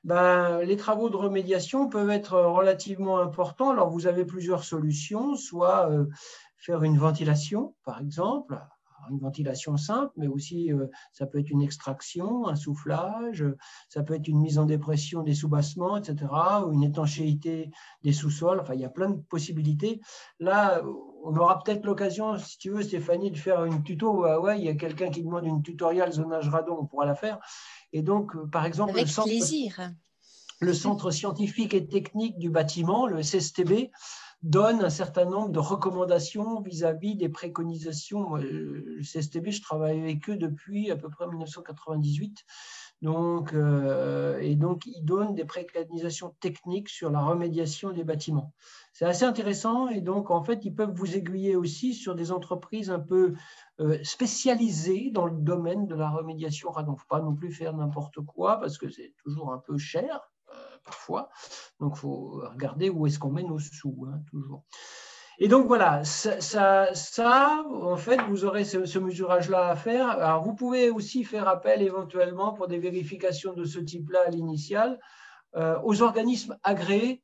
ben, 0.03 0.61
les 0.63 0.77
travaux 0.77 1.09
de 1.09 1.17
remédiation 1.17 1.89
peuvent 1.89 2.11
être 2.11 2.41
relativement 2.41 3.21
importants. 3.21 3.71
Alors, 3.71 3.91
vous 3.91 4.09
avez 4.09 4.25
plusieurs 4.25 4.65
solutions, 4.65 5.37
soit 5.37 5.89
euh, 5.91 6.07
faire 6.57 6.83
une 6.83 6.99
ventilation, 6.99 7.75
par 7.85 8.01
exemple, 8.01 8.61
une 9.09 9.19
ventilation 9.19 9.77
simple, 9.77 10.13
mais 10.17 10.27
aussi 10.27 10.73
euh, 10.73 10.87
ça 11.13 11.27
peut 11.27 11.39
être 11.39 11.51
une 11.51 11.63
extraction, 11.63 12.49
un 12.49 12.57
soufflage, 12.57 13.45
ça 13.89 14.03
peut 14.03 14.15
être 14.15 14.29
une 14.29 14.41
mise 14.41 14.59
en 14.59 14.67
dépression 14.67 15.23
des 15.23 15.35
soubassements, 15.35 15.97
etc., 15.97 16.27
ou 16.67 16.73
une 16.73 16.85
étanchéité 16.85 17.71
des 18.03 18.13
sous-sols. 18.13 18.61
Enfin, 18.61 18.75
il 18.75 18.81
y 18.81 18.85
a 18.85 18.91
plein 18.91 19.11
de 19.11 19.21
possibilités. 19.21 20.01
Là, 20.39 20.83
on 21.23 21.37
aura 21.37 21.63
peut-être 21.63 21.85
l'occasion, 21.85 22.39
si 22.39 22.59
tu 22.59 22.71
veux, 22.71 22.83
Stéphanie, 22.83 23.31
de 23.31 23.37
faire 23.37 23.65
une 23.65 23.83
tuto. 23.83 24.25
Ah 24.25 24.41
ouais, 24.41 24.59
il 24.59 24.65
y 24.65 24.69
a 24.69 24.75
quelqu'un 24.75 25.11
qui 25.11 25.23
demande 25.23 25.47
une 25.47 25.63
tutoriel 25.63 26.13
zonage 26.13 26.49
radon, 26.49 26.79
on 26.81 26.87
pourra 26.87 27.07
la 27.07 27.15
faire. 27.15 27.39
Et 27.93 28.03
donc, 28.03 28.35
euh, 28.35 28.47
par 28.47 28.65
exemple, 28.65 28.93
Avec 28.93 29.05
le 29.05 29.11
centre, 29.11 29.29
plaisir. 29.29 29.93
le 30.61 30.75
centre 30.75 31.11
scientifique 31.11 31.75
et 31.75 31.87
technique 31.87 32.39
du 32.39 32.51
bâtiment, 32.51 33.07
le 33.07 33.23
SSTB, 33.23 33.91
donne 34.43 34.83
un 34.83 34.91
certain 34.91 35.27
nombre 35.27 35.51
de 35.51 35.59
recommandations 35.59 36.61
vis-à-vis 36.61 37.15
des 37.15 37.29
préconisations. 37.29 38.37
Le 38.37 39.01
CSTB, 39.03 39.51
je 39.51 39.61
travaille 39.61 40.01
avec 40.01 40.31
eux 40.31 40.37
depuis 40.37 40.91
à 40.91 40.97
peu 40.97 41.11
près 41.11 41.27
1998. 41.27 42.47
Donc, 43.03 43.55
euh, 43.55 44.39
et 44.41 44.57
donc, 44.57 44.85
ils 44.85 45.03
donnent 45.03 45.35
des 45.35 45.47
préconisations 45.47 46.35
techniques 46.41 46.91
sur 46.91 47.11
la 47.11 47.21
remédiation 47.21 47.93
des 47.93 48.05
bâtiments. 48.05 48.53
C'est 48.93 49.07
assez 49.07 49.25
intéressant 49.25 49.89
et 49.89 50.03
donc, 50.03 50.31
en 50.31 50.43
fait, 50.43 50.65
ils 50.65 50.75
peuvent 50.75 50.93
vous 50.93 51.17
aiguiller 51.17 51.57
aussi 51.57 51.95
sur 51.95 52.15
des 52.15 52.31
entreprises 52.31 52.91
un 52.91 53.01
peu 53.01 53.35
euh, 53.81 53.99
spécialisées 54.05 55.11
dans 55.13 55.25
le 55.25 55.39
domaine 55.39 55.87
de 55.87 55.95
la 55.95 56.11
remédiation. 56.11 56.73
Il 56.77 56.91
ne 56.91 56.97
faut 56.97 57.07
pas 57.09 57.23
non 57.23 57.35
plus 57.35 57.53
faire 57.53 57.75
n'importe 57.75 58.21
quoi 58.21 58.61
parce 58.61 58.77
que 58.77 58.91
c'est 58.91 59.15
toujours 59.23 59.53
un 59.53 59.59
peu 59.59 59.79
cher 59.79 60.31
euh, 60.51 60.77
parfois. 60.85 61.31
Donc, 61.81 61.95
il 61.97 62.01
faut 62.01 62.43
regarder 62.51 62.91
où 62.91 63.07
est-ce 63.07 63.19
qu'on 63.19 63.33
met 63.33 63.45
nos 63.45 63.59
sous, 63.59 64.07
hein, 64.09 64.21
toujours. 64.31 64.65
Et 65.43 65.49
donc 65.49 65.67
voilà, 65.67 66.05
ça, 66.05 67.65
en 67.73 67.97
fait, 67.97 68.21
vous 68.29 68.45
aurez 68.45 68.65
ce, 68.65 68.99
mesurage-là 68.99 69.69
à 69.71 69.75
faire. 69.75 70.11
Alors, 70.11 70.43
vous 70.43 70.55
pouvez 70.55 70.91
aussi 70.91 71.25
faire 71.25 71.49
appel 71.49 71.81
éventuellement 71.81 72.53
pour 72.53 72.69
des 72.69 72.79
vérifications 72.79 73.55
de 73.55 73.65
ce 73.65 73.79
type-là 73.79 74.25
à 74.27 74.31
l'initial 74.31 75.01
euh, 75.57 75.79
aux 75.83 76.03
organismes 76.03 76.59
agréés 76.63 77.23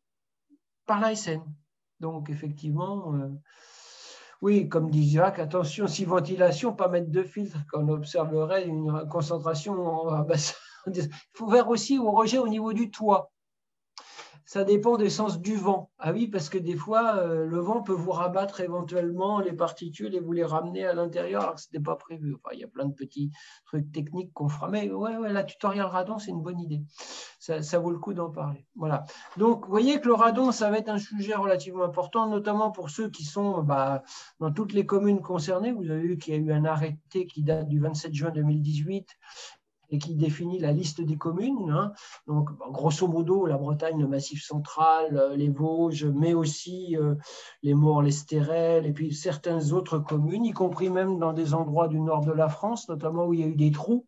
par 0.86 1.00
l'ASN. 1.00 1.42
Donc, 2.00 2.30
effectivement, 2.30 3.12
euh, 3.14 3.28
oui, 4.40 4.66
comme 4.66 4.88
dit 4.88 5.10
Jacques, 5.10 5.38
attention, 5.38 5.86
si 5.86 6.06
ventilation, 6.06 6.72
pas 6.72 6.88
mettre 6.88 7.10
de 7.10 7.22
filtre, 7.22 7.58
qu'on 7.70 7.88
observerait 7.88 8.66
une 8.66 9.06
concentration. 9.10 10.24
Il 10.86 11.10
faut 11.34 11.46
voir 11.46 11.68
aussi 11.68 11.98
au 11.98 12.12
rejet 12.12 12.38
au 12.38 12.48
niveau 12.48 12.72
du 12.72 12.90
toit 12.90 13.30
ça 14.46 14.62
dépend 14.62 14.96
des 14.96 15.10
sens 15.10 15.40
du 15.40 15.56
vent. 15.56 15.90
Ah 15.98 16.12
oui, 16.12 16.28
parce 16.28 16.48
que 16.48 16.56
des 16.56 16.76
fois, 16.76 17.16
euh, 17.16 17.46
le 17.46 17.58
vent 17.58 17.82
peut 17.82 17.92
vous 17.92 18.12
rabattre 18.12 18.60
éventuellement 18.60 19.40
les 19.40 19.52
particules 19.52 20.14
et 20.14 20.20
vous 20.20 20.30
les 20.30 20.44
ramener 20.44 20.86
à 20.86 20.94
l'intérieur 20.94 21.42
alors 21.42 21.56
que 21.56 21.60
ce 21.60 21.66
n'était 21.66 21.82
pas 21.82 21.96
prévu. 21.96 22.36
Il 22.52 22.60
y 22.60 22.64
a 22.64 22.68
plein 22.68 22.84
de 22.86 22.94
petits 22.94 23.32
trucs 23.64 23.90
techniques 23.90 24.32
qu'on 24.32 24.48
fera. 24.48 24.68
Mais 24.68 24.88
ouais, 24.88 25.16
ouais, 25.16 25.32
la 25.32 25.42
tutoriel 25.42 25.86
radon, 25.86 26.20
c'est 26.20 26.30
une 26.30 26.42
bonne 26.42 26.60
idée. 26.60 26.80
Ça, 27.40 27.78
vaut 27.78 27.90
le 27.90 27.98
coup 27.98 28.14
d'en 28.14 28.30
parler. 28.30 28.66
Voilà. 28.76 29.04
Donc, 29.36 29.64
vous 29.64 29.70
voyez 29.70 30.00
que 30.00 30.06
le 30.06 30.14
radon, 30.14 30.52
ça 30.52 30.70
va 30.70 30.78
être 30.78 30.88
un 30.88 30.98
sujet 30.98 31.34
relativement 31.34 31.84
important, 31.84 32.28
notamment 32.28 32.70
pour 32.70 32.90
ceux 32.90 33.10
qui 33.10 33.24
sont 33.24 33.62
bah, 33.62 34.02
dans 34.38 34.52
toutes 34.52 34.72
les 34.72 34.86
communes 34.86 35.22
concernées. 35.22 35.72
Vous 35.72 35.90
avez 35.90 36.02
vu 36.02 36.18
qu'il 36.18 36.34
y 36.34 36.36
a 36.36 36.40
eu 36.40 36.52
un 36.52 36.64
arrêté 36.64 37.26
qui 37.26 37.42
date 37.42 37.68
du 37.68 37.80
27 37.80 38.14
juin 38.14 38.30
2018 38.30 39.08
et 39.90 39.98
qui 39.98 40.14
définit 40.14 40.58
la 40.58 40.72
liste 40.72 41.00
des 41.00 41.16
communes. 41.16 41.70
Hein. 41.70 41.92
Donc, 42.26 42.50
grosso 42.70 43.06
modo, 43.06 43.46
la 43.46 43.56
Bretagne, 43.56 44.00
le 44.00 44.08
Massif 44.08 44.44
central, 44.44 45.16
euh, 45.16 45.36
les 45.36 45.48
Vosges, 45.48 46.06
mais 46.06 46.34
aussi 46.34 46.96
euh, 46.96 47.14
les 47.62 47.74
Morts, 47.74 48.02
les 48.02 48.10
Stérelles, 48.10 48.86
et 48.86 48.92
puis 48.92 49.14
certaines 49.14 49.72
autres 49.72 49.98
communes, 49.98 50.44
y 50.44 50.52
compris 50.52 50.90
même 50.90 51.18
dans 51.18 51.32
des 51.32 51.54
endroits 51.54 51.88
du 51.88 52.00
nord 52.00 52.24
de 52.24 52.32
la 52.32 52.48
France, 52.48 52.88
notamment 52.88 53.26
où 53.26 53.34
il 53.34 53.40
y 53.40 53.44
a 53.44 53.46
eu 53.46 53.56
des 53.56 53.70
trous, 53.70 54.06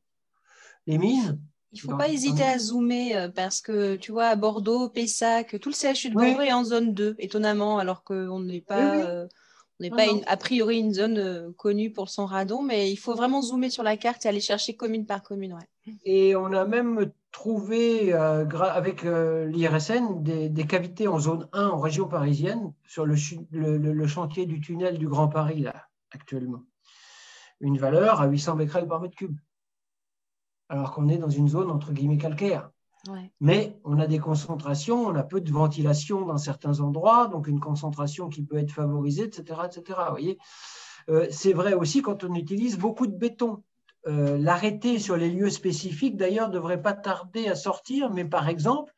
des 0.86 0.98
mines. 0.98 1.40
Il 1.72 1.84
ne 1.84 1.90
faut 1.90 1.98
pas 1.98 2.08
hésiter 2.08 2.44
à 2.44 2.58
zoomer 2.58 3.14
euh, 3.14 3.28
parce 3.28 3.60
que 3.60 3.96
tu 3.96 4.12
vois, 4.12 4.26
à 4.26 4.36
Bordeaux, 4.36 4.88
Pessac, 4.88 5.60
tout 5.60 5.68
le 5.68 5.74
CHU 5.74 6.08
de 6.10 6.14
Bordeaux 6.14 6.40
est 6.40 6.52
en 6.52 6.64
zone 6.64 6.94
2, 6.94 7.16
étonnamment, 7.18 7.78
alors 7.78 8.04
qu'on 8.04 8.40
n'est 8.40 8.62
pas. 8.62 9.26
On 9.80 9.84
n'est 9.84 9.90
pas 9.90 10.06
a 10.26 10.36
priori 10.36 10.78
une 10.78 10.92
zone 10.92 11.18
euh, 11.18 11.52
connue 11.56 11.92
pour 11.92 12.08
son 12.08 12.26
radon, 12.26 12.62
mais 12.62 12.90
il 12.90 12.96
faut 12.96 13.14
vraiment 13.14 13.42
zoomer 13.42 13.70
sur 13.70 13.84
la 13.84 13.96
carte 13.96 14.26
et 14.26 14.28
aller 14.28 14.40
chercher 14.40 14.74
commune 14.74 15.06
par 15.06 15.22
commune. 15.22 15.56
Et 16.04 16.34
on 16.34 16.52
a 16.52 16.64
même 16.64 17.12
trouvé 17.30 18.12
euh, 18.12 18.44
avec 18.48 19.04
euh, 19.04 19.46
l'IRSN 19.46 20.22
des, 20.22 20.66
cavités 20.66 21.06
en 21.06 21.20
zone 21.20 21.48
1 21.52 21.68
en 21.68 21.78
région 21.78 22.08
parisienne 22.08 22.72
sur 22.84 23.06
le, 23.06 23.14
le, 23.52 24.06
chantier 24.08 24.46
du 24.46 24.60
tunnel 24.60 24.98
du 24.98 25.06
Grand 25.06 25.28
Paris 25.28 25.60
là, 25.60 25.86
actuellement. 26.10 26.64
Une 27.60 27.78
valeur 27.78 28.20
à 28.20 28.26
800 28.26 28.56
becquerels 28.56 28.88
par 28.88 29.00
mètre 29.00 29.14
cube. 29.14 29.38
Alors 30.68 30.92
qu'on 30.92 31.08
est 31.08 31.18
dans 31.18 31.30
une 31.30 31.48
zone 31.48 31.70
entre 31.70 31.92
guillemets 31.92 32.18
calcaire. 32.18 32.70
Mais 33.40 33.78
on 33.84 33.98
a 33.98 34.06
des 34.06 34.18
concentrations, 34.18 35.06
on 35.06 35.14
a 35.14 35.22
peu 35.22 35.40
de 35.40 35.50
ventilation 35.50 36.26
dans 36.26 36.38
certains 36.38 36.80
endroits, 36.80 37.28
donc 37.28 37.46
une 37.46 37.60
concentration 37.60 38.28
qui 38.28 38.42
peut 38.42 38.56
être 38.56 38.72
favorisée, 38.72 39.24
etc. 39.24 39.60
etc. 39.66 40.00
euh, 41.08 41.26
c'est 41.30 41.52
vrai 41.52 41.74
aussi 41.74 42.02
quand 42.02 42.24
on 42.24 42.34
utilise 42.34 42.78
beaucoup 42.78 43.06
de 43.06 43.16
béton. 43.16 43.62
Euh, 44.06 44.38
l'arrêté 44.38 44.98
sur 44.98 45.16
les 45.16 45.30
lieux 45.30 45.50
spécifiques, 45.50 46.16
d'ailleurs, 46.16 46.48
ne 46.48 46.54
devrait 46.54 46.82
pas 46.82 46.92
tarder 46.92 47.48
à 47.48 47.54
sortir, 47.54 48.10
mais 48.10 48.24
par 48.24 48.48
exemple, 48.48 48.94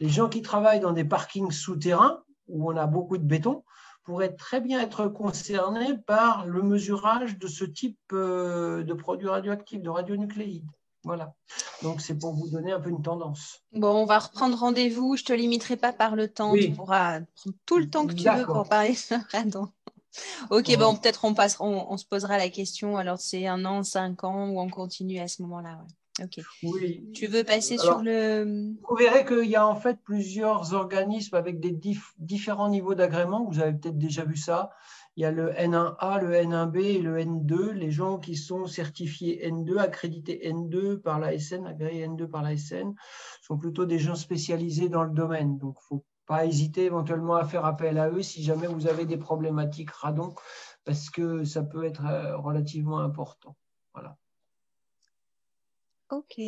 les 0.00 0.08
gens 0.08 0.28
qui 0.28 0.42
travaillent 0.42 0.80
dans 0.80 0.92
des 0.92 1.04
parkings 1.04 1.50
souterrains, 1.50 2.22
où 2.48 2.70
on 2.70 2.76
a 2.76 2.86
beaucoup 2.86 3.18
de 3.18 3.24
béton, 3.24 3.64
pourraient 4.04 4.34
très 4.34 4.60
bien 4.60 4.80
être 4.80 5.08
concernés 5.08 5.96
par 6.06 6.46
le 6.46 6.62
mesurage 6.62 7.38
de 7.38 7.46
ce 7.46 7.64
type 7.64 7.98
euh, 8.12 8.84
de 8.84 8.92
produits 8.92 9.28
radioactifs, 9.28 9.80
de 9.80 9.88
radionucléides. 9.88 10.68
Voilà. 11.04 11.34
Donc, 11.82 12.00
c'est 12.00 12.18
pour 12.18 12.34
vous 12.34 12.48
donner 12.48 12.72
un 12.72 12.80
peu 12.80 12.90
une 12.90 13.02
tendance. 13.02 13.62
Bon, 13.72 13.90
on 13.90 14.06
va 14.06 14.18
reprendre 14.18 14.58
rendez-vous. 14.58 15.16
Je 15.16 15.22
ne 15.22 15.26
te 15.26 15.32
limiterai 15.32 15.76
pas 15.76 15.92
par 15.92 16.16
le 16.16 16.28
temps. 16.28 16.54
Tu 16.54 16.70
pourras 16.70 17.20
prendre 17.20 17.56
tout 17.66 17.78
le 17.78 17.88
temps 17.88 18.06
que 18.06 18.14
tu 18.14 18.28
veux 18.28 18.46
pour 18.46 18.68
parler 18.68 18.92
de 18.92 19.36
radon. 19.36 19.68
Ok, 20.50 20.76
bon, 20.78 20.96
peut-être 20.96 21.24
on, 21.24 21.34
passera, 21.34 21.64
on, 21.64 21.96
se 21.96 22.06
posera 22.06 22.38
la 22.38 22.48
question. 22.48 22.96
Alors, 22.96 23.18
c'est 23.18 23.46
un 23.46 23.64
an, 23.64 23.82
cinq 23.82 24.24
ans 24.24 24.48
ou 24.48 24.60
on 24.60 24.68
continue 24.68 25.18
à 25.18 25.28
ce 25.28 25.42
moment-là 25.42 25.84
Ok. 26.22 26.40
Oui. 26.62 27.10
Tu 27.12 27.26
veux 27.26 27.42
passer 27.42 27.76
sur 27.76 28.00
le. 28.00 28.72
Vous 28.88 28.96
verrez 28.96 29.24
qu'il 29.24 29.50
y 29.50 29.56
a 29.56 29.66
en 29.66 29.74
fait 29.74 29.98
plusieurs 30.04 30.72
organismes 30.72 31.34
avec 31.34 31.58
des 31.58 31.76
différents 32.18 32.68
niveaux 32.68 32.94
d'agrément. 32.94 33.44
Vous 33.50 33.58
avez 33.58 33.72
peut-être 33.72 33.98
déjà 33.98 34.24
vu 34.24 34.36
ça 34.36 34.70
il 35.16 35.22
y 35.22 35.24
a 35.24 35.30
le 35.30 35.52
N1A, 35.52 36.20
le 36.20 36.32
N1B 36.34 36.76
et 36.78 37.02
le 37.02 37.18
N2. 37.18 37.70
Les 37.70 37.90
gens 37.90 38.18
qui 38.18 38.36
sont 38.36 38.66
certifiés 38.66 39.48
N2, 39.48 39.78
accrédités 39.78 40.40
N2 40.44 40.96
par 40.96 41.20
la 41.20 41.38
SN, 41.38 41.66
agréés 41.66 42.06
N2 42.06 42.26
par 42.26 42.42
la 42.42 42.56
SN, 42.56 42.94
sont 43.40 43.56
plutôt 43.56 43.86
des 43.86 43.98
gens 43.98 44.16
spécialisés 44.16 44.88
dans 44.88 45.04
le 45.04 45.12
domaine. 45.12 45.56
Donc, 45.58 45.76
il 45.78 45.94
ne 45.94 45.98
faut 45.98 46.04
pas 46.26 46.46
hésiter 46.46 46.84
éventuellement 46.84 47.36
à 47.36 47.44
faire 47.44 47.64
appel 47.64 47.98
à 47.98 48.10
eux 48.10 48.22
si 48.22 48.42
jamais 48.42 48.66
vous 48.66 48.86
avez 48.86 49.04
des 49.04 49.18
problématiques 49.18 49.90
radon, 49.90 50.34
parce 50.84 51.10
que 51.10 51.44
ça 51.44 51.62
peut 51.62 51.84
être 51.84 52.04
euh, 52.06 52.36
relativement 52.36 52.98
important. 52.98 53.56
Voilà. 53.92 54.16
Ok. 56.14 56.40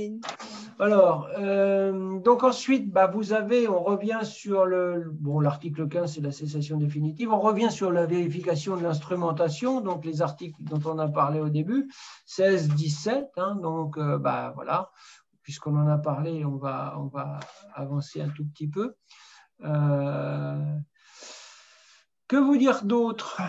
Alors, 0.78 1.28
euh, 1.38 2.20
donc 2.20 2.44
ensuite, 2.44 2.92
bah, 2.92 3.08
vous 3.08 3.32
avez, 3.32 3.66
on 3.66 3.82
revient 3.82 4.20
sur 4.22 4.64
le, 4.64 5.10
bon, 5.10 5.40
l'article 5.40 5.88
15, 5.88 6.14
c'est 6.14 6.20
la 6.20 6.30
cessation 6.30 6.76
définitive. 6.76 7.32
On 7.32 7.40
revient 7.40 7.72
sur 7.72 7.90
la 7.90 8.06
vérification 8.06 8.76
de 8.76 8.82
l'instrumentation, 8.82 9.80
donc 9.80 10.04
les 10.04 10.22
articles 10.22 10.62
dont 10.62 10.80
on 10.88 11.00
a 11.00 11.08
parlé 11.08 11.40
au 11.40 11.48
début, 11.48 11.90
16, 12.26 12.68
17. 12.68 13.26
Hein, 13.38 13.56
donc, 13.56 13.98
euh, 13.98 14.18
bah, 14.18 14.52
voilà, 14.54 14.92
puisqu'on 15.42 15.76
en 15.76 15.88
a 15.88 15.98
parlé, 15.98 16.44
on 16.44 16.56
va, 16.56 16.94
on 16.98 17.06
va 17.06 17.40
avancer 17.74 18.20
un 18.20 18.28
tout 18.28 18.44
petit 18.44 18.68
peu. 18.68 18.94
Euh, 19.64 20.76
que 22.28 22.36
vous 22.36 22.56
dire 22.56 22.84
d'autre? 22.84 23.40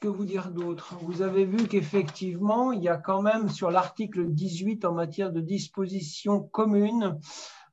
Que 0.00 0.08
vous 0.08 0.24
dire 0.24 0.50
d'autre? 0.50 0.96
Vous 1.02 1.20
avez 1.20 1.44
vu 1.44 1.68
qu'effectivement, 1.68 2.72
il 2.72 2.82
y 2.82 2.88
a 2.88 2.96
quand 2.96 3.20
même 3.20 3.50
sur 3.50 3.70
l'article 3.70 4.26
18 4.26 4.86
en 4.86 4.94
matière 4.94 5.30
de 5.30 5.40
disposition 5.40 6.40
commune, 6.40 7.20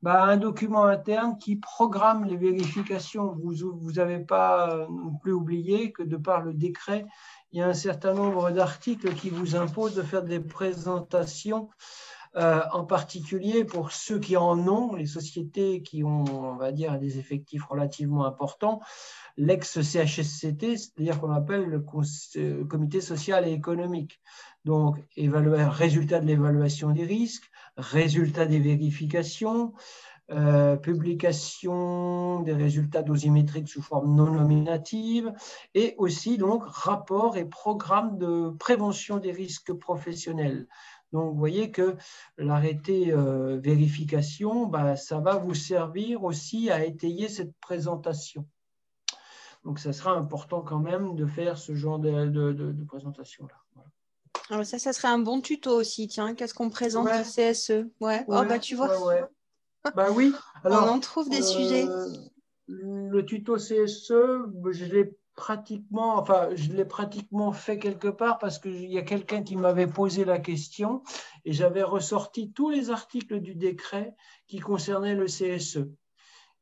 bah, 0.02 0.24
un 0.24 0.36
document 0.36 0.84
interne 0.84 1.38
qui 1.38 1.56
programme 1.56 2.26
les 2.26 2.36
vérifications. 2.36 3.34
Vous 3.42 3.92
n'avez 3.94 4.20
pas 4.20 4.70
euh, 4.70 4.88
non 4.90 5.14
plus 5.22 5.32
oublié 5.32 5.94
que 5.94 6.04
de 6.04 6.18
par 6.18 6.42
le 6.42 6.54
décret, 6.54 7.06
il 7.54 7.60
y 7.60 7.62
a 7.62 7.68
un 7.68 7.74
certain 7.74 8.14
nombre 8.14 8.52
d'articles 8.52 9.14
qui 9.16 9.30
vous 9.30 9.56
imposent 9.56 9.96
de 9.96 10.04
faire 10.04 10.24
des 10.24 10.42
présentations 10.42 11.70
euh, 12.36 12.62
en 12.74 12.84
particulier 12.84 13.64
pour 13.64 13.92
ceux 13.92 14.20
qui 14.20 14.36
en 14.36 14.68
ont, 14.68 14.94
les 14.94 15.06
sociétés 15.06 15.82
qui 15.82 16.04
ont, 16.04 16.26
on 16.26 16.56
va 16.56 16.72
dire, 16.72 17.00
des 17.00 17.18
effectifs 17.18 17.64
relativement 17.64 18.26
importants, 18.26 18.82
l'ex-CHSCT, 19.38 20.78
c'est-à-dire 20.78 21.20
qu'on 21.20 21.32
appelle 21.32 21.66
le 21.66 21.86
euh, 22.38 22.66
comité 22.66 23.02
social 23.02 23.48
et 23.48 23.52
économique. 23.52 24.20
Donc, 24.66 24.98
résultat 25.16 26.20
de 26.20 26.26
l'évaluation 26.26 26.92
des 26.92 27.06
risques, 27.06 27.50
résultat 27.78 28.46
des 28.46 28.60
vérifications, 28.60 29.74
euh, 30.30 30.76
publication 30.76 32.42
des 32.42 32.54
résultats 32.54 33.02
dosimétriques 33.02 33.70
sous 33.70 33.82
forme 33.82 34.14
non 34.14 34.30
nominative 34.32 35.32
et 35.74 35.96
aussi 35.98 36.38
donc 36.38 36.64
rapport 36.66 37.38
et 37.38 37.46
programme 37.46 38.18
de 38.18 38.50
prévention 38.60 39.20
des 39.20 39.32
risques 39.32 39.72
professionnels. 39.72 40.68
Donc, 41.14 41.32
vous 41.32 41.40
voyez 41.40 41.72
que 41.72 41.96
l'arrêté 42.38 43.14
euh, 43.14 43.58
vérification, 43.64 44.66
bah, 44.66 44.98
ça 44.98 45.20
va 45.20 45.38
vous 45.38 45.54
servir 45.54 46.26
aussi 46.26 46.70
à 46.70 46.84
étayer 46.84 47.30
cette 47.30 47.56
présentation. 47.62 48.46
Donc, 49.64 49.80
ça 49.80 49.94
sera 49.94 50.12
important 50.12 50.62
quand 50.62 50.80
même 50.80 51.16
de 51.16 51.26
faire 51.26 51.58
ce 51.58 51.76
genre 51.76 52.00
de, 52.00 52.76
présentation-là. 52.88 53.56
Ah, 54.50 54.64
ça, 54.64 54.80
ça 54.80 54.94
serait 54.94 55.10
un 55.10 55.20
bon 55.20 55.42
tuto 55.42 55.72
aussi. 55.72 56.08
Tiens, 56.08 56.36
qu'est-ce 56.36 56.54
qu'on 56.54 56.70
présente 56.70 57.08
au 57.08 57.24
CSE 57.24 57.88
ouais. 58.00 58.24
Oh, 58.28 58.44
bah, 58.48 58.60
tu 58.60 58.76
vois. 58.76 58.90
bah 59.96 60.08
oui. 60.12 60.34
On 60.64 60.72
en 60.72 61.00
trouve 61.00 61.30
des 61.30 61.42
sujets. 61.42 61.86
Euh, 61.86 62.08
le 62.68 63.26
tuto 63.26 63.56
CSE, 63.56 64.12
je 64.72 64.86
l'ai 64.86 65.18
pratiquement, 65.38 66.18
enfin, 66.18 66.50
je 66.56 66.74
l'ai 66.74 66.84
pratiquement 66.84 67.54
fait 67.54 67.78
quelque 67.78 68.08
part 68.08 68.40
parce 68.40 68.58
qu'il 68.58 68.92
y 68.92 68.98
a 68.98 69.04
quelqu'un 69.04 69.44
qui 69.44 69.56
m'avait 69.56 69.88
posé 69.88 70.26
la 70.26 70.40
question 70.40 71.04
et 71.46 71.54
j'avais 71.54 71.84
ressorti 71.84 72.52
tous 72.52 72.70
les 72.70 72.90
articles 72.90 73.40
du 73.40 73.56
décret 73.56 74.16
qui 74.48 74.60
concernaient 74.60 75.16
le 75.16 75.26
CSE. 75.26 75.88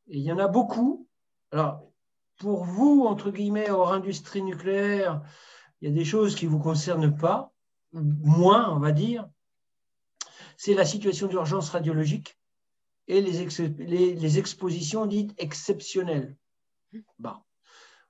Et 0.07 0.17
il 0.17 0.21
y 0.21 0.31
en 0.31 0.37
a 0.37 0.47
beaucoup. 0.47 1.07
Alors, 1.51 1.89
pour 2.37 2.65
vous, 2.65 3.05
entre 3.07 3.31
guillemets, 3.31 3.69
hors 3.69 3.93
industrie 3.93 4.41
nucléaire, 4.41 5.21
il 5.81 5.89
y 5.89 5.91
a 5.91 5.95
des 5.95 6.05
choses 6.05 6.35
qui 6.35 6.45
ne 6.45 6.51
vous 6.51 6.59
concernent 6.59 7.15
pas, 7.15 7.53
moins, 7.93 8.73
on 8.73 8.79
va 8.79 8.91
dire. 8.91 9.27
C'est 10.57 10.73
la 10.73 10.85
situation 10.85 11.27
d'urgence 11.27 11.69
radiologique 11.69 12.37
et 13.07 13.21
les, 13.21 14.15
les, 14.15 14.39
expositions 14.39 15.05
dites 15.05 15.33
exceptionnelles. 15.37 16.35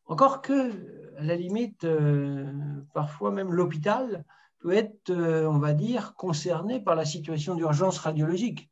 Encore 0.06 0.41
que, 0.41 0.72
à 1.18 1.23
la 1.23 1.35
limite, 1.35 1.84
euh, 1.84 2.53
parfois 2.93 3.31
même 3.31 3.52
l'hôpital 3.52 4.23
peut 4.60 4.73
être, 4.73 5.10
euh, 5.10 5.47
on 5.47 5.57
va 5.57 5.73
dire, 5.73 6.14
concerné 6.15 6.80
par 6.80 6.95
la 6.95 7.06
situation 7.06 7.56
d'urgence 7.56 7.97
radiologique. 7.97 8.69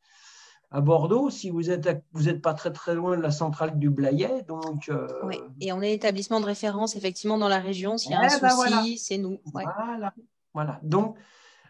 À 0.76 0.82
Bordeaux, 0.82 1.30
si 1.30 1.52
vous 1.52 1.62
n'êtes 1.64 1.88
vous 2.14 2.30
êtes 2.30 2.42
pas 2.42 2.56
très 2.56 2.72
très 2.72 2.96
loin 2.96 3.16
de 3.16 3.22
la 3.22 3.30
centrale 3.30 3.78
du 3.78 3.92
Blayet, 3.92 4.42
donc. 4.48 4.90
Euh, 4.90 5.08
oui, 5.24 5.40
et 5.62 5.72
on 5.72 5.84
est 5.84 5.94
établissement 5.94 6.40
de 6.40 6.46
référence 6.46 6.96
effectivement 6.96 7.38
dans 7.38 7.48
la 7.48 7.60
région. 7.60 7.96
S'il 8.00 8.12
y 8.12 8.16
a 8.16 8.22
un 8.22 8.40
ben 8.40 8.50
souci, 8.50 8.98
c'est 8.98 9.20
nous. 9.20 9.40
Voilà, 9.54 10.14
voilà. 10.56 10.80
Donc, 10.82 11.16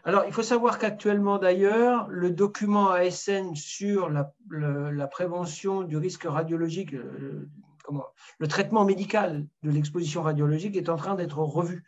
alors, 0.04 0.24
il 0.26 0.32
faut 0.32 0.42
savoir 0.42 0.78
qu'actuellement, 0.78 1.36
d'ailleurs, 1.36 2.08
le 2.08 2.30
document 2.30 2.90
ASN 2.90 3.54
sur 3.54 4.08
la, 4.08 4.32
la, 4.48 5.06
prévention 5.06 5.82
du 5.82 5.98
risque 5.98 6.24
radiologique, 6.24 6.92
le 6.92 8.48
traitement 8.48 8.86
médical 8.86 9.46
de 9.62 9.70
l'exposition 9.70 10.22
radiologique 10.22 10.76
est 10.76 10.88
en 10.88 10.96
train 10.96 11.14
d'être 11.14 11.38
revu. 11.38 11.84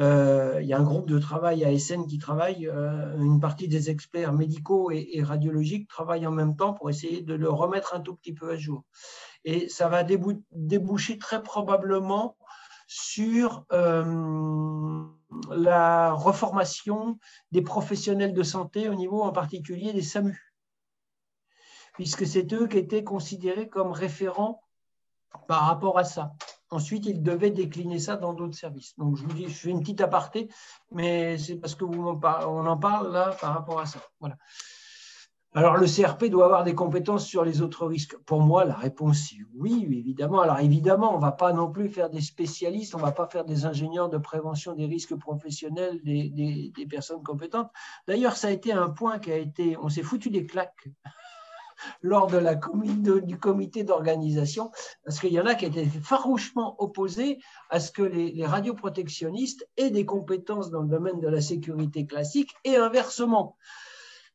Euh, 0.00 0.60
il 0.62 0.66
y 0.66 0.72
a 0.72 0.78
un 0.78 0.82
groupe 0.82 1.06
de 1.06 1.18
travail 1.18 1.62
à 1.64 1.78
SN 1.78 2.06
qui 2.06 2.18
travaille, 2.18 2.66
euh, 2.66 3.16
une 3.18 3.38
partie 3.38 3.68
des 3.68 3.90
experts 3.90 4.32
médicaux 4.32 4.90
et, 4.90 5.22
radiologiques 5.22 5.88
travaillent 5.88 6.26
en 6.26 6.32
même 6.32 6.56
temps 6.56 6.72
pour 6.72 6.88
essayer 6.88 7.20
de 7.20 7.34
le 7.34 7.50
remettre 7.50 7.94
un 7.94 8.00
tout 8.00 8.14
petit 8.14 8.32
peu 8.32 8.50
à 8.50 8.56
jour. 8.56 8.84
Et 9.44 9.68
ça 9.68 9.88
va 9.88 10.02
déboucher 10.02 11.18
très 11.18 11.42
probablement 11.42 12.36
sur 12.86 13.66
euh, 13.72 15.04
la 15.50 16.12
reformation 16.12 17.18
des 17.52 17.62
professionnels 17.62 18.32
de 18.32 18.42
santé 18.42 18.88
au 18.88 18.94
niveau 18.94 19.22
en 19.22 19.32
particulier 19.32 19.92
des 19.92 20.02
SAMU, 20.02 20.54
puisque 21.92 22.26
c'est 22.26 22.52
eux 22.54 22.66
qui 22.66 22.78
étaient 22.78 23.04
considérés 23.04 23.68
comme 23.68 23.92
référents 23.92 24.62
par 25.46 25.66
rapport 25.66 25.98
à 25.98 26.04
ça. 26.04 26.32
Ensuite, 26.70 27.06
il 27.06 27.22
devait 27.22 27.50
décliner 27.50 27.98
ça 27.98 28.16
dans 28.16 28.32
d'autres 28.32 28.56
services. 28.56 28.96
Donc, 28.96 29.16
je 29.16 29.22
vous 29.24 29.32
dis, 29.32 29.48
je 29.48 29.54
fais 29.54 29.70
une 29.70 29.80
petite 29.80 30.00
aparté, 30.00 30.48
mais 30.92 31.36
c'est 31.36 31.56
parce 31.56 31.74
que 31.74 31.84
en 31.84 32.20
on 32.48 32.66
en 32.66 32.76
parle 32.76 33.12
là 33.12 33.36
par 33.40 33.54
rapport 33.54 33.80
à 33.80 33.86
ça. 33.86 34.00
Voilà. 34.20 34.36
Alors, 35.52 35.76
le 35.78 35.86
CRP 35.86 36.26
doit 36.26 36.44
avoir 36.44 36.62
des 36.62 36.76
compétences 36.76 37.26
sur 37.26 37.44
les 37.44 37.60
autres 37.60 37.84
risques. 37.84 38.16
Pour 38.18 38.40
moi, 38.40 38.64
la 38.64 38.76
réponse 38.76 39.32
est 39.32 39.44
oui, 39.56 39.84
évidemment. 39.90 40.42
Alors, 40.42 40.60
évidemment, 40.60 41.12
on 41.12 41.16
ne 41.16 41.22
va 41.22 41.32
pas 41.32 41.52
non 41.52 41.68
plus 41.68 41.88
faire 41.88 42.08
des 42.08 42.20
spécialistes, 42.20 42.94
on 42.94 42.98
ne 42.98 43.02
va 43.02 43.10
pas 43.10 43.26
faire 43.26 43.44
des 43.44 43.66
ingénieurs 43.66 44.08
de 44.08 44.18
prévention 44.18 44.76
des 44.76 44.86
risques 44.86 45.16
professionnels 45.16 46.00
des 46.04 46.86
personnes 46.88 47.24
compétentes. 47.24 47.68
D'ailleurs, 48.06 48.36
ça 48.36 48.46
a 48.46 48.52
été 48.52 48.72
un 48.72 48.90
point 48.90 49.18
qui 49.18 49.32
a 49.32 49.38
été, 49.38 49.76
on 49.78 49.88
s'est 49.88 50.04
foutu 50.04 50.30
des 50.30 50.46
claques 50.46 50.88
lors 52.02 52.28
du 52.28 53.38
comité 53.38 53.84
d'organisation, 53.84 54.70
parce 55.04 55.20
qu'il 55.20 55.32
y 55.32 55.40
en 55.40 55.46
a 55.46 55.54
qui 55.54 55.66
étaient 55.66 55.86
farouchement 55.86 56.76
opposés 56.82 57.38
à 57.68 57.80
ce 57.80 57.90
que 57.90 58.02
les, 58.02 58.44
radioprotectionnistes 58.44 59.68
aient 59.76 59.90
des 59.90 60.06
compétences 60.06 60.70
dans 60.70 60.82
le 60.82 60.88
domaine 60.88 61.20
de 61.20 61.28
la 61.28 61.40
sécurité 61.40 62.06
classique 62.06 62.54
et 62.64 62.76
inversement. 62.76 63.56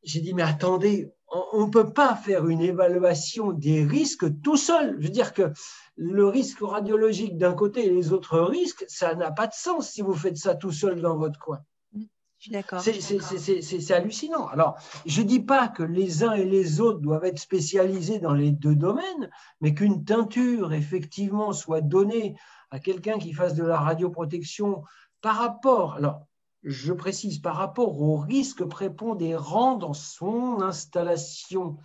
J'ai 0.02 0.20
dit, 0.20 0.34
mais 0.34 0.42
attendez, 0.42 1.12
on 1.52 1.66
ne 1.66 1.70
peut 1.70 1.92
pas 1.92 2.14
faire 2.14 2.46
une 2.46 2.60
évaluation 2.60 3.52
des 3.52 3.84
risques 3.84 4.26
tout 4.42 4.56
seul. 4.56 4.96
Je 4.98 5.06
veux 5.06 5.12
dire 5.12 5.32
que 5.32 5.52
le 5.96 6.26
risque 6.26 6.60
radiologique 6.60 7.36
d'un 7.36 7.54
côté 7.54 7.86
et 7.86 7.90
les 7.90 8.12
autres 8.12 8.38
risques, 8.38 8.84
ça 8.88 9.14
n'a 9.14 9.32
pas 9.32 9.46
de 9.46 9.54
sens 9.54 9.90
si 9.90 10.02
vous 10.02 10.14
faites 10.14 10.36
ça 10.36 10.54
tout 10.54 10.72
seul 10.72 11.00
dans 11.00 11.16
votre 11.16 11.38
coin. 11.38 11.60
C'est 12.80 13.90
hallucinant. 13.90 14.46
Alors, 14.48 14.76
je 15.04 15.22
ne 15.22 15.26
dis 15.26 15.40
pas 15.40 15.68
que 15.68 15.82
les 15.82 16.24
uns 16.24 16.32
et 16.32 16.44
les 16.44 16.80
autres 16.80 17.00
doivent 17.00 17.24
être 17.24 17.38
spécialisés 17.38 18.18
dans 18.18 18.34
les 18.34 18.52
deux 18.52 18.74
domaines, 18.74 19.30
mais 19.60 19.74
qu'une 19.74 20.04
teinture, 20.04 20.72
effectivement, 20.72 21.52
soit 21.52 21.80
donnée 21.80 22.36
à 22.70 22.78
quelqu'un 22.78 23.18
qui 23.18 23.32
fasse 23.32 23.54
de 23.54 23.64
la 23.64 23.78
radioprotection 23.78 24.82
par 25.20 25.36
rapport, 25.36 25.94
alors, 25.94 26.26
je 26.62 26.92
précise, 26.92 27.38
par 27.38 27.56
rapport 27.56 28.00
au 28.02 28.16
risque 28.16 28.64
prépondérant 28.64 29.76
dans 29.76 29.92
son 29.92 30.60
installation 30.62 31.76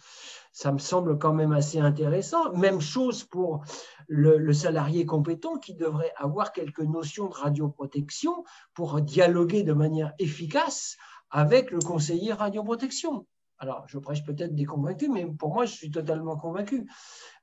ça 0.51 0.71
me 0.71 0.79
semble 0.79 1.17
quand 1.17 1.33
même 1.33 1.53
assez 1.53 1.79
intéressant. 1.79 2.53
Même 2.53 2.81
chose 2.81 3.23
pour 3.23 3.63
le, 4.07 4.53
salarié 4.53 5.05
compétent 5.05 5.57
qui 5.57 5.75
devrait 5.75 6.13
avoir 6.17 6.51
quelques 6.51 6.81
notions 6.81 7.29
de 7.29 7.33
radioprotection 7.33 8.43
pour 8.73 9.01
dialoguer 9.01 9.63
de 9.63 9.73
manière 9.73 10.13
efficace 10.19 10.97
avec 11.29 11.71
le 11.71 11.79
conseiller 11.79 12.33
radioprotection. 12.33 13.25
Alors, 13.57 13.83
je 13.87 13.99
prêche 13.99 14.25
peut-être 14.25 14.55
des 14.55 14.65
convaincus, 14.65 15.07
mais 15.13 15.23
pour 15.23 15.53
moi, 15.53 15.65
je 15.65 15.73
suis 15.73 15.91
totalement 15.91 16.35
convaincu. 16.35 16.89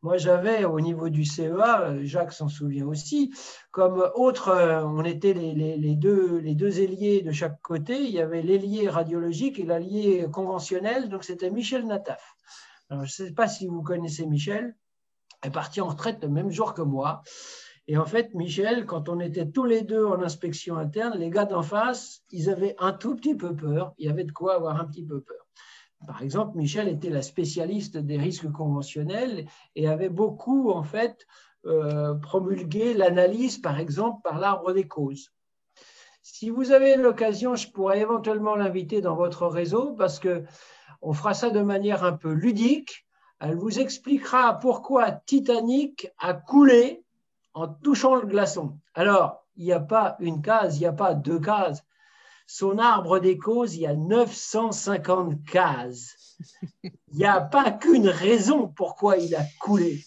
Moi, 0.03 0.17
j'avais 0.17 0.65
au 0.65 0.81
niveau 0.81 1.11
du 1.11 1.25
CEA, 1.25 2.03
Jacques 2.03 2.33
s'en 2.33 2.49
souvient 2.49 2.87
aussi, 2.87 3.33
comme 3.71 4.05
autre, 4.17 4.53
on 4.85 5.05
était 5.05 5.33
les, 5.33 5.95
deux, 5.95 6.39
les 6.39 6.57
deux 6.57 6.81
ailiers 6.81 7.23
de 7.23 7.31
chaque 7.31 7.63
côté. 7.63 8.03
Il 8.03 8.11
y 8.11 8.21
avait 8.21 8.43
l'ailier 8.43 8.89
radiologique 8.89 9.61
et 9.61 9.65
l'allié 9.65 10.27
conventionnel, 10.33 11.09
donc 11.09 11.23
c'était 11.23 11.51
Michel 11.51 11.87
Nataf 11.87 12.35
je 12.91 12.97
ne 12.97 13.07
sais 13.07 13.33
pas 13.33 13.49
si 13.49 13.67
vous 13.67 13.83
connaissez 13.83 14.27
Michel, 14.27 14.77
est 15.43 15.51
parti 15.51 15.81
en 15.81 15.89
retraite 15.89 16.23
le 16.23 16.29
même 16.29 16.51
jour 16.51 16.75
que 16.75 16.83
moi. 16.83 17.23
Et 17.87 17.97
en 17.97 18.05
fait, 18.05 18.35
Michel, 18.35 18.85
quand 18.85 19.09
on 19.09 19.19
était 19.21 19.51
tous 19.51 19.65
les 19.65 19.83
deux 19.83 20.05
en 20.05 20.21
inspection 20.23 20.77
interne, 20.77 21.19
les 21.19 21.31
gars 21.31 21.47
d'en 21.47 21.63
face, 21.63 22.23
ils 22.31 22.51
avaient 22.51 22.75
un 22.79 22.93
tout 22.93 23.17
petit 23.17 23.35
peu 23.35 23.57
peur. 23.57 23.95
Il 23.99 24.07
y 24.07 24.11
avait 24.11 24.25
de 24.25 24.33
quoi 24.33 24.57
avoir 24.57 24.79
un 24.79 24.85
petit 24.85 25.05
peu 25.05 25.21
peur. 25.21 25.47
Par 26.07 26.23
exemple, 26.23 26.57
Michel 26.57 26.89
était 26.89 27.11
la 27.11 27.23
spécialiste 27.23 27.97
des 27.97 28.19
risques 28.19 28.51
conventionnels 28.53 29.47
et 29.75 29.89
avait 29.89 30.11
beaucoup, 30.11 30.71
en 30.71 30.83
fait, 30.83 31.27
euh, 31.67 32.15
promulgué 32.15 32.95
l'analyse, 32.95 33.59
par 33.59 33.79
exemple, 33.79 34.21
par 34.23 34.39
l'arbre 34.39 34.73
des 34.73 34.87
causes. 34.87 35.33
Si 36.31 36.51
vous 36.51 36.73
avez 36.73 36.97
l'occasion, 36.97 37.57
je 37.57 37.69
pourrais 37.69 38.01
éventuellement 38.01 38.55
l'inviter 38.55 39.01
dans 39.01 39.17
votre 39.17 39.47
réseau 39.47 39.95
parce 39.95 40.21
que 40.21 40.45
on 41.01 41.15
fera 41.15 41.33
ça 41.33 41.49
de 41.49 41.61
manière 41.63 42.05
un 42.05 42.13
peu 42.13 42.31
ludique. 42.31 43.07
Elle 43.41 43.57
vous 43.57 43.81
expliquera 43.81 44.59
pourquoi 44.59 45.11
Titanic 45.11 46.09
a 46.19 46.35
coulé 46.35 47.03
en 47.55 47.67
touchant 47.67 48.17
le 48.17 48.27
glaçon. 48.27 48.79
Alors, 48.95 49.47
il 49.57 49.65
n'y 49.65 49.73
a 49.73 49.81
pas 49.81 50.17
une 50.21 50.43
case, 50.43 50.77
il 50.77 50.81
n'y 50.81 50.87
a 50.87 50.93
pas 50.93 51.15
deux 51.15 51.41
cases. 51.41 51.83
Son 52.47 52.79
arbre 52.79 53.21
des 53.21 53.39
causes, 53.39 53.75
il 53.75 53.81
y 53.81 53.87
a 53.87 53.95
950 53.95 55.45
cases. 55.51 56.37
Il 56.83 57.17
n'y 57.17 57.25
a 57.25 57.41
pas 57.41 57.71
qu'une 57.71 58.09
raison 58.09 58.69
pourquoi 58.69 59.17
il 59.17 59.35
a 59.35 59.45
coulé. 59.61 60.05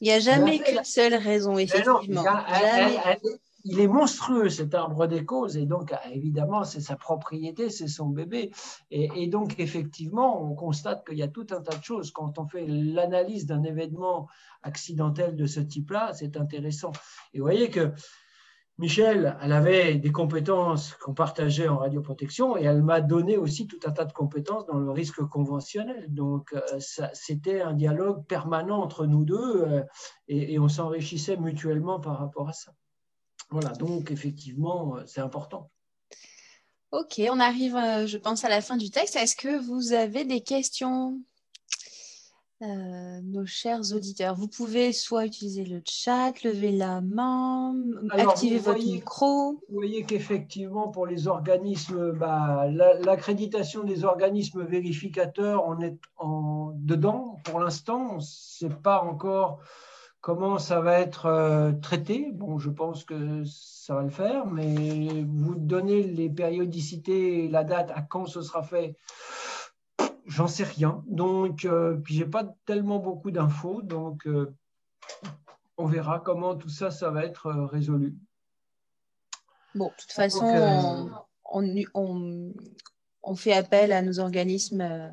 Il 0.00 0.04
n'y 0.04 0.12
a 0.12 0.20
jamais 0.20 0.58
qu'une 0.58 0.84
seule 0.84 1.14
raison, 1.14 1.56
effectivement 1.56 2.24
il 3.64 3.80
est 3.80 3.86
monstrueux 3.86 4.48
cet 4.48 4.74
arbre 4.74 5.06
des 5.06 5.24
causes 5.24 5.56
et 5.56 5.66
donc 5.66 5.94
évidemment 6.10 6.64
c'est 6.64 6.80
sa 6.80 6.96
propriété, 6.96 7.70
c'est 7.70 7.88
son 7.88 8.08
bébé 8.08 8.50
et, 8.90 9.26
donc 9.28 9.58
effectivement 9.58 10.42
on 10.42 10.54
constate 10.54 11.06
qu'il 11.06 11.18
y 11.18 11.22
a 11.22 11.28
tout 11.28 11.46
un 11.50 11.60
tas 11.60 11.76
de 11.76 11.84
choses 11.84 12.10
quand 12.10 12.38
on 12.38 12.46
fait 12.46 12.66
l'analyse 12.66 13.46
d'un 13.46 13.62
événement 13.62 14.28
accidentel 14.62 15.36
de 15.36 15.46
ce 15.46 15.60
type-là, 15.60 16.12
c'est 16.12 16.36
intéressant. 16.36 16.92
Et 17.32 17.38
vous 17.38 17.44
voyez 17.44 17.68
que 17.68 17.92
Michel, 18.78 19.36
elle 19.42 19.52
avait 19.52 19.96
des 19.96 20.12
compétences 20.12 20.94
qu'on 20.94 21.14
partageait 21.14 21.68
en 21.68 21.76
radioprotection 21.76 22.56
et 22.56 22.64
elle 22.64 22.82
m'a 22.82 23.00
donné 23.00 23.36
aussi 23.36 23.66
tout 23.66 23.78
un 23.84 23.90
tas 23.90 24.06
de 24.06 24.12
compétences 24.12 24.66
dans 24.66 24.78
le 24.78 24.90
risque 24.90 25.22
conventionnel. 25.22 26.06
Donc, 26.08 26.54
euh, 26.54 26.78
c'était 27.12 27.60
un 27.60 27.74
dialogue 27.74 28.26
permanent 28.26 28.80
entre 28.80 29.06
nous 29.06 29.24
deux 29.24 29.62
euh, 29.62 29.82
et 30.26 30.58
on 30.58 30.68
s'enrichissait 30.68 31.36
mutuellement 31.36 32.00
par 32.00 32.18
rapport 32.18 32.48
à 32.48 32.52
ça. 32.54 32.72
Voilà, 33.52 33.68
donc 33.72 34.10
effectivement, 34.10 34.96
euh, 34.96 35.02
c'est 35.04 35.20
important. 35.20 35.70
Ok, 36.90 37.20
on 37.30 37.38
arrive, 37.38 37.76
euh, 37.76 38.06
je 38.06 38.16
pense, 38.16 38.46
à 38.46 38.48
la 38.48 38.62
fin 38.62 38.78
du 38.78 38.90
texte. 38.90 39.14
Est-ce 39.14 39.36
que 39.36 39.58
vous 39.58 39.92
avez 39.92 40.24
des 40.24 40.40
questions, 40.40 41.20
euh, 42.62 43.20
nos 43.22 43.44
chers 43.44 43.92
auditeurs? 43.92 44.34
Vous 44.36 44.48
pouvez 44.48 44.94
soit 44.94 45.26
utiliser 45.26 45.66
le 45.66 45.82
chat, 45.86 46.32
lever 46.44 46.72
la 46.72 47.02
main, 47.02 47.76
activer 48.10 48.56
votre 48.56 48.78
micro. 48.78 49.60
Vous 49.68 49.74
voyez 49.74 50.04
qu'effectivement, 50.04 50.88
pour 50.88 51.06
les 51.06 51.28
organismes, 51.28 52.12
bah, 52.12 52.66
l'accréditation 52.70 53.84
des 53.84 54.04
organismes 54.04 54.64
vérificateurs, 54.64 55.66
on 55.66 55.78
est 55.80 55.98
en, 56.16 56.72
dedans. 56.74 57.38
Pour 57.44 57.60
l'instant, 57.60 58.18
ce 58.20 58.64
n'est 58.64 58.74
pas 58.74 59.02
encore 59.02 59.60
Comment 60.22 60.60
ça 60.60 60.80
va 60.80 61.00
être 61.00 61.26
euh, 61.26 61.72
traité? 61.72 62.30
Bon, 62.32 62.56
je 62.56 62.70
pense 62.70 63.02
que 63.02 63.42
ça 63.44 63.96
va 63.96 64.02
le 64.02 64.08
faire, 64.08 64.46
mais 64.46 65.24
vous 65.24 65.56
donnez 65.56 66.04
les 66.04 66.30
périodicités, 66.30 67.48
la 67.48 67.64
date, 67.64 67.90
à 67.90 68.02
quand 68.02 68.26
ce 68.26 68.40
sera 68.40 68.62
fait 68.62 68.96
J'en 70.24 70.46
sais 70.46 70.62
rien. 70.62 71.02
Donc, 71.08 71.64
euh, 71.64 71.96
puis 71.96 72.14
j'ai 72.14 72.24
pas 72.24 72.44
tellement 72.66 73.00
beaucoup 73.00 73.32
d'infos, 73.32 73.82
donc 73.82 74.24
euh, 74.28 74.54
on 75.76 75.86
verra 75.86 76.20
comment 76.20 76.54
tout 76.54 76.68
ça, 76.68 76.92
ça 76.92 77.10
va 77.10 77.24
être 77.24 77.50
résolu. 77.50 78.16
Bon, 79.74 79.88
de 79.88 80.02
toute 80.02 80.12
façon, 80.12 81.10
on, 81.50 82.54
on, 83.24 83.34
fait 83.34 83.54
appel 83.54 83.90
à 83.90 84.02
nos 84.02 84.20
organismes 84.20 85.12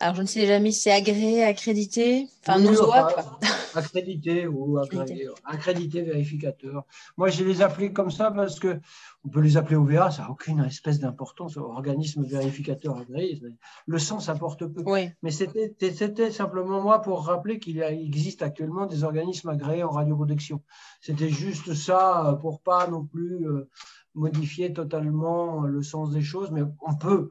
alors, 0.00 0.16
je 0.16 0.22
ne 0.22 0.26
sais 0.26 0.46
jamais 0.46 0.70
si 0.70 0.82
c'est 0.82 0.92
agréé, 0.92 1.44
accrédité, 1.44 2.28
enfin, 2.40 2.58
nos 2.58 2.78
OA, 2.78 3.08
Accrédité 3.74 4.46
ou 4.46 4.78
accrédité. 4.78 6.02
vérificateur. 6.02 6.84
Moi, 7.16 7.28
je 7.28 7.42
les 7.42 7.62
appelés 7.62 7.92
comme 7.92 8.10
ça 8.10 8.30
parce 8.30 8.60
que 8.60 8.80
on 9.24 9.30
peut 9.30 9.40
les 9.40 9.56
appeler 9.56 9.76
OVA, 9.76 10.10
ça 10.10 10.22
n'a 10.22 10.30
aucune 10.30 10.62
espèce 10.64 11.00
d'importance, 11.00 11.56
organisme 11.56 12.24
vérificateur 12.24 12.98
agréé. 12.98 13.40
Le 13.86 13.98
sens 13.98 14.28
apporte 14.28 14.66
peu. 14.66 14.84
Mais 15.22 15.30
c'était 15.30 16.30
simplement 16.30 16.82
moi 16.82 17.00
pour 17.00 17.24
rappeler 17.24 17.58
qu'il 17.58 17.82
existe 17.82 18.42
actuellement 18.42 18.86
des 18.86 19.04
organismes 19.04 19.48
agréés 19.48 19.84
en 19.84 19.90
radioprotection. 19.90 20.62
C'était 21.00 21.30
juste 21.30 21.74
ça 21.74 22.38
pour 22.42 22.60
pas 22.60 22.86
non 22.88 23.04
plus 23.04 23.46
euh, 23.46 23.68
modifier 24.14 24.72
totalement 24.72 25.62
le 25.62 25.82
sens 25.82 26.10
des 26.12 26.22
choses, 26.22 26.50
mais 26.50 26.62
on 26.86 26.94
peut 26.94 27.30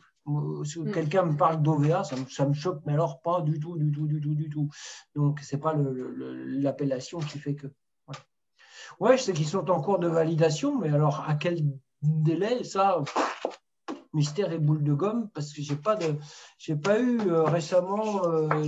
si 0.64 0.80
mm. 0.80 0.92
quelqu'un 0.92 1.24
me 1.24 1.38
parle 1.38 1.62
d'OVA, 1.62 2.04
ça, 2.04 2.46
me 2.46 2.54
choque, 2.54 2.82
mais 2.86 2.94
alors 2.94 3.22
pas 3.22 3.42
du 3.42 3.60
tout, 3.60 3.78
du 3.78 3.92
tout, 3.92 4.08
du 4.08 4.22
tout, 4.22 4.36
du 4.36 4.50
tout. 4.50 4.70
Donc, 5.16 5.40
ce 5.42 5.56
n'est 5.56 5.62
pas 5.62 5.76
l'appellation 5.76 7.20
qui 7.20 7.40
fait 7.40 7.56
que. 7.56 7.68
Ouais. 9.00 9.18
je 9.18 9.24
sais 9.24 9.34
qu'ils 9.34 9.48
sont 9.48 9.70
en 9.70 9.82
cours 9.82 10.00
de 10.00 10.08
validation, 10.08 10.78
mais 10.80 10.90
alors 10.90 11.26
à 11.28 11.36
quel 11.36 11.64
délai 12.02 12.64
Ça, 12.64 13.02
mystère 14.14 14.52
et 14.52 14.60
boule 14.60 14.84
de 14.84 14.94
gomme, 14.94 15.30
parce 15.34 15.52
que 15.52 15.62
je 15.62 15.74
n'ai 15.74 15.80
pas, 15.80 15.96
de, 15.96 16.16
pas 16.76 17.00
eu 17.00 17.20
euh, 17.30 17.44
récemment 17.44 18.26
euh, 18.28 18.68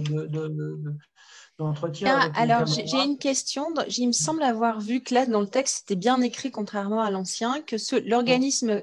d'entretien. 1.57 2.19
Ah, 2.19 2.31
alors, 2.35 2.65
j'ai 2.65 3.03
une 3.03 3.17
question. 3.17 3.67
Il 3.97 4.07
me 4.07 4.13
semble 4.13 4.43
avoir 4.43 4.79
vu 4.79 5.01
que 5.01 5.13
là, 5.13 5.25
dans 5.25 5.41
le 5.41 5.47
texte, 5.47 5.79
c'était 5.79 5.95
bien 5.95 6.19
écrit, 6.21 6.51
contrairement 6.51 7.01
à 7.01 7.11
l'ancien, 7.11 7.61
que 7.61 7.75
l'organisme 8.09 8.81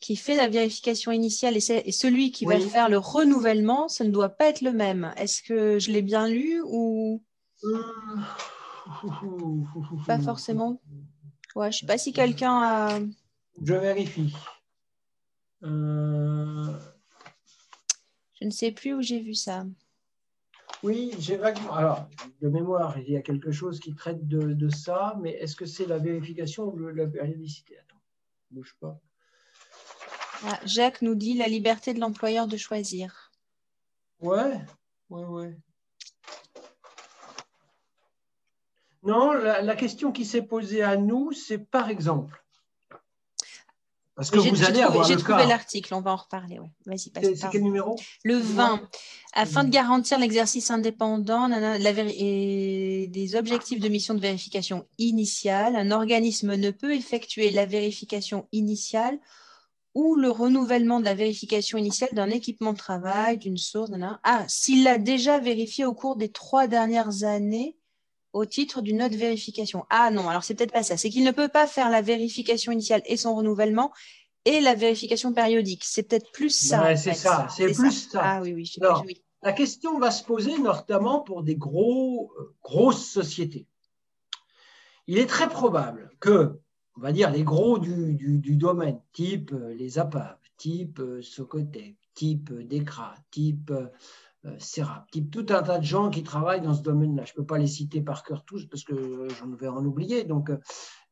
qui 0.00 0.16
fait 0.16 0.36
la 0.36 0.48
vérification 0.48 1.10
initiale 1.12 1.56
et, 1.56 1.92
celui 1.92 2.30
qui 2.30 2.44
va 2.44 2.60
faire 2.60 2.88
le 2.88 2.98
renouvellement, 2.98 3.88
ça 3.88 4.04
ne 4.04 4.10
doit 4.10 4.28
pas 4.28 4.48
être 4.48 4.60
le 4.60 4.72
même. 4.72 5.12
Est-ce 5.16 5.42
que 5.42 5.78
je 5.78 5.90
l'ai 5.90 6.02
bien 6.02 6.28
lu 6.28 6.62
ou? 6.64 7.22
Pas 10.06 10.20
forcément 10.20 10.80
Ouais, 11.56 11.72
je 11.72 11.78
sais 11.78 11.86
pas 11.86 11.98
si 11.98 12.12
quelqu'un 12.12 12.62
a. 12.62 13.00
Je 13.60 13.74
vérifie. 13.74 14.32
Euh, 15.64 16.72
je 18.40 18.44
ne 18.44 18.50
sais 18.50 18.70
plus 18.70 18.94
où 18.94 19.02
j'ai 19.02 19.20
vu 19.20 19.34
ça. 19.34 19.64
Oui, 20.84 21.10
j'ai 21.18 21.36
vaguement. 21.36 21.72
Alors, 21.74 22.08
de 22.40 22.48
mémoire, 22.48 22.96
il 22.98 23.10
y 23.10 23.16
a 23.16 23.22
quelque 23.22 23.50
chose 23.50 23.80
qui 23.80 23.96
traite 23.96 24.28
de, 24.28 24.52
de 24.52 24.68
ça, 24.68 25.18
mais 25.20 25.32
est-ce 25.32 25.56
que 25.56 25.66
c'est 25.66 25.86
la 25.86 25.98
vérification 25.98 26.72
ou 26.72 26.78
la 26.78 27.08
périodicité? 27.08 27.76
Attends, 27.78 28.00
bouge 28.52 28.76
pas. 28.78 29.00
Ah, 30.46 30.60
Jacques 30.64 31.02
nous 31.02 31.14
dit 31.14 31.34
la 31.34 31.48
liberté 31.48 31.94
de 31.94 32.00
l'employeur 32.00 32.46
de 32.46 32.56
choisir. 32.56 33.30
Ouais, 34.20 34.60
ouais, 35.10 35.24
ouais. 35.24 35.56
Non, 39.04 39.32
la, 39.32 39.76
question 39.76 40.12
qui 40.12 40.24
s'est 40.24 40.42
posée 40.42 40.82
à 40.82 40.96
nous, 40.96 41.32
c'est 41.32 41.58
par 41.58 41.88
exemple. 41.88 42.44
Parce 44.16 44.30
que 44.30 44.38
vous 44.38 44.64
allez 44.64 44.80
avoir 44.80 45.06
J'ai 45.06 45.16
trouvé 45.16 45.46
l'article, 45.46 45.94
on 45.94 46.00
va 46.00 46.10
en 46.10 46.16
reparler. 46.16 46.58
Ouais. 46.58 46.68
Vas-y, 46.86 47.10
passe. 47.10 47.24
C'est 47.36 47.50
quel 47.50 47.62
numéro? 47.62 47.96
Le 48.24 48.34
20. 48.34 48.80
Afin 49.32 49.62
de 49.62 49.70
garantir 49.70 50.18
l'exercice 50.18 50.72
indépendant 50.72 51.48
et 51.48 53.06
des 53.08 53.36
objectifs 53.36 53.78
de 53.78 53.88
mission 53.88 54.14
de 54.14 54.20
vérification 54.20 54.86
initiale, 54.98 55.76
un 55.76 55.92
organisme 55.92 56.56
ne 56.56 56.72
peut 56.72 56.92
effectuer 56.92 57.50
la 57.50 57.64
vérification 57.64 58.48
initiale 58.50 59.20
ou 59.98 60.14
le 60.14 60.30
renouvellement 60.30 61.00
de 61.00 61.04
la 61.04 61.14
vérification 61.14 61.76
initiale 61.76 62.10
d'un 62.12 62.30
équipement 62.30 62.72
de 62.72 62.78
travail, 62.78 63.36
d'une 63.36 63.56
source. 63.56 63.90
Ah, 64.22 64.44
s'il 64.46 64.84
l'a 64.84 64.96
déjà 64.96 65.40
vérifié 65.40 65.84
au 65.84 65.92
cours 65.92 66.14
des 66.14 66.28
trois 66.28 66.68
dernières 66.68 67.24
années 67.24 67.76
au 68.32 68.44
titre 68.44 68.80
d'une 68.80 69.02
autre 69.02 69.16
vérification. 69.16 69.86
Ah 69.90 70.12
non, 70.12 70.28
alors 70.28 70.44
c'est 70.44 70.54
peut-être 70.54 70.72
pas 70.72 70.84
ça. 70.84 70.96
C'est 70.96 71.10
qu'il 71.10 71.24
ne 71.24 71.32
peut 71.32 71.48
pas 71.48 71.66
faire 71.66 71.90
la 71.90 72.00
vérification 72.00 72.70
initiale 72.70 73.02
et 73.06 73.16
son 73.16 73.34
renouvellement 73.34 73.90
et 74.44 74.60
la 74.60 74.76
vérification 74.76 75.32
périodique. 75.32 75.82
C'est 75.84 76.04
peut-être 76.04 76.30
plus 76.30 76.50
ça. 76.50 76.94
c'est 76.94 77.14
ça, 77.14 77.48
c'est 77.56 77.72
plus 77.72 78.08
ça. 78.08 78.20
Ah 78.22 78.40
oui, 78.40 78.52
oui, 78.52 78.70
oui. 79.04 79.24
La 79.42 79.52
question 79.52 79.98
va 79.98 80.12
se 80.12 80.22
poser 80.22 80.58
notamment 80.58 81.22
pour 81.22 81.42
des 81.42 81.56
gros, 81.56 82.30
euh, 82.38 82.54
grosses 82.62 83.04
sociétés. 83.04 83.66
Il 85.08 85.18
est 85.18 85.26
très 85.26 85.48
probable 85.48 86.12
que 86.20 86.60
on 86.98 87.00
va 87.00 87.12
dire, 87.12 87.30
les 87.30 87.44
gros 87.44 87.78
du, 87.78 88.56
domaine, 88.56 89.00
type 89.12 89.52
euh, 89.52 89.72
les 89.74 89.98
APAV, 89.98 90.36
type 90.56 90.98
euh, 90.98 91.22
Socotec, 91.22 91.96
type 92.14 92.50
euh, 92.50 92.64
DECRA, 92.64 93.14
type 93.30 93.72
Serap, 94.58 95.10
type 95.10 95.30
tout 95.30 95.46
un 95.50 95.62
tas 95.62 95.78
de 95.78 95.84
gens 95.84 96.10
qui 96.10 96.22
travaillent 96.22 96.60
dans 96.60 96.74
ce 96.74 96.82
domaine-là. 96.82 97.24
Je 97.24 97.32
ne 97.32 97.36
peux 97.36 97.46
pas 97.46 97.58
les 97.58 97.66
citer 97.66 98.00
par 98.00 98.22
cœur 98.22 98.44
tous 98.44 98.66
parce 98.66 98.82
que 98.82 99.28
j'en 99.38 99.50
vais 99.50 99.68
en 99.68 99.84
oublier. 99.84 100.26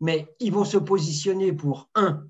Mais 0.01 0.35
ils 0.41 0.53
vont 0.53 0.65
se 0.65 0.79
positionner 0.79 1.53
pour, 1.53 1.91
un, 1.95 2.27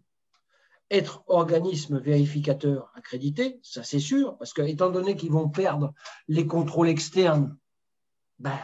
être 0.90 1.22
organisme 1.26 1.98
vérificateur 1.98 2.90
accrédité, 2.94 3.60
ça 3.62 3.82
c'est 3.82 4.00
sûr, 4.00 4.36
parce 4.38 4.52
que 4.52 4.62
étant 4.62 4.90
donné 4.90 5.16
qu'ils 5.16 5.32
vont 5.32 5.48
perdre 5.48 5.92
les 6.28 6.46
contrôles 6.46 6.88
externes, 6.88 7.56
ben, 8.38 8.58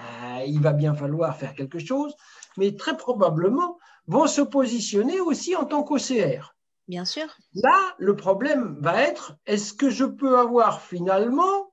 il 0.46 0.60
va 0.60 0.72
bien 0.72 0.94
falloir 0.94 1.36
faire 1.36 1.54
quelque 1.54 1.78
chose, 1.78 2.14
mais 2.56 2.76
très 2.76 2.96
probablement, 2.96 3.78
vont 4.06 4.26
se 4.26 4.40
positionner 4.40 5.20
aussi 5.20 5.56
en 5.56 5.64
tant 5.64 5.82
qu'OCR. 5.82 6.54
Bien 6.88 7.04
sûr. 7.04 7.26
Là, 7.54 7.94
le 7.98 8.16
problème 8.16 8.76
va 8.80 9.00
être, 9.02 9.36
est-ce 9.46 9.72
que 9.72 9.90
je 9.90 10.04
peux 10.04 10.38
avoir 10.38 10.82
finalement 10.82 11.72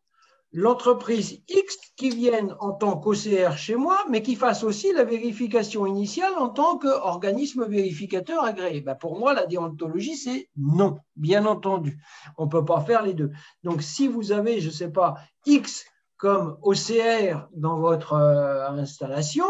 l'entreprise 0.52 1.42
X 1.48 1.78
qui 1.96 2.10
vienne 2.10 2.56
en 2.60 2.72
tant 2.72 2.98
qu'OCR 2.98 3.58
chez 3.58 3.76
moi, 3.76 4.04
mais 4.10 4.22
qui 4.22 4.36
fasse 4.36 4.64
aussi 4.64 4.94
la 4.94 5.04
vérification 5.04 5.86
initiale 5.86 6.34
en 6.38 6.50
tant 6.50 6.78
qu'organisme 6.78 7.66
vérificateur 7.66 8.44
agréé? 8.44 8.82
Ben 8.82 8.96
Pour 8.96 9.20
moi, 9.20 9.34
la 9.34 9.46
déontologie, 9.46 10.16
c'est 10.16 10.50
non, 10.58 11.00
bien 11.16 11.46
entendu. 11.46 12.00
On 12.38 12.46
ne 12.46 12.50
peut 12.50 12.66
pas 12.66 12.82
faire 12.82 13.04
les 13.04 13.14
deux. 13.14 13.32
Donc, 13.64 13.82
si 13.82 14.08
vous 14.08 14.32
avez, 14.32 14.60
je 14.60 14.68
ne 14.68 14.74
sais 14.74 14.92
pas, 14.92 15.16
X 15.46 15.86
comme 16.18 16.58
OCR 16.62 17.48
dans 17.56 17.80
votre 17.80 18.14
euh, 18.14 18.70
installation, 18.70 19.46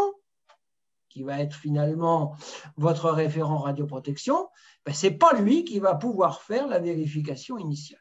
qui 1.20 1.26
va 1.26 1.42
être 1.42 1.54
finalement 1.54 2.34
votre 2.78 3.10
référent 3.12 3.58
radioprotection, 3.58 4.48
ben, 4.86 4.94
ce 4.94 5.08
n'est 5.08 5.18
pas 5.18 5.34
lui 5.34 5.66
qui 5.66 5.80
va 5.80 5.94
pouvoir 5.94 6.42
faire 6.42 6.66
la 6.66 6.80
vérification 6.80 7.58
initiale. 7.58 8.00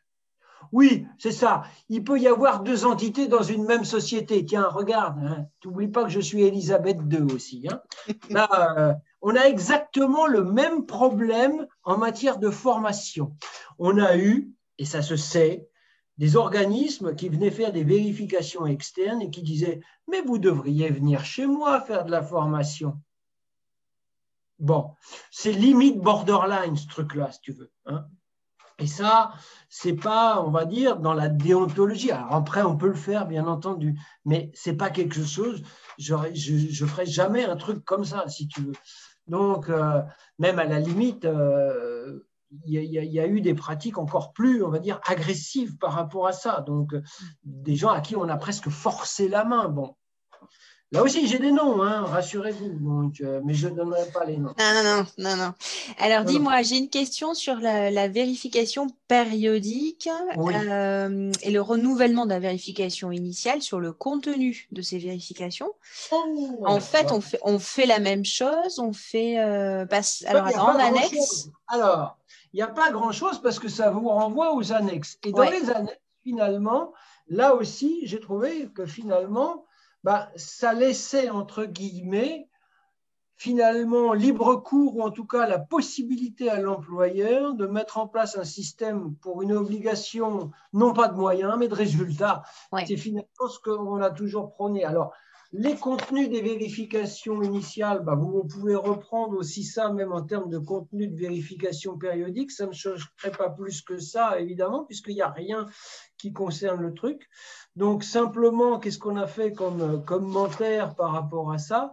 Oui, 0.71 1.05
c'est 1.19 1.33
ça. 1.33 1.65
Il 1.89 2.05
peut 2.05 2.21
y 2.21 2.29
avoir 2.29 2.63
deux 2.63 2.85
entités 2.85 3.27
dans 3.27 3.43
une 3.43 3.65
même 3.65 3.85
société. 3.85 4.45
Tiens, 4.45 4.69
regarde, 4.69 5.19
hein, 5.19 5.47
n'oublies 5.65 5.89
pas 5.89 6.05
que 6.05 6.11
je 6.11 6.21
suis 6.21 6.43
Elisabeth 6.43 6.99
II 7.11 7.35
aussi. 7.35 7.67
Hein. 7.69 7.81
Là, 8.31 8.49
euh, 8.79 8.95
on 9.21 9.35
a 9.35 9.43
exactement 9.47 10.29
le 10.29 10.45
même 10.45 10.87
problème 10.87 11.67
en 11.83 11.99
matière 11.99 12.39
de 12.39 12.51
formation. 12.51 13.35
On 13.81 13.99
a 13.99 14.17
eu, 14.17 14.53
et 14.79 14.85
ça 14.85 15.03
se 15.03 15.17
sait, 15.17 15.69
des 16.19 16.37
organismes 16.37 17.17
qui 17.17 17.29
venaient 17.29 17.51
faire 17.51 17.73
des 17.73 17.85
vérifications 17.85 18.65
externes 18.67 19.23
et 19.23 19.31
qui 19.31 19.43
disaient 19.43 19.81
Mais 20.09 20.21
vous 20.21 20.39
devriez 20.39 20.91
venir 20.91 21.25
chez 21.25 21.47
moi 21.47 21.81
faire 21.81 22.05
de 22.05 22.13
la 22.13 22.23
formation. 22.23 23.01
Bon, 24.59 24.95
c'est 25.31 25.53
limite 25.53 26.01
borderline 26.01 26.77
ce 26.77 26.89
truc-là, 26.89 27.31
si 27.33 27.41
tu 27.41 27.53
veux. 27.53 27.71
Hein. 27.87 28.07
et 28.79 28.87
ça, 28.87 29.33
c'est 29.69 29.95
pas, 29.95 30.43
on 30.43 30.51
va 30.51 30.65
dire, 30.65 30.99
dans 30.99 31.15
la 31.15 31.29
déontologie. 31.29 32.11
Alors 32.11 32.35
après, 32.35 32.63
on 32.63 32.77
peut 32.77 32.89
le 32.89 32.95
faire, 32.95 33.27
bien 33.27 33.47
entendu, 33.47 33.99
mais 34.25 34.51
c'est 34.55 34.77
pas 34.77 34.91
quelque 34.91 35.25
chose. 35.25 35.63
Je, 35.99 36.15
je 36.35 36.87
ferai 36.87 37.07
jamais 37.07 37.45
un 37.45 37.57
truc 37.57 37.85
comme 37.85 38.05
ça, 38.05 38.29
si 38.29 38.49
tu 38.49 38.63
veux. 38.63 38.75
Donc, 39.29 39.69
euh, 39.69 40.03
même 40.39 40.59
à 40.59 40.65
la 40.65 40.81
limite, 40.81 41.25
euh, 41.25 42.27
il 42.65 42.83
y, 42.83 43.21
a 43.21 43.27
eu 43.27 43.41
des 43.43 43.55
pratiques 43.55 43.99
encore 43.99 44.33
plus, 44.33 44.65
on 44.65 44.71
va 44.71 44.79
dire, 44.79 45.01
agressives 45.07 45.77
par 45.77 45.93
rapport 45.93 46.27
à 46.27 46.33
ça. 46.33 46.63
Donc, 46.63 46.95
des 47.45 47.77
gens 47.77 47.91
à 47.91 48.01
qui 48.01 48.17
on 48.17 48.29
a 48.29 48.37
presque 48.39 48.71
forcé 48.71 49.29
la 49.29 49.45
main. 49.45 49.69
Bon, 49.69 49.97
Là 50.91 51.03
aussi, 51.03 51.27
j'ai 51.27 51.39
des 51.39 51.53
noms, 51.53 51.83
hein, 51.83 52.07
rassurez-vous, 52.07 53.13
euh, 53.21 53.43
mais 53.45 53.53
je 53.53 53.69
ne 53.69 53.75
donnerai 53.75 54.11
pas 54.11 54.25
les 54.25 54.39
noms. 54.39 54.55
Non, 54.59 54.83
non, 54.83 55.07
non, 55.19 55.37
non. 55.37 55.53
Alors, 55.99 56.25
dis-moi, 56.25 56.63
j'ai 56.63 56.79
une 56.79 56.89
question 56.89 57.35
sur 57.35 57.57
la, 57.57 58.09
vérification 58.09 58.87
périodique 59.07 60.09
euh, 60.39 61.31
et 61.43 61.51
le 61.51 61.61
renouvellement 61.61 62.25
de 62.25 62.31
la 62.31 62.39
vérification 62.39 63.13
initiale 63.13 63.61
sur 63.61 63.81
le 63.81 63.93
contenu 63.93 64.67
de 64.73 64.81
ces 64.81 64.99
vérifications. 64.99 65.71
Oh, 66.11 66.65
en 66.65 66.81
fait, 66.81 67.13
on 67.13 67.21
fait, 67.21 67.39
on 67.43 67.59
fait 67.59 67.85
la 67.85 67.99
même 67.99 68.25
chose, 68.25 68.79
on 68.79 68.95
fait. 68.95 69.39
Euh, 69.39 69.85
alors, 70.25 70.59
en 70.59 70.79
annexe. 70.79 71.51
Alors, 71.67 72.17
il 72.55 72.57
n'y 72.57 72.63
a 72.63 72.67
pas 72.67 72.91
grand-chose 72.91 73.43
parce 73.43 73.59
que 73.59 73.69
ça 73.69 73.91
vous 73.91 74.09
renvoie 74.09 74.55
aux 74.55 74.73
annexes. 74.73 75.19
Et 75.23 75.33
dans 75.33 75.43
les 75.43 75.69
annexes, 75.69 76.01
finalement, 76.23 76.95
là 77.29 77.55
aussi, 77.55 78.01
j'ai 78.05 78.21
trouvé 78.21 78.71
que 78.75 78.87
finalement, 78.87 79.67
bah, 80.05 80.31
ça 80.37 80.75
laissait, 80.75 81.31
entre 81.31 81.65
guillemets, 81.65 82.49
finalement 83.39 84.13
libre 84.15 84.57
cours 84.57 84.97
ou 84.97 85.03
en 85.03 85.11
tout 85.11 85.25
cas 85.25 85.47
la 85.47 85.61
possibilité 85.61 86.51
à 86.51 86.61
l'employeur 86.61 87.55
de 87.55 87.67
mettre 87.67 87.97
en 87.99 88.09
place 88.09 88.37
un 88.37 88.45
système 88.45 89.15
pour 89.15 89.43
une 89.43 89.53
obligation, 89.53 90.51
non 90.73 90.93
pas 90.93 91.07
de 91.07 91.15
moyens, 91.15 91.55
mais 91.57 91.69
de 91.69 91.75
résultats. 91.75 92.43
C'est 92.87 92.97
finalement 92.97 93.49
ce 93.49 93.61
qu'on 93.61 94.03
a 94.03 94.11
toujours 94.11 94.51
prôné. 94.51 94.85
Alors, 94.85 95.13
les 95.53 95.77
contenus 95.77 96.29
des 96.29 96.43
vérifications 96.43 97.43
initiales, 97.43 98.03
bah, 98.05 98.15
vous 98.15 98.45
pouvez 98.45 98.75
reprendre 98.75 99.37
aussi 99.39 99.65
ça, 99.65 99.91
même 99.93 100.13
en 100.13 100.23
termes 100.23 100.51
de 100.51 100.59
contenu 100.59 101.09
de 101.09 101.17
vérification 101.17 101.97
périodique. 101.97 102.51
Ça 102.51 102.67
ne 102.67 102.73
changerait 102.73 103.31
pas 103.37 103.49
plus 103.49 103.81
que 103.81 103.99
ça, 103.99 104.39
évidemment, 104.39 104.85
puisqu'il 104.85 105.15
n'y 105.15 105.23
a 105.23 105.31
rien 105.31 105.67
qui 106.19 106.33
concerne 106.33 106.83
le 106.83 106.93
truc. 106.93 107.29
Donc, 107.77 108.05
simplement, 108.05 108.79
qu'est-ce 108.79 108.99
qu'on 108.99 109.17
a 109.17 109.27
fait 109.27 109.53
comme 109.53 110.05
commentaire 110.05 110.95
par 110.95 111.13
rapport 111.13 111.51
à 111.51 111.59
ça? 111.59 111.93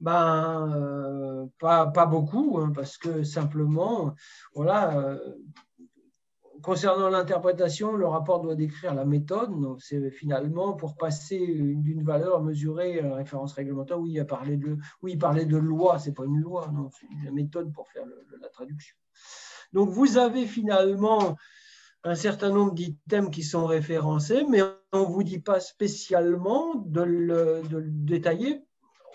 Ben, 0.00 0.68
euh, 0.74 1.46
pas, 1.60 1.86
pas, 1.86 2.06
beaucoup, 2.06 2.58
hein, 2.58 2.72
parce 2.74 2.98
que 2.98 3.22
simplement, 3.22 4.14
voilà, 4.54 4.96
euh, 4.98 5.18
concernant 6.64 7.10
l'interprétation, 7.10 7.92
le 7.92 8.06
rapport 8.06 8.40
doit 8.40 8.54
décrire 8.54 8.94
la 8.94 9.04
méthode. 9.04 9.52
C'est 9.78 10.10
finalement 10.10 10.72
pour 10.72 10.96
passer 10.96 11.38
d'une 11.46 12.02
valeur 12.02 12.42
mesurée 12.42 13.00
à 13.00 13.08
la 13.08 13.14
référence 13.16 13.52
réglementaire. 13.52 14.00
Oui, 14.00 14.14
il, 14.14 14.26
parlait 15.18 15.44
de 15.44 15.56
loi, 15.56 15.98
ce 15.98 16.08
n'est 16.08 16.14
pas 16.14 16.24
une 16.24 16.40
loi, 16.40 16.70
non, 16.72 16.90
c'est 16.90 17.06
la 17.24 17.30
méthode 17.30 17.72
pour 17.72 17.88
faire 17.88 18.04
la 18.40 18.48
traduction. 18.48 18.96
Donc, 19.72 19.90
vous 19.90 20.16
avez 20.16 20.46
finalement 20.46 21.36
un 22.02 22.14
certain 22.14 22.50
nombre 22.50 22.74
d'items 22.74 23.30
qui 23.30 23.42
sont 23.42 23.66
référencés, 23.66 24.44
mais 24.48 24.62
on 24.92 25.00
ne 25.00 25.06
vous 25.06 25.22
dit 25.22 25.40
pas 25.40 25.60
spécialement 25.60 26.74
de 26.76 27.02
le, 27.02 27.62
de 27.68 27.78
le 27.78 27.90
détailler 27.90 28.64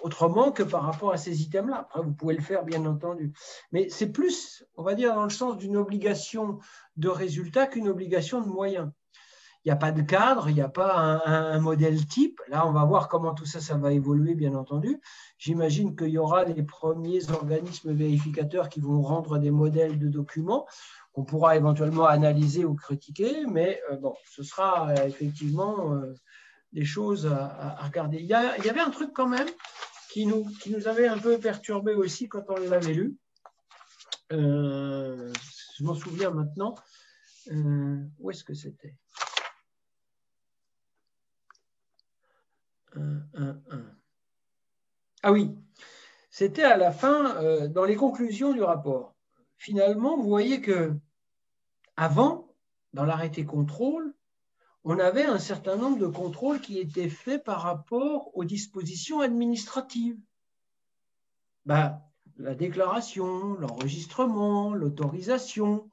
autrement 0.03 0.51
que 0.51 0.63
par 0.63 0.83
rapport 0.83 1.11
à 1.11 1.17
ces 1.17 1.41
items-là. 1.43 1.81
Après, 1.81 2.01
vous 2.01 2.13
pouvez 2.13 2.35
le 2.35 2.41
faire, 2.41 2.63
bien 2.63 2.85
entendu. 2.85 3.33
Mais 3.71 3.89
c'est 3.89 4.11
plus, 4.11 4.63
on 4.75 4.83
va 4.83 4.95
dire, 4.95 5.13
dans 5.15 5.23
le 5.23 5.29
sens 5.29 5.57
d'une 5.57 5.77
obligation 5.77 6.59
de 6.97 7.09
résultat 7.09 7.67
qu'une 7.67 7.87
obligation 7.87 8.41
de 8.41 8.47
moyens. 8.47 8.91
Il 9.65 9.67
n'y 9.67 9.73
a 9.73 9.75
pas 9.75 9.91
de 9.91 10.01
cadre, 10.01 10.47
il 10.47 10.55
n'y 10.55 10.61
a 10.61 10.69
pas 10.69 11.21
un, 11.25 11.59
modèle 11.59 12.07
type. 12.07 12.39
Là, 12.47 12.65
on 12.65 12.71
va 12.71 12.85
voir 12.85 13.09
comment 13.09 13.33
tout 13.33 13.45
ça, 13.45 13.59
ça 13.59 13.75
va 13.75 13.91
évoluer, 13.91 14.33
bien 14.33 14.55
entendu. 14.55 15.01
J'imagine 15.37 15.97
qu'il 15.97 16.09
y 16.09 16.17
aura 16.17 16.45
les 16.45 16.63
premiers 16.63 17.29
organismes 17.29 17.91
vérificateurs 17.91 18.69
qui 18.69 18.79
vont 18.79 19.01
rendre 19.01 19.37
des 19.37 19.51
modèles 19.51 19.99
de 19.99 20.07
documents 20.07 20.65
qu'on 21.11 21.25
pourra 21.25 21.57
éventuellement 21.57 22.05
analyser 22.05 22.63
ou 22.63 22.73
critiquer, 22.73 23.45
mais 23.47 23.81
euh, 23.91 23.97
bon, 23.97 24.15
ce 24.31 24.43
sera 24.43 24.91
euh, 24.91 25.07
effectivement 25.07 25.93
euh, 25.93 26.13
des 26.71 26.85
choses 26.85 27.25
à, 27.25 27.75
regarder. 27.83 28.19
Il 28.19 28.25
y, 28.25 28.35
il 28.59 28.65
y, 28.65 28.69
avait 28.69 28.79
un 28.79 28.91
truc 28.91 29.11
quand 29.13 29.27
même 29.27 29.47
qui 30.09 30.25
nous, 30.25 30.47
avait 30.87 31.07
un 31.07 31.17
peu 31.17 31.37
perturbé 31.39 31.93
aussi 31.93 32.27
quand 32.27 32.43
on 32.49 32.57
l'avait 32.57 32.93
lu. 32.93 33.15
Euh, 34.31 35.31
je 35.77 35.83
m'en 35.83 35.95
souviens 35.95 36.31
maintenant. 36.31 36.75
Euh, 37.51 38.03
où 38.19 38.31
est-ce 38.31 38.43
que 38.43 38.53
c'était? 38.53 38.95
Ah 45.21 45.31
oui, 45.31 45.55
c'était 46.29 46.63
à 46.63 46.77
la 46.77 46.91
fin, 46.91 47.35
euh, 47.37 47.67
dans 47.67 47.85
les 47.85 47.95
conclusions 47.95 48.53
du 48.53 48.63
rapport. 48.63 49.15
Finalement, 49.57 50.17
vous 50.17 50.27
voyez 50.27 50.61
que 50.61 50.93
avant, 51.97 52.55
dans 52.93 53.03
l'arrêté 53.03 53.45
contrôle, 53.45 54.13
on 54.83 54.97
avait 54.99 55.25
un 55.25 55.39
certain 55.39 55.75
nombre 55.75 55.97
de 55.99 56.07
contrôles 56.07 56.61
qui 56.61 56.79
étaient 56.79 57.09
faits 57.09 57.43
par 57.43 57.61
rapport 57.61 58.35
aux 58.35 58.45
dispositions 58.45 59.19
administratives. 59.19 60.17
Ben, 61.65 62.01
la 62.37 62.55
déclaration, 62.55 63.55
l'enregistrement, 63.55 64.73
l'autorisation, 64.73 65.89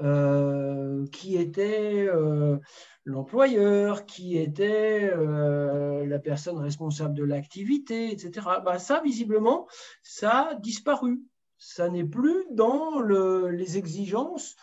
euh, 0.00 1.06
qui 1.12 1.36
était 1.36 2.08
euh, 2.08 2.58
l'employeur, 3.04 4.06
qui 4.06 4.36
était 4.36 5.08
euh, 5.14 6.04
la 6.04 6.18
personne 6.18 6.58
responsable 6.58 7.14
de 7.14 7.22
l'activité, 7.22 8.10
etc. 8.10 8.48
Ben, 8.64 8.78
ça, 8.78 9.00
visiblement, 9.04 9.68
ça 10.02 10.48
a 10.48 10.54
disparu. 10.54 11.22
Ça 11.58 11.88
n'est 11.90 12.04
plus 12.04 12.44
dans 12.50 13.00
les 13.00 13.78
exigences 13.78 14.56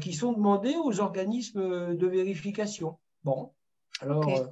qui 0.00 0.12
sont 0.12 0.32
demandées 0.32 0.76
aux 0.76 1.00
organismes 1.00 1.94
de 1.96 2.06
vérification. 2.06 2.98
Bon, 3.24 3.52
alors, 4.02 4.26
euh, 4.28 4.46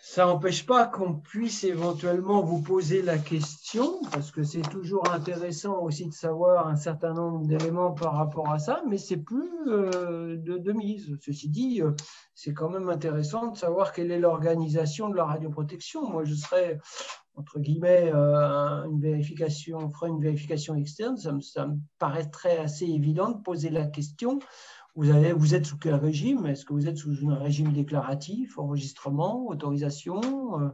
ça 0.00 0.26
n'empêche 0.26 0.66
pas 0.66 0.86
qu'on 0.86 1.14
puisse 1.14 1.62
éventuellement 1.62 2.42
vous 2.42 2.60
poser 2.62 3.00
la 3.00 3.16
question, 3.16 4.00
parce 4.10 4.32
que 4.32 4.42
c'est 4.42 4.62
toujours 4.62 5.08
intéressant 5.12 5.78
aussi 5.78 6.06
de 6.06 6.12
savoir 6.12 6.66
un 6.66 6.74
certain 6.74 7.12
nombre 7.12 7.46
d'éléments 7.46 7.92
par 7.92 8.14
rapport 8.14 8.50
à 8.50 8.58
ça, 8.58 8.82
mais 8.88 8.98
c'est 8.98 9.18
plus 9.18 9.52
euh, 9.68 10.36
de, 10.36 10.72
mise. 10.72 11.16
Ceci 11.20 11.48
dit, 11.48 11.80
euh, 11.80 11.92
c'est 12.34 12.52
quand 12.52 12.70
même 12.70 12.88
intéressant 12.88 13.52
de 13.52 13.56
savoir 13.56 13.92
quelle 13.92 14.10
est 14.10 14.18
l'organisation 14.18 15.10
de 15.10 15.16
la 15.16 15.26
radioprotection. 15.26 16.10
Moi, 16.10 16.24
je 16.24 16.34
serais 16.34 16.80
entre 17.36 17.58
guillemets, 17.60 18.10
une 18.12 19.00
vérification, 19.00 19.78
on 19.78 19.88
fera 19.88 20.08
une 20.08 20.20
vérification 20.20 20.74
externe, 20.74 21.16
ça 21.16 21.32
me, 21.32 21.40
ça 21.40 21.66
me 21.66 21.78
paraîtrait 21.98 22.58
assez 22.58 22.84
évident 22.84 23.30
de 23.30 23.40
poser 23.40 23.70
la 23.70 23.86
question 23.86 24.40
vous, 24.96 25.10
avez, 25.10 25.32
vous 25.32 25.54
êtes 25.54 25.66
sous 25.66 25.78
quel 25.78 25.94
régime? 25.94 26.46
Est-ce 26.46 26.64
que 26.64 26.72
vous 26.72 26.88
êtes 26.88 26.96
sous 26.96 27.28
un 27.30 27.38
régime 27.38 27.72
déclaratif, 27.72 28.58
enregistrement, 28.58 29.46
autorisation 29.46 30.20
euh, 30.60 30.68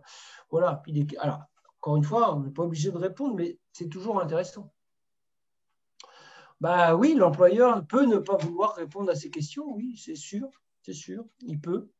Voilà. 0.50 0.82
alors, 1.18 1.42
encore 1.78 1.96
une 1.96 2.04
fois, 2.04 2.34
on 2.34 2.40
n'est 2.40 2.50
pas 2.50 2.62
obligé 2.62 2.90
de 2.90 2.96
répondre, 2.96 3.34
mais 3.36 3.58
c'est 3.72 3.88
toujours 3.88 4.20
intéressant. 4.20 4.72
Bah 6.60 6.96
oui, 6.96 7.14
l'employeur 7.14 7.86
peut 7.86 8.06
ne 8.06 8.16
pas 8.16 8.36
vouloir 8.38 8.74
répondre 8.76 9.10
à 9.10 9.14
ces 9.14 9.30
questions, 9.30 9.74
oui, 9.74 9.96
c'est 9.98 10.16
sûr, 10.16 10.48
c'est 10.82 10.94
sûr, 10.94 11.24
il 11.40 11.60
peut. 11.60 11.90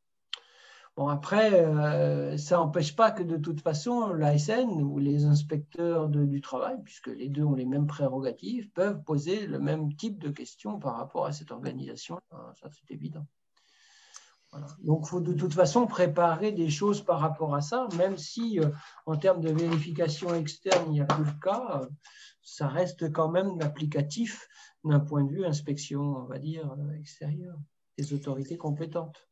Bon, 0.97 1.09
après, 1.09 1.53
euh, 1.53 2.39
ça 2.39 2.57
n'empêche 2.57 2.97
pas 2.97 3.11
que 3.11 3.23
de 3.23 3.37
toute 3.37 3.61
façon, 3.61 4.15
l'ASN 4.15 4.81
ou 4.81 4.99
les 4.99 5.27
inspecteurs 5.27 6.09
du 6.09 6.41
travail, 6.41 6.77
puisque 6.83 7.09
les 7.09 7.29
deux 7.29 7.45
ont 7.45 7.55
les 7.55 7.67
mêmes 7.67 7.87
prérogatives, 7.87 8.71
peuvent 8.71 9.03
poser 9.03 9.47
le 9.47 9.59
même 9.59 9.95
type 9.95 10.19
de 10.19 10.31
questions 10.31 10.79
par 10.79 10.97
rapport 10.97 11.27
à 11.27 11.33
cette 11.33 11.51
organisation. 11.51 12.19
Ça, 12.31 12.71
c'est 12.71 12.95
évident. 12.95 13.27
Donc, 14.79 15.03
il 15.05 15.09
faut 15.09 15.21
de 15.21 15.35
toute 15.35 15.53
façon 15.53 15.87
préparer 15.87 16.51
des 16.53 16.71
choses 16.71 17.03
par 17.03 17.21
rapport 17.21 17.55
à 17.55 17.61
ça, 17.61 17.89
même 17.99 18.17
si 18.17 18.59
euh, 18.59 18.71
en 19.05 19.19
termes 19.19 19.43
de 19.43 19.51
vérification 19.51 20.35
externe, 20.35 20.87
il 20.87 20.93
n'y 20.93 21.01
a 21.03 21.05
plus 21.05 21.25
le 21.25 21.41
cas, 21.43 21.83
euh, 21.83 21.87
ça 22.41 22.69
reste 22.69 23.13
quand 23.13 23.29
même 23.29 23.61
applicatif 23.61 24.49
d'un 24.83 25.01
point 25.01 25.25
de 25.25 25.31
vue 25.31 25.45
inspection, 25.45 26.01
on 26.01 26.25
va 26.25 26.39
dire, 26.39 26.75
extérieure, 26.99 27.59
des 27.99 28.15
autorités 28.15 28.57
compétentes. 28.57 29.27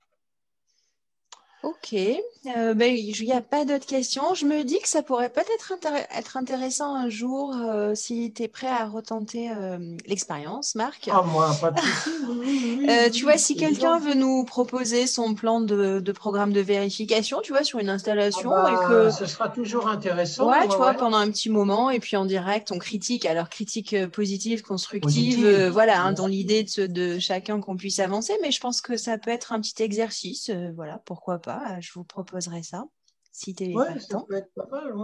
Ok, 1.64 1.94
euh, 1.94 2.74
ben, 2.74 2.94
il 2.94 3.24
n'y 3.24 3.32
a 3.32 3.40
pas 3.40 3.64
d'autres 3.64 3.86
questions. 3.86 4.34
Je 4.34 4.44
me 4.44 4.64
dis 4.64 4.78
que 4.80 4.88
ça 4.88 5.02
pourrait 5.02 5.30
peut-être 5.30 5.72
être 6.14 6.36
intéressant 6.36 6.94
un 6.94 7.08
jour 7.08 7.56
euh, 7.56 7.94
si 7.94 8.34
tu 8.34 8.42
es 8.42 8.48
prêt 8.48 8.66
à 8.66 8.84
retenter 8.84 9.50
euh, 9.50 9.78
l'expérience, 10.06 10.74
Marc. 10.74 11.08
Ah, 11.10 11.22
moi, 11.22 11.56
pas 11.58 11.70
de 11.70 11.80
souci. 11.80 13.10
tu 13.14 13.24
vois, 13.24 13.38
si 13.38 13.56
quelqu'un 13.56 13.98
veut 13.98 14.12
nous 14.12 14.44
proposer 14.44 15.06
son 15.06 15.32
plan 15.34 15.62
de, 15.62 16.02
programme 16.12 16.52
de 16.52 16.60
vérification, 16.60 17.40
tu 17.42 17.52
vois, 17.52 17.64
sur 17.64 17.78
une 17.78 17.88
installation. 17.88 18.52
Ah 18.52 18.62
bah, 18.62 18.86
que... 18.86 19.10
Ce 19.10 19.24
sera 19.24 19.48
toujours 19.48 19.88
intéressant. 19.88 20.50
Ouais, 20.50 20.68
tu 20.68 20.76
vois, 20.76 20.92
pendant 20.92 21.16
un 21.16 21.30
petit 21.30 21.48
moment, 21.48 21.88
et 21.88 21.98
puis 21.98 22.18
en 22.18 22.26
direct, 22.26 22.72
on 22.72 22.78
critique. 22.78 23.24
Alors, 23.24 23.48
critique 23.48 23.96
positive, 24.08 24.60
constructive, 24.60 25.68
voilà, 25.68 26.02
hein, 26.02 26.12
dans 26.12 26.26
l'idée 26.26 26.64
de, 26.64 26.86
de, 26.86 27.18
chacun 27.18 27.62
qu'on 27.62 27.76
puisse 27.76 28.00
avancer, 28.00 28.34
mais 28.42 28.50
je 28.50 28.60
pense 28.60 28.82
que 28.82 28.98
ça 28.98 29.16
peut 29.16 29.30
être 29.30 29.54
un 29.54 29.60
petit 29.62 29.82
exercice, 29.82 30.50
voilà, 30.76 31.00
pourquoi 31.06 31.38
pas 31.38 31.53
je 31.80 31.92
vous 31.94 32.04
proposerai 32.04 32.62
ça. 32.62 32.84
Si 33.32 33.54
tu 33.54 33.74
ouais, 33.74 33.98
ça 33.98 34.20
peut 34.28 34.36
être 34.36 34.52
pas 34.54 34.66
mal, 34.70 34.94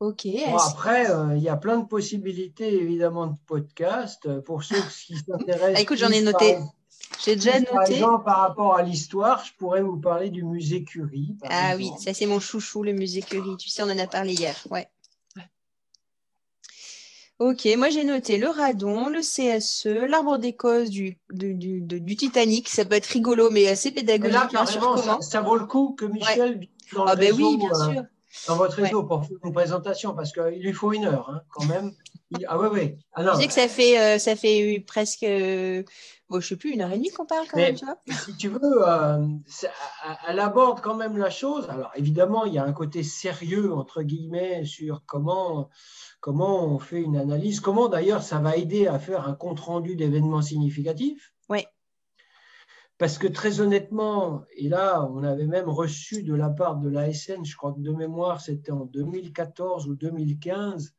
Ok. 0.00 0.26
après, 0.58 1.10
euh, 1.10 1.36
il 1.36 1.42
y 1.42 1.48
a 1.48 1.56
plein 1.56 1.78
de 1.78 1.86
possibilités, 1.86 2.74
évidemment, 2.74 3.28
de 3.28 3.38
podcast. 3.46 4.40
Pour 4.40 4.64
ceux 4.64 4.80
qui 4.90 5.16
s'intéressent. 5.28 5.76
Ah, 5.76 5.80
écoute, 5.80 5.98
j'en 5.98 6.10
ai 6.10 6.20
noté. 6.20 6.58
J'ai 7.24 7.36
déjà 7.36 7.60
noté. 7.60 7.72
Par 7.72 7.82
exemple, 7.84 8.24
par 8.24 8.38
rapport 8.38 8.76
à 8.76 8.82
l'histoire, 8.82 9.44
je 9.44 9.52
pourrais 9.54 9.82
vous 9.82 9.98
parler 9.98 10.30
du 10.30 10.44
musée 10.44 10.84
Curie. 10.84 11.36
Ah 11.44 11.74
oui, 11.76 11.90
ça 11.98 12.12
c'est 12.12 12.26
mon 12.26 12.40
chouchou, 12.40 12.82
le 12.82 12.92
musée 12.92 13.22
Curie. 13.22 13.56
Tu 13.56 13.68
sais, 13.68 13.82
on 13.82 13.90
en 13.90 13.98
a 13.98 14.06
parlé 14.06 14.34
hier. 14.34 14.56
Ouais. 14.70 14.88
Ok, 17.40 17.66
moi 17.76 17.90
j'ai 17.90 18.04
noté 18.04 18.38
le 18.38 18.48
radon, 18.48 19.08
le 19.08 19.20
CSE, 19.20 19.86
l'arbre 20.08 20.38
d'écosse 20.38 20.88
du, 20.88 21.18
du, 21.30 22.16
Titanic. 22.16 22.68
Ça 22.68 22.84
peut 22.84 22.94
être 22.94 23.06
rigolo, 23.06 23.50
mais 23.50 23.66
assez 23.66 23.90
pédagogique. 23.90 24.52
Là, 24.52 24.62
hein, 24.62 24.66
ça, 24.66 25.18
ça, 25.20 25.40
vaut 25.40 25.56
le 25.56 25.66
coup 25.66 25.96
que 25.98 26.04
Michel, 26.04 26.60
dans 26.92 27.04
ah, 27.06 27.16
ben 27.16 27.32
oui, 27.32 27.56
bien 27.56 27.70
euh, 27.70 27.92
sûr. 27.92 28.02
dans 28.46 28.56
votre 28.56 28.76
réseau, 28.76 29.02
pour 29.02 29.26
faire 29.26 29.36
une 29.44 29.52
présentation, 29.52 30.14
parce 30.14 30.32
qu'il 30.32 30.62
lui 30.62 30.72
faut 30.72 30.92
une 30.92 31.06
heure 31.06 31.28
hein, 31.28 31.40
quand 31.50 31.64
même. 31.64 31.92
Ah 32.46 32.58
oui, 32.58 32.68
oui. 32.72 32.96
Ah, 33.12 33.24
tu 33.34 33.42
sais 33.42 33.46
que 33.48 33.52
ça 33.52 33.68
fait, 33.68 33.98
euh, 33.98 34.18
ça 34.18 34.36
fait 34.36 34.84
presque, 34.86 35.24
euh, 35.24 35.82
bon, 36.28 36.40
je 36.40 36.48
sais 36.48 36.56
plus, 36.56 36.72
une 36.72 36.80
heure 36.80 36.92
et 36.92 36.96
demie 36.96 37.10
qu'on 37.10 37.26
parle 37.26 37.46
quand 37.50 37.58
même, 37.58 37.74
tu 37.74 37.84
vois. 37.84 37.98
Si 38.12 38.36
tu 38.36 38.48
veux, 38.48 38.82
elle 40.28 40.40
aborde 40.40 40.80
quand 40.80 40.96
même 40.96 41.16
la 41.16 41.30
chose. 41.30 41.68
Alors 41.68 41.92
évidemment, 41.94 42.44
il 42.44 42.54
y 42.54 42.58
a 42.58 42.64
un 42.64 42.72
côté 42.72 43.02
sérieux, 43.02 43.72
entre 43.72 44.02
guillemets, 44.02 44.64
sur 44.64 45.04
comment 45.06 45.70
comment 46.24 46.64
on 46.64 46.78
fait 46.78 47.02
une 47.02 47.18
analyse, 47.18 47.60
comment 47.60 47.90
d'ailleurs 47.90 48.22
ça 48.22 48.38
va 48.38 48.56
aider 48.56 48.86
à 48.86 48.98
faire 48.98 49.28
un 49.28 49.34
compte-rendu 49.34 49.94
d'événements 49.94 50.40
significatifs. 50.40 51.34
Oui. 51.50 51.66
Parce 52.96 53.18
que 53.18 53.26
très 53.26 53.60
honnêtement, 53.60 54.42
et 54.56 54.70
là, 54.70 55.06
on 55.12 55.22
avait 55.22 55.46
même 55.46 55.68
reçu 55.68 56.22
de 56.22 56.34
la 56.34 56.48
part 56.48 56.76
de 56.76 56.88
l'ASN, 56.88 57.44
je 57.44 57.54
crois 57.54 57.74
que 57.74 57.80
de 57.80 57.90
mémoire, 57.90 58.40
c'était 58.40 58.72
en 58.72 58.86
2014 58.86 59.86
ou 59.86 59.96
2015, 59.96 60.94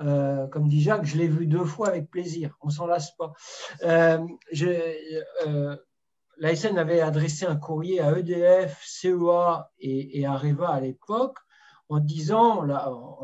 euh, 0.00 0.46
comme 0.48 0.68
dit 0.68 0.80
Jacques, 0.82 1.04
je 1.04 1.16
l'ai 1.16 1.28
vu 1.28 1.46
deux 1.46 1.64
fois 1.64 1.88
avec 1.88 2.10
plaisir, 2.10 2.56
on 2.60 2.70
s'en 2.70 2.86
lasse 2.86 3.16
pas. 3.16 3.32
Euh, 3.82 4.26
euh, 5.46 5.76
L'ASN 6.38 6.78
avait 6.78 7.00
adressé 7.00 7.46
un 7.46 7.56
courrier 7.56 8.00
à 8.00 8.18
EDF, 8.18 8.82
CEA 8.84 9.70
et, 9.78 10.20
et 10.20 10.26
Areva 10.26 10.70
à 10.70 10.80
l'époque 10.80 11.38
en 11.88 12.00
disant, 12.00 12.66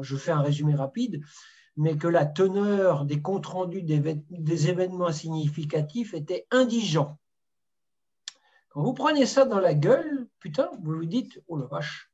je 0.02 0.16
fais 0.16 0.30
un 0.30 0.42
résumé 0.42 0.74
rapide, 0.74 1.22
mais 1.76 1.96
que 1.96 2.08
la 2.08 2.26
teneur 2.26 3.04
des 3.04 3.22
comptes 3.22 3.46
rendus 3.46 3.82
des, 3.82 4.68
événements 4.68 5.12
significatifs 5.12 6.14
était 6.14 6.46
indigent. 6.50 7.18
Quand 8.68 8.82
vous 8.82 8.94
prenez 8.94 9.26
ça 9.26 9.44
dans 9.44 9.58
la 9.58 9.74
gueule, 9.74 10.28
putain, 10.38 10.70
vous 10.82 10.96
vous 10.96 11.06
dites, 11.06 11.42
oh 11.48 11.56
la 11.56 11.66
vache, 11.66 12.09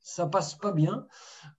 ça 0.00 0.26
passe 0.26 0.54
pas 0.54 0.72
bien. 0.72 1.06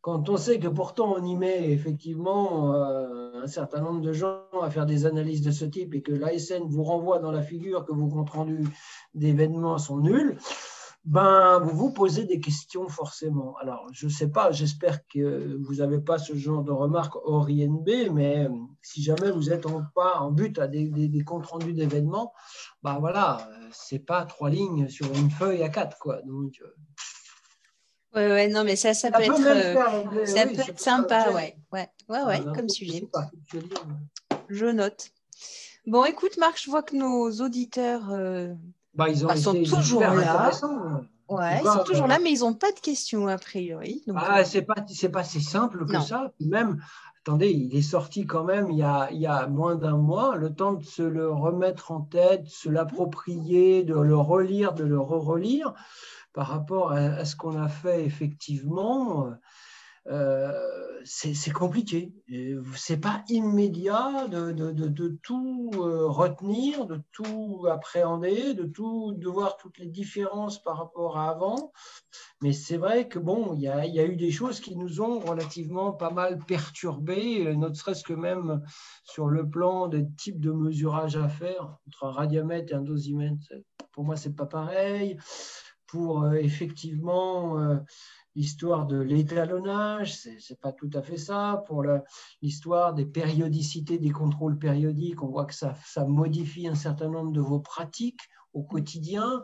Quand 0.02 0.30
on 0.30 0.38
sait 0.38 0.60
que 0.60 0.68
pourtant 0.68 1.14
on 1.18 1.23
y 1.23 1.36
met 1.36 1.72
effectivement 1.72 2.73
euh, 2.73 3.44
un 3.44 3.48
certain 3.48 3.81
nombre 3.81 4.02
de 4.02 4.14
gens 4.14 4.44
à 4.61 4.69
faire 4.69 4.86
des 4.86 5.06
analyses 5.06 5.41
de 5.41 5.52
ce 5.52 5.65
type 5.65 5.94
et 5.94 6.02
que 6.02 6.11
l'ASN 6.11 6.64
vous 6.68 6.84
renvoie 6.84 7.19
dans 7.19 7.31
la 7.31 7.41
figure 7.41 7.86
que 7.86 7.94
vos 7.94 8.07
comptes 8.07 8.31
rendus 8.31 8.68
d'événements 9.14 9.77
sont 9.77 9.98
nuls, 9.98 10.38
ben, 11.06 11.60
vous 11.60 11.76
vous 11.76 11.91
posez 11.91 12.26
des 12.26 12.40
questions 12.40 12.88
forcément. 12.90 13.56
Alors, 13.61 13.88
je 13.91 14.07
ne 14.07 14.11
sais 14.11 14.30
pas, 14.30 14.52
j'espère 14.52 15.07
que 15.07 15.57
vous 15.61 15.76
n'avez 15.76 15.99
pas 15.99 16.19
ce 16.19 16.36
genre 16.36 16.64
de 16.64 16.72
remarques 16.72 17.15
hors 17.23 17.49
INB, 17.49 18.11
mais 18.14 18.45
euh, 18.45 18.49
si 18.81 19.02
jamais 19.02 19.31
vous 19.31 19.52
êtes 19.52 19.65
en, 19.65 19.84
pas 19.95 20.19
en 20.19 20.31
but 20.31 20.60
à 20.60 20.68
des, 20.68 21.23
comptes 21.26 21.45
rendus 21.45 21.73
d'événements, 21.73 22.34
ben 22.84 22.99
voilà, 22.99 23.49
c'est 23.72 24.06
pas 24.06 24.26
trois 24.26 24.49
lignes 24.49 24.90
sur 24.90 25.07
une 25.15 25.31
feuille 25.31 25.64
à 25.64 25.69
quatre, 25.69 25.98
quoi. 25.99 26.18
Euh, 26.18 26.49
Ouais, 28.15 28.27
ouais, 28.27 28.48
non, 28.48 28.64
mais 28.64 28.76
ça, 28.76 28.94
ça, 28.94 29.11
peut, 29.11 29.22
être, 29.22 29.40
euh, 29.40 30.26
ça 30.26 30.48
peut 30.48 30.61
être 30.68 30.80
sympa, 30.80 31.31
ouais, 31.31 31.56
ouais, 31.72 31.88
ouais, 32.10 32.23
ouais, 32.23 32.41
comme 32.56 32.68
sujet. 32.68 33.07
Je 34.49 34.65
note. 34.65 35.11
Bon, 35.86 36.06
écoute, 36.06 36.38
Marc, 36.38 36.60
je 36.61 36.69
vois 36.69 36.81
que 36.81 36.95
nos 36.95 37.30
auditeurs 37.41 38.10
bah, 38.95 39.10
ils, 39.10 39.26
ont 39.26 39.36
sont 39.36 39.53
toujours 39.64 40.02
là. 40.02 40.52
Ouais, 41.30 41.60
ils 41.61 41.68
sont 41.68 41.84
toujours 41.84 42.07
là, 42.07 42.18
mais 42.22 42.31
ils 42.31 42.40
n'ont 42.40 42.56
pas 42.56 42.72
de 42.72 42.80
questions 42.80 43.27
a 43.27 43.38
priori. 43.38 44.03
ah, 44.15 44.44
c'est 44.44 44.64
pas, 44.64 44.84
c'est 44.88 45.10
pas 45.10 45.23
si 45.23 45.41
simple 45.41 45.86
que 45.86 45.99
ça. 46.02 46.34
Même, 46.40 46.81
attendez, 47.22 47.52
il 47.52 47.76
est 47.76 47.84
sorti 47.84 48.26
quand 48.26 48.44
même 48.44 48.72
il 48.72 48.77
y 48.77 48.84
a, 48.84 49.10
il 49.11 49.19
y 49.19 49.27
a 49.27 49.45
moins 49.48 49.76
d'un 49.76 49.98
mois. 49.98 50.36
Le 50.36 50.53
temps 50.53 50.73
de 50.73 50.84
se 50.84 51.03
le 51.03 51.31
remettre 51.31 51.91
en 51.91 52.02
tête, 52.02 52.48
se 52.48 52.69
l'approprier, 52.69 53.84
de 53.84 53.94
le 53.94 54.18
relire, 54.18 54.73
de 54.73 54.84
le 54.84 54.99
re-relire 54.99 55.73
par 56.34 56.47
rapport 56.47 56.91
à, 56.91 57.26
ce 57.26 57.35
qu'on 57.35 57.57
a 57.57 57.68
fait 57.68 58.06
effectivement. 58.06 59.31
Euh, 60.07 60.51
c'est 61.03 61.51
compliqué. 61.51 62.14
C'est 62.76 62.99
pas 62.99 63.23
immédiat 63.30 64.27
de, 64.27 65.19
tout 65.22 65.69
euh, 65.76 66.07
retenir, 66.07 66.85
de 66.88 67.01
tout 67.11 67.65
appréhender, 67.69 68.53
de 68.53 68.64
tout 68.64 69.14
de 69.14 69.27
voir 69.27 69.57
toutes 69.57 69.77
les 69.77 69.88
différences 69.88 70.61
par 70.64 70.77
rapport 70.77 71.18
à 71.18 71.30
avant. 71.30 71.72
Mais 72.41 72.53
c'est 72.53 72.77
vrai 72.77 73.07
que 73.07 73.19
bon, 73.19 73.53
il 73.53 73.61
y 73.61 73.68
a, 73.68 74.06
eu 74.06 74.15
des 74.15 74.31
choses 74.31 74.60
qui 74.60 74.76
nous 74.76 75.01
ont 75.01 75.19
relativement 75.19 75.91
pas 75.91 76.11
mal 76.11 76.39
perturbés, 76.39 77.47
euh, 77.47 77.56
ne 77.56 77.73
serait-ce 77.73 78.03
que 78.03 78.14
même 78.14 78.64
sur 79.03 79.27
le 79.27 79.47
plan 79.47 79.88
des 79.88 80.06
types 80.18 80.39
de 80.39 80.51
mesurage 80.51 81.18
à 81.18 81.27
faire 81.27 81.77
entre 81.88 82.06
un 82.06 82.11
radiomètre 82.11 82.73
et 82.73 82.76
un 82.76 82.81
dosimètre. 82.81 83.53
Pour 83.91 84.06
moi, 84.06 84.15
c'est 84.15 84.35
pas 84.35 84.45
pareil. 84.45 85.18
Pour 85.91 86.34
effectivement 86.34 87.57
l'histoire 88.36 88.86
de 88.86 88.98
l'étalonnage, 88.99 90.16
ce 90.16 90.30
n'est 90.30 90.57
pas 90.61 90.72
tout 90.72 90.90
à 90.94 91.02
fait 91.02 91.18
ça. 91.18 91.64
Pour 91.68 91.84
l'histoire 92.41 92.94
des 92.94 93.06
périodicités, 93.06 93.98
des 93.98 94.11
contrôles 94.11 94.57
périodiques, 94.57 95.24
on 95.24 95.28
voit 95.28 95.45
que 95.45 95.53
ça, 95.53 95.76
modifie 96.07 96.68
un 96.68 96.76
certain 96.76 97.10
nombre 97.10 97.32
de 97.32 97.41
vos 97.41 97.60
pratiques 97.60 98.22
au 98.53 98.64
quotidien. 98.64 99.44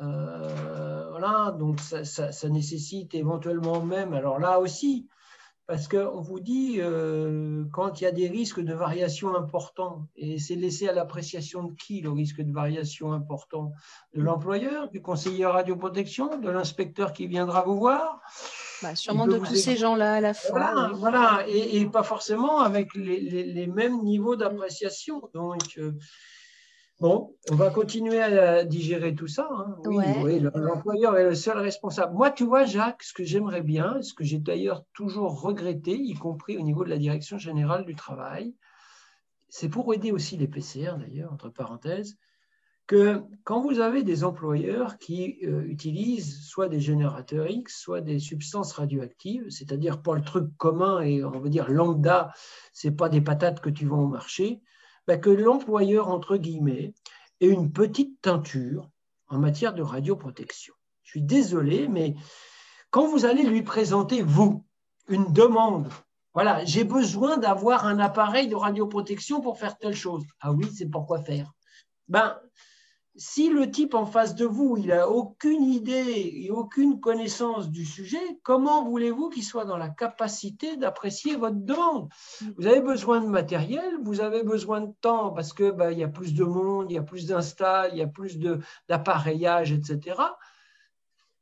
Euh, 0.00 1.08
voilà, 1.10 1.52
donc 1.52 1.80
ça, 1.80 2.48
nécessite 2.48 3.14
éventuellement 3.14 3.80
même, 3.84 4.12
alors 4.12 4.38
là 4.38 4.58
aussi, 4.58 5.08
parce 5.66 5.88
qu'on 5.88 6.20
vous 6.20 6.40
dit 6.40 6.76
euh, 6.78 7.64
quand 7.72 8.00
il 8.00 8.04
y 8.04 8.06
a 8.06 8.12
des 8.12 8.28
risques 8.28 8.60
de 8.60 8.74
variation 8.74 9.34
importants, 9.34 10.06
et 10.16 10.38
c'est 10.38 10.56
laissé 10.56 10.88
à 10.88 10.92
l'appréciation 10.92 11.64
de 11.64 11.74
qui 11.74 12.02
le 12.02 12.10
risque 12.10 12.42
de 12.42 12.52
variation 12.52 13.12
important? 13.12 13.72
De 14.14 14.20
l'employeur, 14.20 14.90
du 14.90 15.00
conseiller 15.00 15.46
radioprotection, 15.46 16.38
de 16.38 16.50
l'inspecteur 16.50 17.14
qui 17.14 17.26
viendra 17.26 17.62
vous 17.62 17.78
voir? 17.78 18.20
Bah, 18.82 18.94
Sûrement 18.94 19.26
de 19.26 19.38
tous 19.38 19.54
ces 19.54 19.76
gens-là 19.76 20.14
à 20.14 20.20
la 20.20 20.34
fois. 20.34 20.90
Voilà, 20.94 21.44
et, 21.48 21.86
pas 21.86 22.02
forcément 22.02 22.60
avec 22.60 22.94
les, 22.94 23.66
mêmes 23.66 24.02
niveaux 24.02 24.36
d'appréciation. 24.36 25.30
Donc, 25.32 25.78
euh, 25.78 25.92
Bon, 27.00 27.34
on 27.50 27.56
va 27.56 27.70
continuer 27.70 28.22
à 28.22 28.64
digérer 28.64 29.14
tout 29.14 29.26
ça. 29.26 29.48
Hein. 29.50 29.76
Oui, 29.84 30.40
l'employeur 30.40 31.16
est 31.18 31.24
le 31.24 31.34
seul 31.34 31.58
responsable. 31.58 32.14
Moi, 32.14 32.30
tu 32.30 32.44
vois, 32.44 32.64
Jacques, 32.64 33.02
ce 33.02 33.12
que 33.12 33.24
j'aimerais 33.24 33.62
bien, 33.62 34.00
ce 34.00 34.14
que 34.14 34.22
j'ai 34.22 34.38
d'ailleurs 34.38 34.84
toujours 34.94 35.40
regretté, 35.40 35.96
y 35.96 36.14
compris 36.14 36.56
au 36.56 36.62
niveau 36.62 36.84
de 36.84 36.90
la 36.90 36.98
direction 36.98 37.36
générale 37.36 37.84
du 37.84 37.96
travail, 37.96 38.54
c'est 39.48 39.68
pour 39.68 39.92
aider 39.92 40.12
aussi 40.12 40.36
les 40.36 40.48
PCR, 40.48 40.96
d'ailleurs, 40.98 41.32
entre 41.32 41.48
parenthèses, 41.48 42.16
que 42.86 43.22
quand 43.44 43.60
vous 43.60 43.80
avez 43.80 44.02
des 44.02 44.24
employeurs 44.24 44.98
qui 44.98 45.38
euh, 45.44 45.62
utilisent 45.66 46.42
soit 46.42 46.68
des 46.68 46.80
générateurs 46.80 47.50
X, 47.50 47.80
soit 47.80 48.02
des 48.02 48.18
substances 48.18 48.72
radioactives, 48.72 49.48
c'est-à-dire 49.48 50.02
pas 50.02 50.14
le 50.14 50.22
truc 50.22 50.54
commun 50.58 51.00
et 51.00 51.24
on 51.24 51.40
va 51.40 51.48
dire 51.48 51.70
lambda, 51.70 52.32
c'est 52.72 52.90
pas 52.90 53.08
des 53.08 53.20
patates 53.20 53.60
que 53.60 53.70
tu 53.70 53.86
vends 53.86 54.02
au 54.02 54.08
marché, 54.08 54.60
bah, 55.06 55.16
que 55.16 55.30
l'employeur, 55.30 56.08
entre 56.08 56.36
guillemets, 56.36 56.94
ait 57.40 57.48
une 57.48 57.72
petite 57.72 58.20
teinture 58.20 58.90
en 59.28 59.38
matière 59.38 59.74
de 59.74 59.82
radioprotection. 59.82 60.74
Je 61.02 61.10
suis 61.10 61.22
désolé, 61.22 61.88
mais 61.88 62.14
quand 62.90 63.06
vous 63.06 63.24
allez 63.24 63.42
lui 63.42 63.62
présenter, 63.62 64.22
vous, 64.22 64.64
une 65.08 65.32
demande, 65.32 65.88
voilà, 66.32 66.64
j'ai 66.64 66.84
besoin 66.84 67.36
d'avoir 67.36 67.86
un 67.86 67.98
appareil 67.98 68.48
de 68.48 68.56
radioprotection 68.56 69.40
pour 69.40 69.58
faire 69.58 69.76
telle 69.78 69.94
chose. 69.94 70.24
Ah 70.40 70.52
oui, 70.52 70.66
c'est 70.74 70.88
pourquoi 70.88 71.20
faire. 71.20 71.52
Ben, 72.08 72.38
si 73.16 73.48
le 73.48 73.70
type 73.70 73.94
en 73.94 74.06
face 74.06 74.34
de 74.34 74.44
vous, 74.44 74.76
il 74.76 74.88
n'a 74.88 75.08
aucune 75.08 75.62
idée 75.62 76.32
et 76.34 76.50
aucune 76.50 76.98
connaissance 76.98 77.70
du 77.70 77.84
sujet, 77.84 78.40
comment 78.42 78.84
voulez-vous 78.84 79.30
qu'il 79.30 79.44
soit 79.44 79.64
dans 79.64 79.76
la 79.76 79.88
capacité 79.88 80.76
d'apprécier 80.76 81.36
votre 81.36 81.56
demande? 81.56 82.08
Vous 82.56 82.66
avez 82.66 82.80
besoin 82.80 83.20
de 83.20 83.28
matériel, 83.28 83.98
vous 84.02 84.20
avez 84.20 84.42
besoin 84.42 84.80
de 84.80 84.92
temps 85.00 85.30
parce 85.30 85.52
que 85.52 85.70
bah, 85.70 85.92
il 85.92 85.98
y 85.98 86.04
a 86.04 86.08
plus 86.08 86.34
de 86.34 86.44
monde, 86.44 86.90
il 86.90 86.94
y 86.94 86.98
a 86.98 87.02
plus 87.02 87.26
d'installs, 87.26 87.90
il 87.92 87.98
y 87.98 88.02
a 88.02 88.08
plus 88.08 88.38
d'appareillage, 88.88 89.70
etc. 89.70 90.16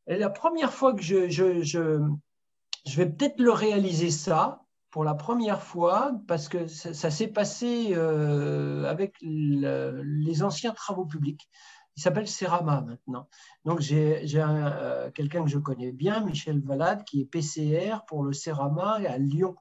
Et 0.07 0.16
la 0.16 0.31
première 0.31 0.74
fois 0.74 0.93
que 0.93 1.03
je, 1.03 1.31
je, 1.31 1.62
je, 1.62 2.97
vais 2.97 3.07
peut-être 3.07 3.40
le 3.40 3.53
réaliser 3.53 4.11
ça, 4.11 4.62
pour 4.93 5.05
la 5.05 5.14
première 5.14 5.62
fois, 5.62 6.12
parce 6.28 6.48
que 6.48 6.69
ça, 6.69 7.10
s'est 7.10 7.28
passé 7.28 7.94
euh, 7.97 8.85
avec 8.85 9.16
les 9.23 10.43
anciens 10.43 10.73
travaux 10.73 11.06
publics. 11.06 11.48
Il 11.97 12.02
s'appelle 12.02 12.28
Cerama 12.28 12.82
maintenant. 12.82 13.27
Donc 13.64 13.81
j'ai 13.81 14.23
euh, 14.36 15.10
quelqu'un 15.10 15.44
que 15.44 15.51
je 15.51 15.59
connais 15.59 15.93
bien, 15.93 16.24
Michel 16.24 16.60
Valade, 16.60 17.05
qui 17.05 17.23
est 17.23 17.24
PCR 17.24 18.05
pour 18.06 18.23
le 18.23 18.35
Cerama 18.35 19.01
à 19.09 19.16
Lyon. 19.16 19.56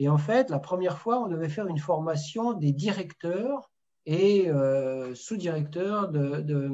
Et 0.00 0.08
en 0.08 0.18
fait, 0.18 0.50
la 0.50 0.58
première 0.58 0.98
fois, 0.98 1.20
on 1.20 1.28
devait 1.28 1.48
faire 1.48 1.68
une 1.68 1.78
formation 1.78 2.52
des 2.52 2.72
directeurs 2.72 3.70
et 4.04 4.48
sous-directeur 5.14 6.08
de, 6.08 6.40
de 6.40 6.70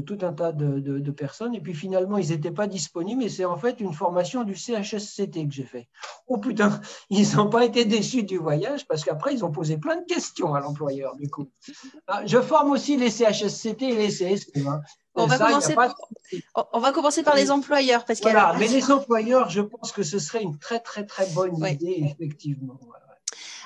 tout 0.00 0.18
un 0.22 0.32
tas 0.32 0.52
de, 0.52 1.10
personnes. 1.10 1.54
Et 1.54 1.60
puis 1.60 1.74
finalement, 1.74 2.18
ils 2.18 2.30
n'étaient 2.30 2.50
pas 2.50 2.66
disponibles. 2.66 3.22
Et 3.22 3.28
c'est 3.28 3.44
en 3.44 3.56
fait 3.56 3.80
une 3.80 3.92
formation 3.92 4.44
du 4.44 4.54
CHSCT 4.54 5.46
que 5.48 5.52
j'ai 5.52 5.64
fait. 5.64 5.88
Oh 6.26 6.38
putain, 6.38 6.80
ils 7.10 7.36
n'ont 7.36 7.48
pas 7.48 7.64
été 7.64 7.84
déçus 7.84 8.22
du 8.22 8.38
voyage 8.38 8.86
parce 8.86 9.04
qu'après, 9.04 9.34
ils 9.34 9.44
ont 9.44 9.50
posé 9.50 9.78
plein 9.78 9.96
de 9.96 10.04
questions 10.04 10.54
à 10.54 10.60
l'employeur, 10.60 11.16
du 11.16 11.28
coup. 11.28 11.50
Ah, 12.06 12.22
je 12.26 12.40
forme 12.40 12.70
aussi 12.70 12.96
les 12.96 13.10
CHSCT 13.10 13.82
et 13.82 13.96
les 13.96 14.08
CST. 14.08 14.58
Hein. 14.66 14.80
On, 15.14 15.26
va 15.26 15.38
commencer 15.38 15.74
par... 15.74 15.96
on 16.72 16.78
va 16.78 16.92
commencer 16.92 17.22
par 17.22 17.34
les 17.34 17.50
employeurs. 17.50 18.04
Parce 18.04 18.20
voilà, 18.20 18.54
mais 18.58 18.68
les 18.68 18.90
employeurs, 18.90 19.50
je 19.50 19.60
pense 19.60 19.90
que 19.92 20.02
ce 20.02 20.18
serait 20.18 20.42
une 20.42 20.58
très, 20.58 20.80
très, 20.80 21.04
très 21.04 21.26
bonne 21.30 21.56
idée, 21.56 22.04
effectivement. 22.06 22.78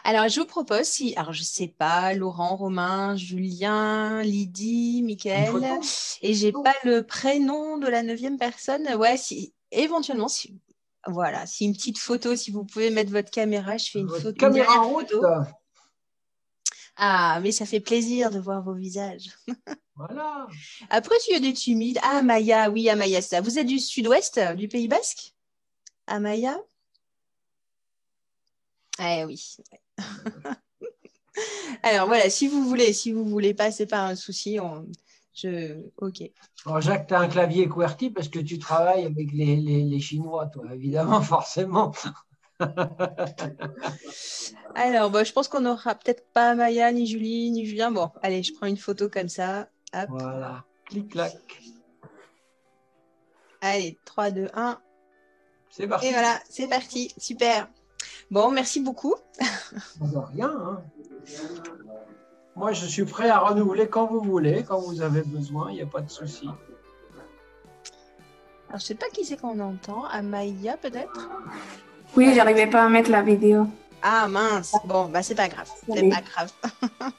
Alors, 0.04 0.28
je 0.28 0.40
vous 0.40 0.46
propose, 0.46 0.84
si, 0.84 1.14
alors 1.16 1.32
je 1.32 1.42
sais 1.42 1.68
pas, 1.68 2.12
Laurent, 2.14 2.56
Romain, 2.56 3.16
Julien, 3.16 4.22
Lydie, 4.22 5.02
Michael, 5.02 5.78
et 6.22 6.34
j'ai 6.34 6.52
pas 6.52 6.74
le 6.84 7.02
prénom 7.02 7.78
de 7.78 7.86
la 7.86 8.02
neuvième 8.02 8.36
personne. 8.36 8.88
Ouais, 8.94 9.16
si, 9.16 9.54
éventuellement, 9.70 10.28
si, 10.28 10.58
voilà, 11.06 11.46
si 11.46 11.64
une 11.64 11.72
petite 11.72 11.98
photo, 11.98 12.34
si 12.34 12.50
vous 12.50 12.64
pouvez 12.64 12.90
mettre 12.90 13.12
votre 13.12 13.30
caméra, 13.30 13.76
je 13.76 13.90
fais 13.90 14.00
une 14.00 14.08
photo. 14.08 14.32
Caméra 14.32 14.80
en 14.80 14.88
route. 14.88 15.14
Ah, 16.96 17.40
mais 17.42 17.52
ça 17.52 17.64
fait 17.64 17.80
plaisir 17.80 18.30
de 18.30 18.38
voir 18.38 18.62
vos 18.62 18.74
visages. 18.74 19.30
Voilà. 19.94 20.48
Après, 20.88 21.14
y 21.28 21.34
a 21.34 21.38
des 21.38 21.52
timides, 21.52 21.98
ah, 22.02 22.22
Maya, 22.22 22.70
oui, 22.70 22.88
Amaya, 22.88 23.20
ça. 23.20 23.42
Vous 23.42 23.58
êtes 23.58 23.66
du 23.66 23.78
sud-ouest 23.78 24.40
du 24.56 24.66
Pays 24.66 24.88
Basque? 24.88 25.34
Amaya? 26.06 26.58
Eh 28.98 29.24
oui. 29.26 29.56
Alors 31.82 32.06
voilà, 32.06 32.30
si 32.30 32.48
vous 32.48 32.64
voulez, 32.64 32.92
si 32.92 33.12
vous 33.12 33.24
voulez 33.24 33.54
pas, 33.54 33.70
c'est 33.70 33.86
pas 33.86 34.06
un 34.06 34.14
souci. 34.14 34.60
On... 34.60 34.86
Je... 35.34 35.82
Ok. 35.96 36.22
Jacques, 36.80 37.08
tu 37.08 37.14
as 37.14 37.20
un 37.20 37.28
clavier 37.28 37.68
QWERTY 37.68 38.10
parce 38.10 38.28
que 38.28 38.38
tu 38.38 38.58
travailles 38.58 39.04
avec 39.06 39.32
les, 39.32 39.56
les, 39.56 40.00
Chinois, 40.00 40.46
toi, 40.46 40.64
évidemment, 40.72 41.20
forcément. 41.22 41.92
Alors, 44.74 45.10
bah, 45.10 45.24
je 45.24 45.32
pense 45.32 45.48
qu'on 45.48 45.60
n'aura 45.60 45.94
peut-être 45.94 46.30
pas 46.32 46.54
Maya, 46.54 46.92
ni 46.92 47.06
Julie, 47.06 47.50
ni 47.50 47.66
Julien. 47.66 47.90
Bon, 47.90 48.10
allez, 48.22 48.42
je 48.42 48.52
prends 48.54 48.66
une 48.66 48.76
photo 48.76 49.08
comme 49.08 49.28
ça. 49.28 49.68
Voilà, 50.08 50.64
clic-clac. 50.86 51.34
Allez, 53.60 53.98
3, 54.04 54.30
2, 54.30 54.48
1. 54.54 54.80
C'est 55.70 55.86
parti. 55.86 56.06
Et 56.06 56.10
voilà, 56.10 56.38
c'est 56.48 56.68
parti. 56.68 57.12
Super. 57.16 57.68
Bon, 58.32 58.50
merci 58.50 58.80
beaucoup. 58.80 59.14
rien. 60.00 60.50
Hein. 60.50 60.82
Moi, 62.56 62.72
je 62.72 62.86
suis 62.86 63.04
prêt 63.04 63.28
à 63.28 63.38
renouveler 63.38 63.88
quand 63.88 64.06
vous 64.06 64.22
voulez, 64.22 64.64
quand 64.66 64.80
vous 64.80 65.02
avez 65.02 65.20
besoin, 65.20 65.70
il 65.70 65.74
n'y 65.74 65.82
a 65.82 65.86
pas 65.86 66.00
de 66.00 66.08
souci. 66.08 66.48
Alors, 68.70 68.80
je 68.80 68.86
sais 68.86 68.94
pas 68.94 69.10
qui 69.12 69.26
c'est 69.26 69.38
qu'on 69.38 69.60
entend. 69.60 70.06
Amaya, 70.06 70.78
peut-être? 70.78 71.28
Oui, 72.16 72.32
j'arrivais 72.34 72.66
pas 72.66 72.84
à 72.84 72.88
mettre 72.88 73.10
la 73.10 73.20
vidéo. 73.20 73.66
Ah 74.02 74.26
mince. 74.28 74.74
Bon, 74.86 75.10
bah 75.10 75.22
c'est 75.22 75.34
pas 75.34 75.48
grave. 75.48 75.68
C'est 75.86 76.08
pas 76.08 76.22
grave. 76.22 76.52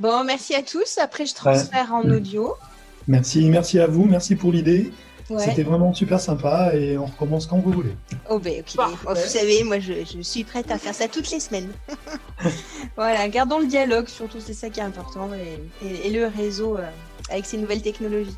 bon, 0.00 0.22
merci 0.22 0.54
à 0.54 0.62
tous. 0.62 0.98
Après, 0.98 1.24
je 1.24 1.34
transfère 1.34 1.94
en 1.94 2.02
audio. 2.02 2.52
Merci, 3.08 3.48
merci 3.48 3.80
à 3.80 3.86
vous. 3.86 4.04
Merci 4.04 4.36
pour 4.36 4.52
l'idée. 4.52 4.92
C'était 5.38 5.62
vraiment 5.62 5.94
super 5.94 6.20
sympa 6.20 6.74
et 6.74 6.98
on 6.98 7.06
recommence 7.06 7.46
quand 7.46 7.58
vous 7.58 7.72
voulez. 7.72 7.96
Oh 8.28 8.38
ben 8.38 8.60
ok, 8.60 8.86
vous 9.06 9.16
savez, 9.16 9.64
moi 9.64 9.78
je, 9.78 10.22
suis 10.22 10.44
prête 10.44 10.70
à 10.70 10.78
faire 10.78 10.94
ça 10.94 11.08
toutes 11.08 11.30
les 11.30 11.40
semaines. 11.40 11.70
voilà, 12.96 13.28
gardons 13.28 13.58
le 13.58 13.66
dialogue, 13.66 14.08
surtout 14.08 14.40
c'est 14.40 14.54
ça 14.54 14.68
qui 14.68 14.80
est 14.80 14.84
important, 14.84 15.30
et, 15.82 16.10
le 16.10 16.26
réseau 16.26 16.76
euh, 16.76 16.88
avec 17.30 17.46
ces 17.46 17.56
nouvelles 17.56 17.82
technologies. 17.82 18.36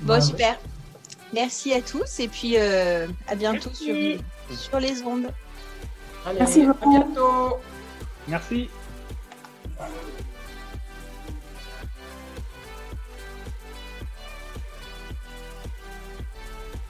Bon, 0.00 0.20
super. 0.20 0.58
Merci 1.32 1.74
à 1.74 1.80
tous 1.80 2.20
et 2.20 2.28
puis 2.28 2.54
euh, 2.56 3.06
à 3.28 3.34
bientôt 3.34 3.70
sur, 3.72 3.94
sur, 4.56 4.80
les 4.80 5.02
ondes. 5.02 5.26
Merci 6.38 6.64
beaucoup. 6.64 6.96
À 6.96 7.00
bientôt. 7.00 7.56
Merci. 8.28 8.70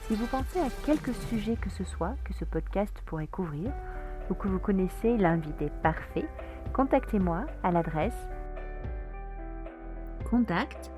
Si 0.07 0.13
vous 0.13 0.27
pensez 0.27 0.59
à 0.59 0.69
quelque 0.85 1.11
sujet 1.13 1.55
que 1.55 1.71
ce 1.71 1.83
soit 1.83 2.13
que 2.25 2.33
ce 2.33 2.45
podcast 2.45 2.95
pourrait 3.07 3.25
couvrir, 3.25 3.71
ou 4.29 4.35
que 4.35 4.47
vous 4.47 4.59
connaissez 4.59 5.17
l'invité 5.17 5.71
parfait, 5.81 6.27
contactez-moi 6.73 7.45
à 7.63 7.71
l'adresse 7.71 8.13
contact 10.29 10.91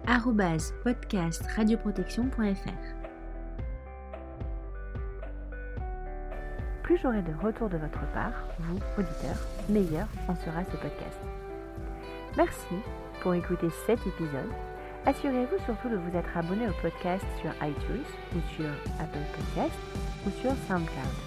Plus 6.84 6.98
j'aurai 6.98 7.22
de 7.22 7.34
retours 7.42 7.70
de 7.70 7.78
votre 7.78 8.06
part, 8.14 8.46
vous, 8.60 8.80
auditeurs, 8.98 9.40
meilleur 9.70 10.08
en 10.28 10.36
sera 10.36 10.66
ce 10.66 10.78
podcast. 10.78 11.20
Merci 12.36 12.76
pour 13.22 13.34
écouter 13.34 13.70
cet 13.86 14.00
épisode 14.06 14.52
Assurez-vous 15.08 15.58
surtout 15.64 15.88
de 15.88 15.96
vous 15.96 16.18
être 16.18 16.36
abonné 16.36 16.68
au 16.68 16.74
podcast 16.82 17.24
sur 17.40 17.50
iTunes 17.66 18.04
ou 18.36 18.40
sur 18.58 18.68
Apple 19.00 19.24
Podcast 19.38 19.80
ou 20.26 20.32
sur 20.42 20.52
SoundCloud. 20.68 21.27